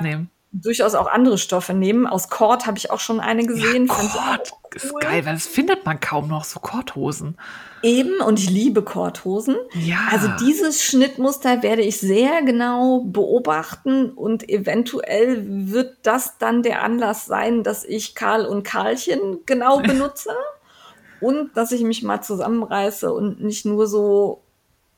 Durchaus 0.62 0.96
auch 0.96 1.08
andere 1.08 1.38
Stoffe 1.38 1.74
nehmen. 1.74 2.08
Aus 2.08 2.30
Cord 2.30 2.66
habe 2.66 2.78
ich 2.78 2.92
auch 2.92 3.00
schon 3.00 3.20
eine 3.20 3.46
gesehen. 3.46 3.86
Ich 3.86 3.90
Gott, 3.90 4.52
auch 4.52 4.76
ist 4.76 4.94
cool. 4.94 5.00
geil, 5.02 5.26
weil 5.26 5.34
das 5.34 5.48
findet 5.48 5.86
man 5.86 6.00
kaum 6.00 6.28
noch, 6.28 6.44
so 6.44 6.60
Korthosen. 6.60 7.38
Eben, 7.82 8.20
und 8.22 8.40
ich 8.40 8.50
liebe 8.50 8.82
Korthosen. 8.82 9.56
Ja. 9.74 10.08
Also 10.12 10.28
dieses 10.46 10.84
Schnittmuster 10.84 11.64
werde 11.64 11.82
ich 11.82 12.00
sehr 12.00 12.42
genau 12.44 13.02
beobachten 13.06 14.10
und 14.10 14.50
eventuell 14.50 15.44
wird 15.72 15.98
das 16.04 16.38
dann 16.38 16.64
der 16.64 16.84
Anlass 16.84 17.26
sein, 17.26 17.64
dass 17.64 17.84
ich 17.86 18.16
Karl 18.16 18.46
und 18.46 18.64
Karlchen 18.64 19.40
genau 19.46 19.80
benutze 19.82 20.32
und 21.22 21.56
dass 21.56 21.72
ich 21.72 21.84
mich 21.84 22.04
mal 22.04 22.22
zusammenreiße 22.22 23.14
und 23.14 23.42
nicht 23.42 23.66
nur 23.66 23.88
so, 23.88 24.42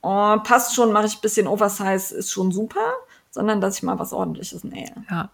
oh, 0.01 0.37
passt 0.43 0.75
schon, 0.75 0.91
mache 0.91 1.07
ich 1.07 1.17
ein 1.17 1.21
bisschen 1.21 1.47
Oversize, 1.47 2.15
ist 2.15 2.31
schon 2.31 2.51
super, 2.51 2.93
sondern 3.37 3.61
dass 3.61 3.77
ich 3.77 3.83
mal 3.83 3.99
was 3.99 4.11
ordentliches 4.13 4.63
nähe. 4.63 4.91
Ja. 5.09 5.29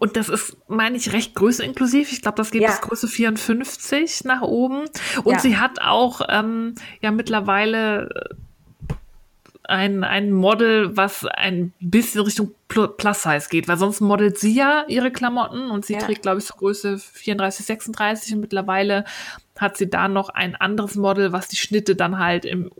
Und 0.00 0.16
das 0.16 0.28
ist, 0.28 0.56
meine 0.68 0.96
ich, 0.96 1.12
recht 1.12 1.34
größeninklusiv. 1.34 2.12
Ich 2.12 2.20
glaube, 2.20 2.36
das 2.36 2.50
geht 2.50 2.62
Ja. 2.62 2.68
bis 2.68 2.80
Größe 2.82 3.08
54 3.08 4.24
nach 4.24 4.42
oben. 4.42 4.80
Und 5.22 5.32
Ja. 5.34 5.38
sie 5.38 5.56
hat 5.56 5.80
auch 5.80 6.20
ähm, 6.28 6.74
ja 7.00 7.10
mittlerweile 7.12 8.08
äh, 8.10 8.34
ein, 9.66 10.04
ein 10.04 10.30
Model, 10.32 10.94
was 10.96 11.24
ein 11.24 11.72
bisschen 11.80 12.20
Richtung 12.22 12.50
Pl- 12.68 12.88
Plus-Size 12.88 13.48
geht, 13.48 13.66
weil 13.66 13.78
sonst 13.78 14.00
modelt 14.00 14.38
sie 14.38 14.54
ja 14.54 14.84
ihre 14.88 15.10
Klamotten 15.10 15.70
und 15.70 15.86
sie 15.86 15.94
Ja. 15.94 16.00
trägt, 16.00 16.22
glaube 16.22 16.38
ich, 16.40 16.44
so 16.44 16.54
Größe 16.54 16.98
34, 16.98 17.64
36 17.64 18.34
und 18.34 18.40
mittlerweile 18.40 19.04
hat 19.58 19.76
sie 19.78 19.88
da 19.88 20.08
noch 20.08 20.28
ein 20.28 20.54
anderes 20.56 20.96
Model, 20.96 21.32
was 21.32 21.48
die 21.48 21.56
Schnitte 21.56 21.96
dann 21.96 22.18
halt 22.18 22.44
im 22.44 22.70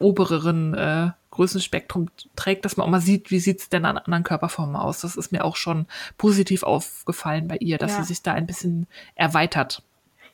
obereren 0.00 0.74
äh, 0.74 1.10
Größenspektrum 1.38 2.10
trägt, 2.34 2.64
dass 2.64 2.76
man 2.76 2.84
auch 2.86 2.90
mal 2.90 3.00
sieht, 3.00 3.30
wie 3.30 3.38
sieht's 3.38 3.68
denn 3.68 3.84
an 3.84 3.96
anderen 3.96 4.24
Körperformen 4.24 4.74
aus. 4.74 5.02
Das 5.02 5.14
ist 5.14 5.30
mir 5.30 5.44
auch 5.44 5.54
schon 5.54 5.86
positiv 6.16 6.64
aufgefallen 6.64 7.46
bei 7.46 7.56
ihr, 7.58 7.78
dass 7.78 7.92
Ja. 7.92 7.98
sie 8.02 8.08
sich 8.08 8.22
da 8.22 8.32
ein 8.32 8.44
bisschen 8.46 8.88
erweitert. 9.14 9.82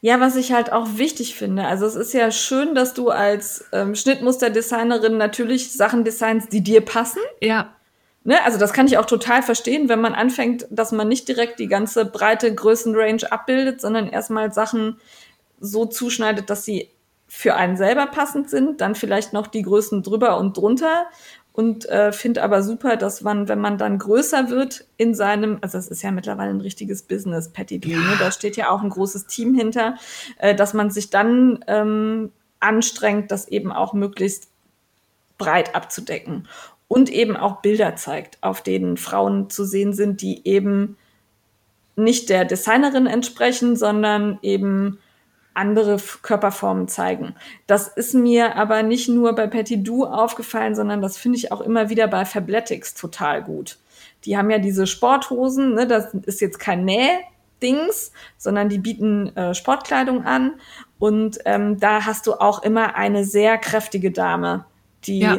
Ja, 0.01 0.18
was 0.20 0.36
ich 0.36 0.52
halt 0.52 0.72
auch 0.72 0.97
wichtig 0.97 1.35
finde. 1.35 1.66
Also 1.66 1.85
es 1.85 1.94
ist 1.94 2.14
ja 2.14 2.31
schön, 2.31 2.74
dass 2.74 2.94
du 2.94 3.10
als 3.10 3.66
ähm, 3.72 3.94
Schnittmusterdesignerin 3.94 5.18
natürlich 5.18 5.72
Sachen 5.72 6.05
designst, 6.05 6.52
die 6.52 6.62
dir 6.62 6.81
passen. 6.81 7.20
Ja, 7.40 7.74
Ne? 8.26 8.43
Also 8.43 8.59
das 8.59 8.72
kann 8.72 8.86
ich 8.86 8.97
auch 8.97 9.05
total 9.05 9.43
verstehen, 9.43 9.90
wenn 9.90 10.01
man 10.01 10.14
anfängt, 10.14 10.66
dass 10.70 10.93
man 10.93 11.09
nicht 11.09 11.28
direkt 11.28 11.59
die 11.60 11.66
ganze 11.68 12.06
breite 12.06 12.55
Größenrange 12.55 13.31
abbildet, 13.31 13.82
sondern 13.82 14.09
erstmal 14.09 14.51
Sachen 14.51 14.98
so 15.60 15.85
zuschneidet, 15.85 16.48
dass 16.48 16.64
sie 16.64 16.89
für 17.36 17.56
einen 17.56 17.77
selber 17.77 18.06
passend 18.06 18.48
sind, 18.48 18.81
dann 18.81 18.94
vielleicht 18.94 19.32
noch 19.32 19.48
die 19.48 19.62
Größen 19.62 20.05
drüber 20.05 20.39
und 20.39 20.56
drunter. 20.56 21.06
Und 21.52 21.85
äh, 21.89 22.12
finde 22.12 22.44
aber 22.44 22.62
super, 22.62 22.97
dass 22.97 23.23
man, 23.23 23.48
wenn 23.48 23.59
man 23.59 23.77
dann 23.77 23.98
größer 23.98 24.51
wird 24.51 24.86
in 24.98 25.16
seinem, 25.16 25.59
also 25.61 25.77
das 25.77 25.89
ist 25.89 26.02
ja 26.02 26.12
mittlerweile 26.12 26.51
ein 26.51 26.61
richtiges 26.61 27.02
Business, 27.02 27.48
Patty 27.52 27.81
Drew, 27.81 27.98
ne? 27.98 28.16
da 28.20 28.31
steht 28.31 28.56
ja 28.56 28.70
auch 28.70 28.82
ein 28.82 28.89
großes 28.89 29.27
Team 29.27 29.52
hinter, 29.52 29.97
äh, 30.39 30.55
dass 30.55 30.74
man 30.74 30.90
sich 30.90 31.11
dann 31.11 31.65
ähm, 31.66 32.31
anstrengt, 32.61 33.32
das 33.32 33.48
eben 33.48 33.73
auch 33.73 33.94
möglichst 33.94 34.48
breit 35.36 35.74
abzudecken. 35.74 36.47
Und 36.86 37.11
eben 37.11 37.36
auch 37.36 37.62
Bilder 37.62 37.97
zeigt, 37.97 38.39
auf 38.43 38.62
denen 38.62 38.97
Frauen 38.97 39.51
zu 39.51 39.65
sehen 39.65 39.93
sind, 39.93 40.23
die 40.23 40.47
eben 40.47 40.97
nicht 41.97 42.31
der 42.31 42.44
Designerin 42.44 43.06
entsprechen, 43.06 43.74
sondern 43.74 44.39
eben 44.43 45.01
andere 45.55 45.98
Körperformen 46.22 46.89
zeigen. 46.89 47.35
Das 47.66 47.89
ist 47.89 48.14
mir 48.14 48.56
aber 48.56 48.82
nicht 48.82 49.09
nur 49.09 49.35
bei 49.35 49.47
Patty 49.47 49.82
Du 49.82 50.05
aufgefallen, 50.05 50.74
sondern 50.74 51.01
das 51.01 51.16
finde 51.16 51.39
ich 51.39 51.52
auch 51.52 51.60
immer 51.60 51.89
wieder 51.89 52.09
bei 52.09 52.24
Fabletics 52.24 52.94
total 52.94 53.43
gut. 53.43 53.78
Die 54.24 54.36
haben 54.36 54.51
ja 54.51 54.59
diese 54.59 54.86
Sporthosen, 54.86 55.74
ne, 55.74 55.86
das 55.86 56.12
ist 56.14 56.40
jetzt 56.40 56.59
kein 56.59 56.85
Nähdings, 56.85 58.12
sondern 58.36 58.68
die 58.68 58.78
bieten 58.78 59.35
äh, 59.36 59.55
Sportkleidung 59.55 60.24
an 60.24 60.55
und 60.98 61.39
ähm, 61.44 61.78
da 61.78 62.05
hast 62.05 62.26
du 62.26 62.35
auch 62.35 62.62
immer 62.62 62.97
eine 62.97 63.24
sehr 63.24 63.59
kräftige 63.59 64.10
Dame, 64.10 64.64
die 65.06 65.20
Ja. 65.20 65.39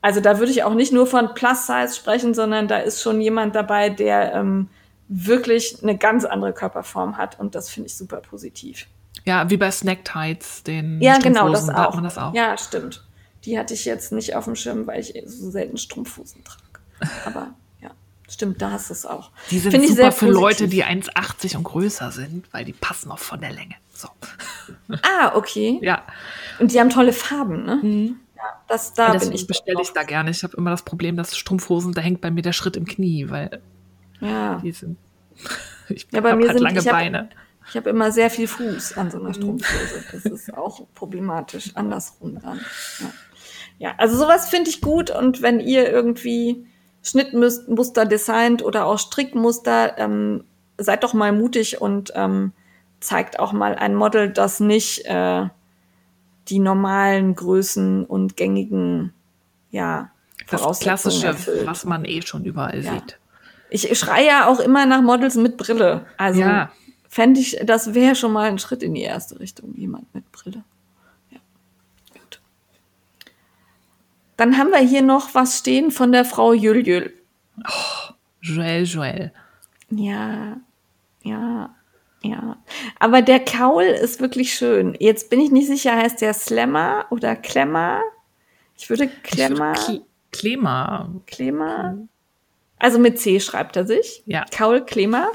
also 0.00 0.20
da 0.20 0.38
würde 0.38 0.52
ich 0.52 0.62
auch 0.64 0.74
nicht 0.74 0.92
nur 0.92 1.06
von 1.06 1.34
Plus 1.34 1.66
Size 1.66 1.94
sprechen, 1.94 2.34
sondern 2.34 2.68
da 2.68 2.78
ist 2.78 3.02
schon 3.02 3.20
jemand 3.20 3.54
dabei, 3.54 3.90
der 3.90 4.34
ähm, 4.34 4.68
wirklich 5.08 5.82
eine 5.82 5.98
ganz 5.98 6.24
andere 6.24 6.52
Körperform 6.52 7.18
hat 7.18 7.38
und 7.38 7.54
das 7.54 7.68
finde 7.68 7.88
ich 7.88 7.96
super 7.96 8.20
positiv. 8.20 8.86
Ja, 9.24 9.48
wie 9.50 9.56
bei 9.56 9.70
Snack 9.70 10.04
Tights, 10.04 10.62
den 10.62 11.00
Ja, 11.00 11.18
genau, 11.18 11.40
Strumpfhosen, 11.54 11.68
das 11.74 11.86
auch. 11.86 11.94
man 11.94 12.04
das 12.04 12.18
auch. 12.18 12.34
Ja, 12.34 12.56
stimmt. 12.58 13.04
Die 13.44 13.58
hatte 13.58 13.74
ich 13.74 13.84
jetzt 13.84 14.12
nicht 14.12 14.34
auf 14.36 14.44
dem 14.44 14.54
Schirm, 14.56 14.86
weil 14.86 15.00
ich 15.00 15.14
so 15.26 15.50
selten 15.50 15.76
Strumpfhosen 15.76 16.44
trage. 16.44 16.60
Aber 17.26 17.54
ja, 17.80 17.90
stimmt, 18.28 18.62
da 18.62 18.70
hast 18.70 18.90
du 18.90 18.94
es 18.94 19.04
auch. 19.06 19.30
Die 19.50 19.58
sind 19.58 19.72
Finde 19.72 19.86
ich 19.86 19.92
super 19.92 20.02
sehr 20.02 20.12
für 20.12 20.26
positiv. 20.26 20.40
Leute, 20.40 20.68
die 20.68 20.84
1,80 20.84 21.56
und 21.56 21.64
größer 21.64 22.12
sind, 22.12 22.46
weil 22.52 22.64
die 22.64 22.72
passen 22.72 23.10
auch 23.10 23.18
von 23.18 23.40
der 23.40 23.52
Länge. 23.52 23.74
So. 23.94 24.08
Ah, 25.02 25.32
okay. 25.34 25.78
Ja, 25.82 26.02
Und 26.58 26.72
die 26.72 26.78
haben 26.80 26.90
tolle 26.90 27.12
Farben, 27.12 27.64
ne? 27.64 28.14
Ja, 28.36 28.42
das, 28.68 28.94
da 28.94 29.12
bin 29.14 29.32
ich 29.32 29.46
bestelle 29.46 29.80
ich 29.82 29.90
da 29.92 30.02
gerne. 30.04 30.30
Ich 30.30 30.42
habe 30.44 30.56
immer 30.56 30.70
das 30.70 30.82
Problem, 30.82 31.16
dass 31.16 31.36
Strumpfhosen, 31.36 31.92
da 31.92 32.00
hängt 32.00 32.20
bei 32.20 32.30
mir 32.30 32.42
der 32.42 32.52
Schritt 32.52 32.76
im 32.76 32.84
Knie, 32.86 33.28
weil 33.28 33.60
Ja. 34.20 34.60
die 34.62 34.70
sind. 34.72 34.98
Ich 35.88 36.06
Ja, 36.12 36.20
bei 36.20 36.34
mir 36.36 36.46
halt 36.48 36.58
sind 36.58 36.62
lange 36.62 36.78
ich 36.80 36.86
hab, 36.86 36.92
Beine. 36.94 37.28
Ich 37.72 37.76
habe 37.78 37.88
immer 37.88 38.12
sehr 38.12 38.28
viel 38.28 38.46
Fuß 38.48 38.98
an 38.98 39.10
so 39.10 39.16
Mhm. 39.18 39.24
einer 39.24 39.34
Strumpfhose. 39.34 40.04
Das 40.12 40.24
ist 40.26 40.54
auch 40.54 40.82
problematisch. 40.94 41.70
Andersrum 41.74 42.38
dann. 42.38 42.60
Ja, 43.00 43.06
ja 43.78 43.94
also 43.96 44.14
sowas 44.18 44.50
finde 44.50 44.68
ich 44.68 44.82
gut. 44.82 45.08
Und 45.10 45.40
wenn 45.40 45.58
ihr 45.58 45.90
irgendwie 45.90 46.66
Schnittmuster 47.02 48.04
designt 48.04 48.62
oder 48.62 48.84
auch 48.84 48.98
Strickmuster, 48.98 49.96
ähm, 49.98 50.44
seid 50.76 51.02
doch 51.02 51.14
mal 51.14 51.32
mutig 51.32 51.80
und 51.80 52.12
ähm, 52.14 52.52
zeigt 53.00 53.38
auch 53.40 53.52
mal 53.54 53.74
ein 53.74 53.94
Model, 53.94 54.28
das 54.30 54.60
nicht 54.60 55.06
äh, 55.06 55.46
die 56.48 56.58
normalen 56.58 57.34
Größen 57.34 58.04
und 58.04 58.36
gängigen 58.36 59.14
ja, 59.70 60.10
Das 60.50 60.60
Voraussetzungen 60.60 60.90
Klassische, 60.90 61.26
erfüllt. 61.28 61.66
was 61.66 61.84
man 61.86 62.04
eh 62.04 62.20
schon 62.20 62.44
überall 62.44 62.84
Ja. 62.84 62.92
sieht. 62.92 63.18
Ich 63.70 63.98
schreie 63.98 64.26
ja 64.26 64.46
auch 64.48 64.60
immer 64.60 64.84
nach 64.84 65.00
Models 65.00 65.36
mit 65.36 65.56
Brille. 65.56 66.04
Also 66.18 66.40
Ja. 66.40 66.70
Fände 67.12 67.40
ich, 67.40 67.58
das 67.62 67.92
wäre 67.92 68.14
schon 68.16 68.32
mal 68.32 68.48
ein 68.48 68.58
Schritt 68.58 68.82
in 68.82 68.94
die 68.94 69.02
erste 69.02 69.38
Richtung, 69.38 69.74
jemand 69.76 70.14
mit 70.14 70.32
Brille. 70.32 70.64
Ja. 71.30 71.38
Gut. 72.14 72.40
Dann 74.38 74.56
haben 74.56 74.70
wir 74.70 74.78
hier 74.78 75.02
noch 75.02 75.34
was 75.34 75.58
stehen 75.58 75.90
von 75.90 76.10
der 76.10 76.24
Frau 76.24 76.54
Jüljül. 76.54 77.12
Joel, 78.40 78.84
Joel. 78.84 79.30
Ja, 79.90 80.56
ja, 81.22 81.74
ja. 82.22 82.56
Aber 82.98 83.20
der 83.20 83.40
Kaul 83.40 83.82
ist 83.82 84.22
wirklich 84.22 84.54
schön. 84.54 84.96
Jetzt 84.98 85.28
bin 85.28 85.38
ich 85.38 85.50
nicht 85.50 85.66
sicher, 85.66 85.94
heißt 85.94 86.22
der 86.22 86.32
Slammer 86.32 87.04
oder 87.10 87.36
Klemmer? 87.36 88.00
Ich 88.74 88.88
würde 88.88 89.08
Klemmer, 89.22 89.74
Kl- 89.74 90.02
Klema. 90.30 91.10
Klemmer. 91.26 91.98
Also 92.78 92.98
mit 92.98 93.20
C 93.20 93.38
schreibt 93.38 93.76
er 93.76 93.86
sich. 93.86 94.22
Ja. 94.24 94.46
Kaul 94.50 94.82
Klemmer. 94.86 95.28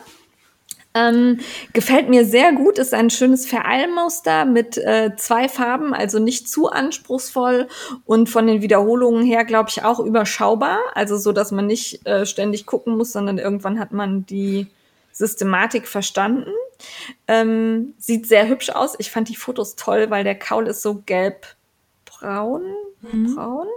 Ähm, 0.97 1.39
gefällt 1.73 2.09
mir 2.09 2.25
sehr 2.25 2.53
gut, 2.53 2.79
ist 2.79 2.93
ein 2.93 3.09
schönes 3.09 3.45
Vereilmuster 3.45 4.45
mit 4.45 4.77
äh, 4.77 5.15
zwei 5.15 5.47
Farben, 5.47 5.93
also 5.93 6.17
nicht 6.19 6.49
zu 6.49 6.69
anspruchsvoll 6.69 7.67
und 8.05 8.29
von 8.29 8.47
den 8.47 8.61
Wiederholungen 8.61 9.23
her, 9.23 9.45
glaube 9.45 9.69
ich, 9.69 9.83
auch 9.83 9.99
überschaubar. 9.99 10.79
Also 10.95 11.17
so, 11.17 11.31
dass 11.31 11.51
man 11.51 11.67
nicht 11.67 12.05
äh, 12.07 12.25
ständig 12.25 12.65
gucken 12.65 12.97
muss, 12.97 13.11
sondern 13.11 13.37
irgendwann 13.37 13.79
hat 13.79 13.91
man 13.91 14.25
die 14.25 14.67
Systematik 15.11 15.87
verstanden. 15.87 16.51
Ähm, 17.27 17.93
sieht 17.97 18.27
sehr 18.27 18.47
hübsch 18.47 18.69
aus. 18.69 18.95
Ich 18.97 19.11
fand 19.11 19.29
die 19.29 19.35
Fotos 19.35 19.75
toll, 19.75 20.09
weil 20.09 20.23
der 20.23 20.37
Kaul 20.37 20.67
ist 20.67 20.81
so 20.81 21.01
gelb-braun, 21.05 22.63
braun 23.01 23.67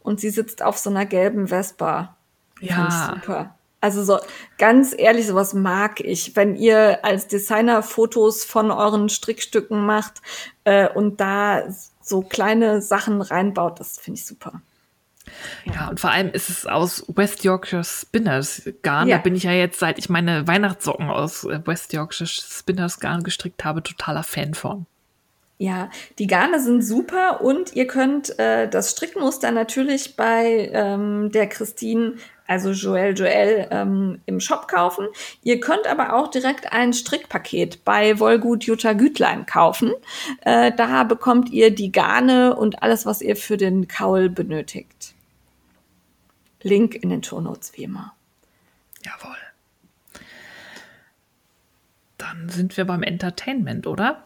und 0.00 0.20
sie 0.20 0.30
sitzt 0.30 0.62
auf 0.62 0.78
so 0.78 0.90
einer 0.90 1.06
gelben 1.06 1.48
Vespa. 1.48 2.16
Ja. 2.60 3.14
super. 3.14 3.57
Also 3.80 4.02
so 4.02 4.18
ganz 4.58 4.94
ehrlich, 4.96 5.26
sowas 5.26 5.54
mag 5.54 6.00
ich, 6.00 6.34
wenn 6.34 6.56
ihr 6.56 7.04
als 7.04 7.28
Designer 7.28 7.82
Fotos 7.82 8.44
von 8.44 8.70
euren 8.70 9.08
Strickstücken 9.08 9.86
macht 9.86 10.20
äh, 10.64 10.88
und 10.88 11.20
da 11.20 11.62
so 12.00 12.22
kleine 12.22 12.82
Sachen 12.82 13.22
reinbaut, 13.22 13.78
das 13.78 13.98
finde 13.98 14.18
ich 14.18 14.26
super. 14.26 14.62
Ja, 15.64 15.88
und 15.88 16.00
vor 16.00 16.10
allem 16.10 16.30
ist 16.30 16.48
es 16.48 16.66
aus 16.66 17.04
West 17.08 17.44
Yorkshire 17.44 17.84
Spinners 17.84 18.62
Garn. 18.82 19.08
Ja. 19.08 19.18
Da 19.18 19.22
bin 19.22 19.36
ich 19.36 19.42
ja 19.44 19.52
jetzt, 19.52 19.78
seit 19.78 19.98
ich 19.98 20.08
meine 20.08 20.46
Weihnachtssocken 20.48 21.10
aus 21.10 21.44
äh, 21.44 21.60
West 21.66 21.92
Yorkshire 21.92 22.26
Spinners 22.26 22.98
Garn 22.98 23.22
gestrickt 23.22 23.64
habe, 23.64 23.82
totaler 23.82 24.22
Fan 24.22 24.54
von. 24.54 24.86
Ja, 25.60 25.90
die 26.20 26.28
Garne 26.28 26.60
sind 26.60 26.82
super 26.82 27.40
und 27.40 27.74
ihr 27.74 27.88
könnt 27.88 28.38
äh, 28.38 28.68
das 28.68 28.92
Strickmuster 28.92 29.50
natürlich 29.50 30.14
bei 30.14 30.70
ähm, 30.72 31.32
der 31.32 31.48
Christine, 31.48 32.14
also 32.48 32.70
Joelle 32.70 33.12
Joelle, 33.12 33.68
ähm, 33.70 34.20
im 34.26 34.40
Shop 34.40 34.66
kaufen. 34.66 35.06
Ihr 35.42 35.60
könnt 35.60 35.86
aber 35.86 36.14
auch 36.14 36.28
direkt 36.28 36.72
ein 36.72 36.92
Strickpaket 36.92 37.84
bei 37.84 38.18
Wollgut 38.18 38.64
Jutta 38.64 38.94
Gütlein 38.94 39.46
kaufen. 39.46 39.92
Äh, 40.40 40.72
da 40.72 41.04
bekommt 41.04 41.50
ihr 41.50 41.72
die 41.72 41.92
Garne 41.92 42.56
und 42.56 42.82
alles, 42.82 43.06
was 43.06 43.20
ihr 43.20 43.36
für 43.36 43.58
den 43.58 43.86
Kaul 43.86 44.30
benötigt. 44.30 45.14
Link 46.62 46.94
in 46.96 47.10
den 47.10 47.22
Shownotes 47.22 47.72
wie 47.76 47.84
immer. 47.84 48.14
Jawohl. 49.04 49.36
Dann 52.16 52.48
sind 52.48 52.76
wir 52.76 52.86
beim 52.86 53.02
Entertainment, 53.02 53.86
oder? 53.86 54.24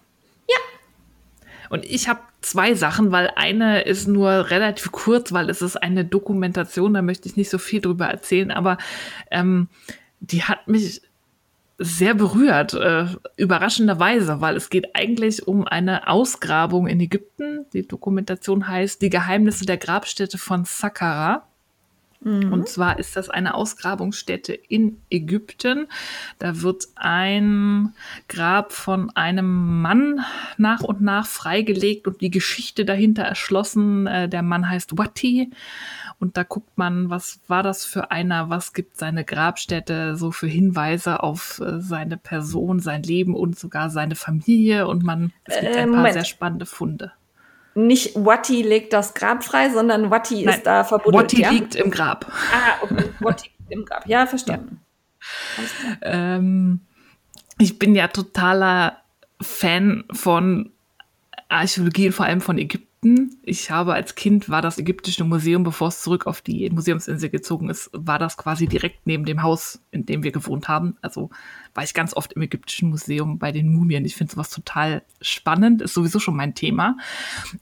Und 1.73 1.86
ich 1.86 2.07
habe 2.07 2.20
zwei 2.43 2.74
Sachen, 2.74 3.12
weil 3.12 3.31
eine 3.35 3.81
ist 3.81 4.07
nur 4.07 4.51
relativ 4.51 4.93
kurz, 4.93 5.32
weil 5.32 5.49
es 5.49 5.62
ist 5.62 5.77
eine 5.77 6.05
Dokumentation, 6.05 6.93
da 6.93 7.01
möchte 7.01 7.27
ich 7.31 7.36
nicht 7.39 7.49
so 7.49 7.57
viel 7.57 7.81
drüber 7.81 8.05
erzählen, 8.09 8.51
aber 8.51 8.77
ähm, 9.31 9.69
die 10.20 10.43
hat 10.43 10.69
mich 10.69 11.01
sehr 11.78 12.12
berührt, 12.12 12.74
äh, 12.74 13.07
überraschenderweise, 13.39 14.43
weil 14.43 14.55
es 14.55 14.69
geht 14.69 14.94
eigentlich 14.94 15.49
um 15.49 15.66
eine 15.66 16.09
Ausgrabung 16.09 16.89
in 16.89 17.01
Ägypten. 17.01 17.65
Die 17.73 17.89
Dokumentation 17.89 18.69
heißt 18.69 19.01
Die 19.01 19.09
Geheimnisse 19.09 19.65
der 19.65 19.78
Grabstätte 19.78 20.36
von 20.36 20.66
Saqqara. 20.66 21.49
Und 22.24 22.69
zwar 22.69 22.99
ist 22.99 23.16
das 23.16 23.28
eine 23.31 23.55
Ausgrabungsstätte 23.55 24.53
in 24.53 24.99
Ägypten. 25.11 25.89
Da 26.39 26.62
wird 26.62 26.86
ein 26.94 27.94
Grab 28.28 28.73
von 28.73 29.11
einem 29.16 29.81
Mann 29.82 30.20
nach 30.57 30.82
und 30.82 31.01
nach 31.01 31.27
freigelegt 31.27 32.07
und 32.07 32.20
die 32.20 32.31
Geschichte 32.31 32.85
dahinter 32.85 33.23
erschlossen. 33.24 34.07
Äh, 34.07 34.28
Der 34.28 34.43
Mann 34.43 34.69
heißt 34.69 34.97
Wati. 34.99 35.51
Und 36.20 36.36
da 36.36 36.44
guckt 36.44 36.78
man, 36.78 37.11
was 37.11 37.40
war 37.49 37.65
das 37.65 37.85
für 37.85 38.12
einer, 38.12 38.49
was 38.49 38.73
gibt 38.73 38.97
seine 38.97 39.24
Grabstätte 39.24 40.15
so 40.15 40.31
für 40.31 40.47
Hinweise 40.47 41.23
auf 41.24 41.61
äh, 41.61 41.81
seine 41.81 42.16
Person, 42.16 42.78
sein 42.78 43.03
Leben 43.03 43.35
und 43.35 43.59
sogar 43.59 43.90
seine 43.90 44.15
Familie. 44.15 44.86
Und 44.86 45.03
man, 45.03 45.32
es 45.44 45.59
gibt 45.59 45.74
Äh, 45.74 45.78
ein 45.81 45.89
paar 45.89 45.97
Moment. 45.97 46.15
sehr 46.15 46.24
spannende 46.24 46.66
Funde. 46.66 47.11
Nicht 47.74 48.15
Watti 48.15 48.62
legt 48.62 48.93
das 48.93 49.15
Grab 49.15 49.44
frei, 49.44 49.70
sondern 49.70 50.11
Watti 50.11 50.44
Nein, 50.44 50.55
ist 50.57 50.66
da 50.66 50.85
verbuddelt. 50.85 51.24
Wati 51.24 51.43
ja? 51.43 51.51
liegt 51.51 51.74
im 51.74 51.90
Grab. 51.90 52.31
Ah, 52.53 52.82
okay. 52.82 53.05
Watti 53.20 53.51
liegt 53.59 53.73
im 53.73 53.85
Grab. 53.85 54.07
Ja, 54.07 54.27
verstanden. 54.27 54.81
Klar. 55.81 55.97
Ähm, 56.03 56.81
ich 57.59 57.78
bin 57.78 57.94
ja 57.94 58.09
totaler 58.09 58.99
Fan 59.40 60.05
von 60.12 60.73
Archäologie 61.49 62.09
und 62.09 62.12
vor 62.12 62.27
allem 62.27 62.40
von 62.40 62.59
Ägypten. 62.59 62.91
Ich 63.43 63.69
habe 63.73 63.95
als 63.95 64.15
Kind 64.15 64.49
war 64.49 64.62
das 64.62 64.79
ägyptische 64.79 65.24
Museum, 65.24 65.65
bevor 65.65 65.89
es 65.89 66.03
zurück 66.03 66.29
auf 66.29 66.41
die 66.41 66.70
Museumsinsel 66.70 67.31
gezogen 67.31 67.69
ist, 67.69 67.91
war 67.93 68.20
das 68.20 68.37
quasi 68.37 68.69
direkt 68.69 69.09
neben 69.09 69.24
dem 69.24 69.43
Haus, 69.43 69.83
in 69.91 70.07
dem 70.07 70.23
wir 70.23 70.31
gewohnt 70.31 70.69
haben. 70.69 70.97
Also 71.03 71.31
war 71.74 71.83
ich 71.83 71.95
ganz 71.95 72.15
oft 72.15 72.35
im 72.35 72.43
ägyptischen 72.43 72.91
Museum 72.91 73.41
bei 73.41 73.51
den 73.51 73.74
Mumien. 73.74 74.05
Ich 74.05 74.15
finde 74.15 74.33
sowas 74.33 74.51
total 74.51 75.03
spannend, 75.20 75.83
ist 75.83 75.95
sowieso 75.95 76.20
schon 76.20 76.37
mein 76.37 76.55
Thema. 76.55 76.97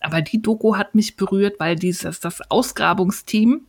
Aber 0.01 0.21
die 0.21 0.43
Doku 0.43 0.77
hat 0.77 0.95
mich 0.95 1.17
berührt, 1.17 1.59
weil 1.59 1.75
dieses, 1.75 2.21
das 2.21 2.43
Ausgrabungsteam 2.51 3.63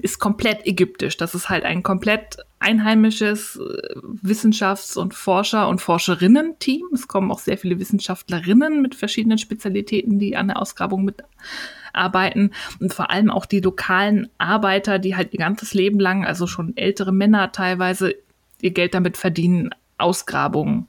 ist 0.00 0.18
komplett 0.18 0.66
ägyptisch. 0.66 1.16
Das 1.16 1.32
ist 1.36 1.48
halt 1.48 1.64
ein 1.64 1.84
komplett 1.84 2.38
einheimisches 2.60 3.56
äh, 3.56 3.98
Wissenschafts- 4.22 4.96
und 4.96 5.14
Forscher- 5.14 5.68
und 5.68 5.80
Forscherinnen-Team. 5.80 6.86
Es 6.92 7.08
kommen 7.08 7.30
auch 7.30 7.38
sehr 7.38 7.58
viele 7.58 7.78
Wissenschaftlerinnen 7.78 8.82
mit 8.82 8.94
verschiedenen 8.94 9.38
Spezialitäten, 9.38 10.18
die 10.18 10.36
an 10.36 10.48
der 10.48 10.60
Ausgrabung 10.60 11.04
mitarbeiten. 11.04 12.52
Und 12.80 12.94
vor 12.94 13.10
allem 13.10 13.30
auch 13.30 13.46
die 13.46 13.60
lokalen 13.60 14.28
Arbeiter, 14.38 14.98
die 14.98 15.16
halt 15.16 15.32
ihr 15.32 15.38
ganzes 15.38 15.74
Leben 15.74 16.00
lang, 16.00 16.24
also 16.24 16.46
schon 16.46 16.76
ältere 16.76 17.12
Männer 17.12 17.52
teilweise, 17.52 18.14
ihr 18.60 18.72
Geld 18.72 18.94
damit 18.94 19.16
verdienen, 19.16 19.70
Ausgrabungen, 19.98 20.86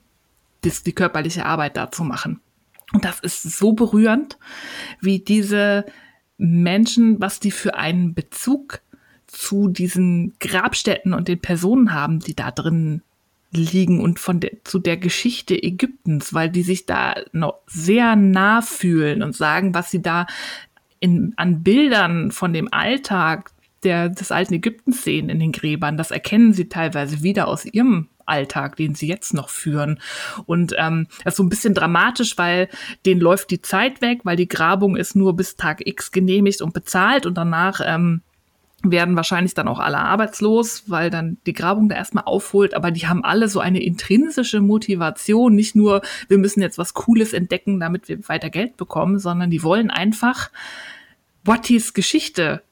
das, 0.62 0.82
die 0.82 0.92
körperliche 0.92 1.46
Arbeit 1.46 1.76
da 1.76 1.90
zu 1.90 2.04
machen. 2.04 2.40
Und 2.92 3.04
das 3.04 3.20
ist 3.20 3.42
so 3.42 3.72
berührend, 3.72 4.38
wie 5.00 5.20
diese 5.20 5.86
Menschen, 6.36 7.20
was 7.20 7.38
die 7.38 7.50
für 7.50 7.74
einen 7.74 8.14
Bezug 8.14 8.80
zu 9.40 9.68
diesen 9.68 10.34
Grabstätten 10.38 11.14
und 11.14 11.26
den 11.26 11.40
Personen 11.40 11.94
haben, 11.94 12.20
die 12.20 12.36
da 12.36 12.50
drin 12.50 13.00
liegen 13.52 14.00
und 14.00 14.20
von 14.20 14.38
der, 14.38 14.52
zu 14.64 14.78
der 14.78 14.98
Geschichte 14.98 15.60
Ägyptens, 15.60 16.34
weil 16.34 16.50
die 16.50 16.62
sich 16.62 16.84
da 16.84 17.14
noch 17.32 17.54
sehr 17.66 18.16
nah 18.16 18.60
fühlen 18.60 19.22
und 19.22 19.34
sagen, 19.34 19.72
was 19.72 19.90
sie 19.90 20.02
da 20.02 20.26
in, 21.00 21.32
an 21.36 21.62
Bildern 21.62 22.32
von 22.32 22.52
dem 22.52 22.70
Alltag 22.70 23.50
der, 23.82 24.10
des 24.10 24.30
alten 24.30 24.54
Ägyptens 24.54 25.04
sehen 25.04 25.30
in 25.30 25.40
den 25.40 25.52
Gräbern. 25.52 25.96
Das 25.96 26.10
erkennen 26.10 26.52
sie 26.52 26.68
teilweise 26.68 27.22
wieder 27.22 27.48
aus 27.48 27.64
ihrem 27.64 28.08
Alltag, 28.26 28.76
den 28.76 28.94
sie 28.94 29.08
jetzt 29.08 29.32
noch 29.32 29.48
führen. 29.48 30.00
Und 30.44 30.74
ähm, 30.76 31.06
das 31.24 31.32
ist 31.32 31.38
so 31.38 31.42
ein 31.42 31.48
bisschen 31.48 31.72
dramatisch, 31.72 32.36
weil 32.36 32.68
denen 33.06 33.22
läuft 33.22 33.50
die 33.50 33.62
Zeit 33.62 34.02
weg, 34.02 34.20
weil 34.24 34.36
die 34.36 34.48
Grabung 34.48 34.96
ist 34.96 35.16
nur 35.16 35.34
bis 35.34 35.56
Tag 35.56 35.86
X 35.86 36.12
genehmigt 36.12 36.60
und 36.60 36.74
bezahlt 36.74 37.24
und 37.24 37.38
danach 37.38 37.80
ähm, 37.82 38.20
werden 38.82 39.16
wahrscheinlich 39.16 39.54
dann 39.54 39.68
auch 39.68 39.78
alle 39.78 39.98
arbeitslos, 39.98 40.84
weil 40.86 41.10
dann 41.10 41.38
die 41.46 41.52
Grabung 41.52 41.88
da 41.88 41.96
erstmal 41.96 42.24
aufholt, 42.24 42.74
aber 42.74 42.90
die 42.90 43.06
haben 43.06 43.24
alle 43.24 43.48
so 43.48 43.60
eine 43.60 43.82
intrinsische 43.82 44.60
Motivation, 44.60 45.54
nicht 45.54 45.76
nur, 45.76 46.02
wir 46.28 46.38
müssen 46.38 46.62
jetzt 46.62 46.78
was 46.78 46.94
Cooles 46.94 47.32
entdecken, 47.32 47.80
damit 47.80 48.08
wir 48.08 48.28
weiter 48.28 48.50
Geld 48.50 48.76
bekommen, 48.76 49.18
sondern 49.18 49.50
die 49.50 49.62
wollen 49.62 49.90
einfach 49.90 50.50
Wattis 51.44 51.94
Geschichte 51.94 52.62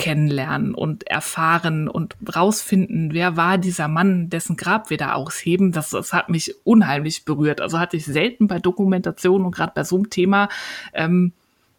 kennenlernen 0.00 0.74
und 0.74 1.06
erfahren 1.06 1.86
und 1.86 2.16
rausfinden, 2.34 3.12
wer 3.12 3.36
war 3.36 3.58
dieser 3.58 3.86
Mann, 3.86 4.30
dessen 4.30 4.56
Grab 4.56 4.88
wir 4.88 4.96
da 4.96 5.12
ausheben. 5.12 5.72
Das, 5.72 5.90
das 5.90 6.14
hat 6.14 6.30
mich 6.30 6.54
unheimlich 6.64 7.26
berührt. 7.26 7.60
Also 7.60 7.78
hatte 7.78 7.98
ich 7.98 8.06
selten 8.06 8.46
bei 8.46 8.58
Dokumentationen 8.58 9.44
und 9.44 9.54
gerade 9.54 9.72
bei 9.74 9.84
so 9.84 9.96
einem 9.96 10.08
Thema, 10.08 10.48
ähm, 10.94 11.34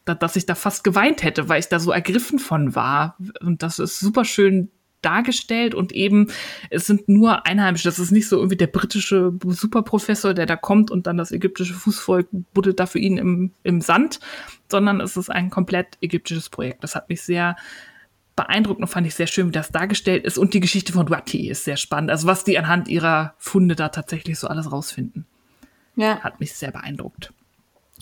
da, 0.05 0.15
dass 0.15 0.35
ich 0.35 0.45
da 0.45 0.55
fast 0.55 0.83
geweint 0.83 1.23
hätte, 1.23 1.49
weil 1.49 1.59
ich 1.59 1.67
da 1.67 1.79
so 1.79 1.91
ergriffen 1.91 2.39
von 2.39 2.75
war. 2.75 3.17
Und 3.41 3.63
das 3.63 3.79
ist 3.79 3.99
super 3.99 4.25
schön 4.25 4.69
dargestellt 5.01 5.73
und 5.73 5.91
eben 5.93 6.27
es 6.69 6.85
sind 6.85 7.09
nur 7.09 7.47
Einheimische. 7.47 7.87
Das 7.89 7.97
ist 7.99 8.11
nicht 8.11 8.27
so 8.27 8.37
irgendwie 8.37 8.57
der 8.57 8.67
britische 8.67 9.33
Superprofessor, 9.43 10.33
der 10.35 10.45
da 10.45 10.55
kommt 10.55 10.91
und 10.91 11.07
dann 11.07 11.17
das 11.17 11.31
ägyptische 11.31 11.73
Fußvolk 11.73 12.27
buddelt 12.53 12.79
da 12.79 12.85
für 12.85 12.99
ihn 12.99 13.17
im, 13.17 13.51
im 13.63 13.81
Sand, 13.81 14.19
sondern 14.69 15.01
es 15.01 15.17
ist 15.17 15.31
ein 15.31 15.49
komplett 15.49 15.97
ägyptisches 16.01 16.49
Projekt. 16.49 16.83
Das 16.83 16.93
hat 16.95 17.09
mich 17.09 17.23
sehr 17.23 17.55
beeindruckt 18.35 18.79
und 18.79 18.87
fand 18.87 19.07
ich 19.07 19.15
sehr 19.15 19.27
schön, 19.27 19.47
wie 19.47 19.51
das 19.51 19.71
dargestellt 19.71 20.23
ist. 20.23 20.37
Und 20.37 20.53
die 20.53 20.59
Geschichte 20.59 20.93
von 20.93 21.05
Duati 21.05 21.49
ist 21.49 21.63
sehr 21.63 21.77
spannend. 21.77 22.11
Also 22.11 22.27
was 22.27 22.43
die 22.43 22.57
anhand 22.57 22.87
ihrer 22.87 23.33
Funde 23.37 23.75
da 23.75 23.89
tatsächlich 23.89 24.37
so 24.39 24.47
alles 24.47 24.71
rausfinden, 24.71 25.25
Ja. 25.95 26.19
hat 26.19 26.39
mich 26.39 26.53
sehr 26.53 26.71
beeindruckt. 26.71 27.33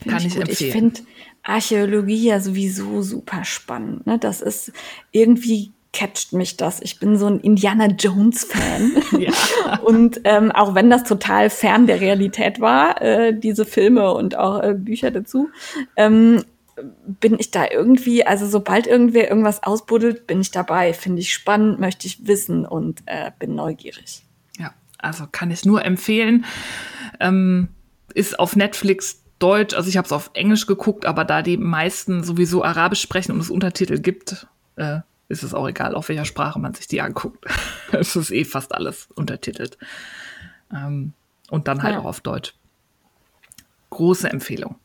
Find 0.03 0.15
Kann 0.15 0.26
ich, 0.26 0.35
gut. 0.35 0.49
empfehlen. 0.49 0.69
Ich 0.69 0.71
finde 0.71 1.01
Archäologie 1.43 2.26
ja 2.26 2.39
sowieso 2.39 3.01
super 3.01 3.43
spannend. 3.43 4.05
Ne? 4.07 4.19
Das 4.19 4.41
ist 4.41 4.71
irgendwie 5.11 5.71
catcht 5.91 6.34
mich 6.34 6.57
das. 6.57 6.81
Ich 6.81 6.99
bin 6.99 7.17
so 7.17 7.26
ein 7.27 7.39
Indiana 7.39 7.88
Jones 7.88 8.45
Fan. 8.45 8.91
Ja. 9.19 9.80
Und 9.80 10.21
ähm, 10.23 10.51
auch 10.51 10.76
wenn 10.76 10.89
das 10.89 11.03
total 11.03 11.49
fern 11.49 11.88
der 11.88 11.99
Realität 11.99 12.59
war, 12.59 13.01
äh, 13.01 13.38
diese 13.38 13.65
Filme 13.65 14.13
und 14.13 14.38
auch 14.38 14.61
äh, 14.61 14.73
Bücher 14.73 15.11
dazu, 15.11 15.49
ähm, 15.95 16.43
bin 17.19 17.38
ich 17.39 17.51
da 17.51 17.65
irgendwie, 17.69 18.26
also 18.26 18.47
sobald 18.47 18.88
irgendwer 18.88 19.30
irgendwas 19.30 19.63
ausbuddelt, 19.63 20.27
bin 20.27 20.39
ich 20.39 20.51
dabei. 20.51 20.93
Finde 20.93 21.21
ich 21.21 21.34
spannend, 21.34 21.80
möchte 21.80 22.07
ich 22.07 22.27
wissen 22.27 22.65
und 22.65 23.01
äh, 23.05 23.31
bin 23.38 23.55
neugierig. 23.55 24.23
Ja, 24.57 24.73
also 24.97 25.26
kann 25.30 25.51
ich 25.51 25.65
nur 25.65 25.84
empfehlen. 25.84 26.45
Ähm, 27.19 27.69
ist 28.13 28.39
auf 28.39 28.55
Netflix 28.55 29.21
Deutsch, 29.40 29.74
also 29.74 29.90
ich 29.90 29.98
habe 29.98 30.06
es 30.06 30.11
auf 30.11 30.32
Englisch 30.34 30.68
geguckt, 30.68 31.06
aber 31.06 31.24
da 31.26 31.41
die 31.41 31.57
meisten 31.57 32.24
sowieso 32.24 32.64
Arabisch 32.64 33.02
sprechen 33.02 33.32
und 33.32 33.40
es 33.40 33.49
Untertitel 33.49 33.99
gibt, 33.99 34.48
äh, 34.76 34.99
ist 35.30 35.44
es 35.44 35.53
auch 35.53 35.68
egal, 35.68 35.95
auf 35.95 36.10
welcher 36.10 36.26
Sprache 36.26 36.60
man 36.60 36.74
sich 36.74 36.88
die 36.88 37.02
anguckt. 37.02 37.45
es 37.91 38.16
ist 38.16 38.32
eh 38.32 38.44
fast 38.45 38.74
alles 38.76 39.07
untertitelt. 39.16 39.78
Ähm, 40.74 41.14
und 41.49 41.68
dann 41.68 41.82
halt 41.84 41.94
Ja. 41.95 41.99
auch 42.02 42.06
auf 42.06 42.22
Deutsch. 42.22 42.53
Große 43.91 44.30
Empfehlung. 44.30 44.76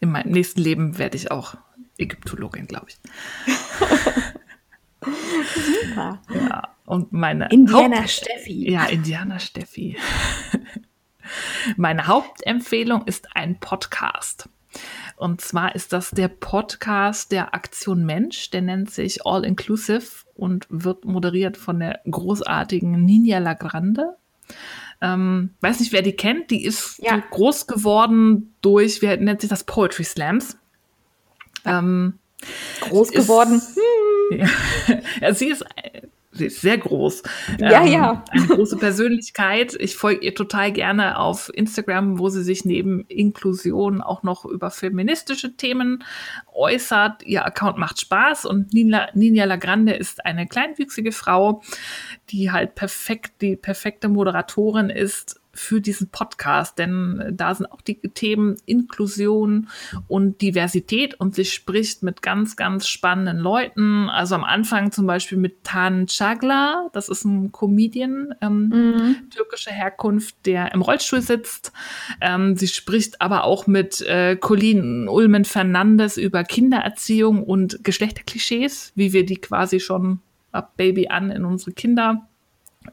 In 0.00 0.10
meinem 0.10 0.32
nächsten 0.32 0.60
Leben 0.60 0.98
werde 0.98 1.16
ich 1.16 1.30
auch 1.30 1.54
Ägyptologin, 1.96 2.66
glaube 2.66 2.86
ich. 2.88 2.98
Super. 5.88 6.20
Ja, 6.34 6.68
und 6.86 7.12
meine 7.12 7.48
Indiana 7.50 7.98
Haupt 7.98 8.10
Steffi. 8.10 8.70
Ja, 8.70 8.84
Indiana 8.86 9.38
Steffi. 9.38 9.96
meine 11.76 12.06
Hauptempfehlung 12.06 13.04
ist 13.06 13.28
ein 13.34 13.58
Podcast. 13.60 14.48
Und 15.16 15.40
zwar 15.42 15.74
ist 15.74 15.92
das 15.92 16.10
der 16.10 16.28
Podcast 16.28 17.30
der 17.32 17.54
Aktion 17.54 18.04
Mensch. 18.04 18.50
Der 18.50 18.62
nennt 18.62 18.90
sich 18.90 19.26
All 19.26 19.44
Inclusive 19.44 20.24
und 20.34 20.66
wird 20.70 21.04
moderiert 21.04 21.56
von 21.56 21.78
der 21.78 22.00
großartigen 22.10 23.04
Ninja 23.04 23.38
Lagrande. 23.38 24.16
Ähm, 25.02 25.50
weiß 25.60 25.80
nicht, 25.80 25.92
wer 25.92 26.02
die 26.02 26.12
kennt. 26.16 26.50
Die 26.50 26.64
ist 26.64 26.98
Ja. 27.02 27.16
so 27.16 27.22
groß 27.30 27.66
geworden 27.66 28.54
durch, 28.62 29.02
wie 29.02 29.14
nennt 29.18 29.40
sich 29.42 29.50
das, 29.50 29.64
Poetry 29.64 30.04
Slams. 30.04 30.56
Ähm, 31.64 32.18
Groß 32.80 33.10
ist- 33.10 33.16
geworden. 33.26 33.60
ja. 34.30 34.46
ja, 35.20 35.34
sie 35.34 35.48
ist, 35.50 35.62
äh, 35.76 36.02
sie 36.32 36.46
ist 36.46 36.60
sehr 36.60 36.78
groß. 36.78 37.22
Ja, 37.58 37.84
ja. 37.84 38.24
Eine 38.30 38.46
große 38.46 38.76
Persönlichkeit. 38.78 39.76
Ich 39.78 39.96
folge 39.96 40.24
ihr 40.24 40.34
total 40.34 40.72
gerne 40.72 41.18
auf 41.18 41.50
Instagram, 41.54 42.18
wo 42.18 42.28
sie 42.28 42.42
sich 42.42 42.64
neben 42.64 43.04
Inklusion 43.08 44.00
auch 44.00 44.22
noch 44.22 44.44
über 44.44 44.70
feministische 44.70 45.56
Themen 45.56 46.04
äußert. 46.52 47.22
Ihr 47.24 47.44
Account 47.44 47.78
macht 47.78 48.00
Spaß 48.00 48.46
und 48.46 48.72
Nina, 48.72 49.08
Ninja 49.14 49.44
Lagrande 49.44 49.92
ist 49.92 50.24
eine 50.24 50.46
kleinwüchsige 50.46 51.12
Frau, 51.12 51.62
die 52.30 52.50
halt 52.50 52.74
perfekt, 52.74 53.42
die 53.42 53.56
perfekte 53.56 54.08
Moderatorin 54.08 54.90
ist 54.90 55.41
für 55.54 55.80
diesen 55.80 56.08
Podcast, 56.08 56.78
denn 56.78 57.20
äh, 57.20 57.32
da 57.32 57.54
sind 57.54 57.66
auch 57.66 57.80
die 57.82 58.00
Themen 58.00 58.56
Inklusion 58.64 59.68
und 60.08 60.40
Diversität 60.40 61.14
und 61.20 61.34
sie 61.34 61.44
spricht 61.44 62.02
mit 62.02 62.22
ganz, 62.22 62.56
ganz 62.56 62.88
spannenden 62.88 63.38
Leuten. 63.38 64.08
Also 64.08 64.34
am 64.34 64.44
Anfang 64.44 64.92
zum 64.92 65.06
Beispiel 65.06 65.38
mit 65.38 65.64
Tan 65.64 66.06
Chagla, 66.06 66.88
das 66.92 67.08
ist 67.08 67.24
ein 67.24 67.52
Comedian, 67.52 68.34
ähm, 68.40 68.68
Mhm. 68.72 69.16
türkischer 69.30 69.72
Herkunft, 69.72 70.34
der 70.46 70.72
im 70.72 70.80
Rollstuhl 70.82 71.20
sitzt. 71.20 71.72
Ähm, 72.20 72.56
sie 72.56 72.68
spricht 72.68 73.20
aber 73.20 73.44
auch 73.44 73.66
mit 73.66 74.00
äh, 74.02 74.36
Colleen 74.36 75.08
Ulmen 75.08 75.44
Fernandes 75.44 76.16
über 76.16 76.44
Kindererziehung 76.44 77.42
und 77.42 77.84
Geschlechterklischees, 77.84 78.92
wie 78.94 79.12
wir 79.12 79.26
die 79.26 79.36
quasi 79.36 79.80
schon 79.80 80.20
ab 80.50 80.76
Baby 80.76 81.08
an 81.08 81.30
in 81.30 81.44
unsere 81.44 81.72
Kinder 81.72 82.28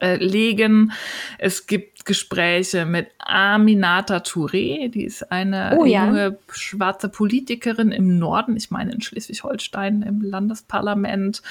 äh, 0.01 0.15
legen. 0.15 0.91
Es 1.37 1.67
gibt 1.67 2.05
Gespräche 2.05 2.85
mit 2.85 3.07
Aminata 3.19 4.17
Touré, 4.17 4.89
die 4.89 5.03
ist 5.03 5.31
eine 5.31 5.77
Oh 5.77 5.85
ja. 5.85 6.05
junge 6.05 6.39
schwarze 6.51 7.09
Politikerin 7.09 7.91
im 7.91 8.17
Norden, 8.17 8.55
ich 8.55 8.71
meine 8.71 8.91
in 8.93 9.01
Schleswig-Holstein 9.01 10.01
im 10.01 10.21
Landesparlament. 10.21 11.41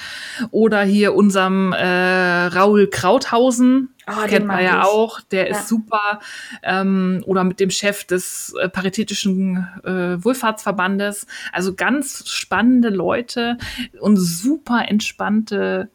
Oder 0.51 0.81
hier 0.83 1.13
unserem 1.15 1.71
äh, 1.73 2.45
Raul 2.47 2.87
Krauthausen, 2.87 3.89
den 4.07 4.27
kennt 4.27 4.47
man 4.47 4.63
ja 4.63 4.81
ich. 4.81 4.87
auch, 4.87 5.21
der 5.21 5.49
Ja. 5.49 5.51
ist 5.57 5.67
super. 5.67 6.19
Ähm, 6.63 7.23
oder 7.25 7.43
mit 7.43 7.59
dem 7.59 7.69
Chef 7.69 8.03
des 8.05 8.53
äh, 8.59 8.67
Paritätischen 8.67 9.67
äh, 9.83 10.21
Wohlfahrtsverbandes. 10.23 11.27
Also 11.53 11.75
ganz 11.75 12.27
spannende 12.27 12.89
Leute 12.89 13.57
und 14.01 14.17
super 14.17 14.85
entspannte 14.87 15.89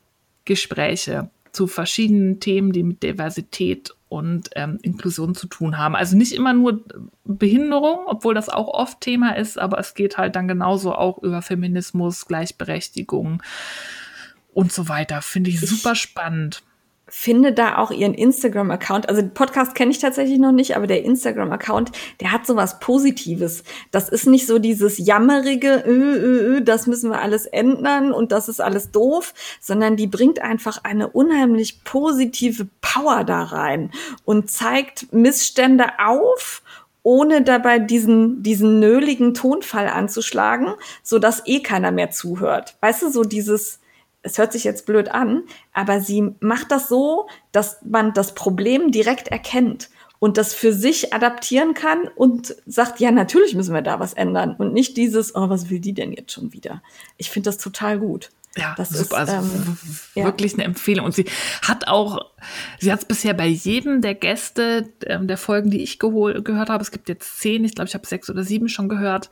Gespräche 0.45 1.31
zu 1.55 1.67
verschiedenen 1.67 2.41
Themen, 2.41 2.73
die 2.73 2.83
mit 2.83 3.03
Diversität 3.03 3.95
und 4.09 4.51
ähm, 4.55 4.79
Inklusion 4.83 5.35
zu 5.35 5.47
tun 5.47 5.79
haben. 5.79 5.97
Also 5.97 6.17
nicht 6.17 6.33
immer 6.33 6.53
nur 6.53 6.85
Behinderung, 7.25 8.01
obwohl 8.07 8.35
das 8.35 8.49
auch 8.49 8.69
oft 8.69 9.01
Thema 9.01 9.37
ist, 9.37 9.59
aber 9.59 9.79
es 9.79 9.95
geht 9.95 10.19
halt 10.19 10.37
dann 10.37 10.49
genauso 10.49 10.95
auch 10.95 11.23
über 11.23 11.43
Feminismus, 11.43 12.27
Gleichberechtigung 12.27 13.43
und 14.53 14.73
so 14.73 14.89
weiter. 14.89 15.23
Finde 15.23 15.51
ich 15.51 15.61
super 15.61 15.95
spannend. 15.95 16.63
Finde 17.07 17.53
da 17.53 17.79
auch 17.79 17.91
ihren 17.91 18.15
Instagram-Account. 18.15 19.09
Also 19.09 19.23
Podcast 19.33 19.75
kenne 19.75 19.91
ich 19.91 19.99
tatsächlich 19.99 20.39
noch 20.39 20.53
nicht, 20.53 20.77
aber 20.77 20.87
der 20.87 21.05
Instagram-Account, 21.05 21.93
der 22.21 22.33
hat 22.33 22.47
sowas 22.47 22.81
Positives. 22.81 23.63
Das 23.91 24.09
ist 24.09 24.27
nicht 24.27 24.47
so 24.47 24.59
dieses 24.59 24.99
jammerige, 24.99 25.85
ö, 25.87 25.91
ö, 25.93 26.57
ö, 26.57 26.61
das 26.63 26.87
müssen 26.87 27.11
wir 27.11 27.21
alles 27.21 27.47
ändern 27.47 28.13
und 28.13 28.33
das 28.33 28.49
ist 28.49 28.61
alles 28.61 28.91
doof, 28.91 29.35
sondern 29.61 29.97
die 29.97 30.07
bringt 30.07 30.41
einfach 30.41 30.83
eine 30.83 31.09
unheimlich 31.09 31.85
positive 31.85 32.67
Power 32.81 33.25
da 33.25 33.43
rein 33.43 33.91
und 34.25 34.51
zeigt 34.51 35.13
Missstände 35.13 35.87
auf 36.05 36.63
ohne 37.03 37.43
dabei 37.43 37.79
diesen, 37.81 38.43
diesen 38.43 38.81
nöligen 38.81 39.35
Tonfall 39.35 39.89
anzuschlagen, 39.89 40.75
so 41.03 41.19
dass 41.19 41.47
eh 41.47 41.61
keiner 41.61 41.93
mehr 41.93 42.11
zuhört. 42.11 42.77
Weißt 42.81 43.03
du, 43.03 43.11
so 43.11 43.25
dieses, 43.25 43.79
es 44.25 44.39
hört 44.39 44.53
sich 44.53 44.65
jetzt 44.65 44.87
blöd 44.87 45.11
an, 45.11 45.45
aber 45.73 46.01
sie 46.01 46.35
macht 46.41 46.73
das 46.73 46.89
so, 46.89 47.29
dass 47.53 47.79
man 47.85 48.13
das 48.15 48.35
Problem 48.35 48.91
direkt 48.91 49.29
erkennt 49.29 49.91
und 50.19 50.39
das 50.39 50.55
für 50.55 50.73
sich 50.73 51.13
adaptieren 51.13 51.75
kann 51.75 52.09
und 52.17 52.57
sagt, 52.67 52.99
ja, 52.99 53.11
natürlich 53.11 53.55
müssen 53.55 53.75
wir 53.75 53.83
da 53.83 54.01
was 54.01 54.15
ändern 54.15 54.57
und 54.57 54.73
nicht 54.73 54.97
dieses, 54.97 55.35
oh, 55.37 55.51
was 55.51 55.69
will 55.69 55.81
die 55.81 55.93
denn 55.93 56.13
jetzt 56.13 56.33
schon 56.33 56.53
wieder? 56.53 56.83
Ich 57.19 57.31
finde 57.31 57.49
das 57.49 57.59
total 57.59 57.99
gut. 57.99 58.31
Ja, 58.57 58.75
Das 58.79 58.91
super. 58.91 59.03
ist, 59.03 59.31
also 59.31 59.33
ähm, 59.35 59.77
ja. 60.15 60.25
wirklich 60.25 60.55
eine 60.55 60.65
Empfehlung. 60.65 61.05
Und 61.05 61.15
sie 61.15 61.27
hat 61.63 61.89
auch, 61.89 62.31
sie 62.81 62.93
hat 62.93 63.01
es 63.01 63.05
bisher 63.05 63.35
bei 63.35 63.49
jedem 63.49 64.01
der 64.01 64.15
Gäste 64.15 64.89
ähm, 65.07 65.27
der 65.27 65.39
Folgen, 65.39 65.71
die 65.71 65.83
ich 65.83 65.99
gehört 65.99 66.71
habe, 66.71 66.83
es 66.83 66.93
gibt 66.93 67.09
jetzt 67.09 67.41
zehn, 67.41 67.65
ich 67.65 67.75
glaube, 67.75 67.89
ich 67.89 67.95
habe 67.95 68.07
sechs 68.07 68.31
oder 68.31 68.45
sieben 68.45 68.69
schon 68.69 68.89
gehört, 68.89 69.29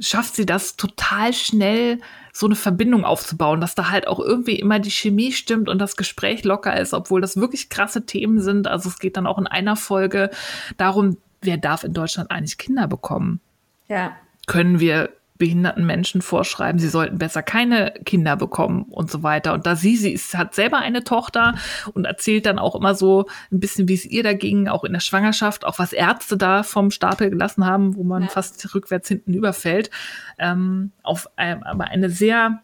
schafft 0.00 0.34
sie 0.34 0.46
das 0.46 0.76
total 0.76 1.32
schnell, 1.32 2.00
so 2.32 2.46
eine 2.46 2.54
Verbindung 2.54 3.04
aufzubauen, 3.04 3.60
dass 3.60 3.74
da 3.74 3.90
halt 3.90 4.06
auch 4.06 4.20
irgendwie 4.20 4.58
immer 4.58 4.78
die 4.78 4.90
Chemie 4.90 5.32
stimmt 5.32 5.68
und 5.68 5.78
das 5.78 5.96
Gespräch 5.96 6.44
locker 6.44 6.78
ist, 6.78 6.94
obwohl 6.94 7.20
das 7.20 7.36
wirklich 7.36 7.68
krasse 7.68 8.06
Themen 8.06 8.40
sind. 8.40 8.68
Also 8.68 8.88
es 8.88 8.98
geht 8.98 9.16
dann 9.16 9.26
auch 9.26 9.38
in 9.38 9.46
einer 9.46 9.76
Folge 9.76 10.30
darum, 10.76 11.16
wer 11.42 11.56
darf 11.56 11.84
in 11.84 11.92
Deutschland 11.92 12.30
eigentlich 12.30 12.58
Kinder 12.58 12.86
bekommen? 12.86 13.40
Ja. 13.88 14.16
können 14.46 14.78
wir 14.78 15.10
behinderten 15.40 15.84
Menschen 15.84 16.22
vorschreiben, 16.22 16.78
sie 16.78 16.88
sollten 16.88 17.18
besser 17.18 17.42
keine 17.42 17.92
Kinder 18.04 18.36
bekommen 18.36 18.84
und 18.84 19.10
so 19.10 19.24
weiter. 19.24 19.52
Und 19.54 19.66
da 19.66 19.74
sie, 19.74 19.96
sie 19.96 20.12
ist, 20.12 20.36
hat 20.38 20.54
selber 20.54 20.78
eine 20.78 21.02
Tochter 21.02 21.56
und 21.94 22.04
erzählt 22.04 22.46
dann 22.46 22.60
auch 22.60 22.76
immer 22.76 22.94
so 22.94 23.26
ein 23.50 23.58
bisschen, 23.58 23.88
wie 23.88 23.94
es 23.94 24.04
ihr 24.04 24.22
da 24.22 24.34
ging, 24.34 24.68
auch 24.68 24.84
in 24.84 24.92
der 24.92 25.00
Schwangerschaft, 25.00 25.64
auch 25.64 25.80
was 25.80 25.92
Ärzte 25.92 26.36
da 26.36 26.62
vom 26.62 26.92
Stapel 26.92 27.30
gelassen 27.30 27.66
haben, 27.66 27.96
wo 27.96 28.04
man 28.04 28.22
Ja. 28.22 28.28
fast 28.28 28.72
rückwärts 28.74 29.08
hinten 29.08 29.34
überfällt, 29.34 29.90
ähm, 30.38 30.92
auf 31.02 31.28
ein, 31.36 31.64
aber 31.64 31.84
eine 31.84 32.10
sehr 32.10 32.62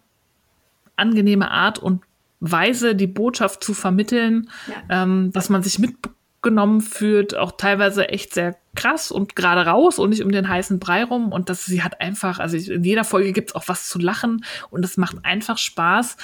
angenehme 0.96 1.50
Art 1.50 1.78
und 1.78 2.04
Weise, 2.40 2.94
die 2.94 3.06
Botschaft 3.06 3.64
zu 3.64 3.74
vermitteln, 3.74 4.50
Ja. 4.68 5.02
ähm, 5.02 5.32
dass 5.32 5.48
man 5.48 5.62
sich 5.62 5.78
mitgenommen 5.78 6.82
fühlt, 6.82 7.34
auch 7.36 7.52
teilweise 7.52 8.10
echt 8.10 8.34
sehr 8.34 8.56
krass 8.76 9.10
und 9.10 9.34
gerade 9.34 9.66
raus 9.66 9.98
und 9.98 10.10
nicht 10.10 10.22
um 10.22 10.30
den 10.30 10.48
heißen 10.48 10.78
Brei 10.78 11.04
rum. 11.04 11.32
Und 11.32 11.48
dass 11.48 11.64
sie 11.64 11.82
hat 11.82 12.00
einfach, 12.00 12.38
also 12.38 12.56
in 12.56 12.84
jeder 12.84 13.04
Folge 13.04 13.32
gibt's 13.32 13.54
auch 13.54 13.64
was 13.66 13.88
zu 13.88 13.98
lachen 13.98 14.44
und 14.70 14.84
es 14.84 14.96
macht 14.96 15.16
einfach 15.24 15.58
Spaß. 15.58 16.16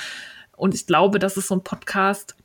Und 0.56 0.74
ich 0.74 0.86
glaube, 0.86 1.18
das 1.18 1.36
ist 1.36 1.48
so 1.48 1.56
ein 1.56 1.64
Podcast, 1.64 2.36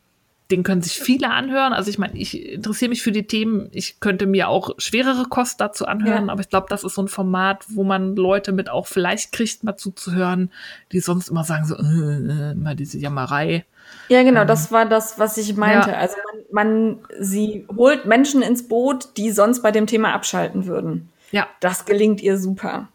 den 0.50 0.64
können 0.64 0.82
sich 0.82 0.98
viele 0.98 1.30
anhören. 1.32 1.74
Also 1.74 1.90
ich 1.90 1.98
meine, 2.00 2.18
ich 2.18 2.42
interessiere 2.54 2.88
mich 2.90 3.04
für 3.04 3.12
die 3.12 3.28
Themen. 3.28 3.68
Ich 3.74 4.00
könnte 4.00 4.26
mir 4.26 4.48
auch 4.48 4.70
schwerere 4.78 5.26
Kost 5.26 5.60
dazu 5.60 5.86
anhören, 5.86 6.28
Ja. 6.28 6.32
aber 6.32 6.40
ich 6.40 6.48
glaube, 6.50 6.68
das 6.70 6.86
ist 6.86 6.96
so 6.96 7.02
ein 7.02 7.10
Format, 7.10 7.66
wo 7.68 7.84
man 7.84 8.16
Leute 8.16 8.54
mit 8.54 8.70
auch 8.70 8.88
vielleicht 8.88 9.34
kriegt, 9.34 9.66
mal 9.66 9.76
zuzuhören, 9.76 10.50
die 10.94 11.02
sonst 11.02 11.28
immer 11.28 11.44
sagen 11.44 11.66
so, 11.66 11.76
äh, 11.76 11.80
äh, 11.82 12.52
immer 12.54 12.76
diese 12.76 12.98
Jammerei. 12.98 13.66
Ja, 14.08 14.24
genau, 14.24 14.46
das 14.46 14.72
war 14.72 14.86
das, 14.86 15.20
was 15.20 15.38
ich 15.38 15.56
meinte. 15.58 15.92
Ja. 15.92 15.98
Also 15.98 16.16
man, 16.34 16.36
man, 16.58 17.00
sie 17.20 17.66
holt 17.76 18.06
Menschen 18.06 18.42
ins 18.42 18.68
Boot, 18.68 19.10
die 19.16 19.32
sonst 19.32 19.62
bei 19.62 19.72
dem 19.72 19.88
Thema 19.88 20.14
abschalten 20.14 20.66
würden. 20.66 21.10
Ja, 21.32 21.48
Das 21.60 21.86
gelingt 21.86 22.22
ihr 22.22 22.38
super. 22.38 22.88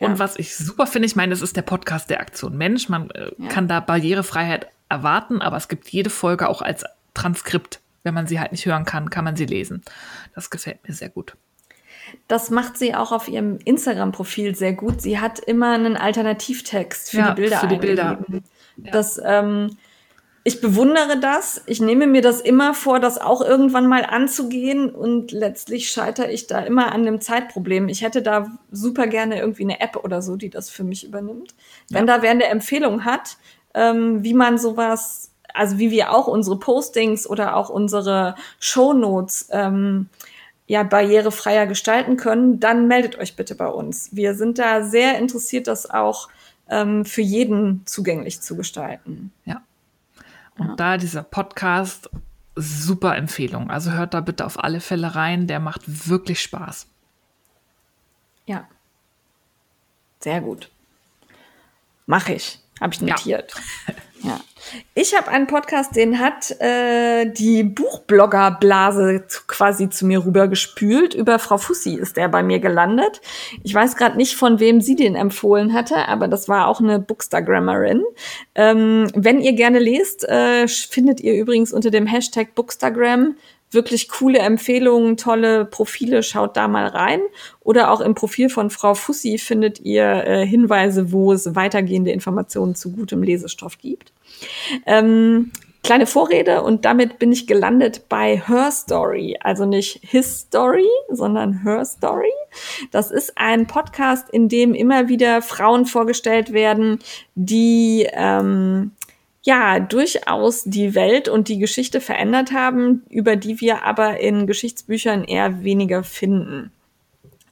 Und 0.00 0.12
Ja. 0.12 0.18
was 0.20 0.38
ich 0.38 0.56
super 0.56 0.86
finde, 0.86 1.06
ich 1.06 1.16
meine, 1.16 1.34
es 1.34 1.42
ist 1.42 1.56
der 1.56 1.62
Podcast 1.62 2.08
der 2.10 2.20
Aktion 2.20 2.56
Mensch. 2.56 2.88
Man 2.88 3.10
äh, 3.10 3.30
Ja. 3.38 3.48
kann 3.48 3.66
da 3.68 3.80
Barrierefreiheit 3.80 4.68
erwarten, 4.88 5.42
aber 5.42 5.56
es 5.56 5.66
gibt 5.68 5.88
jede 5.88 6.10
Folge 6.10 6.48
auch 6.48 6.62
als 6.62 6.84
Transkript. 7.14 7.80
Wenn 8.04 8.14
man 8.14 8.26
sie 8.28 8.38
halt 8.38 8.52
nicht 8.52 8.64
hören 8.64 8.84
kann, 8.84 9.10
kann 9.10 9.24
man 9.24 9.34
sie 9.36 9.46
lesen. 9.46 9.82
Das 10.34 10.48
gefällt 10.50 10.86
mir 10.86 10.94
sehr 10.94 11.08
gut. 11.08 11.34
Das 12.28 12.48
macht 12.50 12.78
sie 12.78 12.94
auch 12.94 13.10
auf 13.12 13.28
ihrem 13.28 13.58
Instagram-Profil 13.64 14.54
sehr 14.54 14.72
gut. 14.72 15.02
Sie 15.02 15.18
hat 15.18 15.40
immer 15.40 15.72
einen 15.74 15.96
Alternativtext 15.96 17.10
für 17.10 17.18
Ja, 17.18 17.30
die 17.34 17.40
Bilder. 17.42 17.58
für 17.58 17.66
die 17.66 17.76
Bilder. 17.76 18.18
Das, 18.78 19.20
ähm, 19.24 19.76
ich 20.44 20.60
bewundere 20.60 21.18
das. 21.20 21.62
Ich 21.66 21.80
nehme 21.80 22.06
mir 22.06 22.22
das 22.22 22.40
immer 22.40 22.72
vor, 22.72 23.00
das 23.00 23.18
auch 23.18 23.42
irgendwann 23.42 23.86
mal 23.86 24.04
anzugehen 24.04 24.90
und 24.90 25.32
letztlich 25.32 25.90
scheitere 25.90 26.30
ich 26.30 26.46
da 26.46 26.60
immer 26.60 26.92
an 26.92 27.04
dem 27.04 27.20
Zeitproblem. 27.20 27.88
Ich 27.88 28.02
hätte 28.02 28.22
da 28.22 28.50
super 28.70 29.06
gerne 29.06 29.38
irgendwie 29.38 29.64
eine 29.64 29.80
App 29.80 29.96
oder 29.96 30.22
so, 30.22 30.36
die 30.36 30.50
das 30.50 30.70
für 30.70 30.84
mich 30.84 31.04
übernimmt. 31.04 31.54
Wenn 31.90 32.06
da 32.06 32.22
wer 32.22 32.30
eine 32.30 32.44
Empfehlung 32.44 33.04
hat, 33.04 33.36
ähm, 33.74 34.24
wie 34.24 34.34
man 34.34 34.58
sowas, 34.58 35.32
also 35.52 35.78
wie 35.78 35.90
wir 35.90 36.14
auch 36.14 36.26
unsere 36.26 36.58
Postings 36.58 37.28
oder 37.28 37.56
auch 37.56 37.68
unsere 37.68 38.34
Shownotes 38.60 39.48
ähm, 39.50 40.08
ja 40.66 40.82
barrierefreier 40.82 41.66
gestalten 41.66 42.16
können, 42.16 42.60
dann 42.60 42.88
meldet 42.88 43.18
euch 43.18 43.36
bitte 43.36 43.54
bei 43.54 43.68
uns. 43.68 44.10
Wir 44.12 44.34
sind 44.34 44.58
da 44.58 44.82
sehr 44.82 45.18
interessiert, 45.18 45.66
das 45.66 45.90
auch 45.90 46.28
ähm, 46.70 47.04
für 47.04 47.22
jeden 47.22 47.82
zugänglich 47.86 48.40
zu 48.40 48.56
gestalten. 48.56 49.32
Ja. 49.44 49.62
Und 50.58 50.68
ja. 50.68 50.76
da 50.76 50.96
dieser 50.96 51.22
Podcast, 51.22 52.10
super 52.56 53.16
Empfehlung. 53.16 53.70
Also 53.70 53.92
hört 53.92 54.14
da 54.14 54.20
bitte 54.20 54.44
auf 54.44 54.62
alle 54.62 54.80
Fälle 54.80 55.14
rein. 55.14 55.46
Der 55.46 55.60
macht 55.60 56.08
wirklich 56.08 56.42
Spaß. 56.42 56.88
Ja. 58.46 58.68
Sehr 60.20 60.40
gut. 60.40 60.70
Mache 62.06 62.34
ich. 62.34 62.60
Habe 62.80 62.94
ich 62.94 63.00
notiert. 63.00 63.54
Ja. 63.86 63.94
ja. 64.22 64.40
Ich 64.94 65.16
habe 65.16 65.28
einen 65.28 65.46
Podcast, 65.46 65.96
den 65.96 66.18
hat 66.18 66.50
äh, 66.60 67.26
die 67.32 67.62
Buchblogger-Blase 67.62 69.24
quasi 69.46 69.88
zu 69.88 70.06
mir 70.06 70.24
rübergespült. 70.24 71.14
Über 71.14 71.38
Frau 71.38 71.58
Fussi 71.58 71.94
ist 71.94 72.16
der 72.16 72.28
bei 72.28 72.42
mir 72.42 72.58
gelandet. 72.58 73.20
Ich 73.62 73.74
weiß 73.74 73.96
gerade 73.96 74.16
nicht, 74.16 74.36
von 74.36 74.60
wem 74.60 74.80
sie 74.80 74.96
den 74.96 75.14
empfohlen 75.14 75.72
hatte, 75.72 76.08
aber 76.08 76.28
das 76.28 76.48
war 76.48 76.68
auch 76.68 76.80
eine 76.80 76.98
Bookstagrammerin. 76.98 78.04
Ähm, 78.54 79.10
wenn 79.14 79.40
ihr 79.40 79.52
gerne 79.54 79.78
lest, 79.78 80.28
äh, 80.28 80.68
findet 80.68 81.20
ihr 81.20 81.34
übrigens 81.34 81.72
unter 81.72 81.90
dem 81.90 82.06
Hashtag 82.06 82.54
Bookstagram 82.54 83.36
wirklich 83.70 84.08
coole 84.08 84.38
Empfehlungen, 84.38 85.16
tolle 85.16 85.64
Profile, 85.64 86.22
schaut 86.22 86.56
da 86.56 86.68
mal 86.68 86.86
rein. 86.86 87.20
Oder 87.60 87.90
auch 87.90 88.00
im 88.00 88.14
Profil 88.14 88.48
von 88.48 88.70
Frau 88.70 88.94
Fussi 88.94 89.38
findet 89.38 89.80
ihr 89.80 90.24
äh, 90.26 90.46
Hinweise, 90.46 91.12
wo 91.12 91.32
es 91.32 91.54
weitergehende 91.54 92.10
Informationen 92.10 92.74
zu 92.74 92.92
gutem 92.92 93.22
Lesestoff 93.22 93.78
gibt. 93.78 94.12
Ähm, 94.86 95.50
kleine 95.82 96.06
Vorrede 96.06 96.62
und 96.62 96.84
damit 96.84 97.18
bin 97.18 97.32
ich 97.32 97.46
gelandet 97.46 98.08
bei 98.08 98.42
Her 98.46 98.70
Story. 98.70 99.38
Also 99.40 99.64
nicht 99.64 100.00
His 100.02 100.40
Story, 100.40 100.88
sondern 101.10 101.62
Her 101.62 101.84
Story. 101.84 102.32
Das 102.90 103.10
ist 103.10 103.36
ein 103.36 103.66
Podcast, 103.66 104.28
in 104.30 104.48
dem 104.48 104.74
immer 104.74 105.08
wieder 105.08 105.42
Frauen 105.42 105.86
vorgestellt 105.86 106.52
werden, 106.52 106.98
die 107.34 108.06
ähm, 108.12 108.92
ja 109.42 109.80
durchaus 109.80 110.64
die 110.64 110.94
Welt 110.94 111.28
und 111.28 111.48
die 111.48 111.58
Geschichte 111.58 112.00
verändert 112.00 112.52
haben, 112.52 113.04
über 113.08 113.36
die 113.36 113.60
wir 113.60 113.84
aber 113.84 114.20
in 114.20 114.46
Geschichtsbüchern 114.46 115.24
eher 115.24 115.62
weniger 115.62 116.02
finden. 116.02 116.70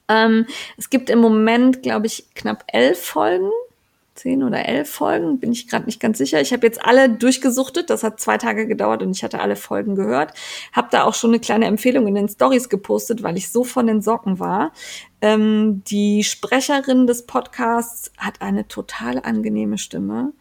Ähm, 0.09 0.45
es 0.77 0.89
gibt 0.89 1.09
im 1.09 1.19
Moment, 1.19 1.83
glaube 1.83 2.07
ich, 2.07 2.25
knapp 2.35 2.63
elf 2.67 2.99
Folgen 3.01 3.51
zehn 4.17 4.43
oder 4.43 4.65
elf 4.65 4.89
Folgen, 4.89 5.39
bin 5.39 5.51
ich 5.51 5.67
gerade 5.67 5.85
nicht 5.85 5.99
ganz 5.99 6.17
sicher. 6.17 6.41
Ich 6.41 6.51
habe 6.51 6.65
jetzt 6.65 6.83
alle 6.83 7.09
durchgesuchtet, 7.09 7.89
das 7.89 8.03
hat 8.03 8.19
zwei 8.19 8.37
Tage 8.37 8.67
gedauert 8.67 9.01
und 9.01 9.11
ich 9.11 9.23
hatte 9.23 9.39
alle 9.39 9.55
Folgen 9.55 9.95
gehört. 9.95 10.33
Habe 10.73 10.89
da 10.91 11.03
auch 11.03 11.13
schon 11.13 11.29
eine 11.29 11.39
kleine 11.39 11.65
Empfehlung 11.65 12.07
in 12.07 12.15
den 12.15 12.27
Stories 12.27 12.69
gepostet, 12.69 13.23
weil 13.23 13.37
ich 13.37 13.49
so 13.49 13.63
von 13.63 13.87
den 13.87 14.01
Socken 14.01 14.39
war. 14.39 14.71
Ähm, 15.21 15.83
die 15.85 16.23
Sprecherin 16.23 17.07
des 17.07 17.25
Podcasts 17.25 18.11
hat 18.17 18.41
eine 18.41 18.67
total 18.67 19.19
angenehme 19.19 19.77
Stimme. 19.77 20.33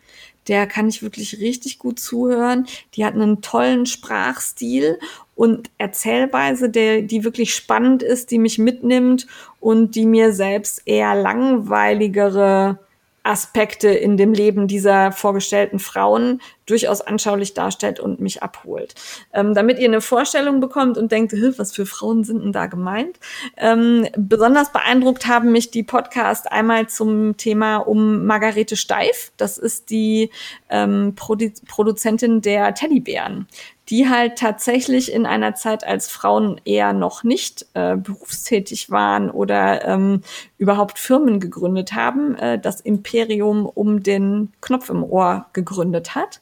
Der 0.48 0.66
kann 0.66 0.88
ich 0.88 1.02
wirklich 1.02 1.40
richtig 1.40 1.78
gut 1.78 1.98
zuhören. 1.98 2.66
Die 2.94 3.04
hat 3.04 3.14
einen 3.14 3.42
tollen 3.42 3.86
Sprachstil 3.86 4.98
und 5.34 5.70
Erzählweise, 5.78 6.70
der, 6.70 7.02
die 7.02 7.24
wirklich 7.24 7.54
spannend 7.54 8.02
ist, 8.02 8.30
die 8.30 8.38
mich 8.38 8.58
mitnimmt 8.58 9.26
und 9.60 9.94
die 9.94 10.06
mir 10.06 10.32
selbst 10.32 10.82
eher 10.86 11.14
langweiligere 11.14 12.78
Aspekte 13.26 13.88
in 13.88 14.16
dem 14.16 14.32
Leben 14.32 14.68
dieser 14.68 15.12
vorgestellten 15.12 15.78
Frauen 15.78 16.40
durchaus 16.66 17.00
anschaulich 17.00 17.54
darstellt 17.54 18.00
und 18.00 18.20
mich 18.20 18.42
abholt. 18.42 18.94
Ähm, 19.32 19.54
damit 19.54 19.78
ihr 19.78 19.88
eine 19.88 20.00
Vorstellung 20.00 20.60
bekommt 20.60 20.98
und 20.98 21.12
denkt, 21.12 21.32
was 21.58 21.72
für 21.72 21.86
Frauen 21.86 22.24
sind 22.24 22.42
denn 22.42 22.52
da 22.52 22.66
gemeint? 22.66 23.18
Ähm, 23.56 24.08
besonders 24.16 24.72
beeindruckt 24.72 25.26
haben 25.26 25.52
mich 25.52 25.70
die 25.70 25.84
Podcast 25.84 26.50
einmal 26.50 26.88
zum 26.88 27.36
Thema 27.36 27.76
um 27.76 28.26
Margarete 28.26 28.76
Steif. 28.76 29.32
Das 29.36 29.58
ist 29.58 29.90
die 29.90 30.30
ähm, 30.68 31.14
Produ 31.14 31.50
Produzentin 31.68 32.40
der 32.40 32.74
Teddybären 32.74 33.46
die 33.88 34.08
halt 34.08 34.36
tatsächlich 34.38 35.12
in 35.12 35.26
einer 35.26 35.54
Zeit, 35.54 35.86
als 35.86 36.08
Frauen 36.08 36.60
eher 36.64 36.92
noch 36.92 37.22
nicht 37.22 37.66
äh, 37.74 37.96
berufstätig 37.96 38.90
waren 38.90 39.30
oder 39.30 39.84
ähm, 39.86 40.22
überhaupt 40.58 40.98
Firmen 40.98 41.38
gegründet 41.38 41.92
haben, 41.92 42.34
äh, 42.36 42.58
das 42.58 42.80
Imperium 42.80 43.66
um 43.66 44.02
den 44.02 44.52
Knopf 44.60 44.90
im 44.90 45.04
Ohr 45.04 45.46
gegründet 45.52 46.14
hat. 46.14 46.40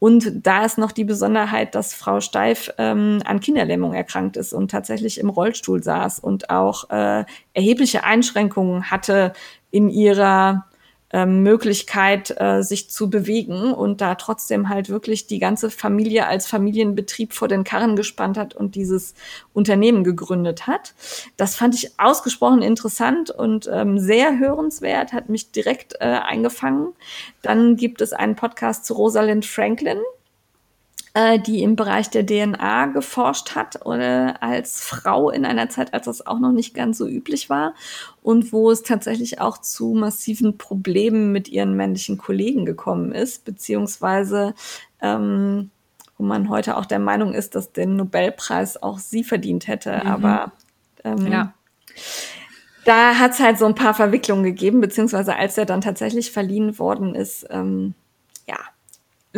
Und 0.00 0.46
da 0.46 0.64
ist 0.64 0.78
noch 0.78 0.92
die 0.92 1.04
Besonderheit, 1.04 1.74
dass 1.74 1.92
Frau 1.92 2.20
Steif 2.20 2.72
ähm, 2.78 3.20
an 3.24 3.40
Kinderlähmung 3.40 3.94
erkrankt 3.94 4.36
ist 4.36 4.52
und 4.52 4.70
tatsächlich 4.70 5.18
im 5.18 5.28
Rollstuhl 5.28 5.82
saß 5.82 6.20
und 6.20 6.50
auch 6.50 6.88
äh, 6.90 7.24
erhebliche 7.52 8.04
Einschränkungen 8.04 8.90
hatte 8.90 9.32
in 9.70 9.90
ihrer 9.90 10.67
ähm, 11.12 11.42
Möglichkeit, 11.42 12.34
äh, 12.38 12.62
sich 12.62 12.90
zu 12.90 13.08
bewegen 13.08 13.72
und 13.72 14.00
da 14.00 14.14
trotzdem 14.14 14.68
halt 14.68 14.88
wirklich 14.88 15.26
die 15.26 15.38
ganze 15.38 15.70
Familie 15.70 16.26
als 16.26 16.46
Familienbetrieb 16.46 17.32
vor 17.32 17.48
den 17.48 17.64
Karren 17.64 17.96
gespannt 17.96 18.36
hat 18.36 18.54
und 18.54 18.74
dieses 18.74 19.14
Unternehmen 19.54 20.04
gegründet 20.04 20.66
hat. 20.66 20.94
Das 21.36 21.56
fand 21.56 21.74
ich 21.74 21.98
ausgesprochen 21.98 22.62
interessant 22.62 23.30
und 23.30 23.68
ähm, 23.72 23.98
sehr 23.98 24.38
hörenswert, 24.38 25.12
hat 25.12 25.28
mich 25.28 25.50
direkt 25.50 25.94
äh, 26.00 26.04
eingefangen. 26.04 26.92
Dann 27.42 27.76
gibt 27.76 28.02
es 28.02 28.12
einen 28.12 28.36
Podcast 28.36 28.84
zu 28.84 28.94
Rosalind 28.94 29.46
Franklin 29.46 29.98
äh, 31.18 31.40
die 31.40 31.64
im 31.64 31.74
Bereich 31.74 32.10
der 32.10 32.24
DNA 32.24 32.86
geforscht 32.86 33.56
hat 33.56 33.84
oder 33.84 34.40
als 34.40 34.80
Frau 34.80 35.30
in 35.30 35.44
einer 35.44 35.68
Zeit, 35.68 35.92
als 35.92 36.04
das 36.04 36.24
auch 36.24 36.38
noch 36.38 36.52
nicht 36.52 36.74
ganz 36.74 36.98
so 36.98 37.08
üblich 37.08 37.50
war 37.50 37.74
und 38.22 38.52
wo 38.52 38.70
es 38.70 38.84
tatsächlich 38.84 39.40
auch 39.40 39.58
zu 39.58 39.94
massiven 39.94 40.58
Problemen 40.58 41.32
mit 41.32 41.48
ihren 41.48 41.74
männlichen 41.74 42.18
Kollegen 42.18 42.64
gekommen 42.64 43.10
ist, 43.10 43.44
beziehungsweise 43.44 44.54
ähm, 45.02 45.70
wo 46.18 46.24
man 46.24 46.48
heute 46.48 46.76
auch 46.76 46.86
der 46.86 47.00
Meinung 47.00 47.34
ist, 47.34 47.56
dass 47.56 47.72
den 47.72 47.96
Nobelpreis 47.96 48.80
auch 48.80 48.98
sie 48.98 49.24
verdient 49.24 49.66
hätte, 49.66 50.00
mhm. 50.04 50.10
aber 50.10 50.52
ähm, 51.02 51.26
ja. 51.26 51.52
Da 52.84 53.18
hat 53.18 53.32
es 53.32 53.40
halt 53.40 53.58
so 53.58 53.66
ein 53.66 53.74
paar 53.74 53.94
Verwicklungen 53.94 54.44
gegeben, 54.44 54.80
beziehungsweise 54.80 55.34
als 55.34 55.58
er 55.58 55.66
dann 55.66 55.80
tatsächlich 55.80 56.30
verliehen 56.30 56.78
worden 56.78 57.16
ist, 57.16 57.44
ähm, 57.50 57.94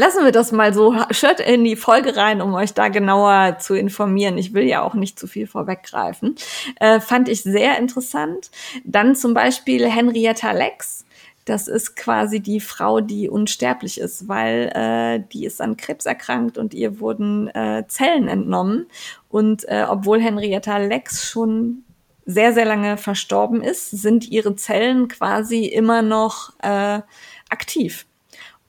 Lassen 0.01 0.25
wir 0.25 0.33
das 0.33 0.51
mal 0.51 0.73
so. 0.73 0.95
Hört 0.95 1.41
in 1.41 1.63
die 1.63 1.77
Folge 1.77 2.17
rein, 2.17 2.41
um 2.41 2.55
euch 2.55 2.73
da 2.73 2.89
genauer 2.89 3.59
zu 3.59 3.75
informieren. 3.75 4.39
Ich 4.39 4.55
will 4.55 4.67
ja 4.67 4.81
auch 4.81 4.95
nicht 4.95 5.19
zu 5.19 5.27
viel 5.27 5.47
vorweggreifen. 5.47 6.37
Äh, 6.77 7.01
fand 7.01 7.29
ich 7.29 7.43
sehr 7.43 7.77
interessant. 7.77 8.51
Dann 8.85 9.15
zum 9.15 9.35
Beispiel 9.35 9.87
Henrietta 9.87 10.53
Lex. 10.53 11.05
Das 11.45 11.69
ist 11.69 11.97
quasi 11.97 12.41
die 12.41 12.61
Frau, 12.61 13.03
die 13.03 13.29
unsterblich 13.29 14.01
ist, 14.01 14.27
weil 14.27 14.73
äh, 14.75 15.23
die 15.35 15.45
ist 15.45 15.61
an 15.61 15.77
Krebs 15.77 16.07
erkrankt 16.07 16.57
und 16.57 16.73
ihr 16.73 16.99
wurden 16.99 17.49
äh, 17.49 17.85
Zellen 17.87 18.27
entnommen. 18.27 18.87
Und 19.29 19.69
äh, 19.69 19.85
obwohl 19.87 20.19
Henrietta 20.19 20.79
Lex 20.79 21.27
schon 21.27 21.85
sehr, 22.25 22.55
sehr 22.55 22.65
lange 22.65 22.97
verstorben 22.97 23.61
ist, 23.61 23.91
sind 23.91 24.31
ihre 24.31 24.57
Zellen 24.57 25.09
quasi 25.09 25.67
immer 25.67 26.01
noch 26.01 26.55
äh, 26.63 27.03
aktiv. 27.51 28.07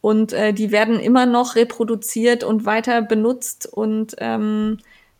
Und 0.01 0.33
äh, 0.33 0.51
die 0.53 0.71
werden 0.71 0.99
immer 0.99 1.25
noch 1.25 1.55
reproduziert 1.55 2.43
und 2.43 2.65
weiter 2.65 3.01
benutzt 3.03 3.67
und 3.71 4.15
ähm, 4.17 4.79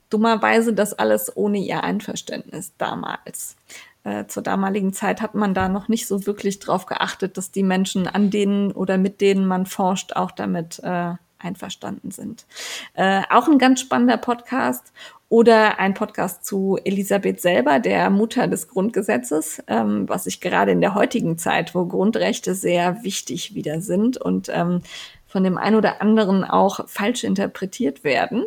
dummerweise 0.09 0.73
das 0.73 0.93
alles 0.93 1.35
ohne 1.35 1.59
ihr 1.59 1.83
Einverständnis 1.83 2.73
damals. 2.77 3.55
Äh, 4.03 4.25
zur 4.25 4.41
damaligen 4.41 4.93
Zeit 4.93 5.21
hat 5.21 5.35
man 5.35 5.53
da 5.53 5.69
noch 5.69 5.87
nicht 5.87 6.07
so 6.07 6.25
wirklich 6.25 6.57
drauf 6.57 6.87
geachtet, 6.87 7.37
dass 7.37 7.51
die 7.51 7.63
Menschen, 7.63 8.07
an 8.07 8.31
denen 8.31 8.71
oder 8.71 8.97
mit 8.97 9.21
denen 9.21 9.45
man 9.45 9.67
forscht, 9.67 10.13
auch 10.13 10.31
damit 10.31 10.79
äh, 10.83 11.13
einverstanden 11.41 12.11
sind. 12.11 12.45
Äh, 12.93 13.21
auch 13.29 13.47
ein 13.47 13.57
ganz 13.57 13.81
spannender 13.81 14.17
Podcast 14.17 14.93
oder 15.31 15.79
ein 15.79 15.93
Podcast 15.93 16.45
zu 16.45 16.77
Elisabeth 16.83 17.39
selber, 17.39 17.79
der 17.79 18.09
Mutter 18.09 18.47
des 18.47 18.67
Grundgesetzes, 18.67 19.63
ähm, 19.67 20.07
was 20.09 20.25
ich 20.27 20.41
gerade 20.41 20.71
in 20.71 20.81
der 20.81 20.93
heutigen 20.93 21.37
Zeit, 21.37 21.73
wo 21.73 21.85
Grundrechte 21.85 22.53
sehr 22.53 23.03
wichtig 23.03 23.55
wieder 23.55 23.79
sind 23.79 24.17
und 24.17 24.49
ähm, 24.53 24.81
von 25.27 25.45
dem 25.45 25.57
einen 25.57 25.77
oder 25.77 26.01
anderen 26.01 26.43
auch 26.43 26.87
falsch 26.89 27.23
interpretiert 27.23 28.03
werden. 28.03 28.45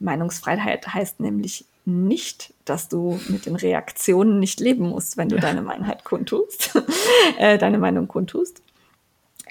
Meinungsfreiheit 0.00 0.92
heißt 0.92 1.20
nämlich 1.20 1.64
nicht, 1.84 2.52
dass 2.64 2.88
du 2.88 3.20
mit 3.28 3.46
den 3.46 3.54
Reaktionen 3.54 4.40
nicht 4.40 4.58
leben 4.58 4.88
musst, 4.88 5.16
wenn 5.16 5.28
du 5.28 5.36
deine 5.36 5.62
Meinung 5.62 5.94
kundtust, 6.02 6.76
äh, 7.38 7.56
deine 7.56 7.78
Meinung 7.78 8.08
kundtust 8.08 8.65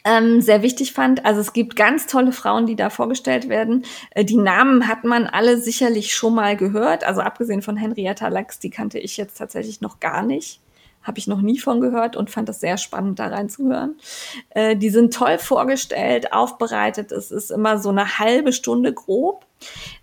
ähm, 0.05 0.39
sehr 0.39 0.61
wichtig 0.61 0.93
fand. 0.93 1.25
Also 1.25 1.41
es 1.41 1.51
gibt 1.51 1.75
ganz 1.75 2.05
tolle 2.05 2.31
Frauen, 2.31 2.67
die 2.67 2.75
da 2.75 2.89
vorgestellt 2.89 3.49
werden. 3.49 3.83
Äh, 4.11 4.23
die 4.23 4.37
Namen 4.37 4.87
hat 4.87 5.03
man 5.03 5.25
alle 5.25 5.57
sicherlich 5.57 6.13
schon 6.13 6.35
mal 6.35 6.55
gehört. 6.55 7.03
Also 7.03 7.21
abgesehen 7.21 7.63
von 7.63 7.75
Henrietta 7.75 8.27
Lacks, 8.27 8.59
die 8.59 8.69
kannte 8.69 8.99
ich 8.99 9.17
jetzt 9.17 9.37
tatsächlich 9.37 9.81
noch 9.81 9.99
gar 9.99 10.23
nicht. 10.23 10.61
Habe 11.01 11.17
ich 11.19 11.27
noch 11.27 11.41
nie 11.41 11.59
von 11.59 11.81
gehört 11.81 12.15
und 12.15 12.29
fand 12.29 12.49
das 12.49 12.59
sehr 12.59 12.77
spannend, 12.77 13.19
da 13.19 13.27
reinzuhören. 13.27 13.95
Äh, 14.51 14.75
die 14.75 14.89
sind 14.89 15.13
toll 15.13 15.39
vorgestellt, 15.39 16.31
aufbereitet. 16.31 17.11
Es 17.11 17.31
ist 17.31 17.51
immer 17.51 17.79
so 17.79 17.89
eine 17.89 18.19
halbe 18.19 18.53
Stunde 18.53 18.93
grob. 18.93 19.45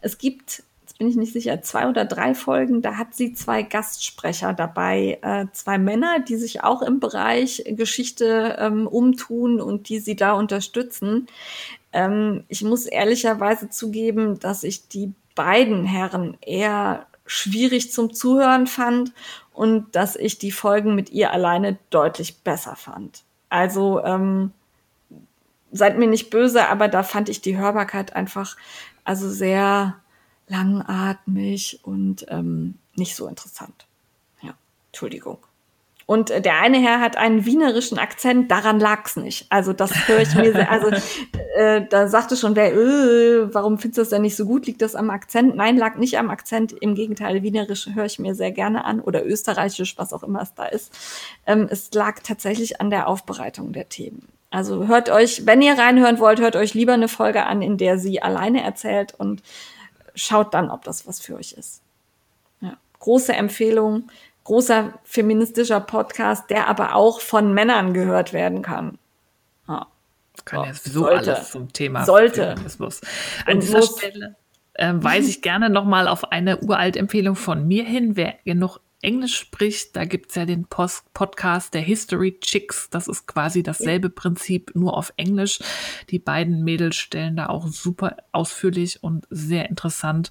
Es 0.00 0.18
gibt 0.18 0.64
bin 1.02 1.10
ich 1.10 1.16
nicht 1.16 1.32
sicher, 1.32 1.60
zwei 1.62 1.88
oder 1.88 2.04
drei 2.04 2.32
Folgen, 2.32 2.80
da 2.80 2.96
hat 2.96 3.12
sie 3.12 3.34
zwei 3.34 3.64
Gastsprecher 3.64 4.52
dabei, 4.52 5.18
äh, 5.22 5.46
zwei 5.50 5.76
Männer, 5.76 6.20
die 6.20 6.36
sich 6.36 6.62
auch 6.62 6.80
im 6.80 7.00
Bereich 7.00 7.64
Geschichte 7.66 8.56
ähm, 8.60 8.86
umtun 8.86 9.60
und 9.60 9.88
die 9.88 9.98
sie 9.98 10.14
da 10.14 10.30
unterstützen. 10.34 11.26
Ähm, 11.92 12.44
ich 12.46 12.62
muss 12.62 12.86
ehrlicherweise 12.86 13.68
zugeben, 13.68 14.38
dass 14.38 14.62
ich 14.62 14.86
die 14.86 15.12
beiden 15.34 15.84
Herren 15.84 16.36
eher 16.40 17.06
schwierig 17.26 17.90
zum 17.90 18.14
Zuhören 18.14 18.68
fand 18.68 19.12
und 19.52 19.96
dass 19.96 20.14
ich 20.14 20.38
die 20.38 20.52
Folgen 20.52 20.94
mit 20.94 21.10
ihr 21.10 21.32
alleine 21.32 21.78
deutlich 21.90 22.44
besser 22.44 22.76
fand. 22.76 23.24
Also 23.48 24.04
ähm, 24.04 24.52
seid 25.72 25.98
mir 25.98 26.06
nicht 26.06 26.30
böse, 26.30 26.68
aber 26.68 26.86
da 26.86 27.02
fand 27.02 27.28
ich 27.28 27.40
die 27.40 27.58
Hörbarkeit 27.58 28.14
einfach 28.14 28.56
also 29.04 29.28
sehr 29.28 29.96
langatmig 30.52 31.80
und 31.82 32.26
ähm, 32.28 32.74
nicht 32.94 33.16
so 33.16 33.26
interessant. 33.26 33.86
Ja, 34.42 34.54
Entschuldigung. 34.90 35.38
Und 36.04 36.30
äh, 36.30 36.42
der 36.42 36.60
eine 36.60 36.78
Herr 36.78 37.00
hat 37.00 37.16
einen 37.16 37.46
wienerischen 37.46 37.98
Akzent, 37.98 38.50
daran 38.50 38.78
lag's 38.80 39.16
nicht. 39.16 39.46
Also 39.48 39.72
das 39.72 40.08
höre 40.08 40.20
ich 40.20 40.34
mir 40.34 40.52
sehr, 40.52 40.70
also 40.70 40.88
äh, 41.56 41.86
da 41.88 42.08
sagte 42.08 42.36
schon 42.36 42.54
wer, 42.54 42.74
äh, 42.74 43.54
warum 43.54 43.78
findest 43.78 43.98
du 43.98 44.02
das 44.02 44.08
denn 44.10 44.22
nicht 44.22 44.36
so 44.36 44.44
gut? 44.44 44.66
Liegt 44.66 44.82
das 44.82 44.94
am 44.94 45.10
Akzent? 45.10 45.56
Nein, 45.56 45.78
lag 45.78 45.96
nicht 45.96 46.18
am 46.18 46.28
Akzent. 46.28 46.72
Im 46.72 46.94
Gegenteil, 46.94 47.42
wienerisch 47.42 47.88
höre 47.94 48.04
ich 48.04 48.18
mir 48.18 48.34
sehr 48.34 48.52
gerne 48.52 48.84
an 48.84 49.00
oder 49.00 49.24
österreichisch, 49.24 49.96
was 49.96 50.12
auch 50.12 50.22
immer 50.22 50.42
es 50.42 50.54
da 50.54 50.66
ist. 50.66 50.92
Ähm, 51.46 51.66
es 51.70 51.92
lag 51.94 52.20
tatsächlich 52.22 52.80
an 52.80 52.90
der 52.90 53.08
Aufbereitung 53.08 53.72
der 53.72 53.88
Themen. 53.88 54.28
Also 54.50 54.86
hört 54.86 55.08
euch, 55.08 55.46
wenn 55.46 55.62
ihr 55.62 55.78
reinhören 55.78 56.18
wollt, 56.18 56.40
hört 56.40 56.56
euch 56.56 56.74
lieber 56.74 56.92
eine 56.92 57.08
Folge 57.08 57.46
an, 57.46 57.62
in 57.62 57.78
der 57.78 57.98
sie 57.98 58.20
alleine 58.20 58.62
erzählt 58.62 59.14
und 59.16 59.42
schaut 60.14 60.54
dann, 60.54 60.70
ob 60.70 60.84
das 60.84 61.06
was 61.06 61.20
für 61.20 61.36
euch 61.36 61.52
ist. 61.52 61.82
Ja. 62.60 62.76
Große 62.98 63.32
Empfehlung 63.32 64.08
großer 64.44 64.92
feministischer 65.04 65.80
Podcast, 65.80 66.50
der 66.50 66.68
aber 66.68 66.94
auch 66.94 67.20
von 67.20 67.52
Männern 67.54 67.94
gehört 67.94 68.32
werden 68.32 68.62
kann. 68.62 68.98
Ja. 69.68 69.86
Kann 70.44 70.64
ja 70.64 70.74
sowieso 70.74 71.00
sollte. 71.00 71.36
alles 71.36 71.50
zum 71.50 71.72
Thema 71.72 72.04
sollte. 72.04 72.48
Feminismus. 72.54 73.00
An 73.46 73.54
Und 73.54 73.62
dieser. 73.62 73.82
Stelle 73.82 74.36
äh, 74.74 74.92
weise 74.94 75.28
ich 75.28 75.42
gerne 75.42 75.68
nochmal 75.70 76.08
auf 76.08 76.32
eine 76.32 76.58
uralt 76.58 76.96
Empfehlung 76.96 77.36
von 77.36 77.68
mir 77.68 77.84
hin. 77.84 78.16
Wer 78.16 78.34
genug 78.44 78.78
Englisch 79.02 79.36
spricht, 79.36 79.96
da 79.96 80.04
gibt 80.04 80.30
es 80.30 80.36
ja 80.36 80.46
den 80.46 80.64
Post 80.64 81.12
Podcast 81.12 81.74
der 81.74 81.82
History 81.82 82.38
Chicks. 82.40 82.88
Das 82.88 83.08
ist 83.08 83.26
quasi 83.26 83.62
dasselbe 83.62 84.08
Prinzip, 84.08 84.72
nur 84.74 84.96
auf 84.96 85.12
Englisch. 85.16 85.58
Die 86.10 86.18
beiden 86.18 86.62
Mädels 86.64 86.96
stellen 86.96 87.36
da 87.36 87.48
auch 87.48 87.66
super 87.66 88.16
ausführlich 88.30 89.02
und 89.02 89.26
sehr 89.28 89.68
interessant 89.68 90.30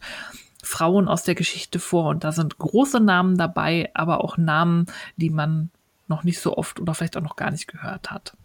Frauen 0.64 1.08
aus 1.08 1.24
der 1.24 1.36
Geschichte 1.36 1.80
vor 1.80 2.10
und 2.10 2.24
da 2.24 2.32
sind 2.32 2.58
große 2.58 3.00
Namen 3.00 3.38
dabei, 3.38 3.90
aber 3.94 4.24
auch 4.24 4.38
Namen, 4.38 4.86
die 5.16 5.30
man 5.30 5.70
noch 6.08 6.24
nicht 6.24 6.40
so 6.40 6.56
oft 6.56 6.80
oder 6.80 6.94
vielleicht 6.94 7.18
auch 7.18 7.22
noch 7.22 7.36
gar 7.36 7.52
nicht 7.52 7.68
gehört 7.68 8.12
hat. 8.12 8.38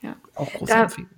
Ja. 0.00 0.16
Auch 0.34 0.50
große 0.52 0.72
da 0.72 0.82
Empfehlung. 0.84 1.10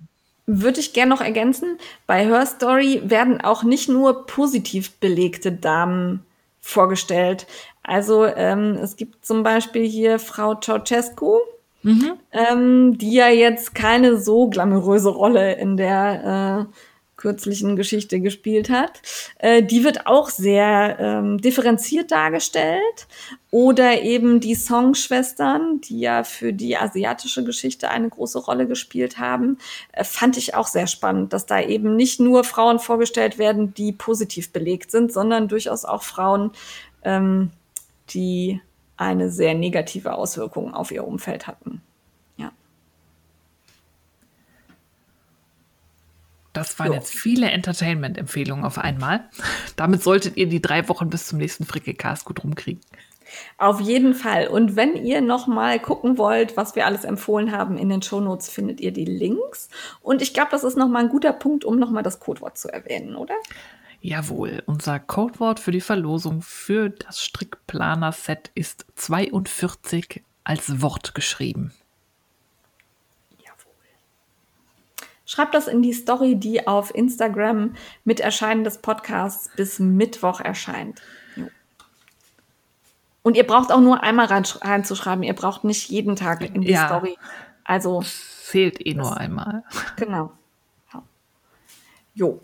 Würde 0.47 0.79
ich 0.79 0.93
gerne 0.93 1.09
noch 1.09 1.21
ergänzen, 1.21 1.77
bei 2.07 2.25
Her 2.25 2.45
Story 2.45 3.01
werden 3.05 3.39
auch 3.41 3.63
nicht 3.63 3.87
nur 3.87 4.25
positiv 4.25 4.91
belegte 4.97 5.51
Damen 5.51 6.25
vorgestellt. 6.61 7.47
Also 7.83 8.25
ähm, 8.25 8.77
es 8.81 8.95
gibt 8.95 9.25
zum 9.25 9.43
Beispiel 9.43 9.85
hier 9.87 10.19
Frau 10.19 10.55
Ceausescu, 10.55 11.39
mhm. 11.83 12.13
ähm, 12.31 12.97
die 12.97 13.13
ja 13.15 13.27
jetzt 13.29 13.75
keine 13.75 14.17
so 14.17 14.47
glamouröse 14.47 15.09
Rolle 15.09 15.55
in 15.55 15.77
der 15.77 16.67
äh, 16.69 16.75
kürzlichen 17.21 17.75
Geschichte 17.75 18.19
gespielt 18.19 18.69
hat. 18.69 19.01
Äh, 19.37 19.63
die 19.63 19.83
wird 19.83 20.07
auch 20.07 20.29
sehr 20.29 20.97
ähm, 20.99 21.39
differenziert 21.39 22.11
dargestellt. 22.11 23.07
Oder 23.51 24.01
eben 24.01 24.39
die 24.39 24.55
Songschwestern, 24.55 25.81
die 25.81 25.99
ja 25.99 26.23
für 26.23 26.53
die 26.53 26.77
asiatische 26.77 27.43
Geschichte 27.43 27.89
eine 27.89 28.09
große 28.09 28.39
Rolle 28.39 28.65
gespielt 28.65 29.19
haben, 29.19 29.57
äh, 29.91 30.03
fand 30.03 30.37
ich 30.37 30.55
auch 30.55 30.67
sehr 30.67 30.87
spannend, 30.87 31.31
dass 31.33 31.45
da 31.45 31.61
eben 31.61 31.95
nicht 31.95 32.19
nur 32.19 32.43
Frauen 32.43 32.79
vorgestellt 32.79 33.37
werden, 33.37 33.73
die 33.73 33.91
positiv 33.91 34.51
belegt 34.51 34.89
sind, 34.89 35.13
sondern 35.13 35.47
durchaus 35.47 35.85
auch 35.85 36.03
Frauen, 36.03 36.51
ähm, 37.03 37.51
die 38.09 38.61
eine 38.97 39.29
sehr 39.29 39.53
negative 39.53 40.13
Auswirkung 40.13 40.73
auf 40.73 40.91
ihr 40.91 41.05
Umfeld 41.05 41.45
hatten. 41.47 41.81
Das 46.53 46.77
waren 46.79 46.87
jo. 46.87 46.93
jetzt 46.93 47.13
viele 47.13 47.49
Entertainment-Empfehlungen 47.49 48.65
auf 48.65 48.77
einmal. 48.77 49.29
Damit 49.75 50.03
solltet 50.03 50.37
ihr 50.37 50.47
die 50.47 50.61
drei 50.61 50.87
Wochen 50.89 51.09
bis 51.09 51.27
zum 51.27 51.39
nächsten 51.39 51.65
Frickelcast 51.65 52.25
gut 52.25 52.43
rumkriegen. 52.43 52.81
Auf 53.57 53.79
jeden 53.79 54.13
Fall. 54.13 54.47
Und 54.47 54.75
wenn 54.75 54.95
ihr 54.95 55.21
noch 55.21 55.47
mal 55.47 55.79
gucken 55.79 56.17
wollt, 56.17 56.57
was 56.57 56.75
wir 56.75 56.85
alles 56.85 57.05
empfohlen 57.05 57.51
haben, 57.51 57.77
in 57.77 57.89
den 57.89 58.01
Shownotes 58.01 58.49
findet 58.49 58.81
ihr 58.81 58.91
die 58.91 59.05
Links. 59.05 59.69
Und 60.01 60.21
ich 60.21 60.33
glaube, 60.33 60.51
das 60.51 60.63
ist 60.63 60.77
noch 60.77 60.89
mal 60.89 60.99
ein 60.99 61.09
guter 61.09 61.33
Punkt, 61.33 61.63
um 61.63 61.79
noch 61.79 61.91
mal 61.91 62.03
das 62.03 62.19
Codewort 62.19 62.57
zu 62.57 62.67
erwähnen, 62.67 63.15
oder? 63.15 63.35
Jawohl, 64.01 64.63
unser 64.65 64.99
Codewort 64.99 65.59
für 65.59 65.71
die 65.71 65.81
Verlosung 65.81 66.41
für 66.41 66.89
das 66.89 67.21
Strickplaner-Set 67.21 68.51
ist 68.55 68.85
42 68.95 70.23
als 70.43 70.81
Wort 70.81 71.13
geschrieben. 71.13 71.71
Schreibt 75.31 75.53
das 75.53 75.69
in 75.69 75.81
die 75.81 75.93
Story, 75.93 76.35
die 76.35 76.67
auf 76.67 76.93
Instagram 76.93 77.73
mit 78.03 78.19
Erscheinen 78.19 78.65
des 78.65 78.79
Podcasts 78.79 79.49
bis 79.55 79.79
Mittwoch 79.79 80.41
erscheint. 80.41 81.01
Und 83.23 83.37
ihr 83.37 83.47
braucht 83.47 83.71
auch 83.71 83.79
nur 83.79 84.03
einmal 84.03 84.25
rein, 84.25 84.43
reinzuschreiben. 84.43 85.23
Ihr 85.23 85.33
braucht 85.33 85.63
nicht 85.63 85.89
jeden 85.89 86.17
Tag 86.17 86.41
in 86.41 86.63
die 86.63 86.71
ja. 86.71 86.85
Story. 86.87 87.17
Also 87.63 88.03
zählt 88.03 88.85
eh 88.85 88.93
nur 88.93 89.15
einmal. 89.15 89.63
Genau. 89.95 90.33
Jo. 92.13 92.41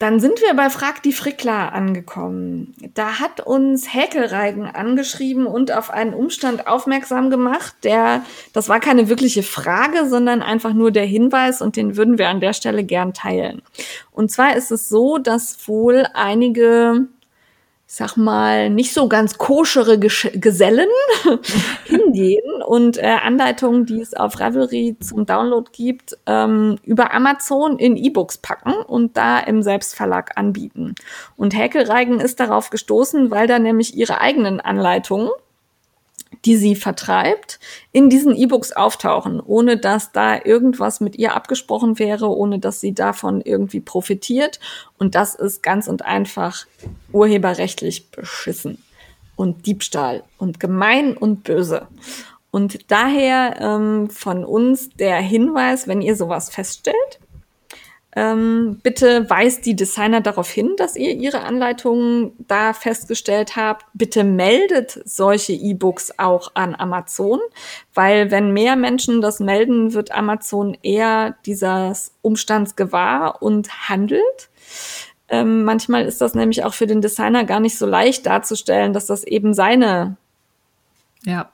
Dann 0.00 0.18
sind 0.18 0.40
wir 0.40 0.54
bei 0.54 0.70
Frag 0.70 1.02
die 1.02 1.12
Frickler 1.12 1.74
angekommen. 1.74 2.74
Da 2.94 3.20
hat 3.20 3.40
uns 3.40 3.92
Häkelreigen 3.92 4.64
angeschrieben 4.64 5.44
und 5.46 5.72
auf 5.72 5.90
einen 5.90 6.14
Umstand 6.14 6.66
aufmerksam 6.66 7.28
gemacht, 7.28 7.74
der, 7.84 8.24
das 8.54 8.70
war 8.70 8.80
keine 8.80 9.10
wirkliche 9.10 9.42
Frage, 9.42 10.08
sondern 10.08 10.40
einfach 10.40 10.72
nur 10.72 10.90
der 10.90 11.04
Hinweis 11.04 11.60
und 11.60 11.76
den 11.76 11.98
würden 11.98 12.16
wir 12.16 12.30
an 12.30 12.40
der 12.40 12.54
Stelle 12.54 12.82
gern 12.82 13.12
teilen. 13.12 13.60
Und 14.10 14.30
zwar 14.30 14.56
ist 14.56 14.70
es 14.70 14.88
so, 14.88 15.18
dass 15.18 15.68
wohl 15.68 16.06
einige 16.14 17.06
ich 17.90 17.96
sag 17.96 18.16
mal, 18.16 18.70
nicht 18.70 18.94
so 18.94 19.08
ganz 19.08 19.36
koschere 19.36 19.98
Gesch 19.98 20.30
Gesellen 20.34 20.88
hingehen 21.86 22.62
und 22.64 22.98
äh, 22.98 23.16
Anleitungen, 23.20 23.84
die 23.84 24.00
es 24.00 24.14
auf 24.14 24.38
Ravelry 24.38 24.96
zum 25.00 25.26
Download 25.26 25.68
gibt, 25.72 26.16
ähm, 26.26 26.78
über 26.84 27.12
Amazon 27.12 27.80
in 27.80 27.96
E-Books 27.96 28.38
packen 28.38 28.74
und 28.74 29.16
da 29.16 29.40
im 29.40 29.64
Selbstverlag 29.64 30.38
anbieten. 30.38 30.94
Und 31.36 31.52
Häkelreigen 31.52 32.20
ist 32.20 32.38
darauf 32.38 32.70
gestoßen, 32.70 33.32
weil 33.32 33.48
da 33.48 33.58
nämlich 33.58 33.96
ihre 33.96 34.20
eigenen 34.20 34.60
Anleitungen 34.60 35.28
die 36.44 36.56
sie 36.56 36.74
vertreibt, 36.74 37.60
in 37.92 38.08
diesen 38.08 38.34
E-Books 38.34 38.72
auftauchen, 38.72 39.40
ohne 39.40 39.76
dass 39.76 40.12
da 40.12 40.38
irgendwas 40.42 41.00
mit 41.00 41.16
ihr 41.16 41.34
abgesprochen 41.34 41.98
wäre, 41.98 42.28
ohne 42.28 42.58
dass 42.58 42.80
sie 42.80 42.94
davon 42.94 43.40
irgendwie 43.40 43.80
profitiert. 43.80 44.60
Und 44.98 45.14
das 45.14 45.34
ist 45.34 45.62
ganz 45.62 45.88
und 45.88 46.04
einfach 46.04 46.66
urheberrechtlich 47.12 48.10
beschissen 48.10 48.82
und 49.36 49.66
Diebstahl 49.66 50.22
und 50.38 50.60
gemein 50.60 51.16
und 51.16 51.44
böse. 51.44 51.88
Und 52.50 52.90
daher 52.90 53.56
ähm, 53.60 54.10
von 54.10 54.44
uns 54.44 54.90
der 54.90 55.20
Hinweis, 55.20 55.86
wenn 55.86 56.02
ihr 56.02 56.16
sowas 56.16 56.50
feststellt, 56.50 57.20
ähm, 58.16 58.80
bitte 58.82 59.30
weist 59.30 59.66
die 59.66 59.76
Designer 59.76 60.20
darauf 60.20 60.50
hin, 60.50 60.74
dass 60.76 60.96
ihr 60.96 61.14
ihre 61.14 61.42
Anleitungen 61.42 62.32
da 62.48 62.72
festgestellt 62.72 63.54
habt. 63.54 63.86
Bitte 63.94 64.24
meldet 64.24 65.00
solche 65.04 65.52
E-Books 65.52 66.18
auch 66.18 66.50
an 66.54 66.74
Amazon, 66.74 67.38
weil 67.94 68.32
wenn 68.32 68.52
mehr 68.52 68.74
Menschen 68.74 69.20
das 69.20 69.38
melden, 69.38 69.94
wird 69.94 70.10
Amazon 70.10 70.76
eher 70.82 71.36
dieses 71.46 72.12
Umstands 72.20 72.74
gewahr 72.74 73.42
und 73.42 73.88
handelt. 73.88 74.48
Ähm, 75.28 75.62
manchmal 75.62 76.04
ist 76.04 76.20
das 76.20 76.34
nämlich 76.34 76.64
auch 76.64 76.74
für 76.74 76.88
den 76.88 77.00
Designer 77.00 77.44
gar 77.44 77.60
nicht 77.60 77.78
so 77.78 77.86
leicht 77.86 78.26
darzustellen, 78.26 78.92
dass 78.92 79.06
das 79.06 79.22
eben 79.22 79.54
seine 79.54 80.16
ja 81.24 81.48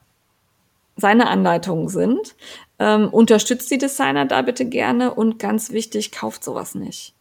seine 0.97 1.29
Anleitungen 1.29 1.89
sind. 1.89 2.35
Ähm, 2.79 3.09
unterstützt 3.09 3.71
die 3.71 3.79
Designer 3.79 4.27
da 4.27 4.43
bitte 4.43 4.67
gerne 4.67 5.15
und 5.15 5.39
ganz 5.39 5.71
wichtig, 5.71 6.13
kauft 6.13 6.45
sowas 6.45 6.75
nicht. 6.75 7.15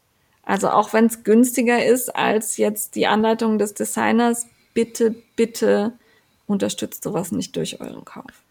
Also 0.43 0.69
auch 0.69 0.93
wenn 0.93 1.06
es 1.06 1.23
günstiger 1.23 1.84
ist 1.84 2.15
als 2.15 2.57
jetzt 2.57 2.95
die 2.95 3.07
Anleitung 3.07 3.57
des 3.57 3.73
Designers, 3.73 4.47
bitte, 4.73 5.15
bitte 5.35 5.93
unterstützt 6.45 7.03
sowas 7.03 7.31
nicht 7.31 7.56
durch 7.56 7.81
euren 7.81 8.06
Kauf. 8.06 8.43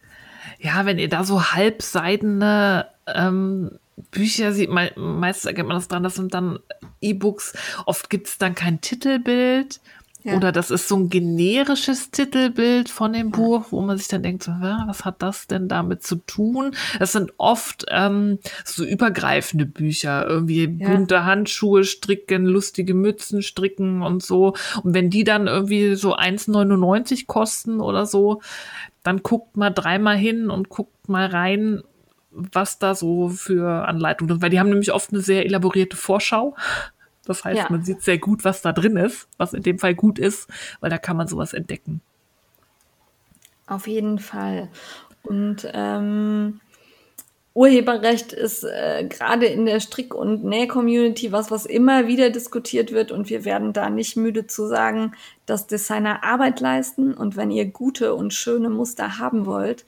Ja, 0.59 0.87
wenn 0.87 0.99
ihr 0.99 1.09
da 1.09 1.25
so 1.25 1.53
halbseidene 1.53 2.87
ähm, 3.07 3.79
Bücher 4.11 4.53
sieht, 4.53 4.71
me 4.71 4.91
meistens 4.97 5.45
erkennt 5.45 5.69
man 5.69 5.77
das 5.77 5.89
dran, 5.89 6.03
das 6.03 6.15
sind 6.15 6.35
dann 6.35 6.59
E-Books. 7.01 7.55
Oft 7.87 8.11
gibt 8.11 8.27
es 8.29 8.39
dann 8.39 8.55
kein 8.55 8.81
Titelbild 8.81 9.81
Ja. 10.25 10.37
Oder 10.37 10.53
das 10.53 10.71
ist 10.71 10.89
so 10.89 10.97
ein 10.97 11.11
generisches 11.11 12.11
Titelbild 12.11 12.89
von 12.89 13.13
dem 13.13 13.31
Buch, 13.31 13.67
wo 13.71 13.83
man 13.83 13.99
sich 13.99 14.09
dann 14.09 14.23
denkt, 14.23 14.43
so, 14.43 14.53
was 14.53 15.05
hat 15.05 15.21
das 15.21 15.47
denn 15.47 15.69
damit 15.69 16.03
zu 16.03 16.17
tun? 16.17 16.75
Das 16.99 17.13
sind 17.13 17.35
oft 17.37 17.85
ähm, 17.91 18.39
so 18.65 18.85
übergreifende 18.85 19.67
Bücher, 19.67 20.27
irgendwie 20.27 20.79
ja. 20.81 20.89
bunte 20.89 21.27
Handschuhe 21.27 21.85
stricken, 21.85 22.47
lustige 22.47 22.95
Mützen 22.95 23.43
stricken 23.43 24.01
und 24.01 24.23
so. 24.23 24.55
Und 24.83 24.95
wenn 24.95 25.11
die 25.11 25.25
dann 25.25 25.47
irgendwie 25.47 25.95
so 25.95 26.17
1,99 26.17 27.27
kosten 27.27 27.83
oder 27.83 28.07
so, 28.07 28.41
dann 29.03 29.23
guckt 29.23 29.59
mal 29.59 29.69
dreimal 29.69 30.17
hin 30.17 30.49
und 30.49 30.71
guckt 30.71 31.07
mal 31.07 31.27
rein, 31.27 31.83
was 32.31 32.79
da 32.79 32.95
so 32.95 33.29
für 33.29 33.87
Anleitungen 33.87 34.33
sind. 34.35 34.43
Weil 34.43 34.51
die 34.51 34.59
haben 34.59 34.71
nämlich 34.71 34.93
oft 34.93 35.13
eine 35.13 35.21
sehr 35.21 35.45
elaborierte 35.45 35.99
Vorschau. 35.99 36.57
Das 37.27 37.45
heißt, 37.45 37.59
ja. 37.59 37.67
man 37.71 37.85
sieht 37.85 38.03
sehr 38.03 38.19
gut, 38.19 38.45
was 38.45 38.63
da 38.63 38.73
drin 38.73 38.97
ist, 38.97 39.29
was 39.39 39.55
in 39.55 39.63
dem 39.63 39.79
Fall 39.79 39.95
gut 39.95 40.19
ist, 40.19 40.49
weil 40.81 40.91
da 40.91 40.99
kann 40.99 41.17
man 41.17 41.29
sowas 41.29 41.53
entdecken. 41.53 42.01
Auf 43.67 43.87
jeden 43.87 44.19
Fall. 44.19 44.69
Und 45.23 45.67
ähm, 45.73 46.61
Urheberrecht 47.55 48.33
ist 48.33 48.65
äh, 48.65 49.07
gerade 49.09 49.47
in 49.47 49.65
der 49.65 49.79
Strick- 49.79 50.13
und 50.13 50.45
Näh-Community 50.45 51.31
was, 51.31 51.53
was 51.53 51.67
immer 51.67 52.09
wieder 52.09 52.31
diskutiert 52.31 52.91
wird. 52.91 53.13
Und 53.13 53.31
wir 53.31 53.45
werden 53.45 53.73
da 53.73 53.91
nicht 53.91 54.17
müde 54.17 54.49
zu 54.49 54.67
sagen, 54.67 55.13
dass 55.47 55.69
Designer 55.69 56.25
Arbeit 56.25 56.59
leisten. 56.61 57.15
Und 57.15 57.37
wenn 57.37 57.53
ihr 57.53 57.67
gute 57.67 58.15
und 58.15 58.35
schöne 58.35 58.71
Muster 58.71 59.19
haben 59.19 59.47
wollt, 59.47 59.85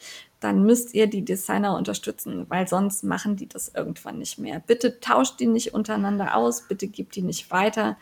dann 0.46 0.62
müsst 0.62 0.94
ihr 0.94 1.08
die 1.08 1.24
Designer 1.24 1.76
unterstützen, 1.76 2.46
weil 2.48 2.68
sonst 2.68 3.02
machen 3.02 3.34
die 3.34 3.48
das 3.48 3.72
irgendwann 3.74 4.18
nicht 4.18 4.38
mehr. 4.38 4.62
Bitte 4.64 5.00
tauscht 5.00 5.40
die 5.40 5.48
nicht 5.48 5.74
untereinander 5.74 6.36
aus, 6.36 6.68
bitte 6.68 6.86
gebt 6.86 7.16
die 7.16 7.22
nicht 7.22 7.50
weiter, 7.50 7.96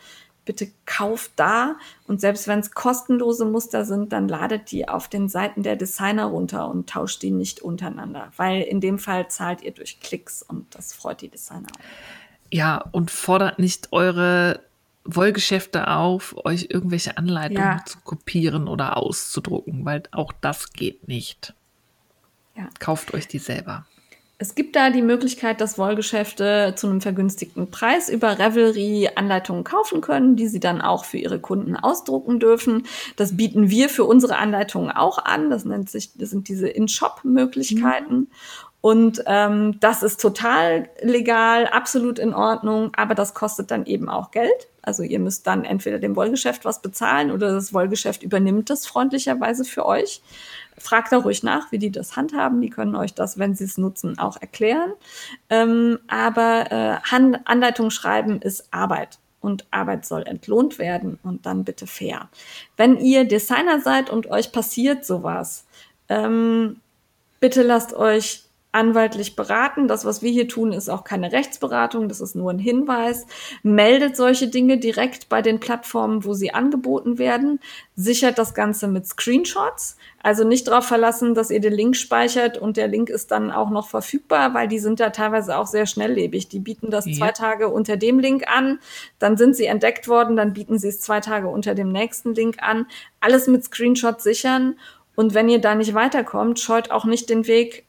bitte 0.45 0.67
kauft 0.85 1.31
da 1.37 1.75
und 2.07 2.21
selbst 2.21 2.47
wenn 2.47 2.59
es 2.59 2.69
kostenlose 2.69 3.45
Muster 3.45 3.83
sind, 3.83 4.13
dann 4.13 4.27
ladet 4.27 4.69
die 4.69 4.87
auf 4.87 5.07
den 5.07 5.27
Seiten 5.27 5.63
der 5.63 5.75
Designer 5.75 6.25
runter 6.25 6.69
und 6.69 6.87
tauscht 6.87 7.23
die 7.23 7.31
nicht 7.31 7.61
untereinander, 7.61 8.31
weil 8.37 8.61
in 8.61 8.79
dem 8.79 8.99
Fall 8.99 9.27
zahlt 9.27 9.63
ihr 9.63 9.71
durch 9.71 9.99
Klicks 9.99 10.43
und 10.43 10.67
das 10.75 10.93
freut 10.93 11.21
die 11.21 11.29
Designer 11.29 11.69
auch. 11.73 11.83
Ja, 12.51 12.77
und 12.91 13.09
fordert 13.09 13.57
nicht 13.57 13.91
eure 13.91 14.59
Wollgeschäfte 15.03 15.87
auf, 15.87 16.35
euch 16.45 16.67
irgendwelche 16.69 17.17
Anleitungen 17.17 17.79
ja. 17.79 17.83
zu 17.87 17.97
kopieren 18.01 18.67
oder 18.67 18.97
auszudrucken, 18.97 19.83
weil 19.83 20.03
auch 20.11 20.31
das 20.41 20.73
geht 20.73 21.07
nicht. 21.07 21.55
Ja. 22.55 22.69
Kauft 22.79 23.13
euch 23.13 23.27
die 23.27 23.39
selber. 23.39 23.85
Es 24.37 24.53
gibt 24.53 24.75
da 24.75 24.89
die 24.89 25.01
Möglichkeit, 25.01 25.61
dass 25.61 25.77
Wollgeschäfte 25.77 26.73
zu 26.75 26.87
einem 26.87 26.99
vergünstigten 26.99 27.71
Preis 27.71 28.09
über 28.09 28.37
Revelry 28.37 29.09
Anleitungen 29.15 29.63
kaufen 29.63 30.01
können, 30.01 30.35
die 30.35 30.49
sie 30.49 30.59
dann 30.59 30.81
auch 30.81 31.05
für 31.05 31.17
ihre 31.17 31.39
Kunden 31.39 31.77
ausdrucken 31.77 32.41
dürfen. 32.41 32.83
Das 33.15 33.37
bieten 33.37 33.69
wir 33.69 33.87
für 33.87 34.03
unsere 34.03 34.35
Anleitungen 34.35 34.91
auch 34.91 35.19
an. 35.19 35.49
Das 35.49 35.63
nennt 35.63 35.89
sich, 35.89 36.17
das 36.17 36.31
sind 36.31 36.49
diese 36.49 36.67
In-Shop-Möglichkeiten. 36.67 38.15
Mhm. 38.15 38.27
Und 38.81 39.23
ähm, 39.25 39.79
das 39.79 40.03
ist 40.03 40.21
total 40.21 40.89
legal, 41.01 41.65
absolut 41.65 42.19
in 42.19 42.35
Ordnung, 42.35 42.91
aber 42.95 43.15
das 43.15 43.33
kostet 43.33 43.71
dann 43.71 43.85
eben 43.85 44.09
auch 44.09 44.31
Geld. 44.31 44.67
Also 44.83 45.01
ihr 45.01 45.17
müsst 45.17 45.47
dann 45.47 45.65
entweder 45.65 45.97
dem 45.97 46.15
Wollgeschäft 46.15 46.65
was 46.65 46.83
bezahlen 46.83 47.31
oder 47.31 47.51
das 47.51 47.73
Wollgeschäft 47.73 48.21
übernimmt 48.21 48.69
das 48.69 48.85
freundlicherweise 48.85 49.65
für 49.65 49.87
euch. 49.87 50.21
Fragt 50.77 51.11
da 51.11 51.17
ruhig 51.17 51.43
nach, 51.43 51.71
wie 51.71 51.79
die 51.79 51.91
das 51.91 52.15
handhaben. 52.15 52.61
Die 52.61 52.69
können 52.69 52.95
euch 52.95 53.13
das, 53.13 53.37
wenn 53.37 53.55
sie 53.55 53.63
es 53.63 53.77
nutzen, 53.77 54.19
auch 54.19 54.37
erklären. 54.41 54.93
Ähm, 55.49 55.99
aber 56.07 56.71
äh, 56.71 57.09
Hand 57.09 57.39
Anleitung 57.45 57.89
schreiben 57.89 58.41
ist 58.41 58.67
Arbeit 58.71 59.19
und 59.41 59.65
Arbeit 59.71 60.05
soll 60.05 60.23
entlohnt 60.23 60.79
werden 60.79 61.19
und 61.23 61.45
dann 61.45 61.63
bitte 61.63 61.87
fair. 61.87 62.29
Wenn 62.77 62.97
ihr 62.97 63.25
Designer 63.25 63.79
seid 63.79 64.09
und 64.09 64.27
euch 64.27 64.51
passiert 64.51 65.05
sowas, 65.05 65.65
ähm, 66.09 66.81
bitte 67.39 67.61
lasst 67.61 67.93
euch 67.93 68.44
anwaltlich 68.75 69.37
beraten. 69.37 69.87
Das, 69.87 70.03
was 70.03 70.21
wir 70.21 70.31
hier 70.31 70.49
tun, 70.49 70.73
ist 70.73 70.89
auch 70.89 71.05
keine 71.05 71.31
Rechtsberatung, 71.31 72.09
das 72.09 72.19
ist 72.19 72.35
nur 72.35 72.51
ein 72.51 72.59
Hinweis. 72.59 73.25
Meldet 73.63 74.17
solche 74.17 74.49
Dinge 74.49 74.77
direkt 74.77 75.29
bei 75.29 75.41
den 75.41 75.61
Plattformen, 75.61 76.25
wo 76.25 76.33
sie 76.33 76.53
angeboten 76.53 77.17
werden. 77.17 77.61
Sichert 77.95 78.37
das 78.37 78.53
Ganze 78.53 78.89
mit 78.89 79.07
Screenshots. 79.07 79.95
Also 80.21 80.43
nicht 80.43 80.67
darauf 80.67 80.85
verlassen, 80.85 81.35
dass 81.35 81.51
ihr 81.51 81.61
den 81.61 81.71
Link 81.71 81.95
speichert 81.95 82.57
und 82.57 82.75
der 82.75 82.89
Link 82.89 83.09
ist 83.09 83.31
dann 83.31 83.49
auch 83.49 83.69
noch 83.69 83.87
verfügbar, 83.87 84.53
weil 84.53 84.67
die 84.67 84.79
sind 84.79 84.99
da 84.99 85.09
teilweise 85.09 85.57
auch 85.57 85.67
sehr 85.67 85.85
schnelllebig. 85.85 86.49
Die 86.49 86.59
bieten 86.59 86.91
das 86.91 87.05
ja. 87.05 87.13
zwei 87.13 87.31
Tage 87.31 87.69
unter 87.69 87.95
dem 87.95 88.19
Link 88.19 88.43
an, 88.47 88.79
dann 89.19 89.37
sind 89.37 89.55
sie 89.55 89.65
entdeckt 89.65 90.09
worden, 90.09 90.35
dann 90.35 90.53
bieten 90.53 90.77
sie 90.79 90.89
es 90.89 90.99
zwei 90.99 91.21
Tage 91.21 91.47
unter 91.47 91.75
dem 91.75 91.91
nächsten 91.91 92.35
Link 92.35 92.57
an. 92.59 92.87
Alles 93.21 93.47
mit 93.47 93.63
Screenshots 93.63 94.23
sichern. 94.23 94.77
Und 95.15 95.33
wenn 95.33 95.47
ihr 95.47 95.61
da 95.61 95.75
nicht 95.75 95.93
weiterkommt, 95.93 96.59
scheut 96.59 96.91
auch 96.91 97.05
nicht 97.05 97.29
den 97.29 97.47
Weg 97.47 97.85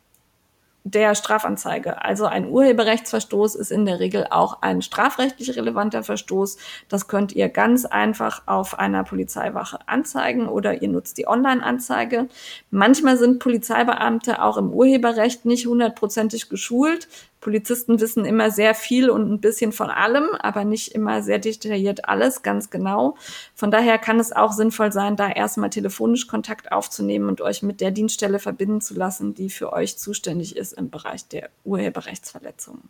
der 0.87 1.17
Strafanzeige. 1.17 2.05
Also 2.05 2.27
ein 2.27 2.49
Urheberrechtsverstoß 2.49 3.57
ist 3.57 3.73
in 3.73 3.87
der 3.87 3.99
Regel 3.99 4.29
auch 4.31 4.63
ein 4.63 4.83
strafrechtlich 4.83 5.57
relevanter 5.57 6.05
Verstoß. 6.05 6.59
Das 6.89 7.09
könnt 7.09 7.33
ihr 7.33 7.49
ganz 7.49 7.85
einfach 7.87 8.43
auf 8.47 8.79
einer 8.79 9.03
Polizeiwache 9.03 9.81
anzeigen 9.87 10.49
oder 10.49 10.83
ihr 10.83 10.89
nutzt 10.89 11.19
die 11.19 11.27
Online-Anzeige. 11.27 12.29
Manchmal 12.71 13.19
sind 13.19 13.41
Polizeibeamte 13.41 14.41
auch 14.41 14.57
im 14.57 14.71
Urheberrecht 14.71 15.45
nicht 15.45 15.67
hundertprozentig 15.67 16.49
geschult. 16.49 17.09
Polizisten 17.41 18.01
wissen 18.01 18.25
immer 18.25 18.51
sehr 18.51 18.75
viel 18.75 19.11
und 19.11 19.31
ein 19.31 19.41
bisschen 19.41 19.73
von 19.73 19.89
allem, 19.89 20.31
aber 20.41 20.65
nicht 20.65 20.95
immer 20.95 21.23
sehr 21.23 21.39
detailliert 21.39 22.09
alles, 22.09 22.43
ganz 22.43 22.71
genau. 22.71 23.17
Von 23.55 23.71
daher 23.71 23.99
kann 23.99 24.19
es 24.19 24.33
auch 24.33 24.53
sinnvoll 24.53 24.91
sein, 24.91 25.17
da 25.17 25.29
erstmal 25.29 25.71
telefonisch 25.71 26.27
Kontakt 26.27 26.73
aufzunehmen 26.73 27.29
und 27.29 27.41
euch 27.41 27.63
mit 27.63 27.81
der 27.81 27.91
Dienststelle 27.93 28.39
verbinden 28.39 28.81
zu 28.81 28.95
lassen, 28.95 29.35
die 29.35 29.51
für 29.51 29.73
euch 29.73 29.97
zuständig 29.97 30.57
ist 30.57 30.73
im 30.73 30.91
Bereich 30.91 31.29
der 31.29 31.51
Urheberrechtsverletzungen. 31.65 32.83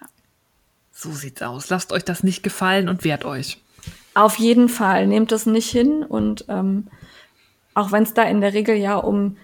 Ja. 0.00 0.08
So 0.90 1.12
sieht's 1.12 1.42
aus. 1.42 1.68
Lasst 1.70 1.92
euch 1.92 2.04
das 2.04 2.24
nicht 2.24 2.42
gefallen 2.42 2.88
und 2.88 3.04
wehrt 3.04 3.24
euch. 3.24 3.62
Auf 4.14 4.38
jeden 4.38 4.68
Fall. 4.68 5.06
Nehmt 5.06 5.32
das 5.32 5.46
nicht 5.46 5.70
hin 5.70 6.02
und 6.02 6.46
ähm, 6.48 6.88
auch 7.74 7.92
wenn 7.92 8.02
es 8.02 8.14
da 8.14 8.24
in 8.24 8.40
der 8.40 8.52
Regel 8.52 8.76
ja 8.76 8.96
um 8.96 9.36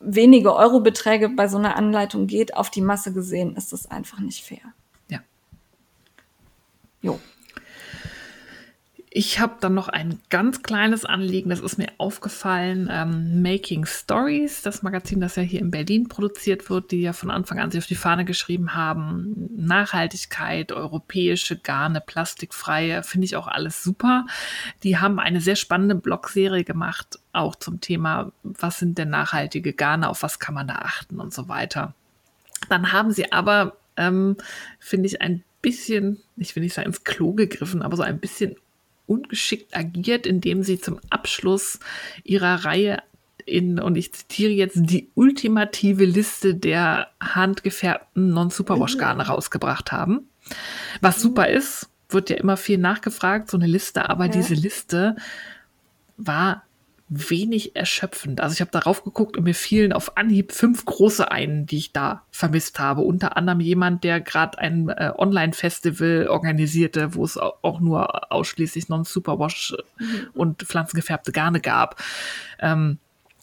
wenige 0.00 0.54
Eurobeträge 0.54 1.28
bei 1.28 1.48
so 1.48 1.58
einer 1.58 1.76
Anleitung 1.76 2.26
geht, 2.26 2.54
auf 2.54 2.70
die 2.70 2.80
Masse 2.80 3.12
gesehen, 3.12 3.56
ist 3.56 3.72
das 3.72 3.90
einfach 3.90 4.20
nicht 4.20 4.44
fair. 4.44 4.72
Ja. 5.08 5.20
Jo. 7.02 7.18
Ich 9.10 9.38
habe 9.38 9.54
dann 9.60 9.72
noch 9.72 9.88
ein 9.88 10.20
ganz 10.30 10.62
kleines 10.62 11.04
Anliegen, 11.04 11.48
das 11.48 11.60
ist 11.60 11.78
mir 11.78 11.88
aufgefallen. 11.96 12.88
Ähm, 12.90 13.40
Making 13.40 13.86
Stories, 13.86 14.62
das 14.62 14.82
Magazin, 14.82 15.20
das 15.20 15.36
ja 15.36 15.42
hier 15.42 15.60
in 15.60 15.70
Berlin 15.70 16.08
produziert 16.08 16.68
wird, 16.68 16.90
die 16.90 17.02
ja 17.02 17.12
von 17.12 17.30
Anfang 17.30 17.58
an 17.58 17.70
sich 17.70 17.78
auf 17.78 17.86
die 17.86 17.94
Fahne 17.94 18.24
geschrieben 18.24 18.74
haben. 18.74 19.48
Nachhaltigkeit, 19.56 20.72
europäische 20.72 21.56
Garne, 21.56 22.00
plastikfreie, 22.00 23.02
finde 23.04 23.24
ich 23.26 23.36
auch 23.36 23.46
alles 23.46 23.82
super. 23.82 24.26
Die 24.82 24.98
haben 24.98 25.18
eine 25.18 25.40
sehr 25.40 25.56
spannende 25.56 25.94
Blogserie 25.94 26.64
gemacht, 26.64 27.18
auch 27.32 27.54
zum 27.54 27.80
Thema, 27.80 28.32
was 28.42 28.80
sind 28.80 28.98
denn 28.98 29.10
nachhaltige 29.10 29.72
Garne, 29.72 30.10
auf 30.10 30.22
was 30.22 30.40
kann 30.40 30.54
man 30.54 30.68
da 30.68 30.76
achten 30.76 31.20
und 31.20 31.32
so 31.32 31.48
weiter. 31.48 31.94
Dann 32.68 32.92
haben 32.92 33.12
sie 33.12 33.32
aber, 33.32 33.76
ähm, 33.96 34.36
finde 34.78 35.06
ich, 35.06 35.22
ein 35.22 35.44
bisschen, 35.62 36.22
ich 36.36 36.54
will 36.54 36.62
nicht 36.62 36.74
sagen 36.74 36.88
ins 36.88 37.04
Klo 37.04 37.32
gegriffen, 37.32 37.82
aber 37.82 37.96
so 37.96 38.02
ein 38.02 38.18
bisschen 38.18 38.56
ungeschickt 39.06 39.76
agiert, 39.76 40.26
indem 40.26 40.62
sie 40.62 40.80
zum 40.80 40.98
Abschluss 41.10 41.78
ihrer 42.24 42.64
Reihe 42.64 43.02
in, 43.46 43.78
und 43.78 43.96
ich 43.96 44.12
zitiere 44.12 44.50
jetzt, 44.50 44.76
die 44.76 45.08
ultimative 45.14 46.04
Liste 46.04 46.54
der 46.54 47.08
handgefärbten 47.20 48.30
Non-Superwash-Garne 48.30 49.22
mhm. 49.22 49.30
rausgebracht 49.30 49.92
haben. 49.92 50.28
Was 51.00 51.22
super 51.22 51.48
ist, 51.48 51.88
wird 52.08 52.30
ja 52.30 52.36
immer 52.36 52.56
viel 52.56 52.78
nachgefragt, 52.78 53.50
so 53.50 53.56
eine 53.56 53.66
Liste, 53.66 54.08
aber 54.10 54.26
ja. 54.26 54.32
diese 54.32 54.54
Liste 54.54 55.16
war 56.16 56.65
wenig 57.08 57.76
erschöpfend. 57.76 58.40
Also 58.40 58.54
ich 58.54 58.60
habe 58.60 58.72
darauf 58.72 59.04
geguckt 59.04 59.36
und 59.36 59.44
mir 59.44 59.54
fielen 59.54 59.92
auf 59.92 60.16
Anhieb 60.16 60.52
fünf 60.52 60.84
große 60.84 61.30
ein, 61.30 61.64
die 61.66 61.76
ich 61.76 61.92
da 61.92 62.22
vermisst 62.32 62.80
habe. 62.80 63.02
Unter 63.02 63.36
anderem 63.36 63.60
jemand, 63.60 64.02
der 64.02 64.20
gerade 64.20 64.58
ein 64.58 64.88
äh, 64.88 65.12
Online-Festival 65.16 66.26
organisierte, 66.28 67.14
wo 67.14 67.24
es 67.24 67.38
auch 67.38 67.80
nur 67.80 68.32
ausschließlich 68.32 68.88
Non-Superwash 68.88 69.76
mhm. 69.98 70.28
und 70.34 70.62
pflanzengefärbte 70.64 71.30
Garne 71.30 71.60
gab. 71.60 72.02
Ähm, 72.58 72.98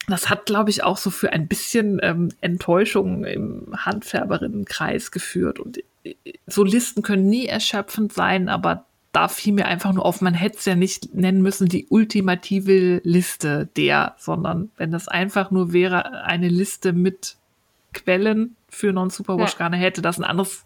das 0.08 0.30
hat, 0.30 0.46
glaube 0.46 0.70
ich, 0.70 0.84
auch 0.84 0.98
so 0.98 1.10
für 1.10 1.32
ein 1.32 1.48
bisschen 1.48 2.00
ähm, 2.04 2.30
Enttäuschung 2.42 3.24
im 3.24 3.74
Handfärberinnenkreis 3.78 5.12
geführt. 5.12 5.60
Und 5.60 5.80
äh, 6.04 6.16
so 6.48 6.66
Listen 6.66 7.02
können 7.02 7.30
nie 7.30 7.46
erschöpfend 7.46 8.12
sein, 8.12 8.50
aber 8.50 8.86
da 9.14 9.28
fiel 9.28 9.54
mir 9.54 9.66
einfach 9.68 9.94
nur 9.94 10.06
auf, 10.06 10.22
man 10.22 10.34
hätte 10.34 10.58
es 10.58 10.66
ja 10.66 10.76
nicht 10.76 11.14
nennen 11.14 11.42
müssen, 11.42 11.70
die 11.70 11.86
ultimative 11.90 13.00
Liste 13.04 13.70
der, 13.78 14.16
sondern 14.18 14.72
wenn 14.76 14.92
das 14.92 15.08
einfach 15.08 15.52
nur 15.52 15.72
wäre, 15.72 16.24
eine 16.24 16.50
Liste 16.50 16.94
mit 16.94 17.38
Quellen 17.94 18.56
für 18.70 18.92
Non-Superwash-Garne, 18.92 19.78
hätte 19.78 20.02
das 20.02 20.18
ein 20.18 20.24
anderes 20.24 20.64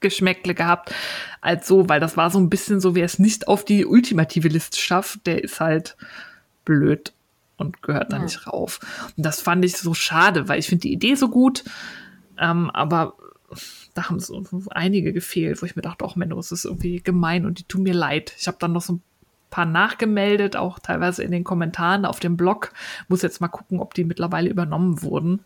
Geschmäckle 0.00 0.54
gehabt 0.54 0.94
als 1.40 1.66
so, 1.66 1.88
weil 1.88 1.98
das 1.98 2.16
war 2.16 2.30
so 2.30 2.38
ein 2.38 2.50
bisschen 2.50 2.78
so, 2.80 2.94
wer 2.94 3.06
es 3.06 3.18
nicht 3.18 3.48
auf 3.48 3.64
die 3.64 3.86
ultimative 3.86 4.48
Liste 4.48 4.78
schafft, 4.78 5.26
der 5.26 5.42
ist 5.42 5.58
halt 5.58 5.96
blöd 6.66 7.14
und 7.56 7.82
gehört 7.82 8.12
da 8.12 8.18
Ja. 8.18 8.22
nicht 8.22 8.46
rauf. 8.46 8.80
Und 9.16 9.24
das 9.24 9.40
fand 9.40 9.64
ich 9.64 9.76
so 9.78 9.94
schade, 9.94 10.46
weil 10.46 10.60
ich 10.60 10.66
finde 10.66 10.82
die 10.82 10.92
Idee 10.92 11.14
so 11.14 11.28
gut, 11.30 11.64
ähm, 12.38 12.70
aber 12.70 13.14
da 13.98 14.08
haben 14.08 14.20
so 14.20 14.42
einige 14.70 15.12
gefehlt, 15.12 15.60
wo 15.60 15.66
ich 15.66 15.74
mir 15.76 15.82
dachte, 15.82 16.04
auch 16.04 16.14
Menno, 16.16 16.38
es 16.38 16.52
ist 16.52 16.64
irgendwie 16.64 17.00
gemein 17.02 17.44
und 17.46 17.58
die 17.58 17.64
tun 17.64 17.82
mir 17.82 17.94
leid. 17.94 18.32
Ich 18.38 18.46
habe 18.46 18.56
dann 18.60 18.72
noch 18.72 18.82
so 18.82 18.94
ein 18.94 19.02
paar 19.50 19.64
nachgemeldet, 19.64 20.56
auch 20.56 20.78
teilweise 20.78 21.22
in 21.24 21.32
den 21.32 21.42
Kommentaren 21.42 22.04
auf 22.04 22.20
dem 22.20 22.36
Blog. 22.36 22.72
Muss 23.08 23.22
jetzt 23.22 23.40
mal 23.40 23.48
gucken, 23.48 23.80
ob 23.80 23.94
die 23.94 24.04
mittlerweile 24.04 24.48
übernommen 24.50 25.02
wurden. 25.02 25.40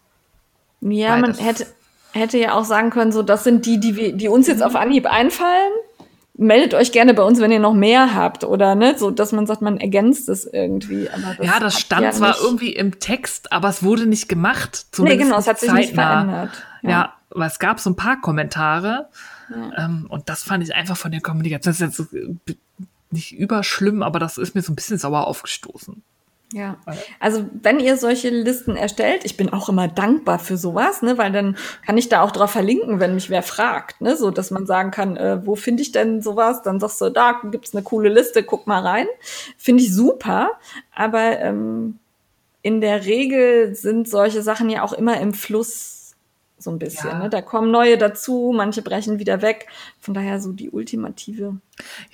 Ja, 0.80 1.12
Weil 1.12 1.20
man 1.22 1.34
hätte, 1.34 1.66
hätte 2.12 2.36
ja 2.38 2.54
auch 2.54 2.64
sagen 2.64 2.90
können, 2.90 3.12
so, 3.12 3.22
das 3.22 3.44
sind 3.44 3.64
die, 3.64 3.78
die, 3.80 3.96
wir, 3.96 4.12
die 4.12 4.28
uns 4.28 4.46
jetzt 4.48 4.62
auf 4.62 4.74
Anhieb 4.74 5.06
einfallen. 5.06 5.72
Meldet 6.34 6.74
euch 6.74 6.92
gerne 6.92 7.14
bei 7.14 7.22
uns, 7.22 7.40
wenn 7.40 7.52
ihr 7.52 7.60
noch 7.60 7.74
mehr 7.74 8.14
habt, 8.14 8.42
oder 8.42 8.74
ne? 8.74 8.96
So, 8.98 9.10
dass 9.10 9.32
man 9.32 9.46
sagt, 9.46 9.62
man 9.62 9.76
ergänzt 9.78 10.28
es 10.30 10.44
irgendwie. 10.46 11.08
Aber 11.10 11.34
das 11.36 11.46
ja, 11.46 11.60
das 11.60 11.78
stand 11.78 12.02
ja 12.02 12.10
zwar 12.10 12.30
nicht- 12.30 12.42
irgendwie 12.42 12.72
im 12.72 12.98
Text, 12.98 13.52
aber 13.52 13.68
es 13.68 13.82
wurde 13.82 14.06
nicht 14.06 14.28
gemacht. 14.28 14.70
Nee, 14.72 14.96
Zumindest 14.96 15.22
genau, 15.28 15.38
es 15.38 15.46
hat 15.46 15.60
sich 15.60 15.72
nicht 15.72 15.88
zeitnah. 15.94 16.24
verändert. 16.24 16.66
Ja, 16.82 17.14
aber 17.30 17.46
es 17.46 17.58
gab 17.58 17.80
so 17.80 17.90
ein 17.90 17.96
paar 17.96 18.20
Kommentare 18.20 19.08
ähm, 19.76 20.06
und 20.08 20.28
das 20.28 20.42
fand 20.42 20.64
ich 20.64 20.74
einfach 20.74 20.96
von 20.96 21.12
der 21.12 21.20
Kommunikation, 21.20 21.72
das 21.72 21.80
ist 21.98 22.12
jetzt 22.12 22.14
äh, 22.14 22.56
nicht 23.10 23.32
überschlimm, 23.32 24.02
aber 24.02 24.18
das 24.18 24.38
ist 24.38 24.54
mir 24.54 24.62
so 24.62 24.72
ein 24.72 24.76
bisschen 24.76 24.98
sauer 24.98 25.26
aufgestoßen. 25.26 26.02
Ja, 26.54 26.76
also 27.18 27.46
wenn 27.62 27.80
ihr 27.80 27.96
solche 27.96 28.28
Listen 28.28 28.76
erstellt, 28.76 29.24
ich 29.24 29.38
bin 29.38 29.50
auch 29.50 29.70
immer 29.70 29.88
dankbar 29.88 30.38
für 30.38 30.58
sowas, 30.58 31.00
ne, 31.00 31.16
weil 31.16 31.32
dann 31.32 31.56
kann 31.86 31.96
ich 31.96 32.10
da 32.10 32.20
auch 32.20 32.30
drauf 32.30 32.50
verlinken, 32.50 33.00
wenn 33.00 33.14
mich 33.14 33.30
wer 33.30 33.42
fragt, 33.42 34.02
ne, 34.02 34.16
so 34.16 34.30
dass 34.30 34.50
man 34.50 34.66
sagen 34.66 34.90
kann, 34.90 35.16
äh, 35.16 35.46
wo 35.46 35.56
finde 35.56 35.82
ich 35.82 35.92
denn 35.92 36.20
sowas? 36.20 36.60
Dann 36.62 36.78
sagst 36.78 37.00
du, 37.00 37.08
da 37.08 37.40
gibt's 37.50 37.74
eine 37.74 37.82
coole 37.82 38.10
Liste, 38.10 38.42
guck 38.42 38.66
mal 38.66 38.82
rein. 38.82 39.06
Finde 39.56 39.82
ich 39.82 39.94
super, 39.94 40.50
aber 40.94 41.38
ähm, 41.38 41.98
in 42.60 42.82
der 42.82 43.06
Regel 43.06 43.74
sind 43.74 44.06
solche 44.06 44.42
Sachen 44.42 44.68
ja 44.68 44.82
auch 44.82 44.92
immer 44.92 45.18
im 45.20 45.32
Fluss 45.32 46.01
so 46.62 46.70
ein 46.70 46.78
bisschen. 46.78 47.10
Ja. 47.10 47.18
Ne? 47.18 47.30
Da 47.30 47.42
kommen 47.42 47.70
neue 47.70 47.98
dazu, 47.98 48.52
manche 48.54 48.82
brechen 48.82 49.18
wieder 49.18 49.42
weg. 49.42 49.66
Von 50.00 50.14
daher 50.14 50.40
so 50.40 50.52
die 50.52 50.70
ultimative. 50.70 51.58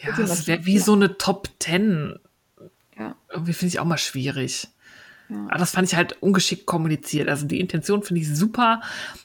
Ja, 0.03 0.11
es 0.19 0.31
was- 0.31 0.47
wäre 0.47 0.65
wie 0.67 0.79
so 0.79 0.95
eine 0.95 1.19
Top 1.19 1.49
Ten. 1.59 2.19
Ja. 2.99 3.15
Irgendwie 3.31 3.53
finde 3.53 3.69
ich 3.73 3.81
auch 3.81 3.85
mal 3.85 3.99
schwierig. 3.99 4.69
Aber 5.31 5.59
das 5.59 5.73
fand 5.73 5.87
ich 5.87 5.95
halt 5.95 6.23
ungeschickt 6.23 6.65
kommuniziert. 6.65 7.29
Also 7.29 7.47
die 7.47 7.61
Intention 7.61 8.03
finde 8.03 8.23
ich 8.23 8.35
super, 8.35 8.81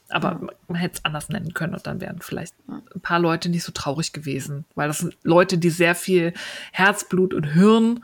aber 0.09 0.41
man 0.67 0.75
hätte 0.77 0.95
es 0.95 1.05
anders 1.05 1.29
nennen 1.29 1.53
können 1.53 1.73
und 1.73 1.87
dann 1.87 2.01
wären 2.01 2.19
vielleicht 2.19 2.53
ein 2.67 2.99
paar 3.01 3.19
Leute 3.19 3.47
nicht 3.47 3.63
so 3.63 3.71
traurig 3.71 4.11
gewesen. 4.11 4.65
Weil 4.75 4.89
das 4.89 4.97
sind 4.99 5.15
Leute, 5.23 5.57
die 5.57 5.69
sehr 5.69 5.95
viel 5.95 6.33
Herzblut 6.73 7.33
und 7.33 7.45
Hirn 7.45 8.03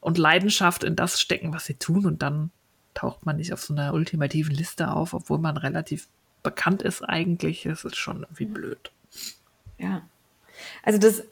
und 0.00 0.18
Leidenschaft 0.18 0.84
in 0.84 0.94
das 0.94 1.22
stecken, 1.22 1.54
was 1.54 1.64
sie 1.64 1.74
tun 1.76 2.04
und 2.04 2.20
dann 2.20 2.50
taucht 2.92 3.24
man 3.24 3.36
nicht 3.36 3.54
auf 3.54 3.62
so 3.62 3.72
einer 3.72 3.94
ultimativen 3.94 4.54
Liste 4.54 4.92
auf, 4.92 5.14
obwohl 5.14 5.38
man 5.38 5.56
relativ 5.56 6.06
bekannt 6.42 6.82
ist 6.82 7.02
eigentlich. 7.02 7.66
Es 7.66 7.84
ist 7.84 7.96
schon 7.96 8.22
irgendwie 8.22 8.46
blöd. 8.46 8.90
Ja. 9.78 10.02
Also 10.82 10.98
das 10.98 11.22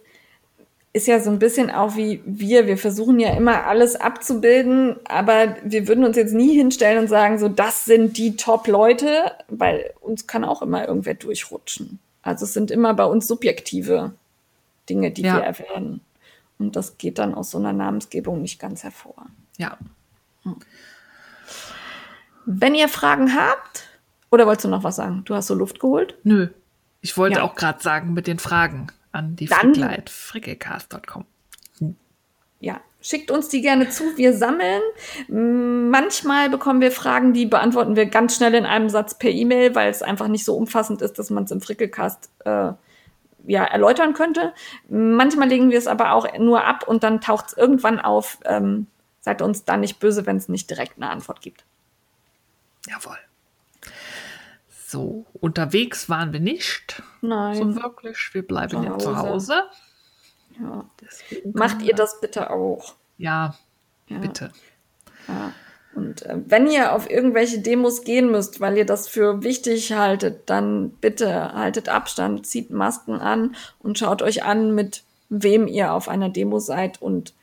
ist 0.92 1.06
ja 1.06 1.20
so 1.20 1.30
ein 1.30 1.38
bisschen 1.38 1.70
auch 1.70 1.96
wie 1.96 2.22
wir. 2.24 2.66
Wir 2.66 2.78
versuchen 2.78 3.20
ja 3.20 3.36
immer 3.36 3.64
alles 3.64 3.96
abzubilden, 3.96 4.96
aber 5.04 5.56
wir 5.62 5.88
würden 5.88 6.04
uns 6.04 6.16
jetzt 6.16 6.32
nie 6.32 6.54
hinstellen 6.54 6.98
und 7.00 7.08
sagen, 7.08 7.38
so, 7.38 7.48
das 7.48 7.84
sind 7.84 8.16
die 8.16 8.36
Top-Leute, 8.36 9.32
weil 9.48 9.92
uns 10.00 10.26
kann 10.26 10.44
auch 10.44 10.62
immer 10.62 10.86
irgendwer 10.88 11.14
durchrutschen. 11.14 11.98
Also 12.22 12.44
es 12.44 12.54
sind 12.54 12.70
immer 12.70 12.94
bei 12.94 13.04
uns 13.04 13.26
subjektive 13.26 14.14
Dinge, 14.88 15.10
die 15.10 15.22
Ja. 15.22 15.36
wir 15.36 15.42
erwähnen. 15.42 16.00
Und 16.58 16.76
das 16.76 16.96
geht 16.96 17.18
dann 17.18 17.34
aus 17.34 17.50
so 17.50 17.58
einer 17.58 17.74
Namensgebung 17.74 18.40
nicht 18.40 18.58
ganz 18.58 18.82
hervor. 18.82 19.26
Ja. 19.58 19.76
Wenn 22.46 22.74
ihr 22.74 22.88
Fragen 22.88 23.34
habt, 23.34 23.85
oder 24.36 24.46
wolltest 24.46 24.66
du 24.66 24.68
noch 24.68 24.84
was 24.84 24.96
sagen? 24.96 25.22
Du 25.24 25.34
hast 25.34 25.46
so 25.46 25.54
Luft 25.54 25.80
geholt? 25.80 26.14
Nö. 26.22 26.48
Ich 27.00 27.16
wollte 27.16 27.38
Ja. 27.38 27.44
auch 27.44 27.54
gerade 27.54 27.82
sagen 27.82 28.12
mit 28.12 28.26
den 28.26 28.38
Fragen 28.38 28.88
an 29.12 29.34
die 29.34 29.48
frickelcast.com. 29.48 31.24
Ja, 32.60 32.80
schickt 33.00 33.30
uns 33.30 33.48
die 33.48 33.62
gerne 33.62 33.88
zu. 33.88 34.04
Wir 34.16 34.34
sammeln. 34.36 34.82
Manchmal 35.28 36.50
bekommen 36.50 36.80
wir 36.82 36.90
Fragen, 36.92 37.32
die 37.32 37.46
beantworten 37.46 37.96
wir 37.96 38.04
ganz 38.06 38.36
schnell 38.36 38.54
in 38.54 38.66
einem 38.66 38.90
Satz 38.90 39.18
per 39.18 39.30
E-Mail, 39.30 39.74
weil 39.74 39.90
es 39.90 40.02
einfach 40.02 40.28
nicht 40.28 40.44
so 40.44 40.54
umfassend 40.54 41.00
ist, 41.00 41.18
dass 41.18 41.30
man 41.30 41.44
es 41.44 41.50
im 41.50 41.60
Frickelcast 41.62 42.28
äh, 42.44 42.72
ja, 43.46 43.64
erläutern 43.64 44.12
könnte. 44.12 44.52
Manchmal 44.88 45.48
legen 45.48 45.70
wir 45.70 45.78
es 45.78 45.86
aber 45.86 46.12
auch 46.12 46.26
nur 46.38 46.64
ab 46.64 46.86
und 46.86 47.02
dann 47.04 47.20
taucht 47.22 47.46
es 47.48 47.56
irgendwann 47.56 48.00
auf. 48.00 48.38
Ähm, 48.44 48.86
seid 49.20 49.40
uns 49.40 49.64
da 49.64 49.76
nicht 49.78 49.98
böse, 49.98 50.26
wenn 50.26 50.36
es 50.36 50.48
nicht 50.50 50.68
direkt 50.68 50.96
eine 50.96 51.08
Antwort 51.10 51.40
gibt. 51.40 51.64
Jawohl. 52.86 53.18
So, 54.88 55.26
unterwegs 55.40 56.08
waren 56.08 56.32
wir 56.32 56.38
nicht. 56.38 57.02
Nein. 57.20 57.56
So 57.56 57.82
wirklich. 57.82 58.16
Wir 58.34 58.46
bleiben 58.46 58.70
Zu 58.70 58.84
ja 58.84 58.98
zu 58.98 59.16
Hause. 59.16 59.64
Ja. 60.60 60.84
Macht 61.52 61.82
ihr 61.82 61.92
das 61.92 62.20
bitte 62.20 62.50
auch. 62.50 62.94
Ja, 63.18 63.56
Ja. 64.06 64.18
bitte. 64.18 64.52
Ja. 65.26 65.52
Und 65.96 66.22
äh, 66.22 66.36
wenn 66.46 66.70
ihr 66.70 66.92
auf 66.92 67.10
irgendwelche 67.10 67.58
Demos 67.58 68.04
gehen 68.04 68.30
müsst, 68.30 68.60
weil 68.60 68.76
ihr 68.76 68.86
das 68.86 69.08
für 69.08 69.42
wichtig 69.42 69.92
haltet, 69.92 70.48
dann 70.48 70.90
bitte 70.90 71.52
haltet 71.54 71.88
Abstand, 71.88 72.46
zieht 72.46 72.70
Masken 72.70 73.14
an 73.14 73.56
und 73.80 73.98
schaut 73.98 74.22
euch 74.22 74.44
an, 74.44 74.72
mit 74.72 75.02
wem 75.30 75.66
ihr 75.66 75.92
auf 75.94 76.08
einer 76.08 76.28
Demo 76.28 76.60
seid. 76.60 77.02
Und 77.02 77.34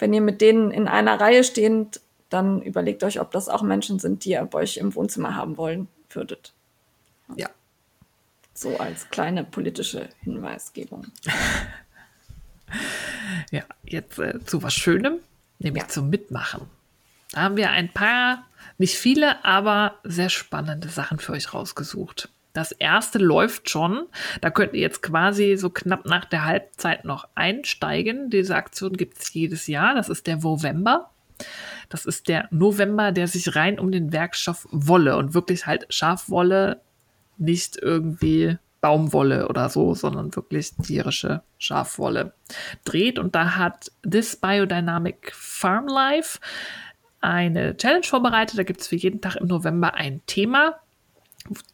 wenn 0.00 0.12
ihr 0.12 0.20
mit 0.22 0.40
denen 0.40 0.72
in 0.72 0.88
einer 0.88 1.20
Reihe 1.20 1.44
steht, 1.44 2.00
dann 2.28 2.60
überlegt 2.60 3.04
euch, 3.04 3.20
ob 3.20 3.30
das 3.30 3.48
auch 3.48 3.62
Menschen 3.62 4.00
sind, 4.00 4.24
die 4.24 4.30
ihr 4.30 4.44
bei 4.46 4.58
euch 4.60 4.78
im 4.78 4.96
Wohnzimmer 4.96 5.36
haben 5.36 5.56
wollen 5.56 5.86
würdet. 6.10 6.54
Ja. 7.36 7.48
So 8.54 8.78
als 8.78 9.08
kleine 9.10 9.44
politische 9.44 10.08
Hinweisgebung. 10.22 11.06
Ja, 13.50 13.62
jetzt 13.84 14.18
äh, 14.18 14.44
zu 14.44 14.62
was 14.62 14.74
Schönem, 14.74 15.14
nämlich 15.58 15.84
Ja. 15.84 15.88
zum 15.88 16.10
Mitmachen. 16.10 16.62
Da 17.32 17.42
haben 17.42 17.56
wir 17.56 17.70
ein 17.70 17.90
paar, 17.92 18.44
nicht 18.78 18.96
viele, 18.96 19.42
aber 19.44 19.94
sehr 20.04 20.28
spannende 20.28 20.88
Sachen 20.88 21.18
für 21.18 21.32
euch 21.32 21.54
rausgesucht. 21.54 22.28
Das 22.52 22.72
erste 22.72 23.18
läuft 23.18 23.70
schon. 23.70 24.06
Da 24.40 24.50
könnt 24.50 24.74
ihr 24.74 24.80
jetzt 24.80 25.02
quasi 25.02 25.56
so 25.56 25.70
knapp 25.70 26.06
nach 26.06 26.24
der 26.24 26.44
Halbzeit 26.44 27.04
noch 27.04 27.28
einsteigen. 27.34 28.30
Diese 28.30 28.56
Aktion 28.56 28.96
gibt 28.96 29.18
es 29.18 29.32
jedes 29.32 29.66
Jahr. 29.66 29.94
Das 29.94 30.08
ist 30.08 30.26
der 30.26 30.38
November. 30.38 31.10
Das 31.88 32.04
ist 32.04 32.28
der 32.28 32.48
November, 32.50 33.12
der 33.12 33.28
sich 33.28 33.54
rein 33.54 33.78
um 33.78 33.92
den 33.92 34.12
Werkstoff 34.12 34.66
Wolle 34.72 35.16
und 35.16 35.34
wirklich 35.34 35.66
halt 35.66 35.86
Schafwolle, 35.88 36.80
nicht 37.38 37.76
irgendwie 37.80 38.58
Baumwolle 38.80 39.48
oder 39.48 39.68
so, 39.68 39.94
sondern 39.94 40.34
wirklich 40.36 40.74
tierische 40.76 41.42
Schafwolle 41.58 42.32
dreht. 42.84 43.18
Und 43.18 43.34
da 43.34 43.56
hat 43.56 43.90
This 44.08 44.36
Biodynamic 44.36 45.32
Farm 45.34 45.88
Life 45.88 46.38
eine 47.20 47.76
Challenge 47.76 48.04
vorbereitet. 48.04 48.58
Da 48.58 48.62
gibt 48.62 48.80
es 48.80 48.88
für 48.88 48.96
jeden 48.96 49.20
Tag 49.20 49.36
im 49.36 49.48
November 49.48 49.94
ein 49.94 50.20
Thema, 50.26 50.76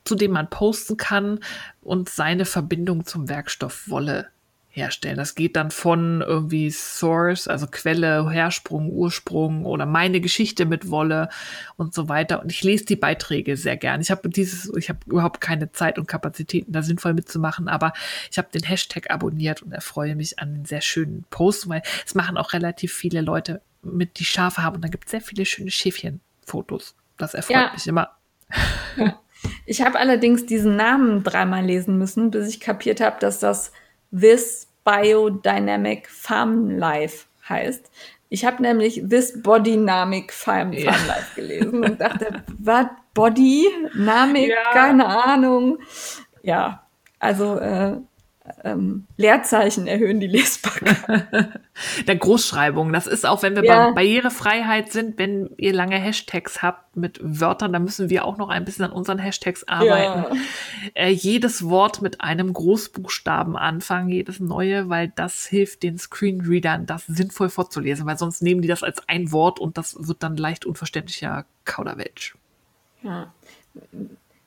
zu 0.05 0.15
dem 0.15 0.33
man 0.33 0.49
posten 0.49 0.97
kann 0.97 1.41
und 1.83 2.09
seine 2.09 2.47
Verbindung 2.47 3.05
zum 3.05 3.29
Werkstoff 3.29 3.89
Wolle 3.89 4.29
herstellen. 4.75 5.17
Das 5.17 5.37
geht 5.37 5.55
dann 5.55 5.71
von 5.71 6.21
irgendwie 6.21 6.69
Source, 6.71 7.47
also 7.47 7.67
Quelle, 7.71 8.29
Hersprung, 8.29 8.91
Ursprung 8.91 9.65
oder 9.65 9.87
meine 9.87 10.21
Geschichte 10.21 10.67
mit 10.67 10.91
Wolle 10.91 11.29
und 11.77 11.95
so 11.95 12.09
weiter. 12.09 12.43
Und 12.43 12.51
ich 12.51 12.65
lese 12.65 12.85
die 12.85 12.97
Beiträge 12.97 13.57
sehr 13.57 13.77
gern. 13.77 14.01
Ich 14.01 14.11
habe 14.11 14.29
dieses, 14.29 14.73
ich 14.77 14.89
habe 14.89 14.99
überhaupt 15.07 15.41
keine 15.41 15.71
Zeit 15.71 15.99
und 15.99 16.09
Kapazitäten, 16.09 16.73
da 16.73 16.83
sinnvoll 16.83 17.15
mitzumachen, 17.15 17.69
aber 17.69 17.93
ich 18.31 18.37
habe 18.37 18.49
den 18.53 18.65
Hashtag 18.65 19.11
abonniert 19.11 19.63
und 19.63 19.73
erfreue 19.73 20.17
mich 20.17 20.41
an 20.41 20.55
den 20.55 20.65
sehr 20.65 20.81
schönen 20.81 21.25
Posts, 21.31 21.69
weil 21.69 21.83
es 22.05 22.17
machen 22.17 22.37
auch 22.37 22.53
relativ 22.53 22.93
viele 22.93 23.21
Leute 23.21 23.63
mit, 23.83 24.19
die 24.19 24.25
Schafe 24.25 24.63
haben. 24.65 24.77
Und 24.77 24.83
dann 24.83 24.91
gibt 24.91 25.05
es 25.05 25.13
sehr 25.13 25.21
viele 25.21 25.47
schöne 25.47 25.71
Schäfchenfotos. 25.71 26.97
Das 27.17 27.35
erfreut 27.35 27.57
Ja. 27.57 27.71
mich 27.73 27.87
immer. 27.87 28.11
Ich 29.67 29.83
habe 29.83 29.99
allerdings 29.99 30.47
diesen 30.47 30.77
Namen 30.77 31.23
dreimal 31.23 31.63
lesen 31.63 31.99
müssen, 31.99 32.31
bis 32.31 32.49
ich 32.49 32.61
kapiert 32.61 33.03
habe, 33.03 33.17
dass 33.21 33.41
das 33.41 33.73
This 34.19 34.69
Biodynamic 34.85 36.09
Farm 36.09 36.71
Life 36.79 37.27
heißt. 37.49 37.91
Ich 38.29 38.45
habe 38.45 38.63
nämlich 38.63 39.03
This 39.09 39.43
Bodynamic 39.43 40.33
Farm, 40.33 40.73
Ja. 40.73 40.93
Farm 40.93 41.07
Life 41.07 41.35
gelesen 41.35 41.85
und 41.85 42.01
dachte, 42.01 42.43
was? 42.59 42.87
Body? 43.15 43.69
Namik? 43.95 44.49
Ja. 44.49 44.73
Keine 44.73 45.07
Ahnung. 45.07 45.79
Ja, 46.43 46.85
also 47.21 47.59
äh, 47.59 47.97
ähm, 48.63 49.07
Leerzeichen 49.17 49.87
erhöhen 49.87 50.21
die 50.21 50.27
Lesbarkeit. 50.27 51.49
Der 52.07 52.17
Großschreibung. 52.17 52.93
Das 52.93 53.07
ist 53.07 53.25
auch, 53.25 53.43
wenn 53.43 53.57
wir 53.57 53.65
Ja. 53.65 53.89
bei 53.89 53.95
Barrierefreiheit 53.95 54.93
sind, 54.93 55.19
wenn 55.19 55.51
ihr 55.57 55.73
lange 55.73 55.97
Hashtags 55.97 56.61
habt 56.63 56.95
mit 56.95 57.19
Wörtern, 57.23 57.73
dann 57.73 57.85
müssen 57.85 58.11
wir 58.11 58.25
auch 58.27 58.37
noch 58.37 58.51
ein 58.51 58.65
bisschen 58.67 58.85
an 58.85 58.93
unseren 58.93 59.19
Hashtags 59.19 59.67
arbeiten. 59.67 60.39
Äh, 60.93 61.09
jedes 61.09 61.69
Wort 61.69 62.03
mit 62.03 62.21
einem 62.21 62.53
Großbuchstaben 62.53 63.57
anfangen, 63.57 64.11
jedes 64.11 64.41
neue, 64.41 64.91
weil 64.91 65.09
das 65.17 65.47
hilft 65.47 65.83
den 65.83 65.99
Screenreadern, 65.99 66.85
das 66.85 67.07
sinnvoll 67.07 67.49
vorzulesen, 67.49 68.05
weil 68.07 68.19
sonst 68.19 68.43
nehmen 68.43 68.61
die 68.61 68.69
das 68.69 68.83
als 68.83 69.09
ein 69.09 69.33
Wort 69.33 69.59
und 69.59 69.79
das 69.79 69.97
wird 69.99 70.23
dann 70.23 70.37
leicht 70.37 70.67
unverständlicher 70.67 71.47
Kauderwelsch. 71.65 72.37
Ja. 73.03 73.33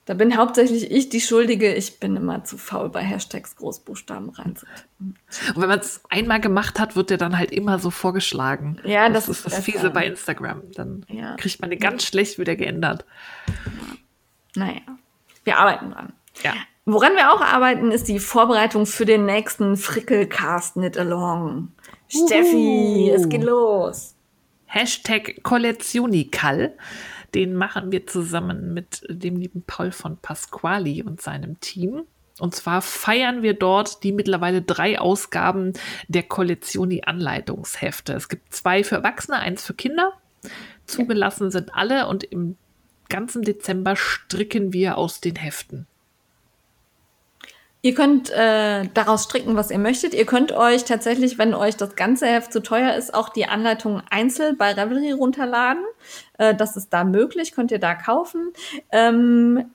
Da 0.08 0.14
bin 0.14 0.38
hauptsächlich 0.38 0.90
ich 0.90 1.10
die 1.10 1.20
Schuldige. 1.20 1.74
Ich 1.74 2.00
bin 2.00 2.16
immer 2.16 2.46
zu 2.46 2.58
faul, 2.58 2.88
bei 2.88 3.02
Hashtags 3.02 3.58
Großbuchstaben 3.58 4.30
reinzutippen. 4.30 5.18
Und 5.54 5.62
wenn 5.62 5.68
man 5.68 5.80
es 5.80 6.00
einmal 6.10 6.40
gemacht 6.40 6.80
hat, 6.80 6.96
wird 6.96 7.10
der 7.10 7.18
dann 7.18 7.38
halt 7.38 7.52
immer 7.52 7.78
so 7.78 7.92
vorgeschlagen. 7.92 8.80
Ja, 8.86 9.10
das 9.10 9.26
ist 9.28 9.40
ist 9.40 9.46
das 9.48 9.54
besser. 9.56 9.64
Fiese 9.64 9.90
bei 9.90 10.06
Instagram. 10.08 10.62
Dann 10.76 11.06
Ja. 11.10 11.36
kriegt 11.36 11.60
man 11.60 11.70
den 11.70 11.80
ganz 11.80 12.04
schlecht 12.06 12.40
wieder 12.40 12.56
geändert. 12.56 13.04
Naja, 14.56 14.80
wir 15.44 15.58
arbeiten 15.58 15.92
dran. 15.92 16.14
Ja. 16.42 16.54
Woran 16.86 17.14
wir 17.18 17.34
auch 17.34 17.42
arbeiten, 17.42 17.92
ist 17.92 18.08
die 18.08 18.20
Vorbereitung 18.20 18.86
für 18.86 19.06
den 19.06 19.26
nächsten 19.26 19.76
Frickelcast 19.76 20.76
Knit 20.76 20.98
Along. 20.98 21.74
Steffi, 22.08 23.12
es 23.14 23.28
geht 23.28 23.44
los. 23.44 24.16
Hashtag 24.68 25.44
Kollezionikal. 25.44 26.74
Den 27.34 27.56
machen 27.56 27.92
wir 27.92 28.08
zusammen 28.08 28.74
mit 28.74 29.04
dem 29.10 29.38
lieben 29.38 29.64
Paul 29.66 29.92
von 29.92 30.18
Pasquali 30.18 31.04
und 31.04 31.22
seinem 31.22 31.60
Team. 31.60 32.04
Und 32.40 32.56
zwar 32.56 32.82
feiern 32.82 33.42
wir 33.42 33.54
dort 33.54 34.04
die 34.04 34.12
mittlerweile 34.12 34.62
drei 34.62 35.00
Ausgaben 35.00 35.74
der 36.08 36.24
Kollezioni-Anleitungshefte. 36.24 38.14
Es 38.14 38.30
gibt 38.30 38.54
zwei 38.54 38.84
für 38.84 38.96
Erwachsene, 38.96 39.38
eins 39.38 39.66
für 39.66 39.74
Kinder. 39.74 40.14
Zugelassen 40.86 41.52
sind 41.52 41.74
alle 41.74 42.08
und 42.08 42.24
im 42.24 42.58
ganzen 43.10 43.42
Dezember 43.42 43.96
stricken 43.96 44.74
wir 44.74 44.98
aus 44.98 45.20
den 45.20 45.36
Heften. 45.36 45.88
Ihr 47.82 47.94
könnt 47.94 48.30
äh, 48.32 48.88
daraus 48.94 49.24
stricken, 49.24 49.56
was 49.56 49.72
ihr 49.72 49.78
möchtet. 49.78 50.14
Ihr 50.14 50.26
könnt 50.26 50.52
euch 50.52 50.84
tatsächlich, 50.84 51.38
wenn 51.38 51.54
euch 51.54 51.78
das 51.78 51.96
ganze 51.96 52.26
Heft 52.26 52.52
zu 52.52 52.62
teuer 52.62 52.96
ist, 52.96 53.14
auch 53.14 53.30
die 53.30 53.46
Anleitungen 53.46 54.02
einzeln 54.10 54.58
bei 54.58 54.72
Revelry 54.72 55.12
runterladen. 55.12 55.84
Äh, 56.38 56.56
das 56.56 56.76
ist 56.76 56.92
da 56.92 57.04
möglich, 57.04 57.52
könnt 57.52 57.72
ihr 57.72 57.80
da 57.80 57.94
kaufen. 57.94 58.52
Ähm, 58.92 59.72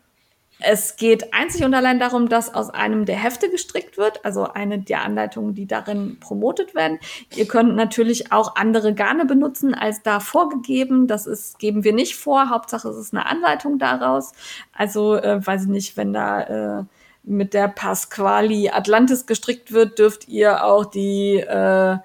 es 0.64 0.96
geht 0.96 1.34
einzig 1.34 1.64
und 1.64 1.74
allein 1.74 1.98
darum, 1.98 2.28
dass 2.28 2.54
aus 2.54 2.70
einem 2.70 3.04
der 3.04 3.16
Hefte 3.16 3.50
gestrickt 3.50 3.98
wird, 3.98 4.24
also 4.24 4.44
eine 4.44 4.78
der 4.78 5.02
Anleitungen, 5.02 5.54
die 5.54 5.66
darin 5.66 6.18
promotet 6.20 6.74
werden. 6.74 6.98
Ihr 7.34 7.48
könnt 7.48 7.74
natürlich 7.74 8.32
auch 8.32 8.56
andere 8.56 8.94
Garne 8.94 9.24
benutzen 9.24 9.74
als 9.74 10.02
da 10.02 10.20
vorgegeben. 10.20 11.06
Das 11.06 11.26
ist, 11.26 11.58
geben 11.58 11.84
wir 11.84 11.92
nicht 11.92 12.16
vor. 12.16 12.50
Hauptsache 12.50 12.88
es 12.88 12.96
ist 12.96 13.14
eine 13.14 13.26
Anleitung 13.26 13.78
daraus. 13.78 14.32
Also, 14.72 15.16
äh, 15.16 15.44
weiß 15.44 15.62
ich 15.62 15.68
nicht, 15.68 15.96
wenn 15.96 16.12
da 16.12 16.80
äh, 16.80 16.84
mit 17.22 17.54
der 17.54 17.68
Pasquali 17.68 18.70
Atlantis 18.70 19.26
gestrickt 19.26 19.72
wird, 19.72 19.98
dürft 19.98 20.28
ihr 20.28 20.64
auch 20.64 20.84
die, 20.84 21.36
äh, 21.36 21.98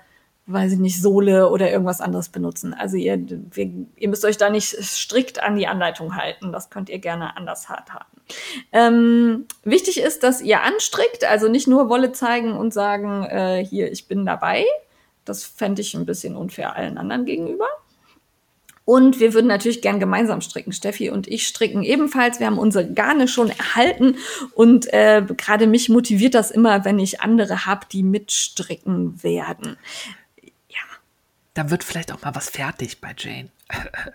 weiß 0.46 0.74
ich 0.74 0.80
nicht, 0.80 1.02
Sohle 1.02 1.50
oder 1.50 1.72
irgendwas 1.72 2.02
anderes 2.02 2.30
benutzen. 2.30 2.74
Also 2.74 2.98
ihr, 2.98 3.18
wir, 3.52 3.72
ihr 3.96 4.10
müsst 4.10 4.26
euch 4.26 4.38
da 4.38 4.50
nicht 4.50 4.70
strikt 4.84 5.42
an 5.42 5.58
die 5.58 5.68
Anleitung 5.68 6.16
halten. 6.16 6.52
Das 6.52 6.70
könnt 6.70 6.90
ihr 6.90 7.00
gerne 7.00 7.36
anders 7.36 7.68
handhaben. 7.68 8.06
Ähm, 8.72 9.46
wichtig 9.64 10.00
ist, 10.00 10.24
dass 10.24 10.42
ihr 10.42 10.62
anstrickt, 10.62 11.26
also 11.26 11.48
nicht 11.48 11.68
nur 11.68 11.90
Wolle 11.90 12.12
zeigen 12.12 12.54
und 12.54 12.74
sagen, 12.74 13.24
äh, 13.24 13.66
hier, 13.66 13.92
ich 13.92 14.08
bin 14.08 14.26
dabei. 14.26 14.66
Das 15.26 15.44
fände 15.44 15.82
ich 15.82 15.94
ein 15.94 16.06
bisschen 16.06 16.36
unfair 16.36 16.76
allen 16.76 16.98
anderen 16.98 17.26
gegenüber. 17.26 17.68
Und 18.88 19.20
wir 19.20 19.34
würden 19.34 19.48
natürlich 19.48 19.82
gern 19.82 20.00
gemeinsam 20.00 20.40
stricken. 20.40 20.72
Steffi 20.72 21.10
und 21.10 21.28
ich 21.28 21.46
stricken 21.46 21.84
ebenfalls. 21.84 22.40
Wir 22.40 22.48
haben 22.48 22.58
unsere 22.58 22.90
Garne 22.90 23.28
schon 23.28 23.50
erhalten. 23.50 24.16
Und 24.56 24.88
äh, 24.94 25.22
gerade 25.36 25.68
mich 25.68 25.90
motiviert 25.90 26.34
das 26.34 26.52
immer, 26.52 26.86
wenn 26.86 26.98
ich 26.98 27.20
andere 27.20 27.66
habe, 27.66 27.86
die 27.92 28.02
mitstricken 28.02 29.22
werden. 29.22 29.76
Da 31.54 31.70
wird 31.70 31.84
vielleicht 31.84 32.14
auch 32.14 32.22
mal 32.22 32.34
was 32.34 32.50
fertig 32.50 33.02
bei 33.02 33.14
Jane. 33.18 33.50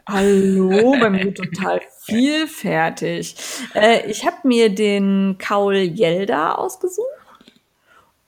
Hallo, 0.08 0.96
bei 0.98 1.10
mir 1.10 1.34
total 1.34 1.82
viel 1.98 2.46
fertig. 2.46 3.36
Äh, 3.74 4.10
ich 4.10 4.24
habe 4.24 4.48
mir 4.48 4.74
den 4.74 5.36
Kaul 5.36 5.74
Yelda 5.74 6.54
ausgesucht 6.54 7.08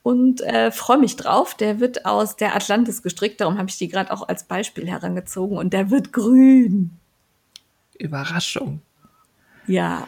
und 0.04 0.40
äh, 0.42 0.70
freue 0.70 0.98
mich 0.98 1.16
drauf. 1.16 1.54
Der 1.56 1.80
wird 1.80 2.06
aus 2.06 2.36
der 2.36 2.54
Atlantis 2.54 3.02
gestrickt, 3.02 3.40
darum 3.40 3.58
habe 3.58 3.68
ich 3.68 3.78
die 3.78 3.88
gerade 3.88 4.12
auch 4.12 4.28
als 4.28 4.44
Beispiel 4.44 4.86
herangezogen 4.86 5.58
und 5.58 5.72
der 5.72 5.90
wird 5.90 6.12
grün. 6.12 6.90
Überraschung. 7.98 8.80
Ja, 9.66 10.06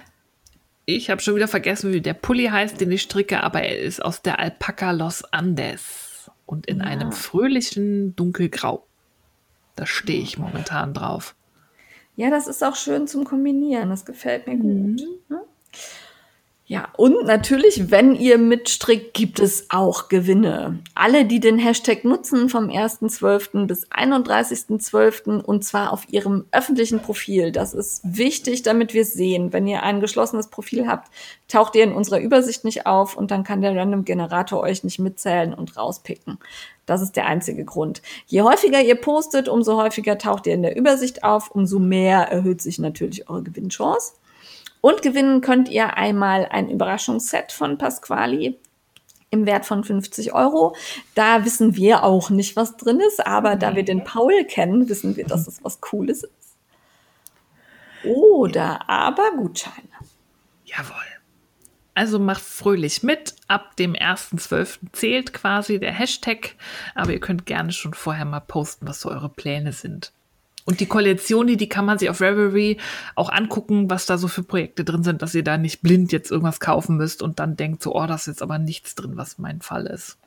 Ich 0.85 1.10
habe 1.10 1.20
schon 1.20 1.35
wieder 1.35 1.48
vergessen, 1.48 1.93
wie 1.93 2.01
der 2.01 2.14
Pulli 2.14 2.44
heißt, 2.47 2.81
den 2.81 2.93
ich 2.93 3.02
stricke, 3.02 3.43
aber 3.43 3.62
er 3.62 3.81
ist 3.81 4.05
aus 4.05 4.23
der 4.23 4.39
Alpaca 4.39 4.93
Los 4.93 5.24
Andes 5.32 6.31
und 6.44 6.66
in 6.66 6.78
Ja. 6.78 6.85
einem 6.85 7.10
fröhlichen 7.10 8.14
Dunkelgrau. 8.14 8.86
Da 9.77 9.85
stehe 9.86 10.20
ich 10.23 10.39
momentan 10.39 10.94
drauf. 10.94 11.35
Ja, 12.16 12.31
das 12.31 12.47
ist 12.47 12.62
auch 12.62 12.77
schön 12.77 13.06
zum 13.09 13.24
Kombinieren. 13.24 13.90
Das 13.90 14.05
gefällt 14.05 14.47
mir 14.47 14.56
gut. 14.56 15.01
ne? 15.28 15.40
Ja, 16.68 16.88
und 16.97 17.26
natürlich, 17.26 17.93
wenn 17.93 18.16
ihr 18.16 18.38
mitstrickt, 18.38 19.14
gibt 19.14 19.38
es 19.38 19.66
auch 19.68 20.09
Gewinne. 20.09 20.80
Alle, 20.97 21.24
die 21.24 21.38
den 21.38 21.59
Hashtag 21.59 22.05
nutzen 22.05 22.48
vom 22.48 22.70
1.12. 22.70 23.66
bis 23.66 23.86
31.12. 23.86 25.43
und 25.43 25.64
zwar 25.64 25.93
auf 25.93 26.09
ihrem 26.12 26.44
öffentlichen 26.51 26.98
Profil. 26.98 27.52
Das 27.52 27.72
ist 27.72 28.01
wichtig, 28.02 28.62
damit 28.62 28.94
wir 28.94 29.02
es 29.02 29.12
sehen. 29.12 29.52
Wenn 29.52 29.68
ihr 29.68 29.84
ein 29.84 30.01
geschlossenes 30.01 30.48
Profil 30.48 30.88
habt, 30.88 31.09
taucht 31.47 31.76
ihr 31.76 31.84
in 31.84 31.93
unserer 31.93 32.18
Übersicht 32.18 32.64
nicht 32.64 32.84
auf 32.84 33.16
und 33.16 33.30
dann 33.30 33.44
kann 33.44 33.62
der 33.62 33.76
Random 33.76 34.05
Generator 34.05 34.60
euch 34.60 34.82
nicht 34.82 34.98
mitzählen 34.98 35.55
und 35.55 35.76
rauspicken. 35.76 36.38
Das 36.84 37.01
ist 37.01 37.14
der 37.14 37.26
einzige 37.26 37.64
Grund. 37.64 38.02
Je 38.26 38.43
häufiger 38.43 38.80
ihr 38.80 38.97
postet, 38.97 39.48
umso 39.48 39.76
häufiger 39.76 40.18
taucht 40.18 40.48
ihr 40.48 40.55
in 40.55 40.62
der 40.62 40.76
Übersicht 40.76 41.22
auf, 41.22 41.52
umso 41.52 41.78
mehr 41.78 42.22
erhöht 42.22 42.60
sich 42.60 42.80
natürlich 42.80 43.30
eure 43.30 43.44
Gewinnchance. 43.44 44.14
Und 44.86 45.02
gewinnen 45.02 45.40
könnt 45.40 45.68
ihr 45.68 45.96
einmal 45.96 46.46
ein 46.48 46.70
Überraschungsset 46.70 47.50
von 47.50 47.76
Pasquali 47.76 48.56
im 49.30 49.44
Wert 49.44 49.66
von 49.66 49.82
50 49.82 50.32
Euro. 50.32 50.76
Da 51.16 51.44
wissen 51.44 51.74
wir 51.74 52.04
auch 52.04 52.30
nicht, 52.30 52.54
was 52.54 52.76
drin 52.76 53.00
ist, 53.00 53.26
aber 53.26 53.56
da 53.56 53.74
wir 53.74 53.84
den 53.84 54.04
Paul 54.04 54.44
kennen, 54.44 54.88
wissen 54.88 55.16
wir, 55.16 55.26
dass 55.26 55.48
es 55.48 55.64
was 55.64 55.80
Cooles 55.80 56.22
ist. 56.22 56.56
Oder 58.04 58.88
aber 58.88 59.32
Gutscheine. 59.36 59.88
Jawohl. 60.64 60.94
Also 61.94 62.20
macht 62.20 62.42
fröhlich 62.42 63.02
mit. 63.02 63.34
Ab 63.48 63.74
dem 63.78 63.94
1.12. 63.94 64.92
zählt 64.92 65.32
quasi 65.32 65.80
der 65.80 65.94
Hashtag, 65.94 66.54
aber 66.94 67.10
ihr 67.10 67.18
könnt 67.18 67.44
gerne 67.44 67.72
schon 67.72 67.92
vorher 67.92 68.24
mal 68.24 68.38
posten, 68.38 68.86
was 68.86 69.00
so 69.00 69.10
eure 69.10 69.30
Pläne 69.30 69.72
sind. 69.72 70.12
Und 70.66 70.80
die 70.80 70.86
Kollektion, 70.86 71.47
die, 71.47 71.56
die 71.56 71.68
kann 71.68 71.86
man 71.86 71.98
sich 71.98 72.10
auf 72.10 72.20
Revelry 72.20 72.78
auch 73.14 73.30
angucken, 73.30 73.88
was 73.88 74.05
da 74.05 74.18
so 74.18 74.28
für 74.28 74.43
Projekte 74.43 74.84
drin 74.84 75.05
sind, 75.05 75.22
dass 75.22 75.34
ihr 75.34 75.44
da 75.44 75.56
nicht 75.56 75.80
blind 75.80 76.12
jetzt 76.12 76.30
irgendwas 76.30 76.60
kaufen 76.60 76.97
müsst 76.97 77.22
und 77.22 77.38
dann 77.38 77.56
denkt 77.56 77.82
so, 77.82 77.94
oh, 77.94 78.06
da 78.06 78.16
ist 78.16 78.26
jetzt 78.26 78.43
aber 78.43 78.59
nichts 78.59 78.97
drin, 78.97 79.12
was 79.14 79.38
mein 79.38 79.62
Fall 79.62 79.86
ist. 79.86 80.18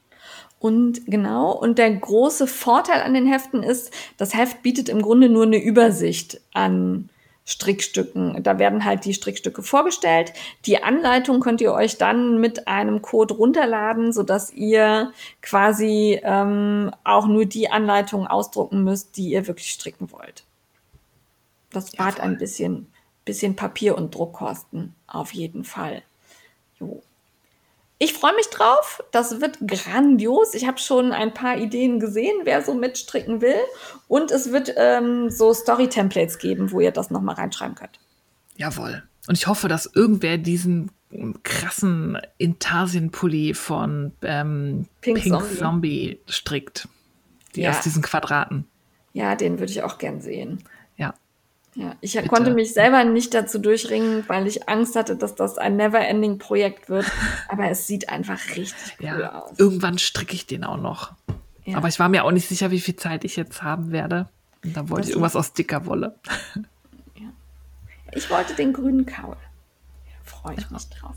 Und 0.58 1.06
genau, 1.06 1.52
und 1.52 1.78
der 1.78 1.94
große 1.94 2.48
Vorteil 2.48 3.02
an 3.02 3.14
den 3.14 3.28
Heften 3.28 3.64
ist, 3.64 3.92
das 4.18 4.34
Heft 4.34 4.64
bietet 4.64 4.90
im 4.90 5.02
Grunde 5.02 5.30
nur 5.30 5.44
eine 5.44 5.62
Übersicht 5.62 6.42
an 6.54 7.10
Strickstücken. 7.50 8.44
Da 8.44 8.60
werden 8.60 8.86
halt 8.86 9.06
die 9.06 9.14
Strickstücke 9.16 9.64
vorgestellt. 9.64 10.34
Die 10.68 10.84
Anleitung 10.84 11.40
könnt 11.40 11.62
ihr 11.62 11.74
euch 11.74 11.98
dann 11.98 12.40
mit 12.40 12.68
einem 12.68 13.02
Code 13.02 13.34
runterladen, 13.34 14.14
sodass 14.14 14.54
ihr 14.54 15.12
quasi 15.42 16.20
ähm, 16.22 16.92
auch 17.04 17.26
nur 17.26 17.46
die 17.46 17.72
Anleitung 17.72 18.28
ausdrucken 18.28 18.84
müsst, 18.84 19.18
die 19.18 19.32
ihr 19.32 19.48
wirklich 19.48 19.72
stricken 19.72 20.12
wollt. 20.12 20.44
Das 21.72 21.90
spart 21.90 22.20
Jawohl. 22.20 22.32
ein 22.32 22.38
bisschen, 22.38 22.94
bisschen 23.26 23.56
Papier- 23.56 23.98
und 23.98 24.14
Druckkosten, 24.14 24.94
auf 25.08 25.34
jeden 25.34 25.64
Fall. 25.64 26.04
Jo. 26.80 27.02
Ich 28.02 28.14
freue 28.14 28.34
mich 28.36 28.48
drauf. 28.50 29.04
Das 29.12 29.42
wird 29.42 29.60
grandios. 29.68 30.54
Ich 30.54 30.66
habe 30.66 30.78
schon 30.80 31.12
ein 31.12 31.34
paar 31.34 31.58
Ideen 31.58 32.00
gesehen, 32.00 32.34
wer 32.44 32.64
so 32.64 32.74
mitstricken 32.74 33.42
will. 33.42 33.60
Und 34.08 34.32
es 34.32 34.52
wird 34.54 34.74
ähm, 34.78 35.30
so 35.30 35.54
Story-Templates 35.54 36.38
geben, 36.40 36.72
wo 36.72 36.80
ihr 36.80 36.92
das 36.92 37.12
nochmal 37.12 37.36
reinschreiben 37.36 37.76
könnt. 37.76 38.00
Jawohl. 38.56 39.04
Und 39.28 39.38
ich 39.38 39.48
hoffe, 39.48 39.68
dass 39.68 39.86
irgendwer 39.86 40.38
diesen 40.38 40.92
krassen 41.44 42.18
Intarsien-Pulli 42.38 43.54
von 43.54 44.14
ähm, 44.22 44.86
Pink 45.02 45.22
Pink, 45.22 45.34
Zombie. 45.36 45.58
Zombie. 45.58 46.20
strickt. 46.28 46.88
Die 47.56 47.62
Ja. 47.62 47.72
aus 47.72 47.82
diesen 47.82 48.02
Quadraten. 48.02 48.66
Ja, 49.12 49.36
den 49.36 49.60
würde 49.60 49.72
ich 49.72 49.84
auch 49.84 49.98
gern 49.98 50.22
sehen. 50.22 50.64
Ja. 51.76 51.96
Ich 52.02 52.14
Bitte. 52.14 52.28
konnte 52.28 52.52
mich 52.52 52.74
selber 52.74 53.04
nicht 53.04 53.34
dazu 53.34 53.60
durchringen, 53.60 54.24
weil 54.28 54.48
ich 54.48 54.68
Angst 54.68 54.96
hatte, 54.96 55.16
dass 55.16 55.36
das 55.36 55.58
ein 55.58 55.76
Never-Ending-Projekt 55.76 56.90
wird. 56.90 57.06
Aber 57.48 57.70
es 57.70 57.88
sieht 57.88 58.10
einfach 58.10 58.40
richtig 58.56 58.98
cool 59.00 59.06
ja, 59.06 59.44
aus. 59.44 59.58
Irgendwann 59.58 59.98
stricke 59.98 60.34
ich 60.34 60.46
den 60.46 60.64
auch 60.64 60.78
noch. 60.78 61.14
Ja. 61.66 61.78
Aber 61.78 61.88
ich 61.88 62.00
war 62.00 62.10
mir 62.10 62.26
auch 62.26 62.32
nicht 62.32 62.48
sicher, 62.48 62.72
wie 62.72 62.80
viel 62.80 62.96
Zeit 62.96 63.24
ich 63.24 63.36
jetzt 63.36 63.62
haben 63.62 63.92
werde. 63.92 64.28
Und 64.64 64.76
da 64.76 64.90
wollte 64.90 65.02
das 65.02 65.10
ich 65.10 65.12
irgendwas 65.14 65.36
aus 65.36 65.54
dicker 65.54 65.86
Wolle. 65.86 66.16
Ja. 67.16 67.30
Ich 68.14 68.30
wollte 68.30 68.56
den 68.56 68.74
grünen 68.74 69.06
Kaul. 69.06 69.38
Da 69.38 70.32
freue 70.32 70.56
ich 70.58 70.70
mich 70.72 70.90
drauf. 70.90 71.16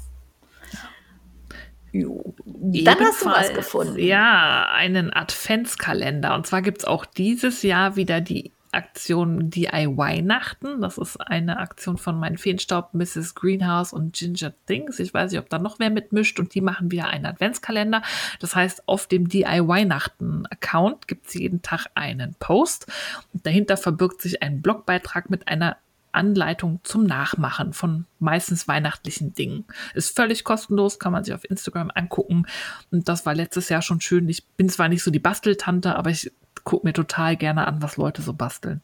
Jo. 1.93 2.35
Dann 2.45 3.01
hast 3.01 3.23
du 3.23 3.27
was 3.27 3.53
gefunden. 3.53 3.99
Ja, 3.99 4.67
einen 4.73 5.13
Adventskalender. 5.13 6.35
Und 6.35 6.47
zwar 6.47 6.63
gibt 6.63 6.79
es 6.79 6.85
auch 6.87 7.05
dieses 7.05 7.63
Jahr 7.63 7.97
wieder 7.97 8.21
die 8.21 8.53
Aktion 8.73 9.51
DIY-Nachten. 9.51 10.81
Das 10.81 10.99
ist 10.99 11.19
eine 11.19 11.59
Aktion 11.59 11.99
von 11.99 12.19
meinen 12.19 12.39
Feenstaub, 12.39 12.95
Mrs. 12.95 13.35
Greenhouse 13.35 13.93
und 13.93 14.15
Ginger 14.15 14.53
Things. 14.67 14.99
Ich 14.99 15.13
weiß 15.13 15.31
nicht, 15.31 15.41
ob 15.41 15.49
da 15.49 15.59
noch 15.59 15.79
wer 15.79 15.91
mitmischt 15.91 16.41
und 16.41 16.55
die 16.55 16.61
machen 16.61 16.91
wieder 16.91 17.09
einen 17.09 17.27
Adventskalender. 17.27 18.03
Das 18.41 18.57
heißt, 18.57 18.89
auf 18.89 19.07
dem 19.07 19.29
DIY-Nachten-Account 19.29 21.07
gibt 21.07 21.27
es 21.27 21.35
jeden 21.35 21.63
Tag 21.63 21.87
einen 21.95 22.35
Post. 22.39 22.87
Und 23.33 23.47
dahinter 23.47 23.77
verbirgt 23.77 24.23
sich 24.23 24.43
ein 24.43 24.63
Blogbeitrag 24.63 25.31
mit 25.31 25.49
einer 25.49 25.77
Anleitung 26.13 26.81
zum 26.83 27.05
Nachmachen 27.05 27.73
von 27.73 28.07
meistens 28.19 28.69
weihnachtlichen 28.69 29.35
Dingen. 29.35 29.65
Ist 29.95 30.15
völlig 30.15 30.45
kostenlos, 30.45 30.99
kann 30.99 31.13
man 31.13 31.25
sich 31.25 31.35
auf 31.35 31.49
Instagram 31.49 31.91
angucken. 31.95 32.47
Und 32.91 33.09
das 33.09 33.27
war 33.27 33.35
letztes 33.35 33.69
Jahr 33.69 33.83
schon 33.83 34.01
schön. 34.01 34.29
Ich 34.29 34.47
bin 34.47 34.69
zwar 34.69 34.89
nicht 34.89 35.03
so 35.03 35.11
die 35.11 35.19
Basteltante, 35.19 35.97
aber 35.97 36.11
ich 36.11 36.31
gucke 36.65 36.87
mir 36.87 36.93
total 36.93 37.37
gerne 37.37 37.67
an, 37.67 37.83
was 37.83 37.97
Leute 37.97 38.23
so 38.23 38.33
basteln. 38.33 38.81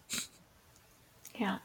Ja. 1.38 1.60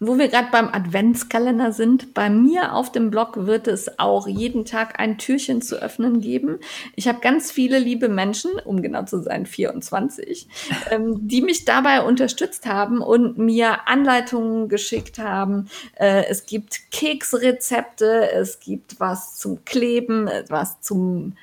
Und 0.00 0.08
wo 0.08 0.18
wir 0.18 0.28
gerade 0.28 0.48
beim 0.50 0.68
Adventskalender 0.68 1.72
sind, 1.72 2.14
bei 2.14 2.28
mir 2.28 2.74
auf 2.74 2.92
dem 2.92 3.10
Blog 3.10 3.46
wird 3.46 3.68
es 3.68 3.98
auch 3.98 4.26
jeden 4.26 4.64
Tag 4.64 4.98
ein 4.98 5.18
Türchen 5.18 5.62
zu 5.62 5.76
öffnen 5.76 6.20
geben. 6.20 6.58
Ich 6.96 7.08
habe 7.08 7.20
ganz 7.20 7.52
viele 7.52 7.78
liebe 7.78 8.08
Menschen, 8.08 8.50
um 8.64 8.82
genau 8.82 9.04
zu 9.04 9.22
sein 9.22 9.46
24, 9.46 10.48
ähm, 10.90 11.28
die 11.28 11.42
mich 11.42 11.64
dabei 11.64 12.02
unterstützt 12.02 12.66
haben 12.66 13.00
und 13.00 13.38
mir 13.38 13.88
Anleitungen 13.88 14.68
geschickt 14.68 15.18
haben. 15.18 15.68
Äh, 15.94 16.24
es 16.28 16.46
gibt 16.46 16.90
Keksrezepte, 16.90 18.32
es 18.32 18.60
gibt 18.60 18.98
was 18.98 19.36
zum 19.38 19.64
Kleben, 19.64 20.28
was 20.48 20.80
zum 20.80 21.34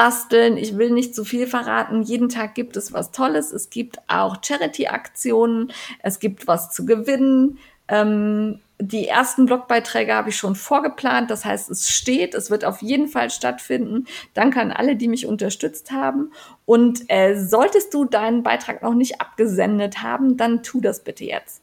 basteln. 0.00 0.56
Ich 0.56 0.78
will 0.78 0.90
nicht 0.92 1.14
zu 1.14 1.26
viel 1.26 1.46
verraten. 1.46 2.00
Jeden 2.00 2.30
Tag 2.30 2.54
gibt 2.54 2.78
es 2.78 2.94
was 2.94 3.10
Tolles. 3.10 3.52
Es 3.52 3.68
gibt 3.68 3.98
auch 4.08 4.38
Charity-Aktionen. 4.42 5.72
Es 6.02 6.20
gibt 6.20 6.46
was 6.46 6.70
zu 6.70 6.86
gewinnen. 6.86 7.58
Ähm, 7.86 8.60
die 8.78 9.06
ersten 9.06 9.44
Blogbeiträge 9.44 10.14
habe 10.14 10.30
ich 10.30 10.38
schon 10.38 10.54
vorgeplant. 10.54 11.30
Das 11.30 11.44
heißt, 11.44 11.70
es 11.70 11.90
steht, 11.90 12.34
es 12.34 12.50
wird 12.50 12.64
auf 12.64 12.80
jeden 12.80 13.08
Fall 13.08 13.28
stattfinden. 13.28 14.06
Danke 14.32 14.62
an 14.62 14.72
alle, 14.72 14.96
die 14.96 15.06
mich 15.06 15.26
unterstützt 15.26 15.90
haben. 15.90 16.32
Und 16.64 17.02
äh, 17.08 17.36
solltest 17.36 17.92
du 17.92 18.06
deinen 18.06 18.42
Beitrag 18.42 18.82
noch 18.82 18.94
nicht 18.94 19.20
abgesendet 19.20 20.02
haben, 20.02 20.38
dann 20.38 20.62
tu 20.62 20.80
das 20.80 21.04
bitte 21.04 21.26
jetzt. 21.26 21.60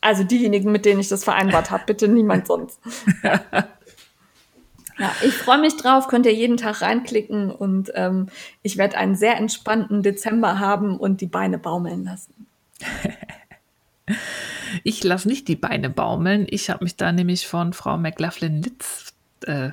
Also 0.00 0.22
diejenigen, 0.22 0.70
mit 0.70 0.84
denen 0.84 1.00
ich 1.00 1.08
das 1.08 1.24
vereinbart 1.24 1.72
habe, 1.72 1.82
bitte 1.86 2.06
niemand 2.06 2.46
sonst. 2.46 2.78
ich 5.22 5.34
freue 5.34 5.58
mich 5.58 5.76
drauf, 5.76 6.08
könnt 6.08 6.26
ihr 6.26 6.34
jeden 6.34 6.56
Tag 6.56 6.82
reinklicken 6.82 7.50
und 7.50 7.90
ähm, 7.94 8.26
ich 8.62 8.76
werde 8.76 8.96
einen 8.96 9.14
sehr 9.14 9.36
entspannten 9.36 10.02
Dezember 10.02 10.58
haben 10.58 10.96
und 10.96 11.20
die 11.20 11.26
Beine 11.26 11.58
baumeln 11.58 12.04
lassen. 12.04 12.46
ich 14.84 15.02
lasse 15.04 15.28
nicht 15.28 15.48
die 15.48 15.56
Beine 15.56 15.90
baumeln. 15.90 16.46
Ich 16.48 16.70
habe 16.70 16.84
mich 16.84 16.96
da 16.96 17.12
nämlich 17.12 17.46
von 17.46 17.72
Frau 17.72 17.96
McLaughlin 17.96 18.62
Litz 18.62 19.12
äh, 19.46 19.70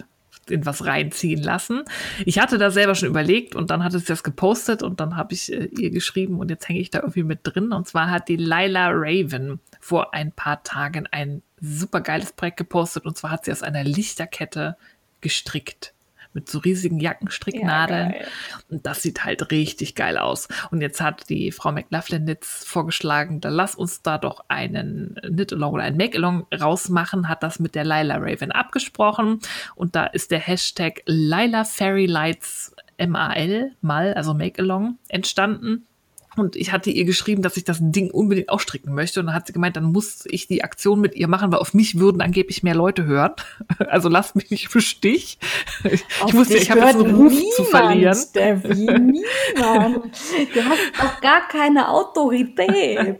in 0.50 0.66
was 0.66 0.86
reinziehen 0.86 1.42
lassen. 1.42 1.84
Ich 2.26 2.40
hatte 2.40 2.58
da 2.58 2.72
selber 2.72 2.96
schon 2.96 3.10
überlegt 3.10 3.56
und 3.56 3.70
dann 3.70 3.84
hatte 3.84 4.00
sie 4.00 4.06
das 4.06 4.24
gepostet 4.24 4.84
und 4.84 5.00
dann 5.00 5.16
habe 5.16 5.34
ich 5.34 5.52
äh, 5.52 5.66
ihr 5.66 5.92
geschrieben 5.92 6.40
und 6.40 6.50
jetzt 6.50 6.68
hänge 6.68 6.80
ich 6.80 6.90
da 6.90 7.00
irgendwie 7.00 7.24
mit 7.24 7.42
drin. 7.44 7.72
Und 7.72 7.88
zwar 7.88 8.10
hat 8.10 8.28
die 8.30 8.38
Lila 8.38 8.90
Raven 8.92 9.60
vor 9.80 10.14
ein 10.14 10.32
paar 10.32 10.64
Tagen 10.64 11.08
ein 11.12 11.42
super 11.62 12.02
geiles 12.02 12.32
Projekt 12.32 12.58
gepostet 12.58 13.06
und 13.06 13.18
zwar 13.18 13.32
hat 13.32 13.46
sie 13.46 13.52
aus 13.52 13.64
einer 13.64 13.84
Lichterkette 13.84 14.78
gestrickt 15.22 15.94
mit 16.34 16.50
so 16.50 16.60
riesigen 16.60 17.00
Jackenstricknadeln. 17.00 18.12
Ja, 18.12 18.28
und 18.70 18.86
das 18.86 19.02
sieht 19.02 19.26
halt 19.26 19.52
richtig 19.52 19.96
geil 19.96 20.18
aus. 20.18 20.48
Und 20.70 20.82
jetzt 20.82 21.02
hat 21.02 21.30
die 21.30 21.52
Frau 21.52 21.72
McLaughlin 21.72 22.26
Nitz 22.26 22.64
vorgeschlagen, 22.66 23.42
da 23.42 23.50
lass 23.50 23.76
uns 23.76 24.02
da 24.02 24.18
doch 24.18 24.46
einen 24.48 25.20
Knit-Along 25.24 25.74
oder 25.74 25.84
ein 25.84 25.98
Make-Along 25.98 26.46
rausmachen, 26.54 27.28
hat 27.28 27.44
das 27.44 27.60
mit 27.60 27.76
der 27.76 27.84
Lila 27.84 28.18
Raven 28.18 28.52
abgesprochen. 28.52 29.40
Und 29.76 29.96
da 29.96 30.06
ist 30.06 30.32
der 30.32 30.40
Hashtag 30.40 31.02
Lila 31.06 31.64
Fairy 31.64 32.06
Lights 32.06 32.76
MAL, 33.00 33.72
mal, 33.82 34.14
also 34.14 34.34
Make-Along, 34.34 35.00
entstanden. 35.08 35.88
Und 36.36 36.56
ich 36.56 36.72
hatte 36.72 36.92
ihr 36.92 37.06
geschrieben, 37.06 37.42
dass 37.42 37.58
ich 37.58 37.64
das 37.64 37.80
Ding 37.82 38.12
unbedingt 38.12 38.50
auch 38.50 38.60
stricken 38.60 38.94
möchte. 38.94 39.20
Und 39.20 39.28
dann 39.28 39.36
hat 39.36 39.48
sie 39.48 39.54
gemeint, 39.54 39.76
dann 39.76 39.92
muss 39.92 40.26
ich 40.26 40.48
die 40.48 40.64
Aktion 40.64 41.02
mit 41.02 41.16
ihr 41.16 41.28
machen, 41.28 41.52
weil 41.52 41.60
auf 41.60 41.74
mich 41.74 42.00
würden 42.00 42.22
angeblich 42.22 42.64
mehr 42.64 42.76
Leute 42.76 43.06
hören. 43.06 43.32
Also 43.90 44.08
lasst 44.08 44.36
mich 44.36 44.52
nicht 44.52 44.74
im 44.74 44.82
Stich. 44.82 45.40
Ich, 45.84 46.06
auf 46.22 46.34
wusste, 46.34 46.58
ich 46.58 46.70
habe 46.70 46.82
jetzt 46.82 46.96
einen 46.96 47.16
Ruf 47.16 47.34
niemand, 47.34 47.54
zu 47.54 47.64
verlieren. 47.64 48.16
Steffi, 48.16 48.68
niemand. 48.76 50.06
Du 50.54 50.64
hast 50.64 50.80
doch 51.02 51.22
gar 51.22 51.48
keine 51.48 51.90
Autorität. 51.90 53.20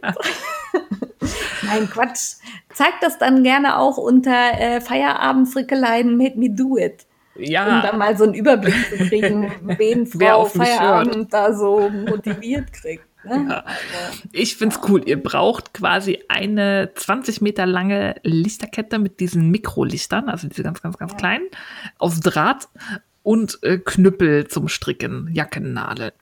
Nein, 1.62 1.90
Quatsch. 1.90 2.36
Zeig 2.72 3.00
das 3.00 3.18
dann 3.18 3.42
gerne 3.42 3.78
auch 3.78 3.96
unter 3.96 4.52
äh, 4.60 4.80
Feierabendfrickeleien 4.80 6.16
Made 6.16 6.38
Me 6.38 6.50
Do 6.50 6.76
It. 6.76 7.06
Ja. 7.40 7.76
Um 7.76 7.82
dann 7.82 7.98
mal 7.98 8.16
so 8.16 8.24
einen 8.24 8.34
Überblick 8.34 8.74
zu 8.90 8.96
kriegen, 9.08 9.52
wen 9.62 10.06
Frau 10.06 10.44
Feierabend 10.44 11.32
da 11.32 11.52
so 11.52 11.90
motiviert 11.90 12.72
kriegt. 12.72 13.04
Ne? 13.24 13.46
Ja. 13.48 13.64
Also, 13.64 14.28
ich 14.32 14.56
finde 14.56 14.76
es 14.76 14.88
cool. 14.88 15.02
Ihr 15.06 15.22
braucht 15.22 15.74
quasi 15.74 16.22
eine 16.28 16.90
20 16.94 17.40
Meter 17.40 17.66
lange 17.66 18.16
Lichterkette 18.22 18.98
mit 18.98 19.20
diesen 19.20 19.50
Mikrolichtern, 19.50 20.28
also 20.28 20.48
diese 20.48 20.62
ganz, 20.62 20.80
ganz, 20.80 20.96
ganz 20.96 21.12
ja. 21.12 21.18
kleinen, 21.18 21.48
aus 21.98 22.20
Draht 22.20 22.68
und 23.22 23.58
äh, 23.62 23.78
Knüppel 23.78 24.48
zum 24.48 24.68
Stricken, 24.68 25.28
Jackennadeln. 25.32 26.12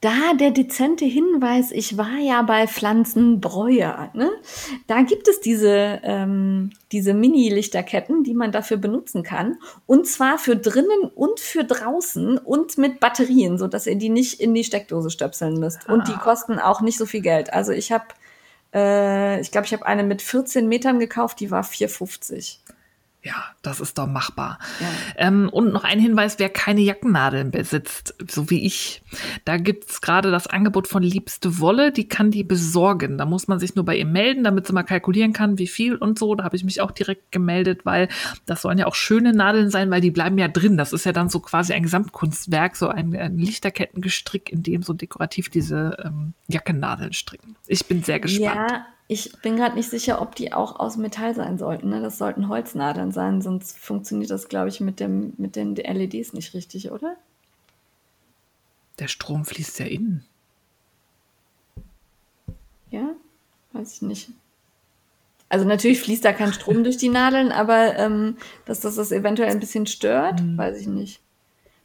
Da 0.00 0.32
der 0.38 0.52
dezente 0.52 1.04
Hinweis, 1.04 1.72
ich 1.72 1.98
war 1.98 2.18
ja 2.20 2.42
bei 2.42 2.68
Pflanzenbreuer. 2.68 4.10
Ne? 4.14 4.30
Da 4.86 5.02
gibt 5.02 5.26
es 5.26 5.40
diese, 5.40 6.00
ähm, 6.04 6.70
diese 6.92 7.14
Mini-Lichterketten, 7.14 8.22
die 8.22 8.34
man 8.34 8.52
dafür 8.52 8.76
benutzen 8.76 9.24
kann. 9.24 9.58
Und 9.86 10.06
zwar 10.06 10.38
für 10.38 10.54
drinnen 10.54 11.10
und 11.16 11.40
für 11.40 11.64
draußen 11.64 12.38
und 12.38 12.78
mit 12.78 13.00
Batterien, 13.00 13.58
so 13.58 13.66
dass 13.66 13.88
ihr 13.88 13.96
die 13.96 14.08
nicht 14.08 14.40
in 14.40 14.54
die 14.54 14.62
Steckdose 14.62 15.10
stöpseln 15.10 15.58
müsst. 15.58 15.88
Und 15.88 16.06
die 16.06 16.12
ah. 16.12 16.20
kosten 16.22 16.60
auch 16.60 16.80
nicht 16.80 16.96
so 16.96 17.04
viel 17.04 17.22
Geld. 17.22 17.52
Also 17.52 17.72
ich 17.72 17.90
habe, 17.90 18.06
äh, 18.72 19.40
ich 19.40 19.50
glaube, 19.50 19.66
ich 19.66 19.72
habe 19.72 19.84
eine 19.84 20.04
mit 20.04 20.22
14 20.22 20.68
Metern 20.68 21.00
gekauft, 21.00 21.40
die 21.40 21.50
war 21.50 21.64
4,50. 21.64 22.58
Ja, 23.28 23.44
das 23.60 23.78
ist 23.80 23.98
doch 23.98 24.06
machbar. 24.06 24.58
Ja. 24.80 24.86
Ähm, 25.16 25.50
und 25.50 25.70
noch 25.70 25.84
ein 25.84 26.00
Hinweis, 26.00 26.38
wer 26.38 26.48
keine 26.48 26.80
Jackennadeln 26.80 27.50
besitzt, 27.50 28.14
so 28.26 28.48
wie 28.48 28.64
ich, 28.64 29.02
da 29.44 29.58
gibt's 29.58 30.00
gerade 30.00 30.30
das 30.30 30.46
Angebot 30.46 30.88
von 30.88 31.02
Liebste 31.02 31.58
Wolle, 31.58 31.92
die 31.92 32.08
kann 32.08 32.30
die 32.30 32.42
besorgen. 32.42 33.18
Da 33.18 33.26
muss 33.26 33.46
man 33.46 33.58
sich 33.58 33.74
nur 33.74 33.84
bei 33.84 33.96
ihr 33.96 34.06
melden, 34.06 34.44
damit 34.44 34.66
sie 34.66 34.72
mal 34.72 34.82
kalkulieren 34.82 35.34
kann, 35.34 35.58
wie 35.58 35.66
viel 35.66 35.96
und 35.96 36.18
so. 36.18 36.34
Da 36.36 36.44
habe 36.44 36.56
ich 36.56 36.64
mich 36.64 36.80
auch 36.80 36.90
direkt 36.90 37.30
gemeldet, 37.30 37.84
weil 37.84 38.08
das 38.46 38.62
sollen 38.62 38.78
ja 38.78 38.86
auch 38.86 38.94
schöne 38.94 39.34
Nadeln 39.34 39.68
sein, 39.68 39.90
weil 39.90 40.00
die 40.00 40.10
bleiben 40.10 40.38
ja 40.38 40.48
drin. 40.48 40.78
Das 40.78 40.94
ist 40.94 41.04
ja 41.04 41.12
dann 41.12 41.28
so 41.28 41.40
quasi 41.40 41.74
ein 41.74 41.82
Gesamtkunstwerk, 41.82 42.76
so 42.76 42.88
ein, 42.88 43.14
ein 43.14 43.36
Lichterkettengestrick, 43.36 44.50
in 44.50 44.62
dem 44.62 44.82
so 44.82 44.94
dekorativ 44.94 45.50
diese 45.50 45.98
ähm, 46.02 46.32
Jackennadeln 46.46 47.12
stricken. 47.12 47.56
Ich 47.66 47.84
bin 47.84 48.02
sehr 48.02 48.20
gespannt. 48.20 48.70
Ja 48.70 48.86
ich 49.10 49.32
bin 49.40 49.56
gerade 49.56 49.74
nicht 49.74 49.88
sicher, 49.88 50.20
ob 50.20 50.34
die 50.34 50.52
auch 50.52 50.78
aus 50.78 50.98
Metall 50.98 51.34
sein 51.34 51.56
sollten. 51.56 51.88
Ne? 51.88 52.02
Das 52.02 52.18
sollten 52.18 52.48
Holznadeln 52.48 53.10
sein, 53.10 53.40
sonst 53.40 53.76
funktioniert 53.78 54.30
das, 54.30 54.48
glaube 54.48 54.68
ich, 54.68 54.80
mit, 54.80 55.00
dem, 55.00 55.32
mit 55.38 55.56
den 55.56 55.74
LEDs 55.74 56.34
nicht 56.34 56.52
richtig, 56.52 56.90
oder? 56.90 57.16
Der 58.98 59.08
Strom 59.08 59.46
fließt 59.46 59.78
ja 59.78 59.86
innen. 59.86 60.26
Ja, 62.90 63.10
weiß 63.72 63.94
ich 63.94 64.02
nicht. 64.02 64.30
Also 65.48 65.64
natürlich 65.64 66.00
fließt 66.02 66.24
da 66.24 66.34
kein 66.34 66.52
Strom 66.52 66.84
durch 66.84 66.98
die 66.98 67.08
Nadeln, 67.08 67.50
aber 67.50 67.96
ähm, 67.96 68.36
dass 68.66 68.80
das 68.80 68.96
das 68.96 69.10
eventuell 69.10 69.50
ein 69.50 69.60
bisschen 69.60 69.86
stört, 69.86 70.40
hm. 70.40 70.58
weiß 70.58 70.78
ich 70.78 70.86
nicht. 70.86 71.20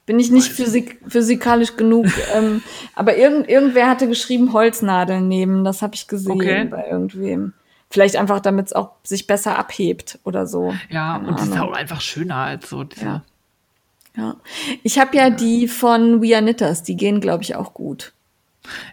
Bin 0.05 0.19
ich 0.19 0.31
nicht 0.31 0.51
physik 0.51 0.99
physikalisch 1.07 1.77
genug. 1.77 2.07
ähm, 2.33 2.61
aber 2.93 3.17
irgend, 3.17 3.47
irgendwer 3.47 3.89
hatte 3.89 4.07
geschrieben, 4.07 4.51
Holznadeln 4.51 5.27
nehmen. 5.27 5.63
Das 5.63 5.81
habe 5.81 5.95
ich 5.95 6.07
gesehen 6.07 6.31
okay. 6.31 6.65
bei 6.65 6.87
irgendwem. 6.87 7.53
Vielleicht 7.89 8.15
einfach, 8.15 8.39
damit 8.39 8.67
es 8.67 8.73
auch 8.73 8.91
sich 9.03 9.27
besser 9.27 9.57
abhebt 9.57 10.19
oder 10.23 10.47
so. 10.47 10.73
Ja, 10.89 11.13
Keine 11.13 11.27
und 11.27 11.39
die 11.39 11.43
ist 11.43 11.57
auch 11.57 11.71
einfach 11.71 12.01
schöner 12.01 12.37
als 12.37 12.69
so 12.69 12.83
diese. 12.83 13.05
Ja. 13.05 13.23
ja. 14.17 14.35
Ich 14.81 14.99
habe 14.99 15.15
ja 15.15 15.29
die 15.29 15.67
von 15.67 16.21
We 16.21 16.35
Are 16.35 16.41
Knitters, 16.41 16.83
die 16.83 16.97
gehen, 16.97 17.21
glaube 17.21 17.43
ich, 17.43 17.55
auch 17.55 17.73
gut. 17.73 18.13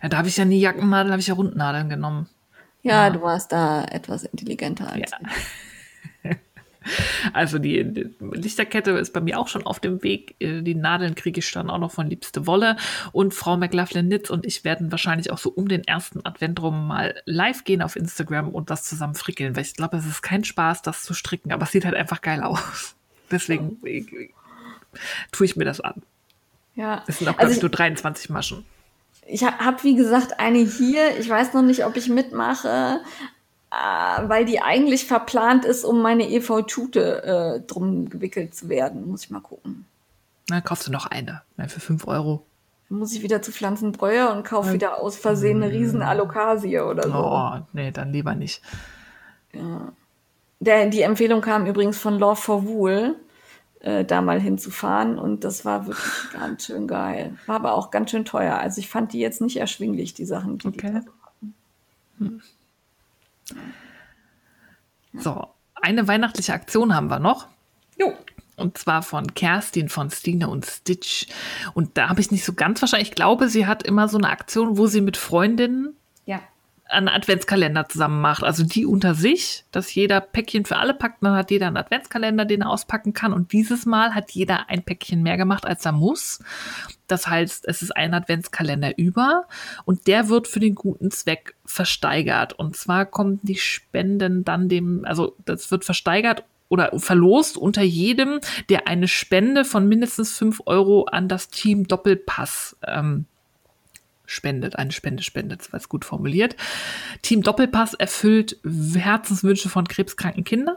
Ja, 0.02 0.08
da 0.08 0.18
habe 0.18 0.28
ich 0.28 0.36
ja 0.36 0.44
nie 0.44 0.60
Jackennadeln, 0.60 1.12
habe 1.12 1.20
ich 1.20 1.28
ja 1.28 1.34
Rundnadeln 1.34 1.88
genommen. 1.88 2.28
Ja, 2.82 3.06
ja, 3.06 3.10
du 3.10 3.22
warst 3.22 3.52
da 3.52 3.84
etwas 3.84 4.24
intelligenter 4.24 4.90
als 4.92 5.10
ja. 5.10 5.18
ich. 5.22 5.28
Also 7.32 7.58
die, 7.58 7.84
die, 7.84 8.10
Lichterkette 8.20 8.92
ist 8.92 9.12
bei 9.12 9.20
mir 9.20 9.38
auch 9.38 9.48
schon 9.48 9.66
auf 9.66 9.80
dem 9.80 10.02
Weg. 10.02 10.34
Äh, 10.40 10.62
die 10.62 10.74
Nadeln 10.74 11.14
kriege 11.14 11.40
ich 11.40 11.52
dann 11.52 11.70
auch 11.70 11.78
noch 11.78 11.92
von 11.92 12.08
Liebste 12.08 12.46
Wolle. 12.46 12.76
Und 13.12 13.34
Frau 13.34 13.56
McLaughlin 13.56 14.08
Nitz 14.08 14.30
und 14.30 14.46
ich 14.46 14.64
werden 14.64 14.90
wahrscheinlich 14.90 15.30
auch 15.30 15.38
so 15.38 15.50
um 15.50 15.68
den 15.68 15.84
ersten 15.84 16.24
Advent 16.24 16.60
rum 16.62 16.88
mal 16.88 17.20
live 17.26 17.64
gehen 17.64 17.82
auf 17.82 17.96
Instagram 17.96 18.48
und 18.48 18.70
das 18.70 18.84
zusammen 18.84 19.14
frickeln. 19.14 19.56
Weil 19.56 19.62
ich 19.62 19.74
glaube, 19.74 19.96
es 19.96 20.06
ist 20.06 20.22
kein 20.22 20.44
Spaß, 20.44 20.82
das 20.82 21.02
zu 21.02 21.14
stricken, 21.14 21.52
aber 21.52 21.64
es 21.64 21.72
sieht 21.72 21.84
halt 21.84 21.94
einfach 21.94 22.22
geil 22.22 22.42
aus. 22.42 22.96
Deswegen 23.30 23.78
tue 25.32 25.46
ich 25.46 25.56
mir 25.56 25.64
das 25.64 25.80
an. 25.80 26.02
Ja. 26.74 27.04
Es 27.06 27.18
sind 27.18 27.28
auch, 27.28 27.32
glaube 27.34 27.42
also 27.42 27.56
ich, 27.56 27.62
nur 27.62 27.70
23 27.70 28.30
Maschen. 28.30 28.64
Ich 29.26 29.44
habe, 29.44 29.82
wie 29.84 29.94
gesagt, 29.94 30.40
eine 30.40 30.58
hier. 30.58 31.18
Ich 31.18 31.28
weiß 31.28 31.52
noch 31.52 31.62
nicht, 31.62 31.84
ob 31.84 31.96
ich 31.96 32.08
mitmache, 32.08 32.68
äh, 32.68 33.04
weil 33.70 34.44
die 34.44 34.60
eigentlich 34.60 35.06
verplant 35.06 35.64
ist, 35.64 35.84
um 35.84 36.02
meine 36.02 36.28
EV-Tute 36.28 37.22
äh, 37.22 37.66
drum 37.66 38.08
gewickelt 38.10 38.54
zu 38.54 38.68
werden. 38.68 39.08
Muss 39.08 39.24
ich 39.24 39.30
mal 39.30 39.40
gucken. 39.40 39.86
Na, 40.48 40.60
kaufst 40.60 40.88
du 40.88 40.92
noch 40.92 41.06
eine. 41.06 41.42
Ja, 41.56 41.68
für 41.68 41.80
5 41.80 42.06
Euro. 42.08 42.44
Dann 42.88 42.98
muss 42.98 43.12
ich 43.12 43.22
wieder 43.22 43.40
zu 43.40 43.52
Pflanzenbräuer 43.52 44.32
und 44.32 44.44
kaufe 44.44 44.68
ja. 44.68 44.74
wieder 44.74 44.98
aus 45.00 45.16
Versehen 45.16 45.62
eine 45.62 45.72
riesen 45.72 46.02
Alokasie 46.02 46.80
oder 46.80 47.04
so. 47.04 47.14
Oh, 47.14 47.60
nee, 47.72 47.92
dann 47.92 48.12
lieber 48.12 48.34
nicht. 48.34 48.60
Ja. 49.52 49.92
Der, 50.58 50.86
die 50.88 51.02
Empfehlung 51.02 51.40
kam 51.40 51.66
übrigens 51.66 51.96
von 51.98 52.18
Love 52.18 52.36
for 52.36 52.66
Wool 52.66 53.14
äh, 53.78 54.04
da 54.04 54.20
mal 54.20 54.40
hinzufahren. 54.40 55.18
Und 55.18 55.44
das 55.44 55.64
war 55.64 55.86
wirklich 55.86 56.12
ganz 56.32 56.66
schön 56.66 56.88
geil. 56.88 57.38
War 57.46 57.56
aber 57.56 57.74
auch 57.74 57.92
ganz 57.92 58.10
schön 58.10 58.24
teuer. 58.24 58.58
Also 58.58 58.80
ich 58.80 58.88
fand 58.88 59.12
die 59.12 59.20
jetzt 59.20 59.40
nicht 59.40 59.58
erschwinglich, 59.58 60.12
die 60.12 60.24
Sachen, 60.24 60.58
die 60.58 60.68
okay. 60.68 60.80
die 60.80 60.86
da 60.88 60.94
hatten. 60.94 61.54
Hm. 62.18 62.42
So, 65.14 65.48
eine 65.74 66.08
weihnachtliche 66.08 66.52
Aktion 66.52 66.94
haben 66.94 67.08
wir 67.08 67.18
noch. 67.18 67.48
Jo. 67.98 68.12
Und 68.56 68.76
zwar 68.76 69.02
von 69.02 69.34
Kerstin 69.34 69.88
von 69.88 70.10
Stine 70.10 70.48
und 70.48 70.66
Stitch. 70.66 71.26
Und 71.72 71.96
da 71.96 72.08
habe 72.10 72.20
ich 72.20 72.30
nicht 72.30 72.44
so 72.44 72.52
ganz 72.52 72.80
wahrscheinlich, 72.82 73.08
ich 73.08 73.14
glaube, 73.14 73.48
sie 73.48 73.66
hat 73.66 73.82
immer 73.82 74.08
so 74.08 74.18
eine 74.18 74.28
Aktion, 74.28 74.76
wo 74.76 74.86
sie 74.86 75.00
mit 75.00 75.16
Freundinnen 75.16 75.96
ja 76.26 76.40
einen 76.90 77.08
Adventskalender 77.08 77.88
zusammen 77.88 78.20
macht. 78.20 78.42
Also 78.42 78.64
die 78.64 78.84
unter 78.84 79.14
sich, 79.14 79.64
dass 79.70 79.94
jeder 79.94 80.20
Päckchen 80.20 80.64
für 80.64 80.76
alle 80.76 80.94
packt. 80.94 81.22
Dann 81.22 81.34
hat 81.34 81.50
jeder 81.50 81.68
einen 81.68 81.76
Adventskalender, 81.76 82.44
den 82.44 82.62
er 82.62 82.70
auspacken 82.70 83.12
kann. 83.12 83.32
Und 83.32 83.52
dieses 83.52 83.86
Mal 83.86 84.14
hat 84.14 84.32
jeder 84.32 84.68
ein 84.68 84.82
Päckchen 84.82 85.22
mehr 85.22 85.36
gemacht, 85.36 85.64
als 85.64 85.84
er 85.84 85.92
muss. 85.92 86.40
Das 87.10 87.26
heißt, 87.26 87.66
es 87.66 87.82
ist 87.82 87.96
ein 87.96 88.14
Adventskalender 88.14 88.96
über 88.98 89.46
und 89.84 90.06
der 90.06 90.28
wird 90.28 90.48
für 90.48 90.60
den 90.60 90.74
guten 90.74 91.10
Zweck 91.10 91.54
versteigert. 91.64 92.52
Und 92.52 92.76
zwar 92.76 93.06
kommen 93.06 93.40
die 93.42 93.56
Spenden 93.56 94.44
dann 94.44 94.68
dem, 94.68 95.04
also 95.04 95.34
das 95.44 95.70
wird 95.70 95.84
versteigert 95.84 96.44
oder 96.68 96.98
verlost 96.98 97.56
unter 97.56 97.82
jedem, 97.82 98.40
der 98.68 98.86
eine 98.86 99.08
Spende 99.08 99.64
von 99.64 99.88
mindestens 99.88 100.36
fünf 100.36 100.62
Euro 100.66 101.04
an 101.04 101.28
das 101.28 101.48
Team 101.48 101.86
Doppelpass 101.88 102.76
ähm, 102.86 103.26
spendet, 104.24 104.76
eine 104.76 104.92
Spende 104.92 105.24
spendet, 105.24 105.60
das 105.60 105.72
war 105.72 105.80
gut 105.88 106.04
formuliert. 106.04 106.54
Team 107.22 107.42
Doppelpass 107.42 107.94
erfüllt 107.94 108.58
Herzenswünsche 108.64 109.68
von 109.68 109.88
krebskranken 109.88 110.44
Kindern. 110.44 110.76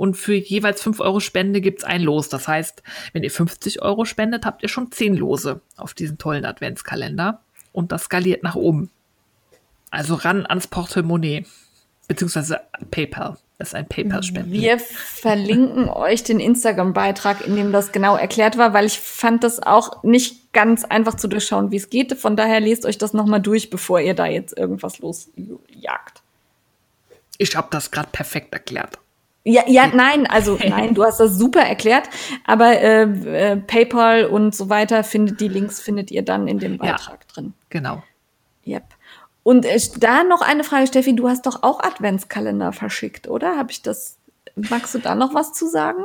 Und 0.00 0.14
für 0.14 0.32
jeweils 0.32 0.80
5 0.80 1.00
Euro 1.00 1.20
Spende 1.20 1.60
gibt's 1.60 1.84
ein 1.84 2.00
Los. 2.00 2.30
Das 2.30 2.48
heißt, 2.48 2.82
wenn 3.12 3.22
ihr 3.22 3.30
50 3.30 3.82
Euro 3.82 4.06
spendet, 4.06 4.46
habt 4.46 4.62
ihr 4.62 4.70
schon 4.70 4.90
10 4.90 5.14
Lose 5.14 5.60
auf 5.76 5.92
diesen 5.92 6.16
tollen 6.16 6.46
Adventskalender. 6.46 7.42
Und 7.72 7.92
das 7.92 8.04
skaliert 8.04 8.42
nach 8.42 8.54
oben. 8.54 8.90
Also 9.90 10.14
ran 10.14 10.46
ans 10.46 10.68
Portemonnaie. 10.68 11.44
Beziehungsweise 12.08 12.62
PayPal. 12.90 13.36
Das 13.58 13.68
ist 13.68 13.74
ein 13.74 13.88
PayPal-Spenden. 13.88 14.50
Wir 14.50 14.78
verlinken 14.78 15.90
euch 15.90 16.24
den 16.24 16.40
Instagram-Beitrag, 16.40 17.46
in 17.46 17.54
dem 17.56 17.70
das 17.70 17.92
genau 17.92 18.16
erklärt 18.16 18.56
war, 18.56 18.72
weil 18.72 18.86
ich 18.86 18.98
fand 18.98 19.44
das 19.44 19.62
auch 19.62 20.02
nicht 20.02 20.54
ganz 20.54 20.86
einfach 20.86 21.16
zu 21.16 21.28
durchschauen, 21.28 21.72
wie 21.72 21.76
es 21.76 21.90
geht. 21.90 22.14
Von 22.14 22.36
daher 22.36 22.60
lest 22.60 22.86
euch 22.86 22.96
das 22.96 23.12
nochmal 23.12 23.42
durch, 23.42 23.68
bevor 23.68 24.00
ihr 24.00 24.14
da 24.14 24.24
jetzt 24.24 24.56
irgendwas 24.56 24.98
losjagt. 25.00 26.22
Ich 27.36 27.54
habe 27.54 27.68
das 27.70 27.90
gerade 27.90 28.08
perfekt 28.10 28.54
erklärt. 28.54 28.98
Ja, 29.42 29.62
ja, 29.66 29.86
nein, 29.86 30.26
also 30.26 30.58
nein, 30.68 30.94
du 30.94 31.02
hast 31.02 31.18
das 31.18 31.36
super 31.38 31.60
erklärt, 31.60 32.10
aber 32.44 32.78
äh, 32.78 33.02
äh, 33.02 33.56
PayPal 33.56 34.26
und 34.26 34.54
so 34.54 34.68
weiter 34.68 35.02
findet 35.02 35.40
die 35.40 35.48
Links 35.48 35.80
findet 35.80 36.10
ihr 36.10 36.22
dann 36.22 36.46
in 36.46 36.58
dem 36.58 36.76
Beitrag 36.76 37.20
ja, 37.20 37.34
drin. 37.34 37.54
Genau. 37.70 38.02
Yep. 38.66 38.84
Und 39.42 39.64
äh, 39.64 39.80
da 39.98 40.24
noch 40.24 40.42
eine 40.42 40.62
Frage, 40.62 40.86
Steffi, 40.86 41.16
du 41.16 41.28
hast 41.28 41.46
doch 41.46 41.62
auch 41.62 41.80
Adventskalender 41.80 42.72
verschickt, 42.72 43.28
oder? 43.28 43.56
Habe 43.56 43.70
ich 43.72 43.80
das, 43.80 44.18
magst 44.56 44.94
du 44.94 44.98
da 44.98 45.14
noch 45.14 45.32
was 45.32 45.54
zu 45.54 45.66
sagen? 45.66 46.04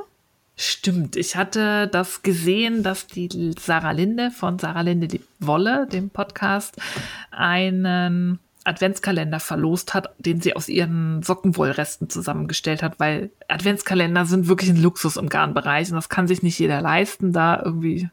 Stimmt, 0.56 1.18
ich 1.18 1.36
hatte 1.36 1.90
das 1.90 2.22
gesehen, 2.22 2.82
dass 2.82 3.08
die 3.08 3.54
Sarah 3.60 3.92
Linde 3.92 4.32
von 4.32 4.58
Sarah 4.58 4.82
Linde 4.82 5.10
die 5.10 5.22
Wolle, 5.40 5.86
dem 5.88 6.10
Podcast, 6.10 6.78
einen 7.32 8.40
Adventskalender 8.66 9.40
verlost 9.40 9.94
hat, 9.94 10.14
den 10.18 10.42
sie 10.42 10.56
aus 10.56 10.68
ihren 10.68 11.22
Sockenwollresten 11.22 12.10
zusammengestellt 12.10 12.84
hat, 12.84 13.00
weil 13.00 13.30
Adventskalender 13.48 14.26
sind 14.26 14.48
wirklich 14.48 14.72
ein 14.72 14.82
Luxus 14.82 15.18
im 15.18 15.30
Garnbereich 15.30 15.90
und 15.90 15.96
das 15.96 16.10
kann 16.10 16.28
sich 16.28 16.44
nicht 16.44 16.58
jeder 16.60 16.82
leisten, 16.82 17.32
da 17.32 17.62
irgendwie 17.64 18.10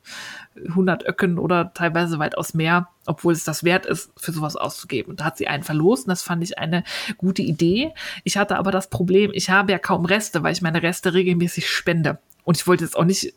100 0.68 1.06
Öcken 1.06 1.38
oder 1.38 1.72
teilweise 1.72 2.18
weitaus 2.18 2.52
mehr, 2.52 2.88
obwohl 3.06 3.32
es 3.32 3.44
das 3.44 3.64
wert 3.64 3.86
ist, 3.86 4.12
für 4.16 4.32
sowas 4.32 4.56
auszugeben. 4.56 5.10
Und 5.10 5.20
da 5.20 5.24
hat 5.24 5.38
sie 5.38 5.48
einen 5.48 5.62
verlost 5.62 6.06
und 6.06 6.10
das 6.10 6.22
fand 6.22 6.44
ich 6.44 6.58
eine 6.58 6.84
gute 7.16 7.42
Idee. 7.42 7.92
Ich 8.22 8.36
hatte 8.36 8.56
aber 8.58 8.70
das 8.70 8.90
Problem, 8.90 9.30
ich 9.32 9.48
habe 9.48 9.72
ja 9.72 9.78
kaum 9.78 10.04
Reste, 10.04 10.42
weil 10.42 10.52
ich 10.52 10.62
meine 10.62 10.82
Reste 10.82 11.14
regelmäßig 11.14 11.68
spende. 11.68 12.18
Und 12.44 12.58
ich 12.58 12.66
wollte 12.66 12.84
jetzt 12.84 12.96
auch 12.96 13.04
nicht 13.04 13.32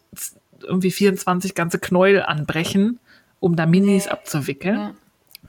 irgendwie 0.61 0.91
24 0.91 1.55
ganze 1.55 1.79
Knäuel 1.79 2.23
anbrechen, 2.23 2.99
um 3.39 3.55
da 3.55 3.65
Minis 3.65 4.07
abzuwickeln. 4.07 4.75
Ja. 4.79 4.91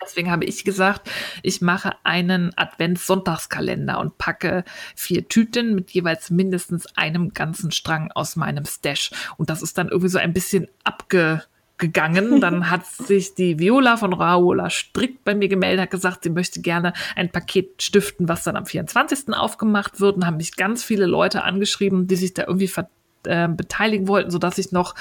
Deswegen 0.02 0.31
habe 0.31 0.44
ich 0.44 0.64
gesagt, 0.64 1.10
ich 1.43 1.60
mache 1.60 1.94
einen 2.05 2.52
Advents-Sonntagskalender 2.56 3.98
und 3.98 4.18
packe 4.18 4.64
vier 4.94 5.28
Tüten 5.28 5.74
mit 5.74 5.90
jeweils 5.90 6.31
mindestens 6.31 6.86
einem 6.97 7.32
ganzen 7.32 7.70
Strang 7.70 8.10
aus 8.12 8.36
meinem 8.36 8.64
Stash. 8.64 9.10
Und 9.36 9.51
das 9.51 9.62
ist 9.62 9.78
dann 9.78 9.89
irgendwie 9.89 10.09
so 10.09 10.18
ein 10.18 10.32
bisschen 10.32 10.68
abgegangen. 10.85 12.40
Dann 12.40 12.70
hat 12.70 12.86
sich 12.86 13.35
die 13.35 13.59
Viola 13.59 13.97
von 13.97 14.12
Raola 14.12 14.70
Strick 14.70 15.24
bei 15.24 15.35
mir 15.35 15.48
gemeldet, 15.48 15.82
hat 15.82 15.90
gesagt, 15.90 16.24
sie 16.24 16.31
möchte 16.31 16.60
gerne 16.60 16.93
ein 17.14 17.31
Paket 17.31 17.82
stiften, 17.82 18.28
was 18.28 18.44
dann 18.44 18.56
am 18.56 18.66
24. 18.66 19.35
aufgemacht 19.35 20.01
wird. 20.01 20.16
Und 20.16 20.27
haben 20.27 20.39
mich 20.39 20.56
ganz 20.56 20.82
viele 20.82 21.06
Leute 21.06 21.44
angeschrieben, 21.44 22.06
die 22.06 22.16
sich 22.16 22.35
da 22.35 22.44
irgendwie 22.47 22.68
ver 22.68 22.89
äh, 23.27 23.48
beteiligen 23.51 24.09
wollten, 24.09 24.31
so 24.31 24.39
dass 24.39 24.59
ich 24.59 24.73
noch 24.73 24.94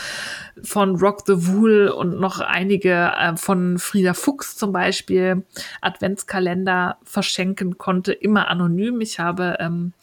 von 0.63 0.95
Rock 0.95 1.23
the 1.27 1.47
Wool 1.47 1.87
und 1.87 2.19
noch 2.19 2.39
einige 2.39 3.11
äh, 3.17 3.35
von 3.37 3.77
Frieda 3.77 4.13
Fuchs 4.13 4.57
zum 4.57 4.71
Beispiel 4.71 5.43
Adventskalender 5.81 6.97
verschenken 7.03 7.77
konnte, 7.77 8.13
immer 8.13 8.47
anonym. 8.47 9.01
Ich 9.01 9.19
habe 9.19 9.57
ähm, 9.59 9.93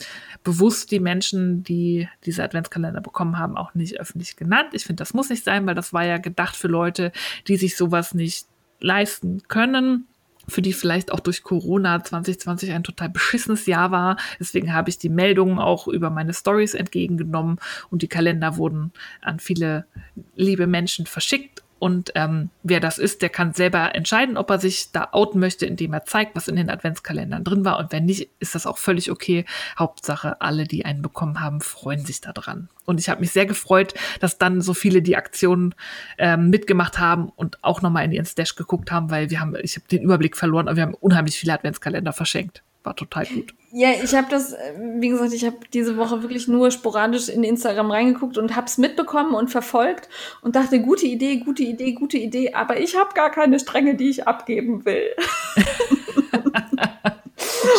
bewusst 0.44 0.90
die 0.90 1.00
Menschen, 1.00 1.62
die 1.62 2.08
diese 2.24 2.42
Adventskalender 2.42 3.00
bekommen 3.00 3.38
haben, 3.38 3.56
auch 3.56 3.74
nicht 3.74 4.00
öffentlich 4.00 4.36
genannt. 4.36 4.70
Ich 4.72 4.84
finde, 4.84 5.00
das 5.00 5.14
muss 5.14 5.30
nicht 5.30 5.44
sein, 5.44 5.66
weil 5.66 5.74
das 5.74 5.92
war 5.92 6.04
ja 6.04 6.18
gedacht 6.18 6.56
für 6.56 6.68
Leute, 6.68 7.12
die 7.48 7.56
sich 7.56 7.76
sowas 7.76 8.14
nicht 8.14 8.46
leisten 8.80 9.42
können 9.48 10.06
für 10.48 10.62
die 10.62 10.72
vielleicht 10.72 11.12
auch 11.12 11.20
durch 11.20 11.42
Corona 11.42 12.02
2020 12.02 12.72
ein 12.72 12.84
total 12.84 13.08
beschissenes 13.08 13.66
Jahr 13.66 13.90
war. 13.90 14.16
Deswegen 14.40 14.74
habe 14.74 14.90
ich 14.90 14.98
die 14.98 15.08
Meldungen 15.08 15.58
auch 15.58 15.88
über 15.88 16.10
meine 16.10 16.34
Stories 16.34 16.74
entgegengenommen 16.74 17.58
und 17.90 18.02
die 18.02 18.08
Kalender 18.08 18.56
wurden 18.56 18.92
an 19.20 19.38
viele 19.38 19.86
liebe 20.34 20.66
Menschen 20.66 21.06
verschickt. 21.06 21.61
Und 21.82 22.12
ähm, 22.14 22.50
wer 22.62 22.78
das 22.78 22.98
ist, 22.98 23.22
der 23.22 23.28
kann 23.28 23.54
selber 23.54 23.96
entscheiden, 23.96 24.36
ob 24.36 24.50
er 24.50 24.60
sich 24.60 24.92
da 24.92 25.08
outen 25.10 25.40
möchte, 25.40 25.66
indem 25.66 25.92
er 25.92 26.04
zeigt, 26.04 26.36
was 26.36 26.46
in 26.46 26.54
den 26.54 26.70
Adventskalendern 26.70 27.42
drin 27.42 27.64
war. 27.64 27.80
Und 27.80 27.90
wenn 27.90 28.04
nicht, 28.04 28.30
ist 28.38 28.54
das 28.54 28.68
auch 28.68 28.78
völlig 28.78 29.10
okay. 29.10 29.44
Hauptsache, 29.76 30.40
alle, 30.40 30.68
die 30.68 30.84
einen 30.84 31.02
bekommen 31.02 31.40
haben, 31.40 31.60
freuen 31.60 32.06
sich 32.06 32.20
daran. 32.20 32.68
Und 32.84 33.00
ich 33.00 33.08
habe 33.08 33.20
mich 33.20 33.32
sehr 33.32 33.46
gefreut, 33.46 33.94
dass 34.20 34.38
dann 34.38 34.60
so 34.60 34.74
viele 34.74 35.02
die 35.02 35.16
Aktionen 35.16 35.74
ähm, 36.18 36.50
mitgemacht 36.50 37.00
haben 37.00 37.30
und 37.30 37.58
auch 37.64 37.82
nochmal 37.82 38.04
in 38.04 38.12
die 38.12 38.24
Stash 38.24 38.54
geguckt 38.54 38.92
haben, 38.92 39.10
weil 39.10 39.30
wir 39.30 39.40
haben, 39.40 39.56
ich 39.60 39.74
habe 39.74 39.88
den 39.88 40.02
Überblick 40.02 40.36
verloren, 40.36 40.68
aber 40.68 40.76
wir 40.76 40.84
haben 40.84 40.94
unheimlich 40.94 41.36
viele 41.36 41.52
Adventskalender 41.52 42.12
verschenkt 42.12 42.62
war 42.84 42.96
total 42.96 43.26
gut. 43.26 43.54
Ja, 43.70 43.90
ich 44.02 44.14
habe 44.14 44.26
das, 44.28 44.54
wie 44.98 45.08
gesagt, 45.08 45.32
ich 45.32 45.44
habe 45.46 45.56
diese 45.72 45.96
Woche 45.96 46.22
wirklich 46.22 46.46
nur 46.48 46.70
sporadisch 46.70 47.28
in 47.28 47.42
Instagram 47.42 47.90
reingeguckt 47.90 48.36
und 48.36 48.54
habe 48.54 48.66
es 48.66 48.76
mitbekommen 48.76 49.34
und 49.34 49.48
verfolgt 49.48 50.08
und 50.42 50.56
dachte, 50.56 50.80
gute 50.80 51.06
Idee, 51.06 51.38
gute 51.38 51.62
Idee, 51.62 51.92
gute 51.92 52.18
Idee, 52.18 52.52
aber 52.52 52.78
ich 52.80 52.96
habe 52.96 53.14
gar 53.14 53.30
keine 53.30 53.58
Stränge, 53.58 53.94
die 53.94 54.10
ich 54.10 54.26
abgeben 54.26 54.84
will. 54.84 55.10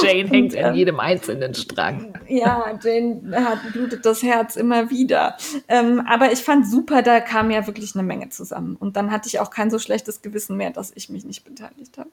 Jane 0.02 0.30
hängt 0.30 0.54
und, 0.56 0.64
an 0.64 0.76
jedem 0.76 1.00
einzelnen 1.00 1.54
Strang. 1.54 2.14
Ja, 2.28 2.80
Jane 2.82 3.22
hat 3.46 3.60
blutet 3.74 4.06
das 4.06 4.24
Herz 4.24 4.56
immer 4.56 4.90
wieder. 4.90 5.38
Ähm, 5.68 6.02
aber 6.08 6.32
ich 6.32 6.40
fand 6.40 6.68
super, 6.68 7.02
da 7.02 7.20
kam 7.20 7.52
ja 7.52 7.68
wirklich 7.68 7.94
eine 7.96 8.04
Menge 8.04 8.30
zusammen. 8.30 8.76
Und 8.78 8.96
dann 8.96 9.12
hatte 9.12 9.28
ich 9.28 9.40
auch 9.40 9.52
kein 9.52 9.70
so 9.70 9.78
schlechtes 9.80 10.22
Gewissen 10.22 10.58
mehr, 10.58 10.72
dass 10.72 10.92
ich 10.96 11.10
mich 11.10 11.26
nicht 11.26 11.44
beteiligt 11.44 11.98
habe. 11.98 12.10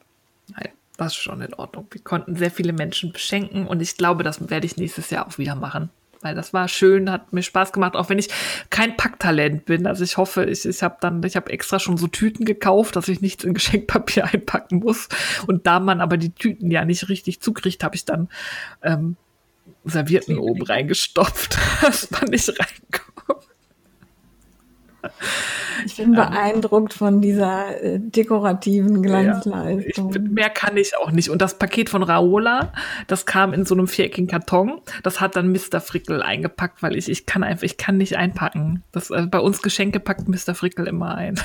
Nein 0.55 0.71
ist 1.07 1.17
schon 1.17 1.41
in 1.41 1.55
Ordnung. 1.55 1.87
Wir 1.91 2.03
konnten 2.03 2.37
sehr 2.37 2.51
viele 2.51 2.73
Menschen 2.73 3.13
beschenken 3.13 3.67
und 3.67 3.81
ich 3.81 3.97
glaube, 3.97 4.23
das 4.23 4.51
werde 4.51 4.67
ich 4.67 4.77
nächstes 4.77 5.11
Jahr 5.11 5.27
auch 5.27 5.39
wieder 5.39 5.55
machen. 5.55 5.91
Weil 6.23 6.35
das 6.35 6.53
war 6.53 6.69
schön, 6.69 7.11
hat 7.11 7.33
mir 7.33 7.43
Spaß 7.43 7.73
gemacht, 7.73 7.97
auch 7.97 8.11
wenn 8.11 8.19
ich 8.19 8.29
kein 8.69 8.97
Packtalent 8.97 9.65
bin. 9.65 9.87
Also 9.87 10.05
ich 10.05 10.19
hoffe, 10.19 10.45
ich, 10.45 10.67
ich 10.67 10.83
habe 10.83 10.99
dann, 11.01 11.23
ich 11.23 11.35
habe 11.35 11.51
extra 11.51 11.79
schon 11.79 11.97
so 11.97 12.09
Tüten 12.09 12.45
gekauft, 12.45 12.97
dass 12.97 13.09
ich 13.09 13.23
nichts 13.23 13.45
in 13.45 13.55
Geschenkpapier 13.55 14.27
einpacken 14.27 14.81
muss. 14.81 15.09
Und 15.47 15.67
da 15.67 15.81
man 15.81 16.03
aber 16.03 16.19
die 16.19 16.35
Tüten 16.35 16.71
ja 16.71 16.85
nicht 16.85 17.09
richtig 17.09 17.41
zukriegt, 17.41 17.83
habe 17.85 17.97
ich 17.97 18.05
dann 18.05 18.29
ähm, 18.83 19.17
Servierten 19.85 20.39
oben 20.39 20.63
reingestopft, 20.63 21.57
dass 21.81 22.11
man 22.11 22.25
nicht 22.25 22.49
reinkommt. 22.51 23.10
Ich 25.87 25.97
bin 25.97 26.13
beeindruckt 26.13 26.93
von 26.93 27.21
dieser 27.21 27.81
äh, 27.83 27.99
dekorativen 27.99 29.03
Glanzleistung. 29.03 30.13
Ja, 30.13 30.21
ich, 30.21 30.31
mehr 30.31 30.51
kann 30.51 30.77
ich 30.77 30.97
auch 30.99 31.11
nicht. 31.11 31.31
Und 31.31 31.41
das 31.41 31.55
Paket 31.59 31.89
von 31.89 32.03
Raola, 32.03 32.73
das 33.07 33.27
kam 33.27 33.53
in 33.53 33.65
so 33.65 33.75
einem 33.75 33.87
viereckigen 33.87 34.29
Karton. 34.29 34.81
Das 35.03 35.21
hat 35.21 35.37
dann 35.37 35.53
Mr. 35.53 35.81
Frickel 35.81 36.23
eingepackt, 36.23 36.83
weil 36.83 36.97
ich, 36.97 37.09
ich 37.09 37.27
kann 37.27 37.43
einfach, 37.43 37.63
ich 37.63 37.77
kann 37.77 37.97
nicht 37.97 38.17
einpacken. 38.17 38.83
Das, 38.93 39.11
äh, 39.11 39.27
bei 39.27 39.41
uns 39.41 39.63
Geschenke 39.63 40.01
packt 40.01 40.29
Mr. 40.29 40.55
Frickel 40.55 40.87
immer 40.87 41.15
ein. 41.15 41.41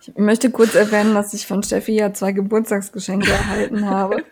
Ich 0.00 0.16
möchte 0.16 0.50
kurz 0.50 0.74
erwähnen, 0.74 1.14
dass 1.14 1.32
ich 1.32 1.46
von 1.46 1.62
Steffi 1.62 1.92
ja 1.92 2.12
zwei 2.12 2.32
Geburtstagsgeschenke 2.32 3.30
erhalten 3.30 3.88
habe, 3.88 4.24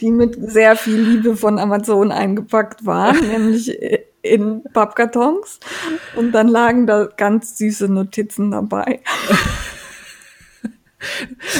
die 0.00 0.12
mit 0.12 0.36
sehr 0.38 0.76
viel 0.76 1.00
Liebe 1.00 1.36
von 1.36 1.58
Amazon 1.58 2.12
eingepackt 2.12 2.86
waren, 2.86 3.18
nämlich 3.28 3.70
äh, 3.82 4.04
in 4.22 4.62
Pappkartons 4.72 5.60
und 6.16 6.32
dann 6.32 6.48
lagen 6.48 6.86
da 6.86 7.08
ganz 7.16 7.56
süße 7.58 7.88
Notizen 7.88 8.50
dabei. 8.50 9.00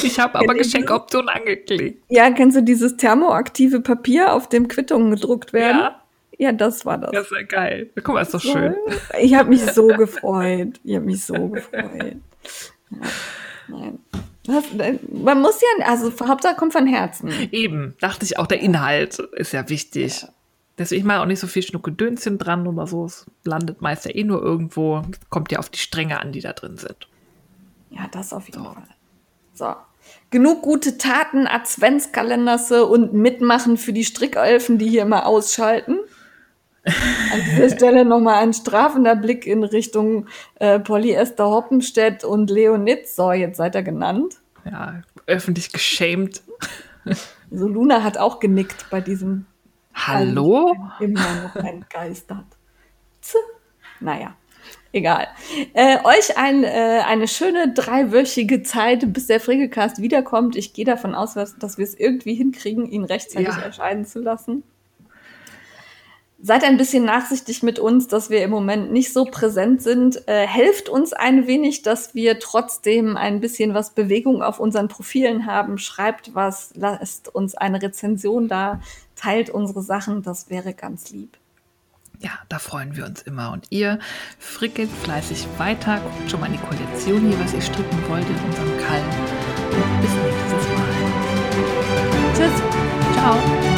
Ich 0.02 0.18
habe 0.18 0.36
aber 0.36 0.54
Geschenkoptionen 0.54 1.28
angeklickt. 1.28 2.02
Ja, 2.08 2.28
kennst 2.32 2.56
du 2.56 2.62
dieses 2.62 2.96
thermoaktive 2.96 3.80
Papier, 3.80 4.32
auf 4.32 4.48
dem 4.48 4.66
Quittungen 4.66 5.12
gedruckt 5.12 5.52
werden? 5.52 5.78
Ja. 5.78 6.02
Ja, 6.38 6.52
das 6.52 6.86
war 6.86 6.98
das. 6.98 7.10
Das 7.10 7.26
ist 7.26 7.32
ja 7.32 7.42
geil. 7.42 7.90
Guck 7.96 8.14
mal, 8.14 8.22
ist 8.22 8.32
doch 8.32 8.40
schön. 8.40 8.74
Ich 9.20 9.34
habe 9.34 9.48
mich 9.48 9.60
so 9.62 9.88
gefreut. 9.88 10.80
Ich 10.84 10.94
habe 10.94 11.04
mich 11.04 11.24
so 11.24 11.48
gefreut. 11.48 12.16
Ja, 12.90 13.00
nein. 13.68 13.98
Das, 14.44 14.64
man 15.12 15.42
muss 15.42 15.60
ja, 15.60 15.86
also 15.86 16.12
Hauptsache 16.26 16.54
kommt 16.54 16.72
von 16.72 16.86
Herzen. 16.86 17.30
Eben, 17.50 17.96
dachte 18.00 18.24
ich 18.24 18.38
auch, 18.38 18.46
der 18.46 18.60
Inhalt 18.60 19.18
ist 19.18 19.52
ja 19.52 19.68
wichtig. 19.68 20.22
Ja. 20.22 20.28
Deswegen 20.78 21.06
mache 21.06 21.18
ich 21.18 21.22
auch 21.22 21.26
nicht 21.26 21.40
so 21.40 21.46
viel 21.48 21.62
Schnuckedönschen 21.62 22.38
dran 22.38 22.66
oder 22.66 22.86
so. 22.86 23.04
Es 23.04 23.26
landet 23.44 23.82
meist 23.82 24.04
ja 24.04 24.14
eh 24.14 24.24
nur 24.24 24.42
irgendwo. 24.42 25.02
Kommt 25.28 25.50
ja 25.50 25.58
auf 25.58 25.68
die 25.68 25.78
Stränge 25.78 26.20
an, 26.20 26.32
die 26.32 26.40
da 26.40 26.52
drin 26.52 26.76
sind. 26.76 27.08
Ja, 27.90 28.06
das 28.12 28.32
auf 28.32 28.46
jeden 28.46 28.62
so. 28.62 28.70
Fall. 28.70 28.82
So. 29.54 29.74
Genug 30.30 30.62
gute 30.62 30.96
Taten, 30.96 31.46
Adventskalenderse 31.46 32.86
und 32.86 33.12
Mitmachen 33.12 33.76
für 33.76 33.92
die 33.92 34.04
Strickelfen, 34.04 34.78
die 34.78 34.88
hier 34.88 35.02
immer 35.02 35.26
ausschalten. 35.26 35.98
An 36.84 37.40
dieser 37.50 37.74
Stelle 37.74 38.04
nochmal 38.04 38.42
ein 38.42 38.54
strafender 38.54 39.16
Blick 39.16 39.46
in 39.46 39.64
Richtung 39.64 40.26
äh, 40.54 40.78
Polyester 40.78 41.46
Hoppenstedt 41.46 42.24
und 42.24 42.50
Leonitz. 42.50 43.16
So, 43.16 43.32
jetzt 43.32 43.56
seid 43.56 43.74
ihr 43.74 43.82
genannt. 43.82 44.36
Ja, 44.64 45.02
öffentlich 45.26 45.72
geschämt. 45.72 46.42
So, 47.50 47.66
Luna 47.66 48.02
hat 48.02 48.18
auch 48.18 48.38
genickt 48.38 48.86
bei 48.90 49.00
diesem 49.00 49.46
Hallo? 50.06 50.74
Immer 51.00 51.42
noch 51.42 51.56
entgeistert. 51.56 52.46
Naja, 54.00 54.36
egal. 54.92 55.26
Äh, 55.74 55.98
euch 56.04 56.36
ein, 56.36 56.62
äh, 56.62 57.02
eine 57.04 57.26
schöne 57.26 57.72
dreiwöchige 57.74 58.62
Zeit, 58.62 59.12
bis 59.12 59.26
der 59.26 59.40
Friggelcast 59.40 60.00
wiederkommt. 60.00 60.56
Ich 60.56 60.72
gehe 60.72 60.84
davon 60.84 61.14
aus, 61.14 61.34
dass 61.34 61.78
wir 61.78 61.84
es 61.84 61.98
irgendwie 61.98 62.34
hinkriegen, 62.34 62.86
ihn 62.86 63.04
rechtzeitig 63.04 63.48
ja. 63.48 63.60
erscheinen 63.60 64.04
zu 64.04 64.20
lassen. 64.20 64.62
Seid 66.40 66.62
ein 66.62 66.76
bisschen 66.76 67.04
nachsichtig 67.04 67.64
mit 67.64 67.80
uns, 67.80 68.06
dass 68.06 68.30
wir 68.30 68.44
im 68.44 68.50
Moment 68.50 68.92
nicht 68.92 69.12
so 69.12 69.24
präsent 69.24 69.82
sind. 69.82 70.28
Äh, 70.28 70.46
helft 70.46 70.88
uns 70.88 71.12
ein 71.12 71.48
wenig, 71.48 71.82
dass 71.82 72.14
wir 72.14 72.38
trotzdem 72.38 73.16
ein 73.16 73.40
bisschen 73.40 73.74
was 73.74 73.90
Bewegung 73.90 74.40
auf 74.42 74.60
unseren 74.60 74.86
Profilen 74.86 75.46
haben. 75.46 75.78
Schreibt 75.78 76.36
was, 76.36 76.70
lasst 76.76 77.34
uns 77.34 77.56
eine 77.56 77.82
Rezension 77.82 78.46
da 78.46 78.80
teilt 79.18 79.50
unsere 79.50 79.82
Sachen, 79.82 80.22
das 80.22 80.48
wäre 80.48 80.72
ganz 80.72 81.10
lieb. 81.10 81.36
Ja, 82.20 82.30
da 82.48 82.58
freuen 82.58 82.96
wir 82.96 83.04
uns 83.06 83.22
immer. 83.22 83.52
Und 83.52 83.66
ihr 83.70 84.00
frickelt 84.38 84.90
fleißig 84.90 85.46
weiter, 85.56 86.00
guckt 86.00 86.30
schon 86.30 86.40
mal 86.40 86.46
in 86.46 86.52
die 86.52 86.58
Kollektion 86.58 87.28
hier, 87.28 87.38
was 87.38 87.54
ihr 87.54 87.60
stricken 87.60 88.08
wollt 88.08 88.26
in 88.28 88.36
unserem 88.44 88.78
Kall. 88.78 89.02
Und 89.70 90.00
bis 90.00 90.10
nächstes 90.14 90.68
Mal. 90.74 90.88
Tschüss. 92.34 92.62
Ciao. 93.14 93.77